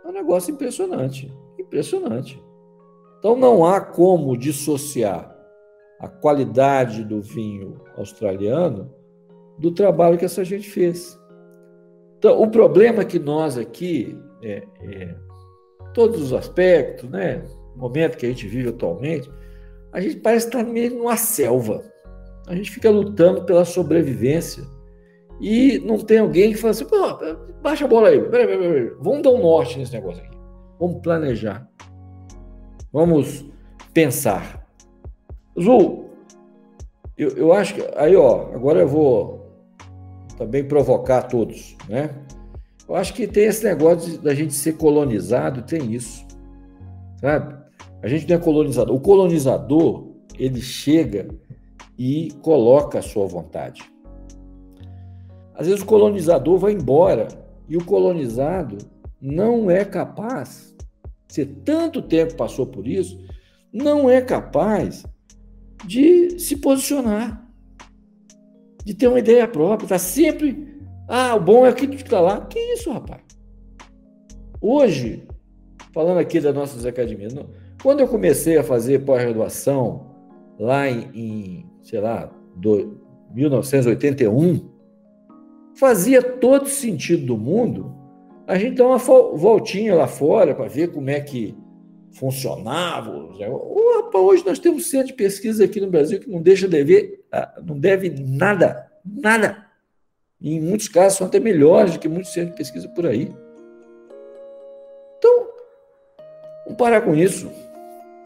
É 0.05 0.09
um 0.09 0.13
negócio 0.13 0.53
impressionante, 0.53 1.33
impressionante. 1.59 2.41
Então 3.19 3.35
não 3.35 3.65
há 3.65 3.81
como 3.81 4.37
dissociar 4.37 5.35
a 5.99 6.09
qualidade 6.09 7.03
do 7.03 7.23
vinho 7.23 7.81
australiano 7.97 8.95
do 9.59 9.73
trabalho 9.73 10.19
que 10.19 10.25
essa 10.25 10.45
gente 10.45 10.69
fez. 10.69 11.19
Então, 12.19 12.41
o 12.41 12.51
problema 12.51 13.05
que 13.05 13.19
nós 13.19 13.57
aqui, 13.57 14.19
é, 14.43 14.63
é, 14.81 15.15
todos 15.97 16.21
os 16.21 16.35
aspectos, 16.35 17.09
né, 17.09 17.43
o 17.75 17.79
momento 17.79 18.19
que 18.19 18.27
a 18.27 18.29
gente 18.29 18.47
vive 18.47 18.69
atualmente, 18.69 19.31
a 19.91 19.99
gente 19.99 20.17
parece 20.17 20.45
estar 20.45 20.63
meio 20.63 20.95
numa 20.95 21.17
selva. 21.17 21.83
A 22.47 22.55
gente 22.55 22.71
fica 22.71 22.91
lutando 22.91 23.47
pela 23.47 23.65
sobrevivência 23.65 24.63
e 25.41 25.79
não 25.79 25.97
tem 25.97 26.19
alguém 26.19 26.53
que 26.53 26.59
fala 26.59 26.73
assim, 26.73 26.85
Pô, 26.85 27.19
baixa 27.63 27.87
a 27.87 27.89
bola 27.89 28.11
aí, 28.11 28.21
peraí, 28.21 28.47
peraí, 28.47 28.59
peraí. 28.59 28.93
vamos 29.01 29.23
dar 29.23 29.31
um 29.31 29.41
norte 29.41 29.79
nesse 29.79 29.95
negócio 29.95 30.23
aqui, 30.23 30.37
vamos 30.79 31.01
planejar, 31.01 31.67
vamos 32.93 33.47
pensar. 33.95 34.69
Zul, 35.59 36.11
eu, 37.17 37.31
eu 37.31 37.53
acho 37.55 37.75
que, 37.75 37.83
aí 37.97 38.15
ó, 38.15 38.55
agora 38.55 38.81
eu 38.81 38.89
vou 38.89 39.51
também 40.37 40.63
provocar 40.63 41.23
todos, 41.23 41.75
né? 41.89 42.11
Eu 42.89 42.95
acho 42.95 43.13
que 43.15 43.27
tem 43.27 43.47
esse 43.47 43.65
negócio 43.65 44.19
da 44.19 44.35
gente 44.35 44.55
ser 44.55 44.75
colonizado, 44.75 45.63
tem 45.63 45.93
isso, 45.93 46.25
sabe? 47.21 47.57
A 48.03 48.09
gente 48.09 48.29
não 48.29 48.37
é 48.37 48.39
colonizador. 48.39 48.95
O 48.95 49.01
colonizador, 49.01 50.13
ele 50.39 50.61
chega 50.61 51.29
e 51.99 52.31
coloca 52.43 52.99
a 52.99 53.03
sua 53.03 53.27
vontade. 53.27 53.83
Às 55.55 55.67
vezes 55.67 55.83
o 55.83 55.87
colonizador 55.87 56.59
vai 56.59 56.73
embora 56.73 57.29
e 57.69 57.77
o 57.77 57.85
colonizado 57.85 58.79
não 59.21 59.71
é 59.71 59.85
capaz, 59.85 60.77
se 61.29 61.45
tanto 61.45 62.03
tempo 62.03 62.37
passou 62.37 62.67
por 62.67 62.87
isso, 62.87 63.19
não 63.73 64.09
é 64.09 64.21
capaz 64.21 65.05
de 65.85 66.39
se 66.39 66.57
posicionar, 66.57 67.51
de 68.85 68.95
ter 68.95 69.09
uma 69.09 69.19
ideia 69.19 69.49
própria, 69.49 69.87
está 69.87 69.99
sempre, 69.99 70.76
ah, 71.09 71.35
o 71.35 71.41
bom 71.41 71.65
é 71.65 71.69
aquilo 71.69 71.93
que 71.97 72.03
está 72.03 72.21
lá. 72.21 72.41
Que 72.47 72.59
isso, 72.59 72.91
rapaz? 72.93 73.23
Hoje, 74.61 75.27
falando 75.93 76.19
aqui 76.19 76.41
das 76.41 76.55
nossas 76.55 76.85
academias, 76.85 77.35
quando 77.83 78.01
eu 78.01 78.09
comecei 78.09 78.57
a 78.57 78.65
fazer 78.65 79.05
pós-graduação 79.05 80.15
lá 80.59 80.89
em, 80.89 81.11
em, 81.15 81.71
sei 81.83 82.01
lá, 82.01 82.31
do, 82.57 83.01
1981, 83.33 84.69
fazia 85.75 86.23
todo 86.23 86.69
sentido 86.69 87.27
do 87.27 87.37
mundo 87.37 87.95
a 88.47 88.57
gente 88.57 88.77
dar 88.77 88.87
uma 88.87 88.99
voltinha 88.99 89.95
lá 89.95 90.07
fora 90.07 90.55
para 90.55 90.69
ver 90.69 90.93
como 90.93 91.11
é 91.11 91.21
que 91.21 91.57
funcionava. 92.13 93.11
Opa, 93.11 94.19
hoje 94.19 94.45
nós 94.47 94.59
temos 94.59 94.83
um 94.83 94.87
centro 94.87 95.09
de 95.09 95.15
pesquisa 95.15 95.65
aqui 95.65 95.81
no 95.81 95.91
Brasil 95.91 96.21
que 96.21 96.31
não 96.31 96.41
deixa 96.41 96.69
dever, 96.69 97.25
ah, 97.31 97.61
não 97.65 97.79
deve 97.79 98.11
nada, 98.11 98.91
nada. 99.05 99.66
E 100.47 100.55
em 100.55 100.61
muitos 100.61 100.87
casos 100.87 101.19
são 101.19 101.27
até 101.27 101.41
melhores 101.41 101.95
do 101.95 101.99
que 101.99 102.09
muitos 102.09 102.33
centros 102.33 102.53
de 102.53 102.57
pesquisa 102.57 102.89
por 102.91 103.05
aí. 103.05 103.35
Então, 105.19 105.49
vamos 106.65 106.79
parar 106.79 107.01
com 107.01 107.17
isso. 107.17 107.51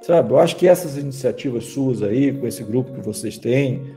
Sabe, 0.03 0.31
eu 0.31 0.39
acho 0.39 0.55
que 0.57 0.69
essas 0.69 0.99
iniciativas 0.99 1.65
suas 1.65 2.03
aí, 2.03 2.31
com 2.31 2.47
esse 2.47 2.63
grupo 2.63 2.93
que 2.93 3.01
vocês 3.01 3.39
têm, 3.39 3.97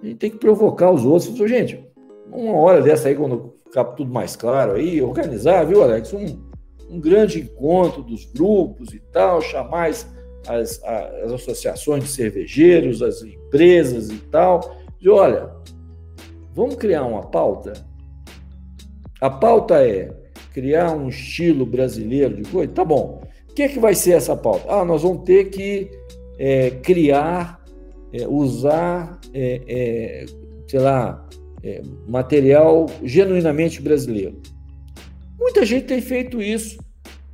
a 0.00 0.06
gente 0.06 0.18
tem 0.18 0.30
que 0.30 0.38
provocar 0.38 0.92
os 0.92 1.04
outros. 1.04 1.36
Gente, 1.50 1.84
uma 2.32 2.54
hora 2.54 2.80
dessa 2.80 3.08
aí, 3.08 3.16
quando 3.16 3.56
ficar 3.64 3.84
tudo 3.84 4.12
mais 4.12 4.36
claro 4.36 4.74
aí, 4.74 5.02
organizar, 5.02 5.64
viu, 5.64 5.82
Alex? 5.82 6.12
Um, 6.12 6.38
um 6.88 7.00
grande 7.00 7.40
encontro 7.40 8.00
dos 8.00 8.26
grupos 8.26 8.94
e 8.94 9.00
tal, 9.00 9.42
chamar 9.42 9.90
as, 9.90 10.08
as, 10.46 10.80
as 10.84 11.32
associações 11.32 12.04
de 12.04 12.10
cervejeiros, 12.10 13.02
as 13.02 13.22
empresas 13.22 14.08
e 14.08 14.18
tal, 14.30 14.76
de 15.00 15.10
olha, 15.10 15.50
vamos 16.54 16.76
criar 16.76 17.04
uma 17.04 17.22
pauta? 17.22 17.72
A 19.20 19.28
pauta 19.28 19.84
é 19.86 20.10
criar 20.52 20.92
um 20.92 21.08
estilo 21.08 21.66
brasileiro 21.66 22.42
de 22.42 22.50
coisa? 22.50 22.72
Tá 22.72 22.84
bom. 22.84 23.22
O 23.48 23.54
que, 23.54 23.62
é 23.62 23.68
que 23.68 23.78
vai 23.78 23.94
ser 23.94 24.12
essa 24.12 24.36
pauta? 24.36 24.72
Ah, 24.72 24.84
nós 24.84 25.02
vamos 25.02 25.24
ter 25.24 25.50
que 25.50 25.90
é, 26.38 26.70
criar, 26.70 27.62
é, 28.12 28.26
usar, 28.26 29.18
é, 29.34 29.62
é 29.66 30.26
sei 30.66 30.80
lá, 30.80 31.28
é, 31.62 31.82
material 32.06 32.86
genuinamente 33.02 33.82
brasileiro. 33.82 34.40
Muita 35.38 35.66
gente 35.66 35.86
tem 35.86 36.00
feito 36.00 36.40
isso, 36.40 36.78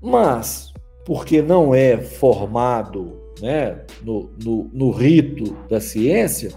mas 0.01 0.73
porque 1.05 1.43
não 1.43 1.75
é 1.75 1.99
formado 1.99 3.21
né, 3.41 3.81
no, 4.03 4.31
no, 4.43 4.71
no 4.73 4.91
rito 4.91 5.57
da 5.69 5.81
ciência, 5.81 6.51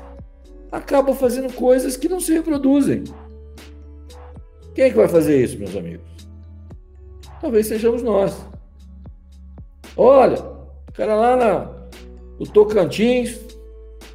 acaba 0.72 1.14
fazendo 1.14 1.54
coisas 1.54 1.98
que 1.98 2.10
não 2.10 2.20
se 2.20 2.34
reproduzem. 2.34 3.04
Quem 4.74 4.86
é 4.86 4.90
que 4.90 4.98
vai 4.98 5.08
fazer 5.08 5.44
isso, 5.44 5.58
meus 5.58 5.76
amigos? 5.76 6.08
Talvez 7.42 7.68
sejamos 7.68 8.02
nós. 8.02 8.46
Olha, 9.96 10.40
o 10.40 10.92
cara 10.94 11.16
lá 11.16 11.36
na, 11.36 11.72
no 12.40 12.46
Tocantins 12.48 13.40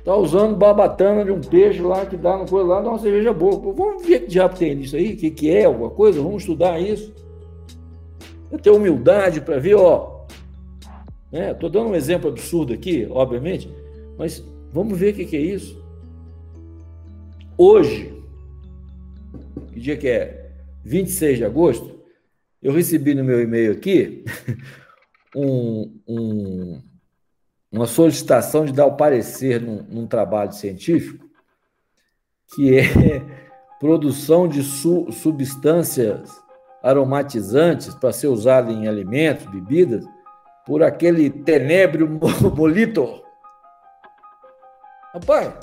tá 0.04 0.14
usando 0.14 0.56
babatana 0.56 1.24
de 1.24 1.30
um 1.30 1.40
peixe 1.40 1.80
lá 1.80 2.04
que 2.04 2.16
dá 2.16 2.36
no 2.36 2.46
coisa 2.46 2.68
lá, 2.68 2.80
dá 2.80 2.90
uma 2.90 2.98
cerveja 2.98 3.32
boa. 3.32 3.58
Pô, 3.58 3.72
vamos 3.72 4.06
ver 4.06 4.20
que 4.20 4.28
diabo 4.28 4.56
tem 4.56 4.74
nisso 4.74 4.96
aí, 4.96 5.14
o 5.14 5.16
que, 5.16 5.30
que 5.30 5.50
é, 5.50 5.64
alguma 5.64 5.90
coisa, 5.90 6.20
vamos 6.20 6.42
estudar 6.42 6.78
isso. 6.78 7.12
Eu 8.50 8.58
ter 8.58 8.70
humildade 8.70 9.40
para 9.40 9.58
ver, 9.58 9.74
ó. 9.74 10.14
Né? 11.32 11.52
dando 11.54 11.88
um 11.88 11.94
exemplo 11.94 12.30
absurdo 12.30 12.72
aqui, 12.72 13.08
obviamente, 13.10 13.68
mas 14.16 14.44
vamos 14.72 14.96
ver 14.96 15.12
o 15.12 15.16
que, 15.16 15.24
que 15.24 15.36
é 15.36 15.40
isso. 15.40 15.83
Hoje, 17.56 18.12
que 19.72 19.80
dia 19.80 19.96
que 19.96 20.08
é? 20.08 20.50
26 20.84 21.38
de 21.38 21.44
agosto, 21.44 22.02
eu 22.60 22.72
recebi 22.72 23.14
no 23.14 23.24
meu 23.24 23.40
e-mail 23.40 23.72
aqui 23.72 24.24
um, 25.34 26.00
um 26.06 26.82
uma 27.74 27.86
solicitação 27.86 28.64
de 28.64 28.72
dar 28.72 28.86
o 28.86 28.96
parecer 28.96 29.60
num, 29.60 29.82
num 29.88 30.06
trabalho 30.06 30.52
científico, 30.52 31.28
que 32.54 32.78
é 32.78 32.84
produção 33.80 34.46
de 34.46 34.62
su, 34.62 35.10
substâncias 35.10 36.30
aromatizantes 36.82 37.92
para 37.94 38.12
ser 38.12 38.28
usado 38.28 38.70
em 38.70 38.86
alimentos, 38.86 39.46
bebidas, 39.46 40.04
por 40.64 40.84
aquele 40.84 41.28
tenebrio 41.30 42.08
molito. 42.56 43.22
Rapaz, 45.12 45.54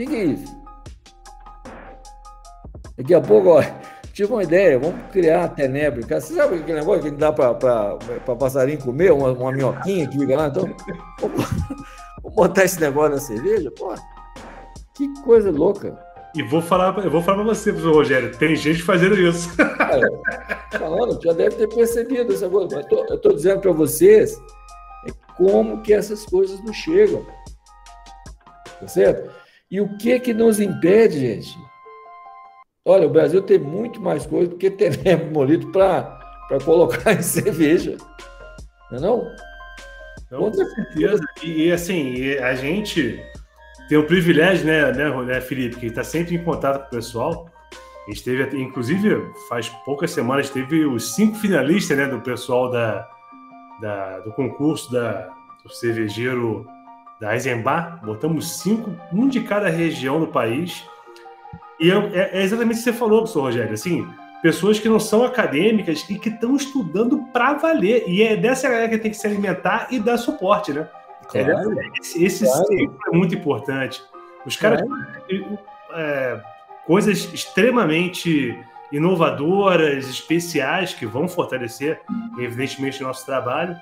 o 0.00 0.02
que, 0.02 0.06
que 0.06 0.16
é 0.16 0.24
isso? 0.24 0.60
Daqui 2.96 3.14
a 3.14 3.20
pouco, 3.20 3.48
olha, 3.50 3.74
tive 4.14 4.32
uma 4.32 4.42
ideia, 4.42 4.78
vamos 4.78 4.98
criar 5.12 5.44
a 5.44 5.48
tenebre. 5.48 6.02
Você 6.02 6.34
sabe 6.34 6.56
aquele 6.56 6.80
negócio 6.80 7.02
que 7.02 7.10
dá 7.10 7.32
para 7.32 8.36
passarinho 8.38 8.78
comer, 8.78 9.12
uma, 9.12 9.30
uma 9.32 9.52
minhoquinha 9.52 10.08
que 10.08 10.18
fica 10.18 10.36
lá? 10.36 10.46
Então, 10.46 10.74
vamos, 11.20 11.44
vamos 12.22 12.34
botar 12.34 12.64
esse 12.64 12.80
negócio 12.80 13.12
na 13.12 13.20
cerveja? 13.20 13.70
Pô, 13.72 13.94
que 14.94 15.08
coisa 15.22 15.50
louca. 15.50 15.98
E 16.34 16.42
vou 16.42 16.62
falar, 16.62 16.96
eu 17.04 17.10
vou 17.10 17.20
falar 17.20 17.38
para 17.42 17.54
você, 17.54 17.70
professor 17.72 17.94
Rogério, 17.94 18.36
tem 18.38 18.54
gente 18.56 18.82
fazendo 18.82 19.18
isso. 19.18 19.50
É, 19.90 20.78
falando, 20.78 21.20
já 21.20 21.32
deve 21.32 21.56
ter 21.56 21.68
percebido 21.68 22.32
essa 22.32 22.48
coisa, 22.48 22.76
mas 22.76 22.86
tô, 22.86 23.04
eu 23.06 23.16
estou 23.16 23.34
dizendo 23.34 23.60
para 23.60 23.72
vocês 23.72 24.40
é 25.04 25.10
como 25.36 25.82
que 25.82 25.92
essas 25.92 26.24
coisas 26.24 26.62
não 26.62 26.72
chegam. 26.72 27.26
Tá 28.78 28.86
certo? 28.86 29.39
E 29.70 29.80
o 29.80 29.96
que 29.96 30.18
que 30.18 30.34
nos 30.34 30.58
impede, 30.58 31.20
gente, 31.20 31.56
Olha, 32.84 33.06
o 33.06 33.10
Brasil 33.10 33.42
tem 33.42 33.58
muito 33.58 34.00
mais 34.00 34.26
coisa 34.26 34.50
do 34.50 34.56
que 34.56 34.70
tenebro 34.70 35.26
molido 35.32 35.70
para 35.70 36.18
colocar 36.64 37.12
em 37.12 37.22
cerveja. 37.22 37.96
Não 38.90 38.98
é 38.98 39.00
não? 39.00 39.36
Com 40.30 40.52
certeza. 40.52 41.22
E, 41.42 41.66
e, 41.66 41.72
assim, 41.72 42.32
a 42.38 42.54
gente 42.54 43.22
tem 43.88 43.98
o 43.98 44.06
privilégio, 44.06 44.66
né, 44.66 44.90
né, 44.92 45.10
né 45.24 45.40
Felipe, 45.40 45.76
que 45.76 45.86
está 45.86 46.02
sempre 46.02 46.36
em 46.36 46.42
contato 46.42 46.80
com 46.80 46.86
o 46.86 46.90
pessoal. 46.90 47.50
A 48.06 48.10
gente 48.10 48.24
teve, 48.24 48.60
inclusive, 48.60 49.22
faz 49.48 49.68
poucas 49.84 50.10
semanas, 50.10 50.48
teve 50.48 50.84
os 50.84 51.14
cinco 51.14 51.36
finalistas 51.36 51.96
né, 51.98 52.06
do 52.06 52.20
pessoal 52.20 52.70
da, 52.70 53.06
da, 53.80 54.20
do 54.20 54.32
concurso 54.32 54.90
da, 54.90 55.28
do 55.62 55.72
cervejeiro 55.72 56.66
da 57.20 57.34
Eisenbar. 57.34 58.00
Botamos 58.02 58.58
cinco, 58.58 58.90
um 59.12 59.28
de 59.28 59.40
cada 59.42 59.68
região 59.68 60.18
do 60.18 60.26
país. 60.26 60.84
E 61.78 61.90
é, 61.90 61.94
é, 61.94 62.38
é 62.38 62.42
exatamente 62.42 62.76
o 62.76 62.78
que 62.78 62.84
você 62.84 62.92
falou, 62.92 63.18
professor 63.18 63.42
Rogério. 63.42 63.74
Assim, 63.74 64.08
pessoas 64.42 64.78
que 64.78 64.88
não 64.88 64.98
são 64.98 65.22
acadêmicas 65.22 66.08
e 66.08 66.18
que 66.18 66.30
estão 66.30 66.56
estudando 66.56 67.18
para 67.32 67.54
valer. 67.54 68.04
E 68.08 68.22
é 68.22 68.36
dessa 68.36 68.68
galera 68.68 68.88
que 68.88 68.98
tem 68.98 69.10
que 69.10 69.16
se 69.16 69.26
alimentar 69.26 69.88
e 69.90 70.00
dar 70.00 70.16
suporte, 70.16 70.72
né? 70.72 70.88
É 71.32 71.44
claro, 71.44 71.78
é, 71.78 71.84
esse 72.00 72.24
esse 72.24 72.44
claro. 72.44 72.98
é 73.12 73.16
muito 73.16 73.34
importante. 73.34 74.02
Os 74.44 74.56
caras 74.56 74.80
claro. 74.80 75.58
é, 75.94 76.40
coisas 76.86 77.32
extremamente 77.32 78.58
inovadoras, 78.90 80.08
especiais, 80.08 80.92
que 80.92 81.06
vão 81.06 81.28
fortalecer, 81.28 82.00
evidentemente, 82.38 83.00
o 83.02 83.06
nosso 83.06 83.24
trabalho. 83.24 83.76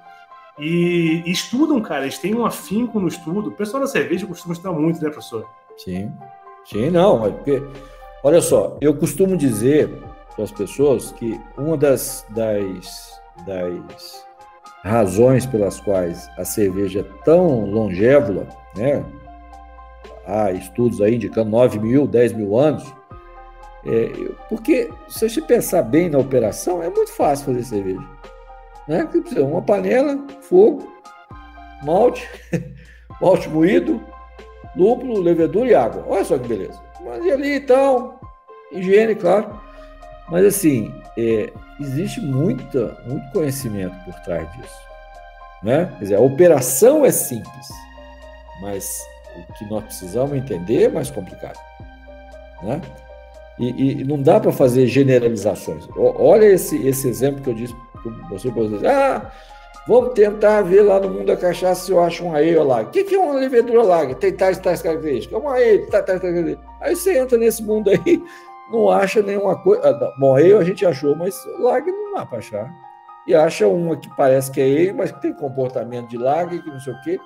E, 0.58 1.22
estudam, 1.26 1.80
cara, 1.80 2.02
eles 2.02 2.18
têm 2.18 2.34
um 2.34 2.44
afinco 2.44 2.98
no 2.98 3.08
estudo. 3.08 3.50
O 3.50 3.52
pessoal 3.52 3.82
da 3.82 3.86
cerveja 3.86 4.26
costuma 4.26 4.52
estudar 4.52 4.72
muito, 4.72 5.02
né, 5.02 5.10
professor? 5.10 5.48
Sim. 5.76 6.12
Sim, 6.64 6.90
não, 6.90 7.24
é 7.24 7.30
porque, 7.30 7.62
olha 8.22 8.40
só, 8.40 8.76
eu 8.80 8.94
costumo 8.94 9.36
dizer 9.36 9.88
para 10.34 10.44
as 10.44 10.52
pessoas 10.52 11.12
que 11.12 11.40
uma 11.56 11.76
das, 11.76 12.26
das, 12.30 13.20
das 13.46 14.26
razões 14.84 15.46
pelas 15.46 15.80
quais 15.80 16.28
a 16.36 16.44
cerveja 16.44 17.00
é 17.00 17.24
tão 17.24 17.64
longeva, 17.64 18.46
né? 18.76 19.04
Há 20.26 20.52
estudos 20.52 21.00
aí 21.00 21.14
indicando 21.14 21.50
9 21.50 21.78
mil, 21.78 22.06
10 22.06 22.34
mil 22.34 22.58
anos, 22.58 22.84
é, 23.86 24.10
porque 24.48 24.90
se 25.08 25.28
você 25.28 25.40
pensar 25.40 25.82
bem 25.82 26.10
na 26.10 26.18
operação, 26.18 26.82
é 26.82 26.90
muito 26.90 27.10
fácil 27.12 27.46
fazer 27.46 27.64
cerveja. 27.64 28.17
Né? 28.88 29.06
Uma 29.36 29.60
panela, 29.60 30.18
fogo, 30.40 30.90
malte, 31.82 32.26
malte 33.20 33.48
moído, 33.48 34.02
lúpulo, 34.74 35.20
levedura 35.20 35.70
e 35.70 35.74
água. 35.74 36.04
Olha 36.08 36.24
só 36.24 36.38
que 36.38 36.48
beleza. 36.48 36.80
Mas 37.04 37.24
e 37.24 37.30
ali 37.30 37.54
e 37.56 37.60
tal, 37.60 38.20
higiene, 38.72 39.14
claro. 39.14 39.60
Mas 40.30 40.44
assim, 40.44 40.92
é, 41.16 41.52
existe 41.80 42.20
muita, 42.20 42.96
muito 43.06 43.30
conhecimento 43.32 43.94
por 44.04 44.14
trás 44.20 44.50
disso. 44.56 44.88
Né? 45.62 45.86
Quer 45.98 46.04
dizer, 46.04 46.14
a 46.16 46.20
operação 46.20 47.04
é 47.04 47.10
simples, 47.10 47.68
mas 48.60 49.00
O 49.48 49.52
que 49.54 49.64
nós 49.66 49.84
precisamos 49.84 50.36
entender 50.36 50.84
é 50.84 50.88
mais 50.88 51.10
complicado. 51.10 51.58
Né? 52.62 52.80
E, 53.58 54.00
e 54.00 54.04
não 54.04 54.20
dá 54.20 54.38
para 54.40 54.52
fazer 54.52 54.86
generalizações. 54.86 55.88
Olha 55.96 56.46
esse, 56.46 56.76
esse 56.86 57.08
exemplo 57.08 57.42
que 57.42 57.50
eu 57.50 57.54
disse 57.54 57.74
você, 58.30 58.50
para 58.50 58.62
vocês. 58.62 58.84
Ah, 58.84 59.30
vamos 59.86 60.12
tentar 60.14 60.62
ver 60.62 60.82
lá 60.82 61.00
no 61.00 61.10
mundo 61.10 61.26
da 61.26 61.36
cachaça 61.36 61.86
se 61.86 61.92
eu 61.92 62.00
acho 62.00 62.24
um 62.24 62.34
aê 62.34 62.56
lag. 62.58 62.88
O 62.88 62.90
que, 62.90 63.04
que 63.04 63.14
é 63.14 63.18
uma 63.18 63.34
levedura 63.34 63.82
lag? 63.82 64.14
Tem 64.16 64.32
tais 64.32 64.58
tais 64.58 64.82
características. 64.82 65.38
É 65.38 65.42
uma 65.42 65.54
aê, 65.54 65.78
tais 65.86 66.04
tais 66.04 66.20
características. 66.20 66.70
Aí 66.80 66.96
você 66.96 67.18
entra 67.18 67.38
nesse 67.38 67.62
mundo 67.62 67.90
aí, 67.90 68.22
não 68.72 68.90
acha 68.90 69.22
nenhuma 69.22 69.56
coisa. 69.62 69.88
Ah, 69.88 70.14
bom, 70.18 70.36
aê 70.36 70.52
a 70.54 70.64
gente 70.64 70.84
achou, 70.84 71.14
mas 71.16 71.34
lag 71.58 71.90
não 71.90 72.14
dá 72.14 72.26
para 72.26 72.38
achar. 72.38 72.70
E 73.26 73.34
acha 73.34 73.66
uma 73.68 73.96
que 73.96 74.08
parece 74.16 74.50
que 74.50 74.60
é 74.60 74.64
aê, 74.64 74.92
mas 74.92 75.12
que 75.12 75.20
tem 75.20 75.32
comportamento 75.32 76.08
de 76.08 76.16
lag, 76.16 76.58
que 76.58 76.70
não 76.70 76.80
sei 76.80 76.92
o 76.92 77.00
quê. 77.02 77.20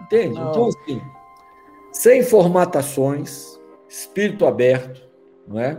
Entende? 0.00 0.34
Não. 0.34 0.50
Então, 0.50 0.66
assim, 0.66 1.00
sem 1.92 2.22
formatações, 2.22 3.60
espírito 3.88 4.46
aberto, 4.46 5.00
não 5.46 5.60
é? 5.60 5.78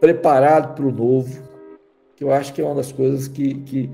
preparado 0.00 0.74
para 0.74 0.84
o 0.84 0.92
novo, 0.92 1.47
que 2.18 2.24
eu 2.24 2.32
acho 2.32 2.52
que 2.52 2.60
é 2.60 2.64
uma 2.64 2.74
das 2.74 2.90
coisas 2.90 3.28
que, 3.28 3.54
que 3.54 3.88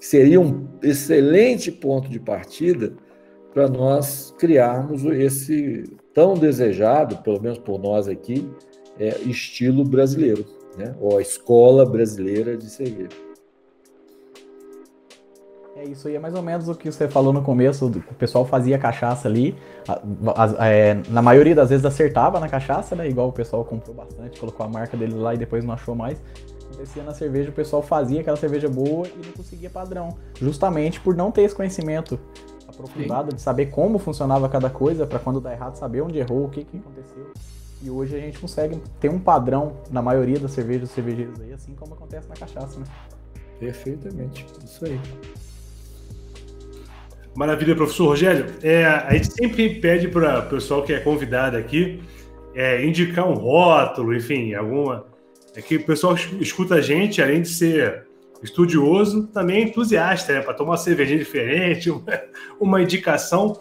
seria 0.00 0.40
um 0.40 0.66
excelente 0.82 1.70
ponto 1.70 2.08
de 2.08 2.18
partida 2.18 2.94
para 3.52 3.68
nós 3.68 4.34
criarmos 4.38 5.04
esse 5.04 5.84
tão 6.14 6.32
desejado, 6.32 7.18
pelo 7.18 7.38
menos 7.38 7.58
por 7.58 7.78
nós 7.78 8.08
aqui, 8.08 8.50
é, 8.98 9.08
estilo 9.26 9.84
brasileiro, 9.84 10.46
né? 10.78 10.94
ou 10.98 11.18
a 11.18 11.20
escola 11.20 11.84
brasileira 11.84 12.56
de 12.56 12.70
cerveja. 12.70 13.10
É 15.76 15.84
isso 15.84 16.08
aí, 16.08 16.16
é 16.16 16.18
mais 16.18 16.34
ou 16.34 16.42
menos 16.42 16.70
o 16.70 16.74
que 16.74 16.90
você 16.90 17.06
falou 17.06 17.34
no 17.34 17.42
começo, 17.42 17.84
o 17.84 18.14
pessoal 18.14 18.46
fazia 18.46 18.78
cachaça 18.78 19.28
ali, 19.28 19.54
a, 19.86 20.64
a, 20.64 20.68
é, 20.68 20.94
na 21.10 21.20
maioria 21.20 21.54
das 21.54 21.68
vezes 21.68 21.84
acertava 21.84 22.40
na 22.40 22.48
cachaça, 22.48 22.96
né? 22.96 23.06
Igual 23.06 23.28
o 23.28 23.32
pessoal 23.32 23.62
comprou 23.66 23.94
bastante, 23.94 24.40
colocou 24.40 24.64
a 24.64 24.68
marca 24.70 24.96
dele 24.96 25.12
lá 25.12 25.34
e 25.34 25.36
depois 25.36 25.62
não 25.62 25.74
achou 25.74 25.94
mais. 25.94 26.18
Acontecia 26.70 27.02
na 27.02 27.14
cerveja, 27.14 27.50
o 27.50 27.52
pessoal 27.52 27.82
fazia 27.82 28.20
aquela 28.20 28.36
cerveja 28.36 28.68
boa 28.68 29.06
e 29.06 29.26
não 29.26 29.32
conseguia 29.32 29.70
padrão, 29.70 30.16
justamente 30.40 31.00
por 31.00 31.16
não 31.16 31.30
ter 31.30 31.42
esse 31.42 31.54
conhecimento 31.54 32.18
aprofundado 32.66 33.30
Sim. 33.30 33.36
de 33.36 33.42
saber 33.42 33.66
como 33.66 33.98
funcionava 33.98 34.48
cada 34.48 34.68
coisa, 34.68 35.06
para 35.06 35.18
quando 35.18 35.40
dá 35.40 35.52
errado 35.52 35.76
saber 35.76 36.02
onde 36.02 36.18
errou, 36.18 36.44
o 36.44 36.50
que, 36.50 36.64
que 36.64 36.76
aconteceu. 36.76 37.32
E 37.82 37.90
hoje 37.90 38.16
a 38.16 38.20
gente 38.20 38.38
consegue 38.38 38.80
ter 38.98 39.10
um 39.10 39.18
padrão 39.18 39.76
na 39.90 40.02
maioria 40.02 40.38
das 40.38 40.50
cervejas 40.52 40.82
dos 40.82 40.90
cervejeiros 40.90 41.40
aí, 41.40 41.52
assim 41.52 41.74
como 41.74 41.94
acontece 41.94 42.28
na 42.28 42.34
cachaça, 42.34 42.78
né? 42.80 42.86
Perfeitamente, 43.58 44.46
isso 44.64 44.84
aí. 44.84 45.00
Maravilha, 47.34 47.76
professor 47.76 48.08
Rogério. 48.08 48.46
É, 48.62 48.86
a 48.86 49.12
gente 49.12 49.32
sempre 49.32 49.80
pede 49.80 50.08
para 50.08 50.40
o 50.40 50.48
pessoal 50.48 50.82
que 50.82 50.92
é 50.92 51.00
convidado 51.00 51.56
aqui 51.56 52.02
é, 52.56 52.82
indicar 52.84 53.28
um 53.28 53.34
rótulo, 53.34 54.14
enfim, 54.14 54.54
alguma. 54.54 55.04
É 55.56 55.62
que 55.62 55.76
o 55.76 55.84
pessoal 55.84 56.14
escuta 56.38 56.74
a 56.74 56.80
gente, 56.82 57.22
além 57.22 57.40
de 57.40 57.48
ser 57.48 58.04
estudioso, 58.42 59.26
também 59.28 59.62
é 59.62 59.62
entusiasta, 59.62 60.34
né? 60.34 60.42
Para 60.42 60.52
tomar 60.52 60.72
uma 60.72 60.76
cervejinha 60.76 61.18
diferente, 61.18 61.90
uma, 62.60 62.82
indicação. 62.82 63.58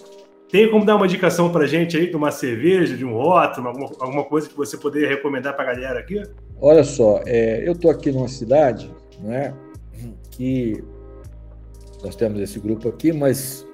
Tem 0.52 0.70
como 0.70 0.86
dar 0.86 0.98
uma 0.98 1.06
indicação 1.06 1.50
para 1.50 1.64
a 1.64 1.68
gente 1.68 1.96
aí 1.96 2.10
de 2.10 2.16
uma 2.16 2.32
cerveja, 2.32 2.98
de 2.98 3.06
um 3.06 3.14
rótulo, 3.14 3.70
alguma, 3.70 3.92
alguma 4.00 4.24
coisa 4.26 4.50
que 4.50 4.58
você 4.58 4.78
poderia 4.78 5.08
recomendar 5.08 5.56
para 5.56 5.72
a 5.72 5.74
galera 5.74 6.00
aqui? 6.00 6.22
Olha 6.60 6.84
só, 6.84 7.22
é, 7.26 7.66
eu 7.66 7.72
estou 7.72 7.90
aqui 7.90 8.12
numa 8.12 8.28
cidade 8.28 8.94
né, 9.22 9.54
que 10.32 10.84
nós 12.04 12.16
temos 12.16 12.40
esse 12.42 12.60
grupo 12.60 12.90
aqui, 12.90 13.14
mas 13.14 13.66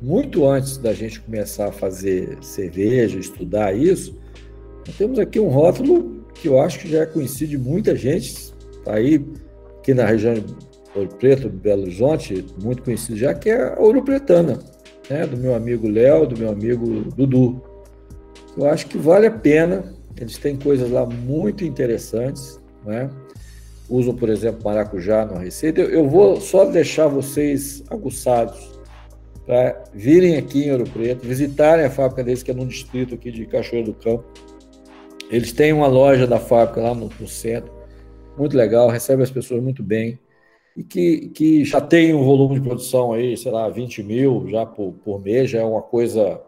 muito 0.00 0.46
antes 0.46 0.76
da 0.76 0.92
gente 0.92 1.20
começar 1.20 1.68
a 1.68 1.72
fazer 1.72 2.36
cerveja, 2.42 3.18
estudar 3.18 3.74
isso, 3.74 4.18
nós 4.86 4.96
temos 4.96 5.18
aqui 5.18 5.40
um 5.40 5.48
rótulo 5.48 6.25
que 6.40 6.48
eu 6.48 6.60
acho 6.60 6.78
que 6.78 6.88
já 6.88 7.02
é 7.02 7.06
conhecido 7.06 7.50
de 7.50 7.58
muita 7.58 7.94
gente, 7.96 8.52
está 8.78 8.94
aí 8.94 9.24
aqui 9.78 9.94
na 9.94 10.06
região 10.06 10.34
de 10.34 10.54
Ouro 10.94 11.08
Preto, 11.18 11.48
Belo 11.48 11.82
Horizonte, 11.82 12.44
muito 12.62 12.82
conhecido 12.82 13.18
já, 13.18 13.34
que 13.34 13.50
é 13.50 13.74
a 13.74 13.78
Ouro 13.78 14.02
Pretana, 14.02 14.58
né, 15.10 15.26
do 15.26 15.36
meu 15.36 15.54
amigo 15.54 15.88
Léo, 15.88 16.26
do 16.26 16.38
meu 16.38 16.50
amigo 16.50 16.86
Dudu. 17.14 17.62
Eu 18.56 18.66
acho 18.66 18.86
que 18.86 18.96
vale 18.96 19.26
a 19.26 19.30
pena, 19.30 19.92
eles 20.18 20.38
têm 20.38 20.56
coisas 20.56 20.90
lá 20.90 21.04
muito 21.04 21.64
interessantes, 21.64 22.60
né? 22.84 23.10
usam, 23.88 24.14
por 24.14 24.28
exemplo, 24.28 24.62
maracujá 24.64 25.24
na 25.24 25.38
receita. 25.38 25.80
Eu, 25.80 25.90
eu 25.90 26.08
vou 26.08 26.40
só 26.40 26.64
deixar 26.64 27.06
vocês 27.06 27.82
aguçados 27.88 28.76
para 29.46 29.84
virem 29.94 30.36
aqui 30.36 30.64
em 30.64 30.72
Ouro 30.72 30.84
Preto, 30.90 31.26
visitarem 31.26 31.84
a 31.84 31.90
fábrica 31.90 32.24
deles, 32.24 32.42
que 32.42 32.50
é 32.50 32.54
num 32.54 32.66
distrito 32.66 33.14
aqui 33.14 33.30
de 33.30 33.46
Cachoeira 33.46 33.86
do 33.86 33.94
Campo. 33.94 34.24
Eles 35.30 35.52
têm 35.52 35.72
uma 35.72 35.86
loja 35.86 36.26
da 36.26 36.38
fábrica 36.38 36.80
lá 36.80 36.94
no, 36.94 37.10
no 37.18 37.28
centro, 37.28 37.72
muito 38.36 38.56
legal, 38.56 38.88
recebe 38.88 39.22
as 39.22 39.30
pessoas 39.30 39.62
muito 39.62 39.82
bem, 39.82 40.18
e 40.76 40.84
que, 40.84 41.28
que 41.30 41.64
já 41.64 41.80
tem 41.80 42.14
um 42.14 42.22
volume 42.22 42.56
de 42.56 42.60
produção 42.60 43.12
aí, 43.12 43.36
sei 43.36 43.50
lá, 43.50 43.68
20 43.68 44.02
mil 44.02 44.46
já 44.48 44.66
por, 44.66 44.92
por 44.92 45.20
mês, 45.20 45.50
já 45.50 45.60
é 45.60 45.64
uma 45.64 45.80
coisa 45.80 46.40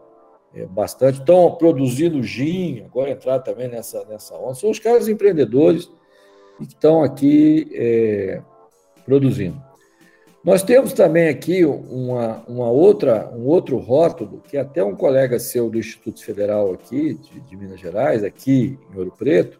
é, 0.53 0.65
bastante. 0.67 1.19
Estão 1.19 1.55
produzindo 1.55 2.21
gin, 2.21 2.83
agora 2.85 3.09
entrar 3.09 3.39
também 3.39 3.67
nessa, 3.67 4.05
nessa 4.05 4.35
onda. 4.35 4.53
São 4.53 4.69
os 4.69 4.77
caras 4.77 5.07
empreendedores 5.07 5.91
que 6.57 6.65
estão 6.65 7.03
aqui 7.03 7.69
é, 7.73 8.41
produzindo. 9.03 9.68
Nós 10.43 10.63
temos 10.63 10.93
também 10.93 11.27
aqui 11.27 11.65
uma, 11.65 12.43
uma 12.47 12.69
outra, 12.69 13.29
um 13.35 13.45
outro 13.45 13.77
rótulo, 13.77 14.41
que 14.47 14.57
até 14.57 14.83
um 14.83 14.95
colega 14.95 15.37
seu 15.37 15.69
do 15.69 15.77
Instituto 15.77 16.23
Federal 16.23 16.71
aqui, 16.71 17.15
de, 17.15 17.41
de 17.41 17.57
Minas 17.57 17.79
Gerais, 17.79 18.23
aqui 18.23 18.79
em 18.91 18.97
Ouro 18.97 19.13
Preto, 19.17 19.59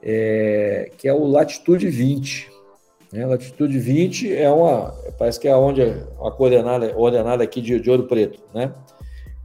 é, 0.00 0.90
que 0.96 1.08
é 1.08 1.12
o 1.12 1.26
Latitude 1.26 1.88
20. 1.88 2.48
Né? 3.12 3.26
Latitude 3.26 3.76
20 3.78 4.32
é 4.32 4.48
uma, 4.48 4.92
parece 5.18 5.40
que 5.40 5.48
é 5.48 5.56
onde 5.56 5.82
a 5.82 6.30
coordenada, 6.30 6.96
ordenada 6.96 7.42
aqui 7.42 7.60
de, 7.60 7.80
de 7.80 7.90
Ouro 7.90 8.06
Preto, 8.06 8.40
né? 8.54 8.72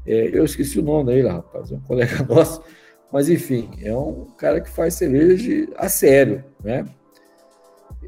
É, 0.05 0.29
eu 0.31 0.45
esqueci 0.45 0.79
o 0.79 0.83
nome 0.83 1.11
dele, 1.11 1.27
rapaz, 1.27 1.71
é 1.71 1.75
um 1.75 1.81
colega 1.81 2.23
nosso, 2.29 2.61
mas 3.11 3.27
enfim, 3.27 3.69
é 3.81 3.93
um 3.93 4.25
cara 4.37 4.61
que 4.61 4.69
faz 4.69 4.93
cerveja 4.93 5.35
de, 5.35 5.69
a 5.75 5.89
sério, 5.89 6.45
né? 6.63 6.85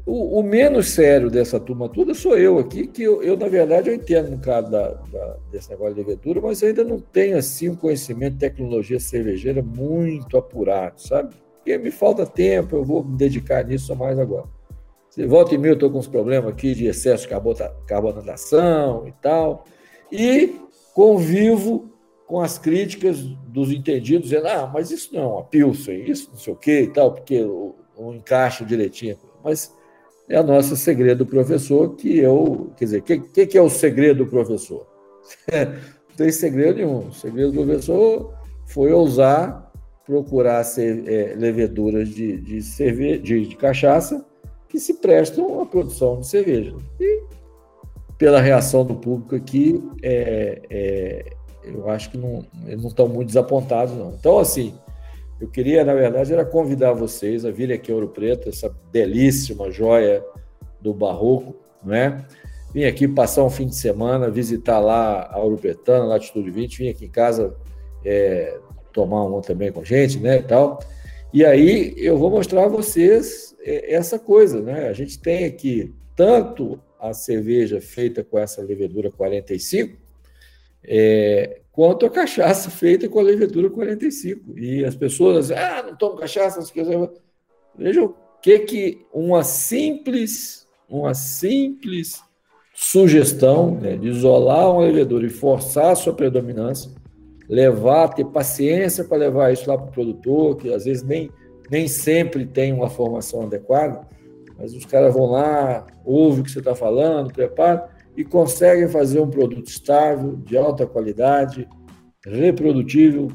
O, 0.06 0.40
o, 0.40 0.42
menos 0.42 0.88
sério 0.88 1.30
dessa 1.30 1.60
turma 1.60 1.88
toda 1.88 2.14
sou 2.14 2.36
eu 2.36 2.58
aqui, 2.58 2.86
que 2.86 3.02
eu, 3.02 3.22
eu 3.22 3.36
na 3.36 3.48
verdade, 3.48 3.90
eu 3.90 3.94
entendo 3.94 4.30
no 4.30 4.38
caso 4.38 4.70
da, 4.70 4.88
da, 4.88 5.36
desse 5.52 5.70
negócio 5.70 5.94
de 5.94 6.00
levedura, 6.00 6.40
mas 6.40 6.62
ainda 6.62 6.82
não 6.82 6.98
tenho, 6.98 7.36
assim, 7.36 7.68
um 7.68 7.76
conhecimento 7.76 8.34
de 8.34 8.38
tecnologia 8.40 8.98
cervejeira 8.98 9.62
muito 9.62 10.36
apurado, 10.36 11.00
sabe? 11.00 11.34
Porque 11.56 11.76
me 11.76 11.90
falta 11.90 12.24
tempo, 12.24 12.76
eu 12.76 12.84
vou 12.84 13.04
me 13.04 13.16
dedicar 13.16 13.64
nisso 13.64 13.94
mais 13.94 14.18
agora. 14.18 14.46
Se 15.10 15.26
volta 15.26 15.54
e 15.54 15.58
meia 15.58 15.72
eu 15.72 15.74
estou 15.74 15.90
com 15.90 15.98
uns 15.98 16.06
problemas 16.06 16.50
aqui 16.50 16.74
de 16.74 16.86
excesso 16.86 17.28
de 17.28 17.34
carbonatação 17.86 19.06
e 19.06 19.12
tal, 19.20 19.64
e 20.10 20.54
convivo 20.94 21.90
com 22.26 22.40
as 22.40 22.58
críticas 22.58 23.18
dos 23.48 23.72
entendidos, 23.72 24.30
dizendo, 24.30 24.46
ah, 24.46 24.70
mas 24.72 24.90
isso 24.92 25.12
não 25.12 25.22
é 25.22 25.26
uma 25.26 25.44
Pilsen, 25.44 26.04
isso 26.08 26.30
não 26.30 26.38
sei 26.38 26.52
o 26.52 26.56
quê 26.56 26.82
e 26.82 26.86
tal, 26.86 27.12
porque 27.12 27.42
o, 27.42 27.74
o 27.96 28.14
encaixe 28.14 28.64
direitinho. 28.64 29.18
Mas 29.42 29.76
é 30.30 30.36
a 30.36 30.42
nossa 30.44 30.76
segredo 30.76 31.24
do 31.24 31.26
professor, 31.26 31.96
que 31.96 32.18
eu. 32.18 32.70
Quer 32.76 32.84
dizer, 32.84 32.98
o 32.98 33.02
que, 33.02 33.18
que, 33.18 33.46
que, 33.46 33.58
é 33.58 33.62
o 33.62 33.68
segredo 33.68 34.24
do 34.24 34.30
professor? 34.30 34.86
Não 35.50 36.16
tem 36.16 36.30
segredo 36.30 36.76
nenhum. 36.76 37.08
O 37.08 37.12
segredo 37.12 37.50
do 37.50 37.64
professor 37.64 38.32
foi 38.66 38.92
ousar 38.92 39.70
procurar 40.06 40.62
ser, 40.64 41.08
é, 41.08 41.34
leveduras 41.36 42.08
de, 42.08 42.36
de, 42.40 42.62
cerve 42.62 43.18
de, 43.18 43.46
de 43.46 43.56
cachaça 43.56 44.24
que 44.68 44.78
se 44.78 44.94
prestam 44.94 45.60
à 45.60 45.66
produção 45.66 46.20
de 46.20 46.26
cerveja. 46.26 46.76
E, 47.00 47.22
pela 48.16 48.40
reação 48.40 48.84
do 48.84 48.94
público 48.94 49.34
aqui, 49.34 49.82
é, 50.02 50.62
é, 50.70 51.32
eu 51.64 51.88
acho 51.90 52.10
que 52.10 52.18
não, 52.18 52.44
não 52.64 52.88
estão 52.88 53.08
muito 53.08 53.28
desapontados, 53.28 53.94
não. 53.94 54.14
Então, 54.18 54.38
assim, 54.38 54.74
eu 55.40 55.48
queria, 55.48 55.84
na 55.84 55.94
verdade, 55.94 56.32
era 56.32 56.44
convidar 56.44 56.92
vocês 56.92 57.44
a 57.44 57.50
virem 57.50 57.74
aqui 57.76 57.90
a 57.90 57.94
Ouro 57.94 58.08
Preto, 58.08 58.48
essa 58.48 58.68
belíssima 58.92 59.70
joia 59.70 60.22
do 60.80 60.92
barroco, 60.92 61.56
não 61.82 61.94
é? 61.94 62.24
Vim 62.74 62.84
aqui 62.84 63.08
passar 63.08 63.42
um 63.44 63.50
fim 63.50 63.66
de 63.66 63.74
semana, 63.74 64.30
visitar 64.30 64.78
lá 64.78 65.28
a 65.32 65.38
Ouro 65.38 65.56
Pretana, 65.56 66.04
Latitude 66.04 66.50
20, 66.50 66.78
vim 66.78 66.88
aqui 66.90 67.06
em 67.06 67.10
casa 67.10 67.56
é, 68.04 68.58
tomar 68.92 69.24
um 69.24 69.40
também 69.40 69.72
com 69.72 69.80
a 69.80 69.84
gente, 69.84 70.20
né, 70.20 70.38
e 70.38 70.42
tal. 70.42 70.78
E 71.32 71.44
aí 71.44 71.94
eu 71.96 72.18
vou 72.18 72.30
mostrar 72.30 72.64
a 72.64 72.68
vocês 72.68 73.56
é, 73.60 73.94
essa 73.94 74.18
coisa, 74.18 74.60
né? 74.60 74.88
A 74.88 74.92
gente 74.92 75.18
tem 75.18 75.44
aqui 75.44 75.94
tanto 76.14 76.78
a 76.98 77.14
cerveja 77.14 77.80
feita 77.80 78.22
com 78.22 78.38
essa 78.38 78.60
levedura 78.62 79.10
45, 79.10 79.96
é, 80.84 81.59
quanto 81.72 82.06
a 82.06 82.10
cachaça 82.10 82.70
feita 82.70 83.08
com 83.08 83.18
a 83.18 83.22
levedura 83.22 83.70
45. 83.70 84.58
E 84.58 84.84
as 84.84 84.94
pessoas, 84.94 85.50
ah, 85.50 85.84
não 85.86 85.96
tomo 85.96 86.16
cachaça, 86.16 86.60
não 86.60 87.10
Vejam 87.76 88.06
o 88.06 88.14
que, 88.42 88.58
que 88.60 89.06
uma 89.12 89.44
simples, 89.44 90.66
uma 90.88 91.14
simples 91.14 92.22
sugestão 92.74 93.74
né, 93.74 93.96
de 93.96 94.08
isolar 94.08 94.70
uma 94.72 94.82
levedura 94.82 95.26
e 95.26 95.30
forçar 95.30 95.92
a 95.92 95.96
sua 95.96 96.14
predominância, 96.14 96.90
levar, 97.48 98.08
ter 98.08 98.24
paciência 98.24 99.04
para 99.04 99.18
levar 99.18 99.52
isso 99.52 99.68
lá 99.68 99.76
para 99.76 99.86
o 99.86 99.92
produtor, 99.92 100.56
que 100.56 100.72
às 100.72 100.84
vezes 100.84 101.02
nem, 101.02 101.30
nem 101.70 101.86
sempre 101.86 102.46
tem 102.46 102.72
uma 102.72 102.88
formação 102.88 103.42
adequada, 103.42 104.06
mas 104.58 104.74
os 104.74 104.84
caras 104.84 105.12
vão 105.14 105.26
lá, 105.26 105.86
ouvem 106.04 106.40
o 106.40 106.44
que 106.44 106.50
você 106.50 106.58
está 106.58 106.74
falando, 106.74 107.32
preparam 107.32 107.84
e 108.16 108.24
conseguem 108.24 108.88
fazer 108.88 109.20
um 109.20 109.30
produto 109.30 109.68
estável, 109.68 110.36
de 110.36 110.56
alta 110.56 110.86
qualidade, 110.86 111.68
reprodutível, 112.24 113.28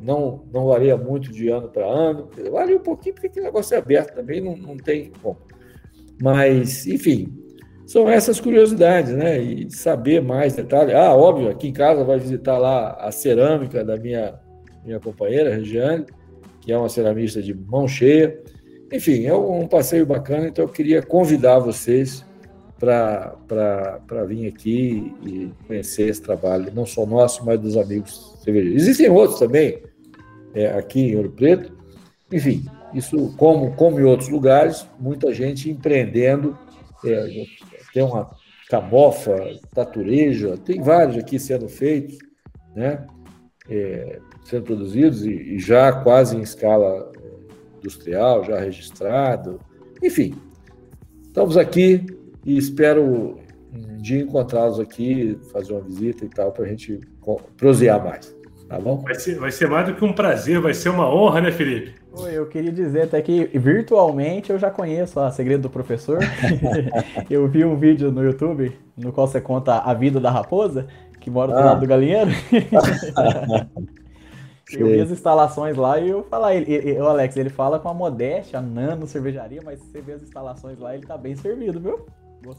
não, 0.00 0.44
não 0.52 0.66
varia 0.66 0.96
muito 0.96 1.30
de 1.30 1.48
ano 1.48 1.68
para 1.68 1.86
ano, 1.86 2.28
varia 2.50 2.76
um 2.76 2.82
pouquinho 2.82 3.14
porque 3.14 3.26
aquele 3.26 3.46
negócio 3.46 3.74
é 3.74 3.78
aberto 3.78 4.14
também, 4.14 4.40
não, 4.40 4.56
não 4.56 4.76
tem 4.76 5.12
como. 5.22 5.38
Mas, 6.22 6.86
enfim, 6.86 7.32
são 7.86 8.08
essas 8.08 8.40
curiosidades, 8.40 9.12
né? 9.12 9.38
E 9.38 9.70
saber 9.70 10.22
mais 10.22 10.54
detalhes. 10.54 10.94
Ah, 10.94 11.14
óbvio, 11.14 11.48
aqui 11.48 11.68
em 11.68 11.72
casa 11.72 12.04
vai 12.04 12.18
visitar 12.18 12.56
lá 12.56 12.92
a 12.92 13.10
cerâmica 13.10 13.84
da 13.84 13.96
minha, 13.96 14.38
minha 14.84 15.00
companheira, 15.00 15.54
Regiane, 15.54 16.06
que 16.60 16.72
é 16.72 16.78
uma 16.78 16.88
ceramista 16.88 17.42
de 17.42 17.52
mão 17.52 17.88
cheia. 17.88 18.40
Enfim, 18.92 19.26
é 19.26 19.34
um 19.34 19.66
passeio 19.66 20.06
bacana, 20.06 20.48
então 20.48 20.64
eu 20.64 20.68
queria 20.68 21.02
convidar 21.02 21.58
vocês 21.58 22.24
para 22.80 24.24
vir 24.26 24.48
aqui 24.48 25.14
e 25.22 25.52
conhecer 25.66 26.08
esse 26.08 26.22
trabalho, 26.22 26.72
não 26.74 26.86
só 26.86 27.04
nosso, 27.04 27.44
mas 27.44 27.60
dos 27.60 27.76
amigos 27.76 28.38
cervejeiros. 28.42 28.82
Existem 28.82 29.10
outros 29.10 29.38
também, 29.38 29.82
é, 30.54 30.68
aqui 30.68 31.00
em 31.00 31.16
Ouro 31.16 31.30
Preto. 31.30 31.76
Enfim, 32.32 32.64
isso, 32.94 33.34
como, 33.36 33.76
como 33.76 34.00
em 34.00 34.04
outros 34.04 34.30
lugares, 34.30 34.88
muita 34.98 35.32
gente 35.34 35.70
empreendendo. 35.70 36.58
É, 37.04 37.44
tem 37.92 38.02
uma 38.02 38.30
camofa, 38.68 39.36
tatureja, 39.74 40.56
tem 40.56 40.80
vários 40.80 41.18
aqui 41.18 41.38
sendo 41.38 41.68
feitos, 41.68 42.18
né? 42.74 43.06
É, 43.68 44.18
sendo 44.44 44.64
produzidos 44.64 45.24
e, 45.24 45.30
e, 45.30 45.58
já 45.58 45.92
quase 45.92 46.36
em 46.36 46.40
escala 46.40 47.12
é, 47.16 47.78
industrial, 47.78 48.42
já 48.44 48.58
registrado. 48.58 49.60
Enfim, 50.02 50.34
estamos 51.22 51.56
aqui 51.56 52.04
e 52.44 52.56
espero 52.56 53.38
um 53.72 53.96
dia 53.98 54.22
encontrá-los 54.22 54.80
aqui, 54.80 55.38
fazer 55.52 55.72
uma 55.72 55.82
visita 55.82 56.24
e 56.24 56.28
tal, 56.28 56.52
para 56.52 56.64
a 56.64 56.68
gente 56.68 57.00
prosear 57.56 58.04
mais. 58.04 58.36
Tá 58.68 58.78
bom? 58.78 58.98
Vai 58.98 59.16
ser, 59.16 59.38
vai 59.38 59.50
ser 59.50 59.68
mais 59.68 59.88
do 59.88 59.96
que 59.96 60.04
um 60.04 60.12
prazer, 60.12 60.60
vai 60.60 60.72
ser 60.72 60.90
uma 60.90 61.12
honra, 61.12 61.40
né, 61.40 61.50
Felipe? 61.50 61.92
Oi, 62.12 62.38
eu 62.38 62.46
queria 62.46 62.70
dizer 62.70 63.02
até 63.02 63.20
que 63.20 63.46
virtualmente 63.58 64.50
eu 64.50 64.58
já 64.60 64.70
conheço 64.70 65.18
a 65.18 65.28
Segredo 65.30 65.62
do 65.62 65.70
Professor. 65.70 66.20
eu 67.28 67.48
vi 67.48 67.64
um 67.64 67.76
vídeo 67.76 68.12
no 68.12 68.22
YouTube 68.22 68.72
no 68.96 69.12
qual 69.12 69.26
você 69.26 69.40
conta 69.40 69.78
a 69.78 69.92
vida 69.92 70.20
da 70.20 70.30
raposa, 70.30 70.86
que 71.20 71.28
mora 71.28 71.52
do 71.52 71.58
ah. 71.58 71.64
lado 71.64 71.80
do 71.80 71.86
galinheiro. 71.86 72.30
eu 74.72 74.86
vi 74.86 75.00
as 75.00 75.10
instalações 75.10 75.76
lá 75.76 75.98
e 75.98 76.08
eu 76.08 76.22
falar, 76.22 76.54
ele, 76.54 76.96
o 77.00 77.06
Alex, 77.06 77.36
ele 77.36 77.50
fala 77.50 77.80
com 77.80 77.88
a 77.88 77.94
modéstia, 77.94 78.60
a 78.60 78.62
nano 78.62 79.04
cervejaria, 79.04 79.60
mas 79.64 79.80
você 79.80 80.00
vê 80.00 80.12
as 80.12 80.22
instalações 80.22 80.78
lá, 80.78 80.94
ele 80.94 81.06
tá 81.06 81.18
bem 81.18 81.34
servido, 81.34 81.80
viu? 81.80 82.06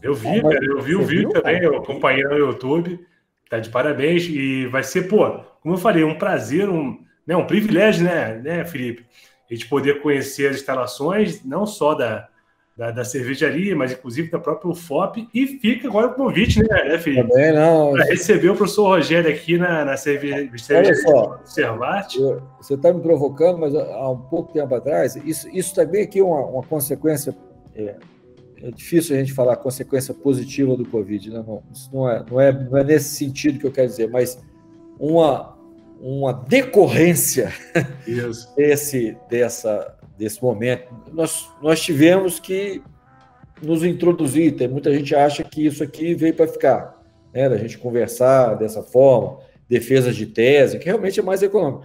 Eu 0.01 0.13
vi, 0.13 0.41
cara, 0.41 0.65
eu 0.65 0.81
vi 0.81 0.95
o 0.95 1.03
vídeo 1.03 1.29
também, 1.29 1.61
eu 1.61 1.77
acompanhei 1.77 2.23
no 2.23 2.37
YouTube. 2.37 2.99
Tá 3.49 3.59
de 3.59 3.69
parabéns 3.69 4.23
e 4.23 4.65
vai 4.67 4.83
ser, 4.83 5.09
pô, 5.09 5.29
como 5.61 5.75
eu 5.75 5.77
falei, 5.77 6.03
um 6.03 6.17
prazer, 6.17 6.69
um, 6.69 6.99
né, 7.27 7.35
um 7.35 7.45
privilégio, 7.45 8.05
né, 8.05 8.35
né, 8.35 8.65
Felipe? 8.65 9.05
A 9.49 9.53
gente 9.53 9.67
poder 9.67 10.01
conhecer 10.01 10.47
as 10.47 10.55
instalações, 10.55 11.43
não 11.43 11.65
só 11.65 11.93
da, 11.93 12.29
da, 12.77 12.91
da 12.91 13.03
cervejaria, 13.03 13.75
mas 13.75 13.91
inclusive 13.91 14.31
da 14.31 14.39
própria 14.39 14.71
UFOP. 14.71 15.27
E 15.33 15.45
fica 15.45 15.87
agora 15.87 16.07
o 16.07 16.13
convite, 16.13 16.59
né, 16.63 16.83
né 16.85 16.97
Felipe? 16.97 17.27
Também 17.27 17.53
não. 17.53 17.91
Para 17.91 18.05
receber 18.05 18.49
o 18.49 18.55
professor 18.55 18.87
Rogério 18.87 19.29
aqui 19.29 19.57
na, 19.57 19.83
na 19.83 19.97
cervejaria 19.97 20.49
Olha 20.69 20.95
só, 20.95 21.41
você 21.43 22.73
está 22.73 22.93
me 22.93 23.01
provocando, 23.01 23.57
mas 23.57 23.75
há 23.75 24.09
um 24.09 24.21
pouco 24.21 24.53
tempo 24.53 24.73
atrás, 24.73 25.15
isso, 25.17 25.49
isso 25.49 25.75
também 25.75 26.03
aqui 26.03 26.19
é 26.19 26.23
uma, 26.23 26.45
uma 26.45 26.63
consequência 26.63 27.35
é, 27.75 27.95
é 28.63 28.69
difícil 28.69 29.15
a 29.15 29.19
gente 29.19 29.33
falar 29.33 29.55
consequência 29.55 30.13
positiva 30.13 30.75
do 30.75 30.85
Covid, 30.85 31.31
né? 31.31 31.43
Não, 31.45 31.63
isso 31.73 31.89
não 31.91 32.09
é, 32.09 32.23
não, 32.29 32.39
é, 32.39 32.51
não 32.51 32.77
é 32.77 32.83
nesse 32.83 33.15
sentido 33.15 33.59
que 33.59 33.65
eu 33.65 33.71
quero 33.71 33.87
dizer, 33.87 34.09
mas 34.09 34.39
uma, 34.99 35.57
uma 35.99 36.31
decorrência 36.31 37.51
desse, 38.55 39.17
dessa, 39.27 39.97
desse 40.17 40.41
momento. 40.43 40.93
Nós, 41.11 41.49
nós 41.61 41.81
tivemos 41.81 42.39
que 42.39 42.83
nos 43.61 43.83
introduzir, 43.83 44.55
tem 44.55 44.67
muita 44.67 44.93
gente 44.93 45.15
acha 45.15 45.43
que 45.43 45.65
isso 45.65 45.83
aqui 45.83 46.13
veio 46.13 46.35
para 46.35 46.47
ficar, 46.47 47.01
né? 47.33 47.49
Da 47.49 47.57
gente 47.57 47.79
conversar 47.79 48.55
dessa 48.55 48.83
forma, 48.83 49.39
defesas 49.67 50.15
de 50.15 50.27
tese, 50.27 50.77
que 50.77 50.85
realmente 50.85 51.19
é 51.19 51.23
mais 51.23 51.41
econômico. 51.41 51.83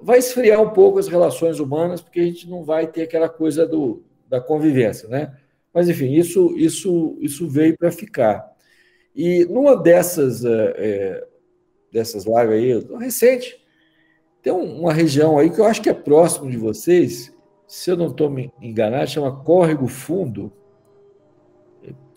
Vai 0.00 0.18
esfriar 0.18 0.60
um 0.60 0.70
pouco 0.70 0.98
as 0.98 1.08
relações 1.08 1.58
humanas, 1.58 2.00
porque 2.00 2.20
a 2.20 2.24
gente 2.24 2.48
não 2.48 2.62
vai 2.62 2.86
ter 2.86 3.02
aquela 3.02 3.28
coisa 3.28 3.66
do, 3.66 4.04
da 4.28 4.40
convivência, 4.40 5.08
né? 5.08 5.32
Mas, 5.76 5.90
enfim, 5.90 6.14
isso, 6.14 6.54
isso, 6.56 7.18
isso 7.20 7.46
veio 7.46 7.76
para 7.76 7.92
ficar. 7.92 8.50
E 9.14 9.44
numa 9.44 9.76
dessas, 9.76 10.42
é, 10.42 11.22
dessas 11.92 12.24
lives 12.24 12.50
aí, 12.50 12.98
recente, 12.98 13.62
tem 14.42 14.54
uma 14.54 14.90
região 14.90 15.38
aí 15.38 15.50
que 15.50 15.60
eu 15.60 15.66
acho 15.66 15.82
que 15.82 15.90
é 15.90 15.92
próximo 15.92 16.50
de 16.50 16.56
vocês, 16.56 17.30
se 17.68 17.90
eu 17.90 17.96
não 17.98 18.06
estou 18.06 18.30
me 18.30 18.50
enganado, 18.58 19.10
chama 19.10 19.44
Córrego 19.44 19.86
Fundo, 19.86 20.50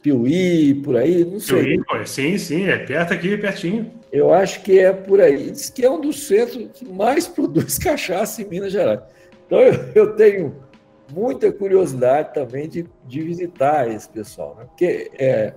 Piuí, 0.01 0.75
por 0.75 0.95
aí, 0.95 1.25
não 1.25 1.41
sei. 1.41 1.81
Piuí, 1.81 2.07
sim, 2.07 2.37
sim, 2.37 2.63
é 2.63 2.77
perto 2.77 3.13
aqui, 3.13 3.37
pertinho. 3.37 3.91
Eu 4.09 4.33
acho 4.33 4.63
que 4.63 4.79
é 4.79 4.93
por 4.93 5.19
aí. 5.19 5.51
Diz 5.51 5.69
que 5.69 5.83
é 5.83 5.91
um 5.91 5.99
dos 5.99 6.25
centros 6.27 6.69
que 6.75 6.85
mais 6.85 7.27
produz 7.27 7.77
cachaça 7.77 8.41
em 8.41 8.45
Minas 8.45 8.71
Gerais. 8.71 9.01
Então 9.45 9.59
eu, 9.59 9.73
eu 9.93 10.15
tenho 10.15 10.68
muita 11.11 11.51
curiosidade 11.51 12.33
também 12.33 12.67
de, 12.67 12.85
de 13.07 13.21
visitar 13.21 13.89
esse 13.89 14.07
pessoal, 14.09 14.55
né? 14.57 14.65
porque 14.65 15.11
é 15.17 15.53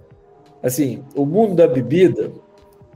assim 0.63 1.03
o 1.15 1.25
mundo 1.27 1.55
da 1.55 1.67
bebida, 1.67 2.31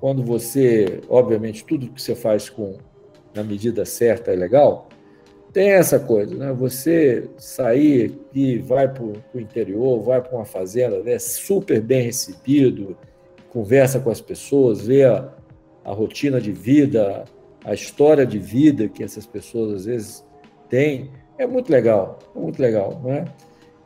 quando 0.01 0.23
você, 0.23 1.01
obviamente, 1.09 1.65
tudo 1.65 1.89
que 1.91 2.01
você 2.01 2.15
faz 2.15 2.49
com 2.49 2.77
na 3.35 3.43
medida 3.43 3.85
certa 3.85 4.33
é 4.33 4.37
legal, 4.37 4.89
tem 5.53 5.71
essa 5.71 5.99
coisa, 5.99 6.35
né? 6.35 6.53
Você 6.53 7.31
sair 7.39 8.19
e 8.35 8.59
vai 8.59 8.93
para 8.93 9.03
o 9.03 9.41
interior, 9.41 10.03
vai 10.03 10.21
para 10.21 10.37
uma 10.37 10.45
fazenda, 10.45 11.03
é 11.11 11.19
super 11.19 11.81
bem 11.81 12.03
recebido, 12.03 12.97
conversa 13.49 13.99
com 13.99 14.11
as 14.11 14.21
pessoas, 14.21 14.87
vê 14.87 15.05
a, 15.05 15.33
a 15.83 15.93
rotina 15.93 16.41
de 16.41 16.53
vida, 16.53 17.25
a 17.65 17.73
história 17.73 18.27
de 18.27 18.39
vida 18.39 18.87
que 18.87 19.03
essas 19.03 19.27
pessoas 19.27 19.73
às 19.73 19.85
vezes 19.87 20.25
têm 20.69 21.11
é 21.39 21.47
muito 21.47 21.71
legal, 21.71 22.19
é 22.35 22.39
muito 22.39 22.61
legal, 22.61 23.01
não 23.03 23.13
é? 23.13 23.25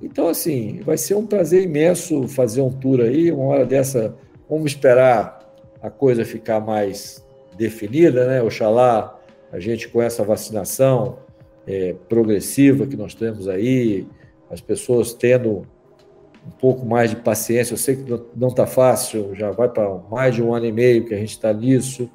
Então, 0.02 0.28
assim, 0.28 0.80
vai 0.82 0.96
ser 0.96 1.14
um 1.14 1.26
prazer 1.26 1.62
imenso 1.62 2.26
fazer 2.26 2.62
um 2.62 2.70
tour 2.70 3.00
aí, 3.00 3.30
uma 3.30 3.44
hora 3.44 3.66
dessa, 3.66 4.14
vamos 4.48 4.72
esperar 4.72 5.40
a 5.82 5.90
coisa 5.90 6.24
ficar 6.24 6.60
mais 6.60 7.24
definida, 7.56 8.26
né? 8.26 8.42
Oxalá 8.42 9.18
a 9.52 9.58
gente 9.58 9.88
com 9.88 10.00
essa 10.00 10.22
vacinação 10.22 11.18
é, 11.66 11.94
progressiva 12.08 12.86
que 12.86 12.96
nós 12.96 13.14
temos 13.14 13.48
aí, 13.48 14.06
as 14.50 14.60
pessoas 14.60 15.12
tendo 15.12 15.66
um 16.46 16.50
pouco 16.58 16.86
mais 16.86 17.10
de 17.10 17.16
paciência. 17.16 17.74
Eu 17.74 17.78
sei 17.78 17.96
que 17.96 18.20
não 18.34 18.48
está 18.48 18.66
fácil, 18.66 19.34
já 19.34 19.50
vai 19.50 19.68
para 19.68 19.88
mais 20.10 20.34
de 20.34 20.42
um 20.42 20.54
ano 20.54 20.66
e 20.66 20.72
meio 20.72 21.04
que 21.04 21.14
a 21.14 21.18
gente 21.18 21.30
está 21.30 21.52
nisso, 21.52 22.10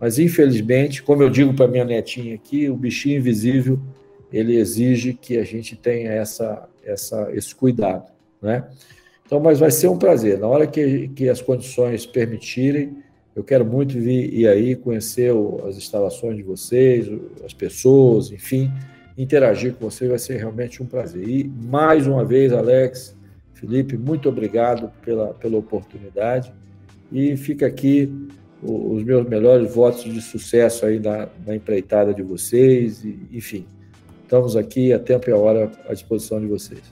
mas 0.00 0.18
infelizmente, 0.18 1.02
como 1.02 1.22
eu 1.22 1.30
digo 1.30 1.54
para 1.54 1.68
minha 1.68 1.84
netinha 1.84 2.34
aqui, 2.34 2.68
o 2.68 2.76
bichinho 2.76 3.18
invisível 3.18 3.78
ele 4.32 4.56
exige 4.56 5.14
que 5.14 5.38
a 5.38 5.44
gente 5.44 5.76
tenha 5.76 6.10
essa, 6.10 6.68
essa, 6.84 7.30
esse 7.32 7.54
cuidado, 7.54 8.10
né? 8.40 8.68
Então, 9.24 9.40
mas 9.40 9.58
vai 9.58 9.70
ser 9.70 9.88
um 9.88 9.98
prazer. 9.98 10.38
Na 10.38 10.46
hora 10.46 10.66
que, 10.66 11.08
que 11.08 11.28
as 11.28 11.42
condições 11.42 12.06
permitirem, 12.06 12.96
eu 13.36 13.44
quero 13.44 13.64
muito 13.64 13.92
vir 13.92 14.32
e 14.32 14.48
aí 14.48 14.74
conhecer 14.74 15.32
o, 15.32 15.66
as 15.66 15.76
instalações 15.76 16.36
de 16.36 16.42
vocês, 16.42 17.06
as 17.44 17.52
pessoas, 17.52 18.32
enfim, 18.32 18.72
interagir 19.18 19.74
com 19.74 19.90
vocês 19.90 20.08
vai 20.08 20.18
ser 20.18 20.38
realmente 20.38 20.82
um 20.82 20.86
prazer. 20.86 21.28
E 21.28 21.44
mais 21.44 22.06
uma 22.06 22.24
vez, 22.24 22.52
Alex, 22.52 23.14
Felipe, 23.52 23.96
muito 23.98 24.28
obrigado 24.28 24.90
pela, 25.04 25.34
pela 25.34 25.58
oportunidade. 25.58 26.52
E 27.12 27.36
fica 27.36 27.66
aqui 27.66 28.10
os 28.62 29.02
meus 29.04 29.28
melhores 29.28 29.72
votos 29.74 30.04
de 30.04 30.20
sucesso 30.20 30.86
aí 30.86 30.98
na, 30.98 31.28
na 31.46 31.54
empreitada 31.54 32.14
de 32.14 32.22
vocês, 32.22 33.04
e, 33.04 33.18
enfim. 33.32 33.66
Estamos 34.28 34.56
aqui 34.56 34.92
a 34.92 34.98
tempo 34.98 35.30
e 35.30 35.32
a 35.32 35.36
hora 35.38 35.72
à 35.88 35.94
disposição 35.94 36.38
de 36.38 36.46
vocês. 36.46 36.82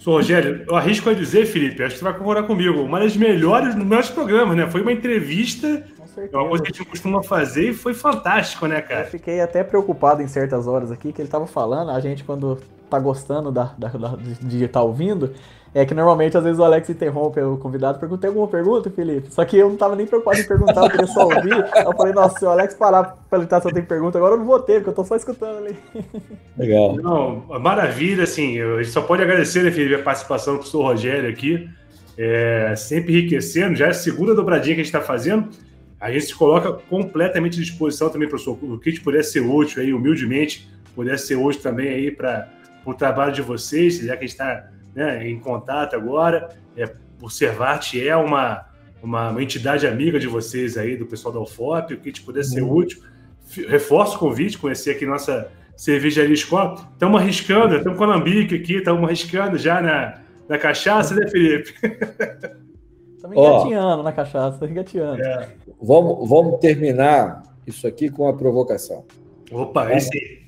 Sou 0.00 0.14
Rogério, 0.14 0.64
eu 0.66 0.74
arrisco 0.74 1.08
a 1.08 1.14
dizer, 1.14 1.46
Felipe, 1.46 1.80
acho 1.80 1.94
que 1.94 2.00
você 2.00 2.04
vai 2.04 2.18
concordar 2.18 2.42
comigo, 2.42 2.82
uma 2.82 2.98
das 2.98 3.16
melhores, 3.16 3.76
melhores 3.76 4.10
programas, 4.10 4.56
né? 4.56 4.68
Foi 4.68 4.82
uma 4.82 4.90
entrevista, 4.90 5.86
é 6.32 6.36
uma 6.36 6.48
coisa 6.48 6.64
que 6.64 6.72
a 6.72 6.74
gente 6.74 6.88
costuma 6.88 7.22
fazer 7.22 7.70
e 7.70 7.74
foi 7.74 7.94
fantástico, 7.94 8.66
né, 8.66 8.80
cara? 8.80 9.02
Eu 9.02 9.10
fiquei 9.10 9.40
até 9.40 9.62
preocupado 9.62 10.22
em 10.22 10.28
certas 10.28 10.66
horas 10.66 10.90
aqui, 10.90 11.12
que 11.12 11.20
ele 11.20 11.28
estava 11.28 11.46
falando, 11.46 11.90
a 11.90 12.00
gente 12.00 12.24
quando 12.24 12.58
tá 12.90 12.98
gostando 12.98 13.50
da, 13.50 13.72
da, 13.78 13.88
da 13.88 14.16
de 14.40 14.64
estar 14.64 14.80
tá 14.80 14.84
ouvindo, 14.84 15.32
é 15.74 15.86
que 15.86 15.94
normalmente, 15.94 16.36
às 16.36 16.44
vezes, 16.44 16.58
o 16.58 16.64
Alex 16.64 16.90
interrompe 16.90 17.40
o 17.40 17.56
convidado. 17.56 17.98
Perguntei 17.98 18.28
alguma 18.28 18.46
pergunta, 18.46 18.90
Felipe? 18.90 19.32
Só 19.32 19.42
que 19.42 19.56
eu 19.56 19.70
não 19.70 19.76
tava 19.76 19.96
nem 19.96 20.06
preocupado 20.06 20.38
em 20.38 20.44
perguntar, 20.46 20.84
eu 20.84 20.90
queria 20.90 21.06
só 21.06 21.24
ouvir. 21.24 21.52
eu 21.74 21.96
falei, 21.96 22.12
nossa, 22.12 22.38
se 22.38 22.44
o 22.44 22.50
Alex 22.50 22.74
parar 22.74 23.04
pra 23.04 23.16
perguntar 23.30 23.60
se 23.62 23.68
eu 23.68 23.72
tenho 23.72 23.86
pergunta, 23.86 24.18
agora 24.18 24.34
eu 24.34 24.38
não 24.38 24.44
vou 24.44 24.60
ter, 24.60 24.74
porque 24.74 24.90
eu 24.90 24.94
tô 24.94 25.04
só 25.04 25.16
escutando 25.16 25.64
ali. 25.64 25.76
Legal. 26.58 26.96
Não, 26.96 27.58
maravilha, 27.58 28.24
assim, 28.24 28.60
a 28.60 28.82
gente 28.82 28.92
só 28.92 29.00
pode 29.00 29.22
agradecer, 29.22 29.62
né, 29.62 29.70
Felipe, 29.70 29.94
a 29.94 30.02
participação 30.02 30.54
do 30.54 30.58
professor 30.58 30.82
Rogério 30.82 31.30
aqui. 31.30 31.66
É, 32.18 32.74
sempre 32.76 33.14
enriquecendo, 33.14 33.74
já 33.74 33.86
é 33.86 33.90
a 33.90 33.94
segunda 33.94 34.34
dobradinha 34.34 34.74
que 34.74 34.82
a 34.82 34.84
gente 34.84 34.94
está 34.94 35.00
fazendo. 35.00 35.48
A 36.02 36.10
gente 36.10 36.26
se 36.26 36.34
coloca 36.34 36.72
completamente 36.72 37.60
à 37.60 37.62
disposição 37.62 38.10
também, 38.10 38.28
professor. 38.28 38.58
O 38.60 38.76
que 38.76 38.98
puder 38.98 39.22
ser 39.22 39.38
útil 39.38 39.80
aí, 39.80 39.94
humildemente, 39.94 40.68
puder 40.96 41.16
ser 41.16 41.36
útil 41.36 41.62
também 41.62 41.90
aí 41.90 42.10
para 42.10 42.52
o 42.84 42.92
trabalho 42.92 43.32
de 43.32 43.40
vocês, 43.40 43.98
já 43.98 44.16
que 44.16 44.24
a 44.24 44.26
gente 44.26 44.32
está 44.32 44.68
né, 44.92 45.28
em 45.28 45.38
contato 45.38 45.94
agora. 45.94 46.48
É, 46.76 46.92
o 47.20 47.30
Servate 47.30 48.04
é 48.04 48.16
uma, 48.16 48.66
uma, 49.00 49.30
uma, 49.30 49.40
entidade 49.40 49.86
amiga 49.86 50.18
de 50.18 50.26
vocês 50.26 50.76
aí, 50.76 50.96
do 50.96 51.06
pessoal 51.06 51.32
da 51.32 51.40
UFOP, 51.40 51.94
o 51.94 51.98
que 51.98 52.20
puder 52.20 52.42
ser 52.42 52.62
uhum. 52.62 52.78
útil. 52.78 53.00
Reforço 53.68 54.16
o 54.16 54.18
convite, 54.18 54.58
conhecer 54.58 54.90
aqui 54.90 55.06
nossa 55.06 55.52
cervejaria 55.76 56.34
escola. 56.34 56.84
Estamos 56.92 57.20
arriscando, 57.20 57.76
estamos 57.76 57.96
com 57.96 58.02
a 58.02 58.08
Lambique 58.08 58.56
aqui, 58.56 58.78
estamos 58.78 59.04
arriscando 59.04 59.56
já 59.56 59.80
na, 59.80 60.18
na 60.48 60.58
cachaça, 60.58 61.14
né, 61.14 61.28
Felipe? 61.28 61.74
Estamos 63.22 63.36
engateando 63.36 64.02
na 64.02 64.12
cachaça, 64.12 64.66
engateando. 64.66 65.22
É. 65.22 65.48
Vamos, 65.80 66.28
vamos 66.28 66.58
terminar 66.58 67.42
isso 67.66 67.86
aqui 67.86 68.10
com 68.10 68.24
uma 68.24 68.36
provocação. 68.36 69.04
Opa, 69.52 69.86
tá? 69.86 69.96
esse. 69.96 70.42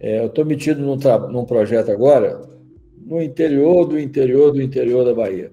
É, 0.00 0.20
eu 0.20 0.26
estou 0.26 0.44
metido 0.44 0.82
num, 0.82 0.96
num 1.30 1.44
projeto 1.44 1.90
agora 1.90 2.42
no 3.04 3.22
interior 3.22 3.86
do 3.86 3.98
interior 3.98 4.50
do 4.50 4.60
interior 4.60 5.04
da 5.04 5.14
Bahia, 5.14 5.52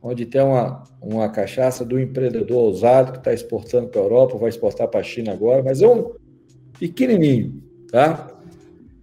onde 0.00 0.24
tem 0.24 0.40
uma, 0.40 0.84
uma 1.00 1.28
cachaça 1.28 1.84
do 1.84 1.98
empreendedor 1.98 2.58
ousado 2.58 3.12
que 3.12 3.18
está 3.18 3.32
exportando 3.32 3.88
para 3.88 4.00
a 4.00 4.04
Europa, 4.04 4.38
vai 4.38 4.50
exportar 4.50 4.86
para 4.88 5.00
a 5.00 5.02
China 5.02 5.32
agora, 5.32 5.62
mas 5.62 5.82
é 5.82 5.88
um 5.88 6.12
pequenininho, 6.78 7.62
tá? 7.90 8.30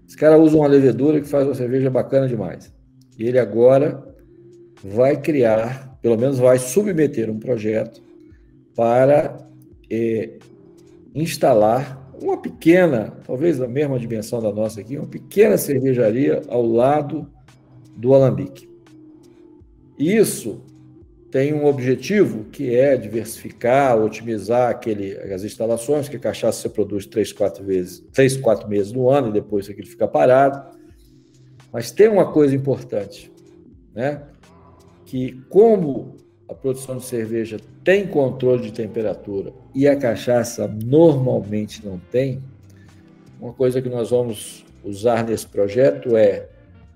Esse 0.08 0.16
cara 0.16 0.38
usa 0.38 0.56
uma 0.56 0.68
levedura 0.68 1.20
que 1.20 1.28
faz 1.28 1.46
uma 1.46 1.56
cerveja 1.56 1.90
bacana 1.90 2.28
demais. 2.28 2.72
E 3.18 3.28
ele 3.28 3.40
agora 3.40 4.04
vai 4.84 5.18
criar, 5.18 5.91
pelo 6.02 6.18
menos 6.18 6.40
vai 6.40 6.58
submeter 6.58 7.30
um 7.30 7.40
projeto 7.40 8.02
para 8.76 9.38
é, 9.90 10.38
instalar 11.14 12.02
uma 12.22 12.38
pequena, 12.38 13.14
talvez 13.26 13.60
a 13.62 13.68
mesma 13.68 13.98
dimensão 13.98 14.42
da 14.42 14.52
nossa 14.52 14.82
aqui, 14.82 14.98
uma 14.98 15.08
pequena 15.08 15.58
cervejaria 15.58 16.42
ao 16.48 16.66
lado 16.66 17.28
do 17.96 18.14
alambique. 18.14 18.70
Isso 19.98 20.64
tem 21.32 21.54
um 21.54 21.66
objetivo 21.66 22.46
que 22.46 22.76
é 22.76 22.98
diversificar, 22.98 23.98
otimizar 23.98 24.70
aquele, 24.70 25.18
as 25.34 25.44
instalações, 25.44 26.10
que 26.10 26.18
a 26.18 26.20
cachaça 26.20 26.62
você 26.62 26.70
produz 26.70 27.06
três, 27.06 27.32
quatro 27.32 27.64
vezes, 27.64 28.04
três, 28.12 28.36
quatro 28.36 28.68
meses 28.68 28.92
no 28.92 29.10
ano 29.10 29.30
e 29.30 29.32
depois 29.32 29.70
aquilo 29.70 29.88
fica 29.88 30.08
parado. 30.08 30.78
Mas 31.72 31.90
tem 31.90 32.10
uma 32.10 32.32
coisa 32.32 32.54
importante, 32.54 33.32
né? 33.96 34.24
Que 35.12 35.34
como 35.50 36.16
a 36.48 36.54
produção 36.54 36.96
de 36.96 37.04
cerveja 37.04 37.60
tem 37.84 38.08
controle 38.08 38.62
de 38.62 38.72
temperatura 38.72 39.52
e 39.76 39.86
a 39.86 39.94
cachaça 39.94 40.70
normalmente 40.70 41.86
não 41.86 42.00
tem, 42.10 42.42
uma 43.38 43.52
coisa 43.52 43.82
que 43.82 43.90
nós 43.90 44.12
vamos 44.12 44.64
usar 44.86 45.26
nesse 45.26 45.46
projeto 45.46 46.16
é 46.16 46.48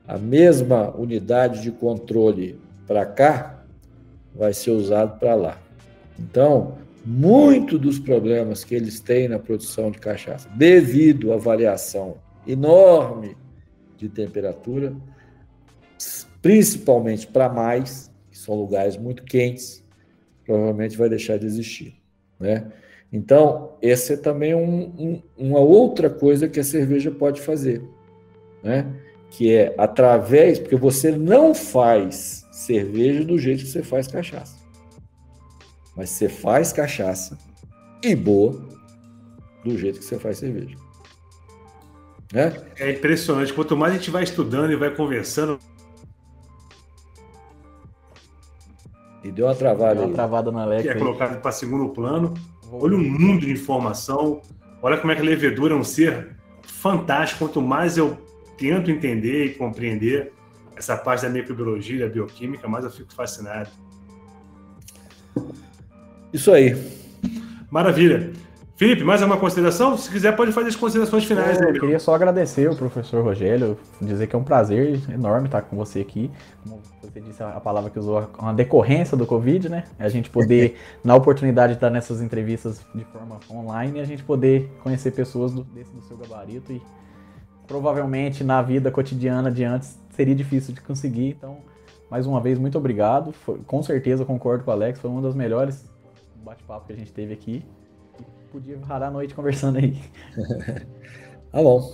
a 0.07 0.17
mesma 0.17 0.95
unidade 0.95 1.61
de 1.61 1.71
controle 1.71 2.57
para 2.87 3.05
cá 3.05 3.65
vai 4.33 4.53
ser 4.53 4.71
usado 4.71 5.19
para 5.19 5.35
lá. 5.35 5.61
Então, 6.17 6.77
muito 7.05 7.77
dos 7.77 7.99
problemas 7.99 8.63
que 8.63 8.75
eles 8.75 9.01
têm 9.01 9.27
na 9.27 9.39
produção 9.39 9.91
de 9.91 9.99
cachaça, 9.99 10.47
devido 10.55 11.33
à 11.33 11.35
variação 11.35 12.15
enorme 12.47 13.35
de 13.97 14.07
temperatura, 14.07 14.95
principalmente 16.45 17.25
para 17.25 17.49
mais, 17.49 18.11
que 18.29 18.37
são 18.37 18.53
lugares 18.53 18.95
muito 18.97 19.23
quentes, 19.23 19.83
provavelmente 20.45 20.95
vai 20.95 21.09
deixar 21.09 21.39
de 21.39 21.45
existir. 21.47 21.99
Né? 22.39 22.71
Então, 23.11 23.75
essa 23.81 24.13
é 24.13 24.17
também 24.17 24.53
um, 24.53 24.93
um, 24.95 25.21
uma 25.35 25.57
outra 25.57 26.07
coisa 26.07 26.47
que 26.47 26.59
a 26.59 26.63
cerveja 26.63 27.09
pode 27.09 27.41
fazer, 27.41 27.81
né? 28.61 28.93
que 29.31 29.55
é 29.55 29.73
através, 29.75 30.59
porque 30.59 30.75
você 30.75 31.09
não 31.09 31.55
faz 31.55 32.45
cerveja 32.51 33.23
do 33.23 33.39
jeito 33.39 33.63
que 33.63 33.69
você 33.71 33.81
faz 33.81 34.07
cachaça, 34.07 34.55
mas 35.97 36.11
você 36.11 36.29
faz 36.29 36.71
cachaça 36.71 37.39
e 38.03 38.15
boa 38.15 38.69
do 39.63 39.75
jeito 39.79 39.97
que 39.97 40.05
você 40.05 40.19
faz 40.19 40.37
cerveja. 40.37 40.77
Né? 42.31 42.55
É 42.77 42.91
impressionante, 42.91 43.51
quanto 43.51 43.75
mais 43.75 43.93
a 43.93 43.97
gente 43.97 44.11
vai 44.11 44.23
estudando 44.23 44.71
e 44.71 44.75
vai 44.75 44.93
conversando, 44.93 45.57
E 49.25 49.31
deu 49.31 49.47
uma 49.47 49.55
travada. 49.55 49.95
Deu 49.95 50.05
uma 50.05 50.13
travada 50.13 50.51
no 50.51 50.59
Alex. 50.59 50.83
Que 50.83 50.89
é 50.89 50.93
colocado 50.93 51.41
para 51.41 51.51
segundo 51.51 51.89
plano. 51.89 52.35
Olha 52.71 52.95
o 52.95 52.99
mundo 52.99 53.39
de 53.39 53.51
informação. 53.51 54.39
Olha 54.83 54.97
como 54.97 55.11
é 55.11 55.15
que 55.15 55.21
a 55.21 55.25
levedura 55.25 55.73
é 55.73 55.77
um 55.77 55.83
ser 55.83 56.35
fantástico. 56.61 57.39
Quanto 57.39 57.59
mais 57.59 57.97
eu 57.97 58.15
tento 58.55 58.91
entender 58.91 59.45
e 59.45 59.49
compreender 59.55 60.31
essa 60.75 60.95
parte 60.95 61.23
da 61.23 61.29
microbiologia, 61.29 62.07
da 62.07 62.13
bioquímica, 62.13 62.67
mais 62.67 62.85
eu 62.85 62.91
fico 62.91 63.11
fascinado. 63.15 63.69
Isso 66.31 66.51
aí. 66.51 66.77
Maravilha. 67.71 68.31
Felipe, 68.75 69.05
mais 69.05 69.21
alguma 69.21 69.39
consideração? 69.39 69.97
Se 69.97 70.11
quiser, 70.11 70.35
pode 70.35 70.51
fazer 70.51 70.67
as 70.67 70.75
considerações 70.75 71.23
finais. 71.23 71.61
Eu, 71.61 71.71
queria 71.79 71.97
só 71.97 72.13
agradecer 72.13 72.69
o 72.69 72.75
professor 72.75 73.23
Rogério, 73.23 73.77
dizer 74.01 74.27
que 74.27 74.35
é 74.35 74.39
um 74.39 74.43
prazer 74.43 74.99
enorme 75.09 75.45
estar 75.45 75.61
com 75.61 75.77
você 75.77 76.01
aqui. 76.01 76.29
Como 76.61 76.81
você 77.01 77.21
disse 77.21 77.41
a 77.41 77.57
palavra 77.61 77.89
que 77.89 77.97
usou, 77.97 78.29
uma 78.37 78.53
decorrência 78.53 79.15
do 79.15 79.25
Covid, 79.25 79.69
né? 79.69 79.85
A 79.97 80.09
gente 80.09 80.29
poder, 80.29 80.77
na 81.01 81.15
oportunidade 81.15 81.71
de 81.71 81.77
estar 81.77 81.89
nessas 81.89 82.21
entrevistas 82.21 82.81
de 82.93 83.05
forma 83.05 83.39
online, 83.49 84.01
a 84.01 84.03
gente 84.03 84.23
poder 84.23 84.69
conhecer 84.83 85.11
pessoas 85.11 85.53
do, 85.53 85.63
desse 85.63 85.91
do 85.91 86.01
seu 86.01 86.17
gabarito 86.17 86.73
e 86.73 86.81
provavelmente 87.65 88.43
na 88.43 88.61
vida 88.61 88.91
cotidiana 88.91 89.49
de 89.49 89.63
antes 89.63 89.97
seria 90.09 90.35
difícil 90.35 90.73
de 90.73 90.81
conseguir. 90.81 91.29
Então, 91.29 91.59
mais 92.11 92.27
uma 92.27 92.41
vez, 92.41 92.59
muito 92.59 92.77
obrigado. 92.77 93.31
Foi, 93.31 93.57
com 93.59 93.81
certeza 93.81 94.25
concordo 94.25 94.65
com 94.65 94.71
o 94.71 94.73
Alex, 94.73 94.99
foi 94.99 95.09
uma 95.09 95.21
das 95.21 95.33
melhores 95.33 95.85
bate-papo 96.43 96.87
que 96.87 96.93
a 96.93 96.95
gente 96.95 97.13
teve 97.13 97.33
aqui 97.33 97.63
podia 98.55 98.77
parar 98.77 99.07
a 99.07 99.11
noite 99.11 99.35
conversando 99.35 99.79
aí. 99.79 99.97
tá 101.51 101.61
bom. 101.61 101.91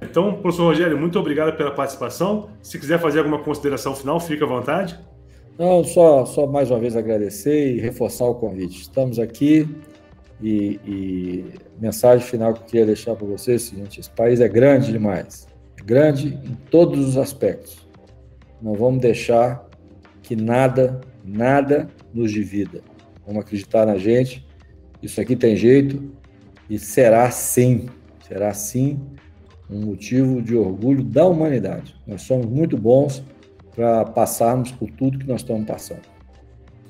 Então, 0.00 0.40
professor 0.40 0.64
Rogério, 0.64 0.98
muito 0.98 1.18
obrigado 1.18 1.54
pela 1.54 1.70
participação. 1.70 2.48
Se 2.62 2.78
quiser 2.78 2.98
fazer 2.98 3.18
alguma 3.18 3.42
consideração 3.42 3.94
final, 3.94 4.18
fique 4.18 4.42
à 4.42 4.46
vontade. 4.46 4.98
Não, 5.58 5.84
só, 5.84 6.24
só 6.24 6.46
mais 6.46 6.70
uma 6.70 6.80
vez 6.80 6.96
agradecer 6.96 7.74
e 7.74 7.80
reforçar 7.80 8.24
o 8.24 8.36
convite. 8.36 8.80
Estamos 8.80 9.18
aqui 9.18 9.68
e, 10.40 10.80
e 10.86 11.44
mensagem 11.78 12.26
final 12.26 12.54
que 12.54 12.60
eu 12.60 12.64
queria 12.64 12.86
deixar 12.86 13.14
para 13.16 13.26
vocês 13.26 13.62
é 13.62 13.64
o 13.64 13.68
seguinte: 13.68 14.00
esse 14.00 14.10
país 14.10 14.40
é 14.40 14.48
grande 14.48 14.92
demais, 14.92 15.46
é 15.78 15.82
grande 15.82 16.28
em 16.28 16.54
todos 16.70 17.06
os 17.06 17.18
aspectos. 17.18 17.86
Não 18.62 18.72
vamos 18.72 19.02
deixar 19.02 19.68
que 20.22 20.34
nada, 20.34 21.02
nada 21.22 21.86
nos 22.14 22.32
divida. 22.32 22.80
Vamos 23.26 23.42
acreditar 23.42 23.84
na 23.84 23.98
gente 23.98 24.45
isso 25.02 25.20
aqui 25.20 25.36
tem 25.36 25.56
jeito 25.56 26.02
e 26.68 26.78
será 26.78 27.30
sim, 27.30 27.88
será 28.26 28.52
sim 28.52 29.00
um 29.70 29.86
motivo 29.86 30.40
de 30.40 30.56
orgulho 30.56 31.02
da 31.02 31.24
humanidade. 31.26 31.94
Nós 32.06 32.22
somos 32.22 32.46
muito 32.46 32.76
bons 32.76 33.22
para 33.74 34.04
passarmos 34.04 34.70
por 34.72 34.90
tudo 34.90 35.18
que 35.18 35.26
nós 35.26 35.42
estamos 35.42 35.66
passando. 35.66 36.02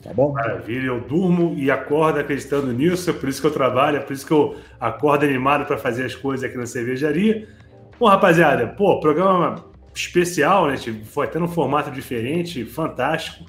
Tá 0.03 0.13
bom? 0.15 0.33
Maravilha, 0.33 0.87
eu 0.87 1.01
durmo 1.01 1.55
e 1.57 1.71
acordo 1.71 2.21
acreditando 2.21 2.73
nisso, 2.73 3.11
é 3.11 3.13
por 3.13 3.29
isso 3.29 3.41
que 3.41 3.47
eu 3.47 3.51
trabalho, 3.51 3.97
é 3.97 4.01
por 4.01 4.13
isso 4.13 4.25
que 4.25 4.33
eu 4.33 4.55
acordo 4.79 5.25
animado 5.25 5.67
para 5.67 5.77
fazer 5.77 6.05
as 6.05 6.15
coisas 6.15 6.49
aqui 6.49 6.57
na 6.57 6.67
cervejaria. 6.67 7.49
Bom, 7.99 8.07
rapaziada, 8.07 8.69
pô, 8.69 9.01
programa 9.01 9.65
especial, 9.93 10.69
né? 10.69 10.77
Foi 11.05 11.27
até 11.27 11.39
num 11.39 11.49
formato 11.49 11.91
diferente, 11.91 12.65
fantástico. 12.65 13.47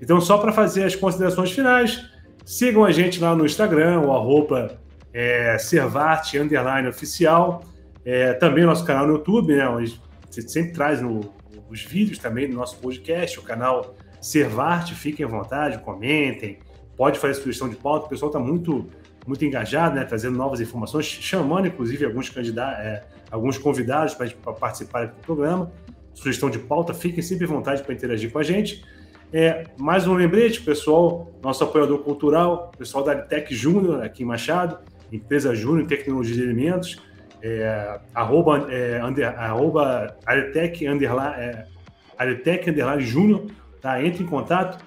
Então, 0.00 0.20
só 0.20 0.38
para 0.38 0.52
fazer 0.52 0.84
as 0.84 0.94
considerações 0.94 1.50
finais, 1.50 2.04
Sigam 2.46 2.84
a 2.84 2.92
gente 2.92 3.20
lá 3.20 3.34
no 3.34 3.44
Instagram, 3.44 4.02
o 4.02 4.12
arroba 4.12 4.78
é, 5.12 5.58
Servarte 5.58 6.38
Underline 6.38 6.86
Oficial. 6.86 7.64
É, 8.04 8.34
também 8.34 8.64
nosso 8.64 8.84
canal 8.84 9.04
no 9.04 9.14
YouTube, 9.14 9.52
né? 9.52 9.68
Onde 9.68 10.00
você 10.30 10.42
sempre 10.42 10.70
traz 10.70 11.02
no, 11.02 11.34
os 11.68 11.82
vídeos 11.82 12.20
também 12.20 12.48
do 12.48 12.54
nosso 12.54 12.78
podcast, 12.78 13.36
o 13.40 13.42
canal 13.42 13.96
Servarte. 14.20 14.94
Fiquem 14.94 15.26
à 15.26 15.28
vontade, 15.28 15.78
comentem. 15.78 16.60
Pode 16.96 17.18
fazer 17.18 17.34
sugestão 17.34 17.68
de 17.68 17.74
pauta. 17.74 18.06
O 18.06 18.08
pessoal 18.08 18.30
está 18.30 18.38
muito 18.38 18.86
muito 19.26 19.44
engajado, 19.44 19.96
né, 19.96 20.04
trazendo 20.04 20.38
novas 20.38 20.60
informações, 20.60 21.04
chamando 21.04 21.66
inclusive 21.66 22.04
alguns 22.04 22.30
candidatos, 22.30 22.78
é, 22.78 23.02
alguns 23.28 23.58
convidados 23.58 24.14
para 24.14 24.52
participarem 24.52 25.08
do 25.08 25.16
programa. 25.16 25.72
Sugestão 26.14 26.48
de 26.48 26.60
pauta, 26.60 26.94
fiquem 26.94 27.20
sempre 27.24 27.44
à 27.44 27.48
vontade 27.48 27.82
para 27.82 27.92
interagir 27.92 28.30
com 28.30 28.38
a 28.38 28.44
gente. 28.44 28.84
É, 29.32 29.64
mais 29.76 30.06
um 30.06 30.14
lembrete, 30.14 30.60
pessoal, 30.60 31.32
nosso 31.42 31.64
apoiador 31.64 31.98
cultural, 31.98 32.70
pessoal 32.78 33.02
da 33.02 33.12
Aritec 33.12 33.52
Júnior 33.54 34.02
aqui 34.02 34.22
em 34.22 34.26
Machado, 34.26 34.78
empresa 35.12 35.54
Júnior 35.54 35.86
Tecnologia 35.88 36.36
de 36.36 36.42
Alimentos, 36.42 37.02
é, 37.42 37.98
arroba, 38.14 38.68
é, 38.70 39.04
under, 39.04 39.26
arroba 39.26 40.16
underline, 40.28 41.34
é, 41.38 42.70
underline 42.70 43.02
Júnior, 43.02 43.46
tá? 43.80 44.02
Entre 44.02 44.22
em 44.22 44.26
contato, 44.26 44.84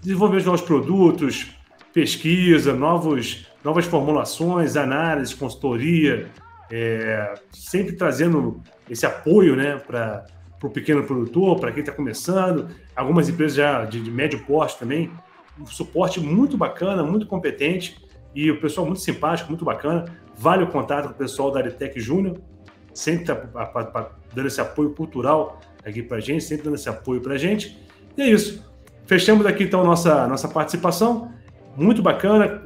desenvolver 0.00 0.44
novos 0.44 0.60
produtos, 0.60 1.56
pesquisa, 1.92 2.72
novos, 2.72 3.48
novas 3.64 3.84
formulações, 3.84 4.76
análises, 4.76 5.34
consultoria, 5.34 6.28
é, 6.70 7.34
sempre 7.50 7.96
trazendo 7.96 8.62
esse 8.88 9.04
apoio 9.04 9.56
né, 9.56 9.76
para 9.76 10.24
o 10.66 10.70
pequeno 10.70 11.02
produtor, 11.04 11.58
para 11.58 11.72
quem 11.72 11.80
está 11.80 11.92
começando, 11.92 12.68
algumas 12.94 13.28
empresas 13.28 13.56
já 13.56 13.84
de, 13.84 14.00
de, 14.00 14.10
médio 14.10 14.44
porte 14.44 14.78
também, 14.78 15.10
um 15.58 15.66
suporte 15.66 16.20
muito 16.20 16.56
bacana, 16.56 17.02
muito 17.02 17.26
competente 17.26 17.96
e 18.34 18.50
o 18.50 18.60
pessoal 18.60 18.86
muito 18.86 19.00
simpático, 19.00 19.48
muito 19.48 19.64
bacana. 19.64 20.04
Vale 20.36 20.64
o 20.64 20.66
contato 20.66 21.06
com 21.06 21.14
o 21.14 21.16
pessoal 21.16 21.50
da 21.50 21.60
Aritec 21.60 21.98
Júnior, 21.98 22.38
sempre 22.92 23.22
está 23.22 24.10
dando 24.34 24.46
esse 24.46 24.60
apoio 24.60 24.90
cultural 24.90 25.60
aqui 25.84 26.02
para 26.02 26.18
a 26.18 26.20
gente, 26.20 26.44
sempre 26.44 26.64
dando 26.64 26.74
esse 26.74 26.88
apoio 26.88 27.20
para 27.20 27.34
a 27.34 27.38
gente. 27.38 27.78
E 28.16 28.22
é 28.22 28.28
isso. 28.28 28.64
Fechamos 29.06 29.46
aqui 29.46 29.64
então 29.64 29.84
nossa, 29.84 30.26
nossa 30.26 30.48
participação. 30.48 31.32
Muito 31.76 32.02
bacana. 32.02 32.62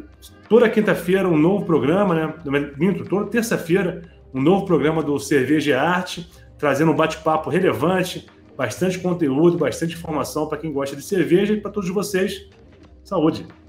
Toda 0.48 0.68
quinta-feira 0.68 1.28
um 1.28 1.36
novo 1.36 1.64
programa, 1.64 2.14
né? 2.14 2.34
Minto, 2.76 3.04
toda 3.04 3.26
terça-feira 3.26 4.02
um 4.32 4.40
novo 4.40 4.64
programa 4.64 5.02
do 5.02 5.18
Cerveja 5.18 5.70
e 5.70 5.74
Arte, 5.74 6.30
trazendo 6.60 6.92
um 6.92 6.94
bate-papo 6.94 7.48
relevante, 7.48 8.28
bastante 8.54 8.98
conteúdo, 8.98 9.56
bastante 9.56 9.94
informação 9.94 10.46
para 10.46 10.58
quem 10.58 10.70
gosta 10.70 10.94
de 10.94 11.02
cerveja 11.02 11.54
e 11.54 11.60
para 11.60 11.70
todos 11.70 11.88
vocês. 11.88 12.50
Saúde! 13.02 13.59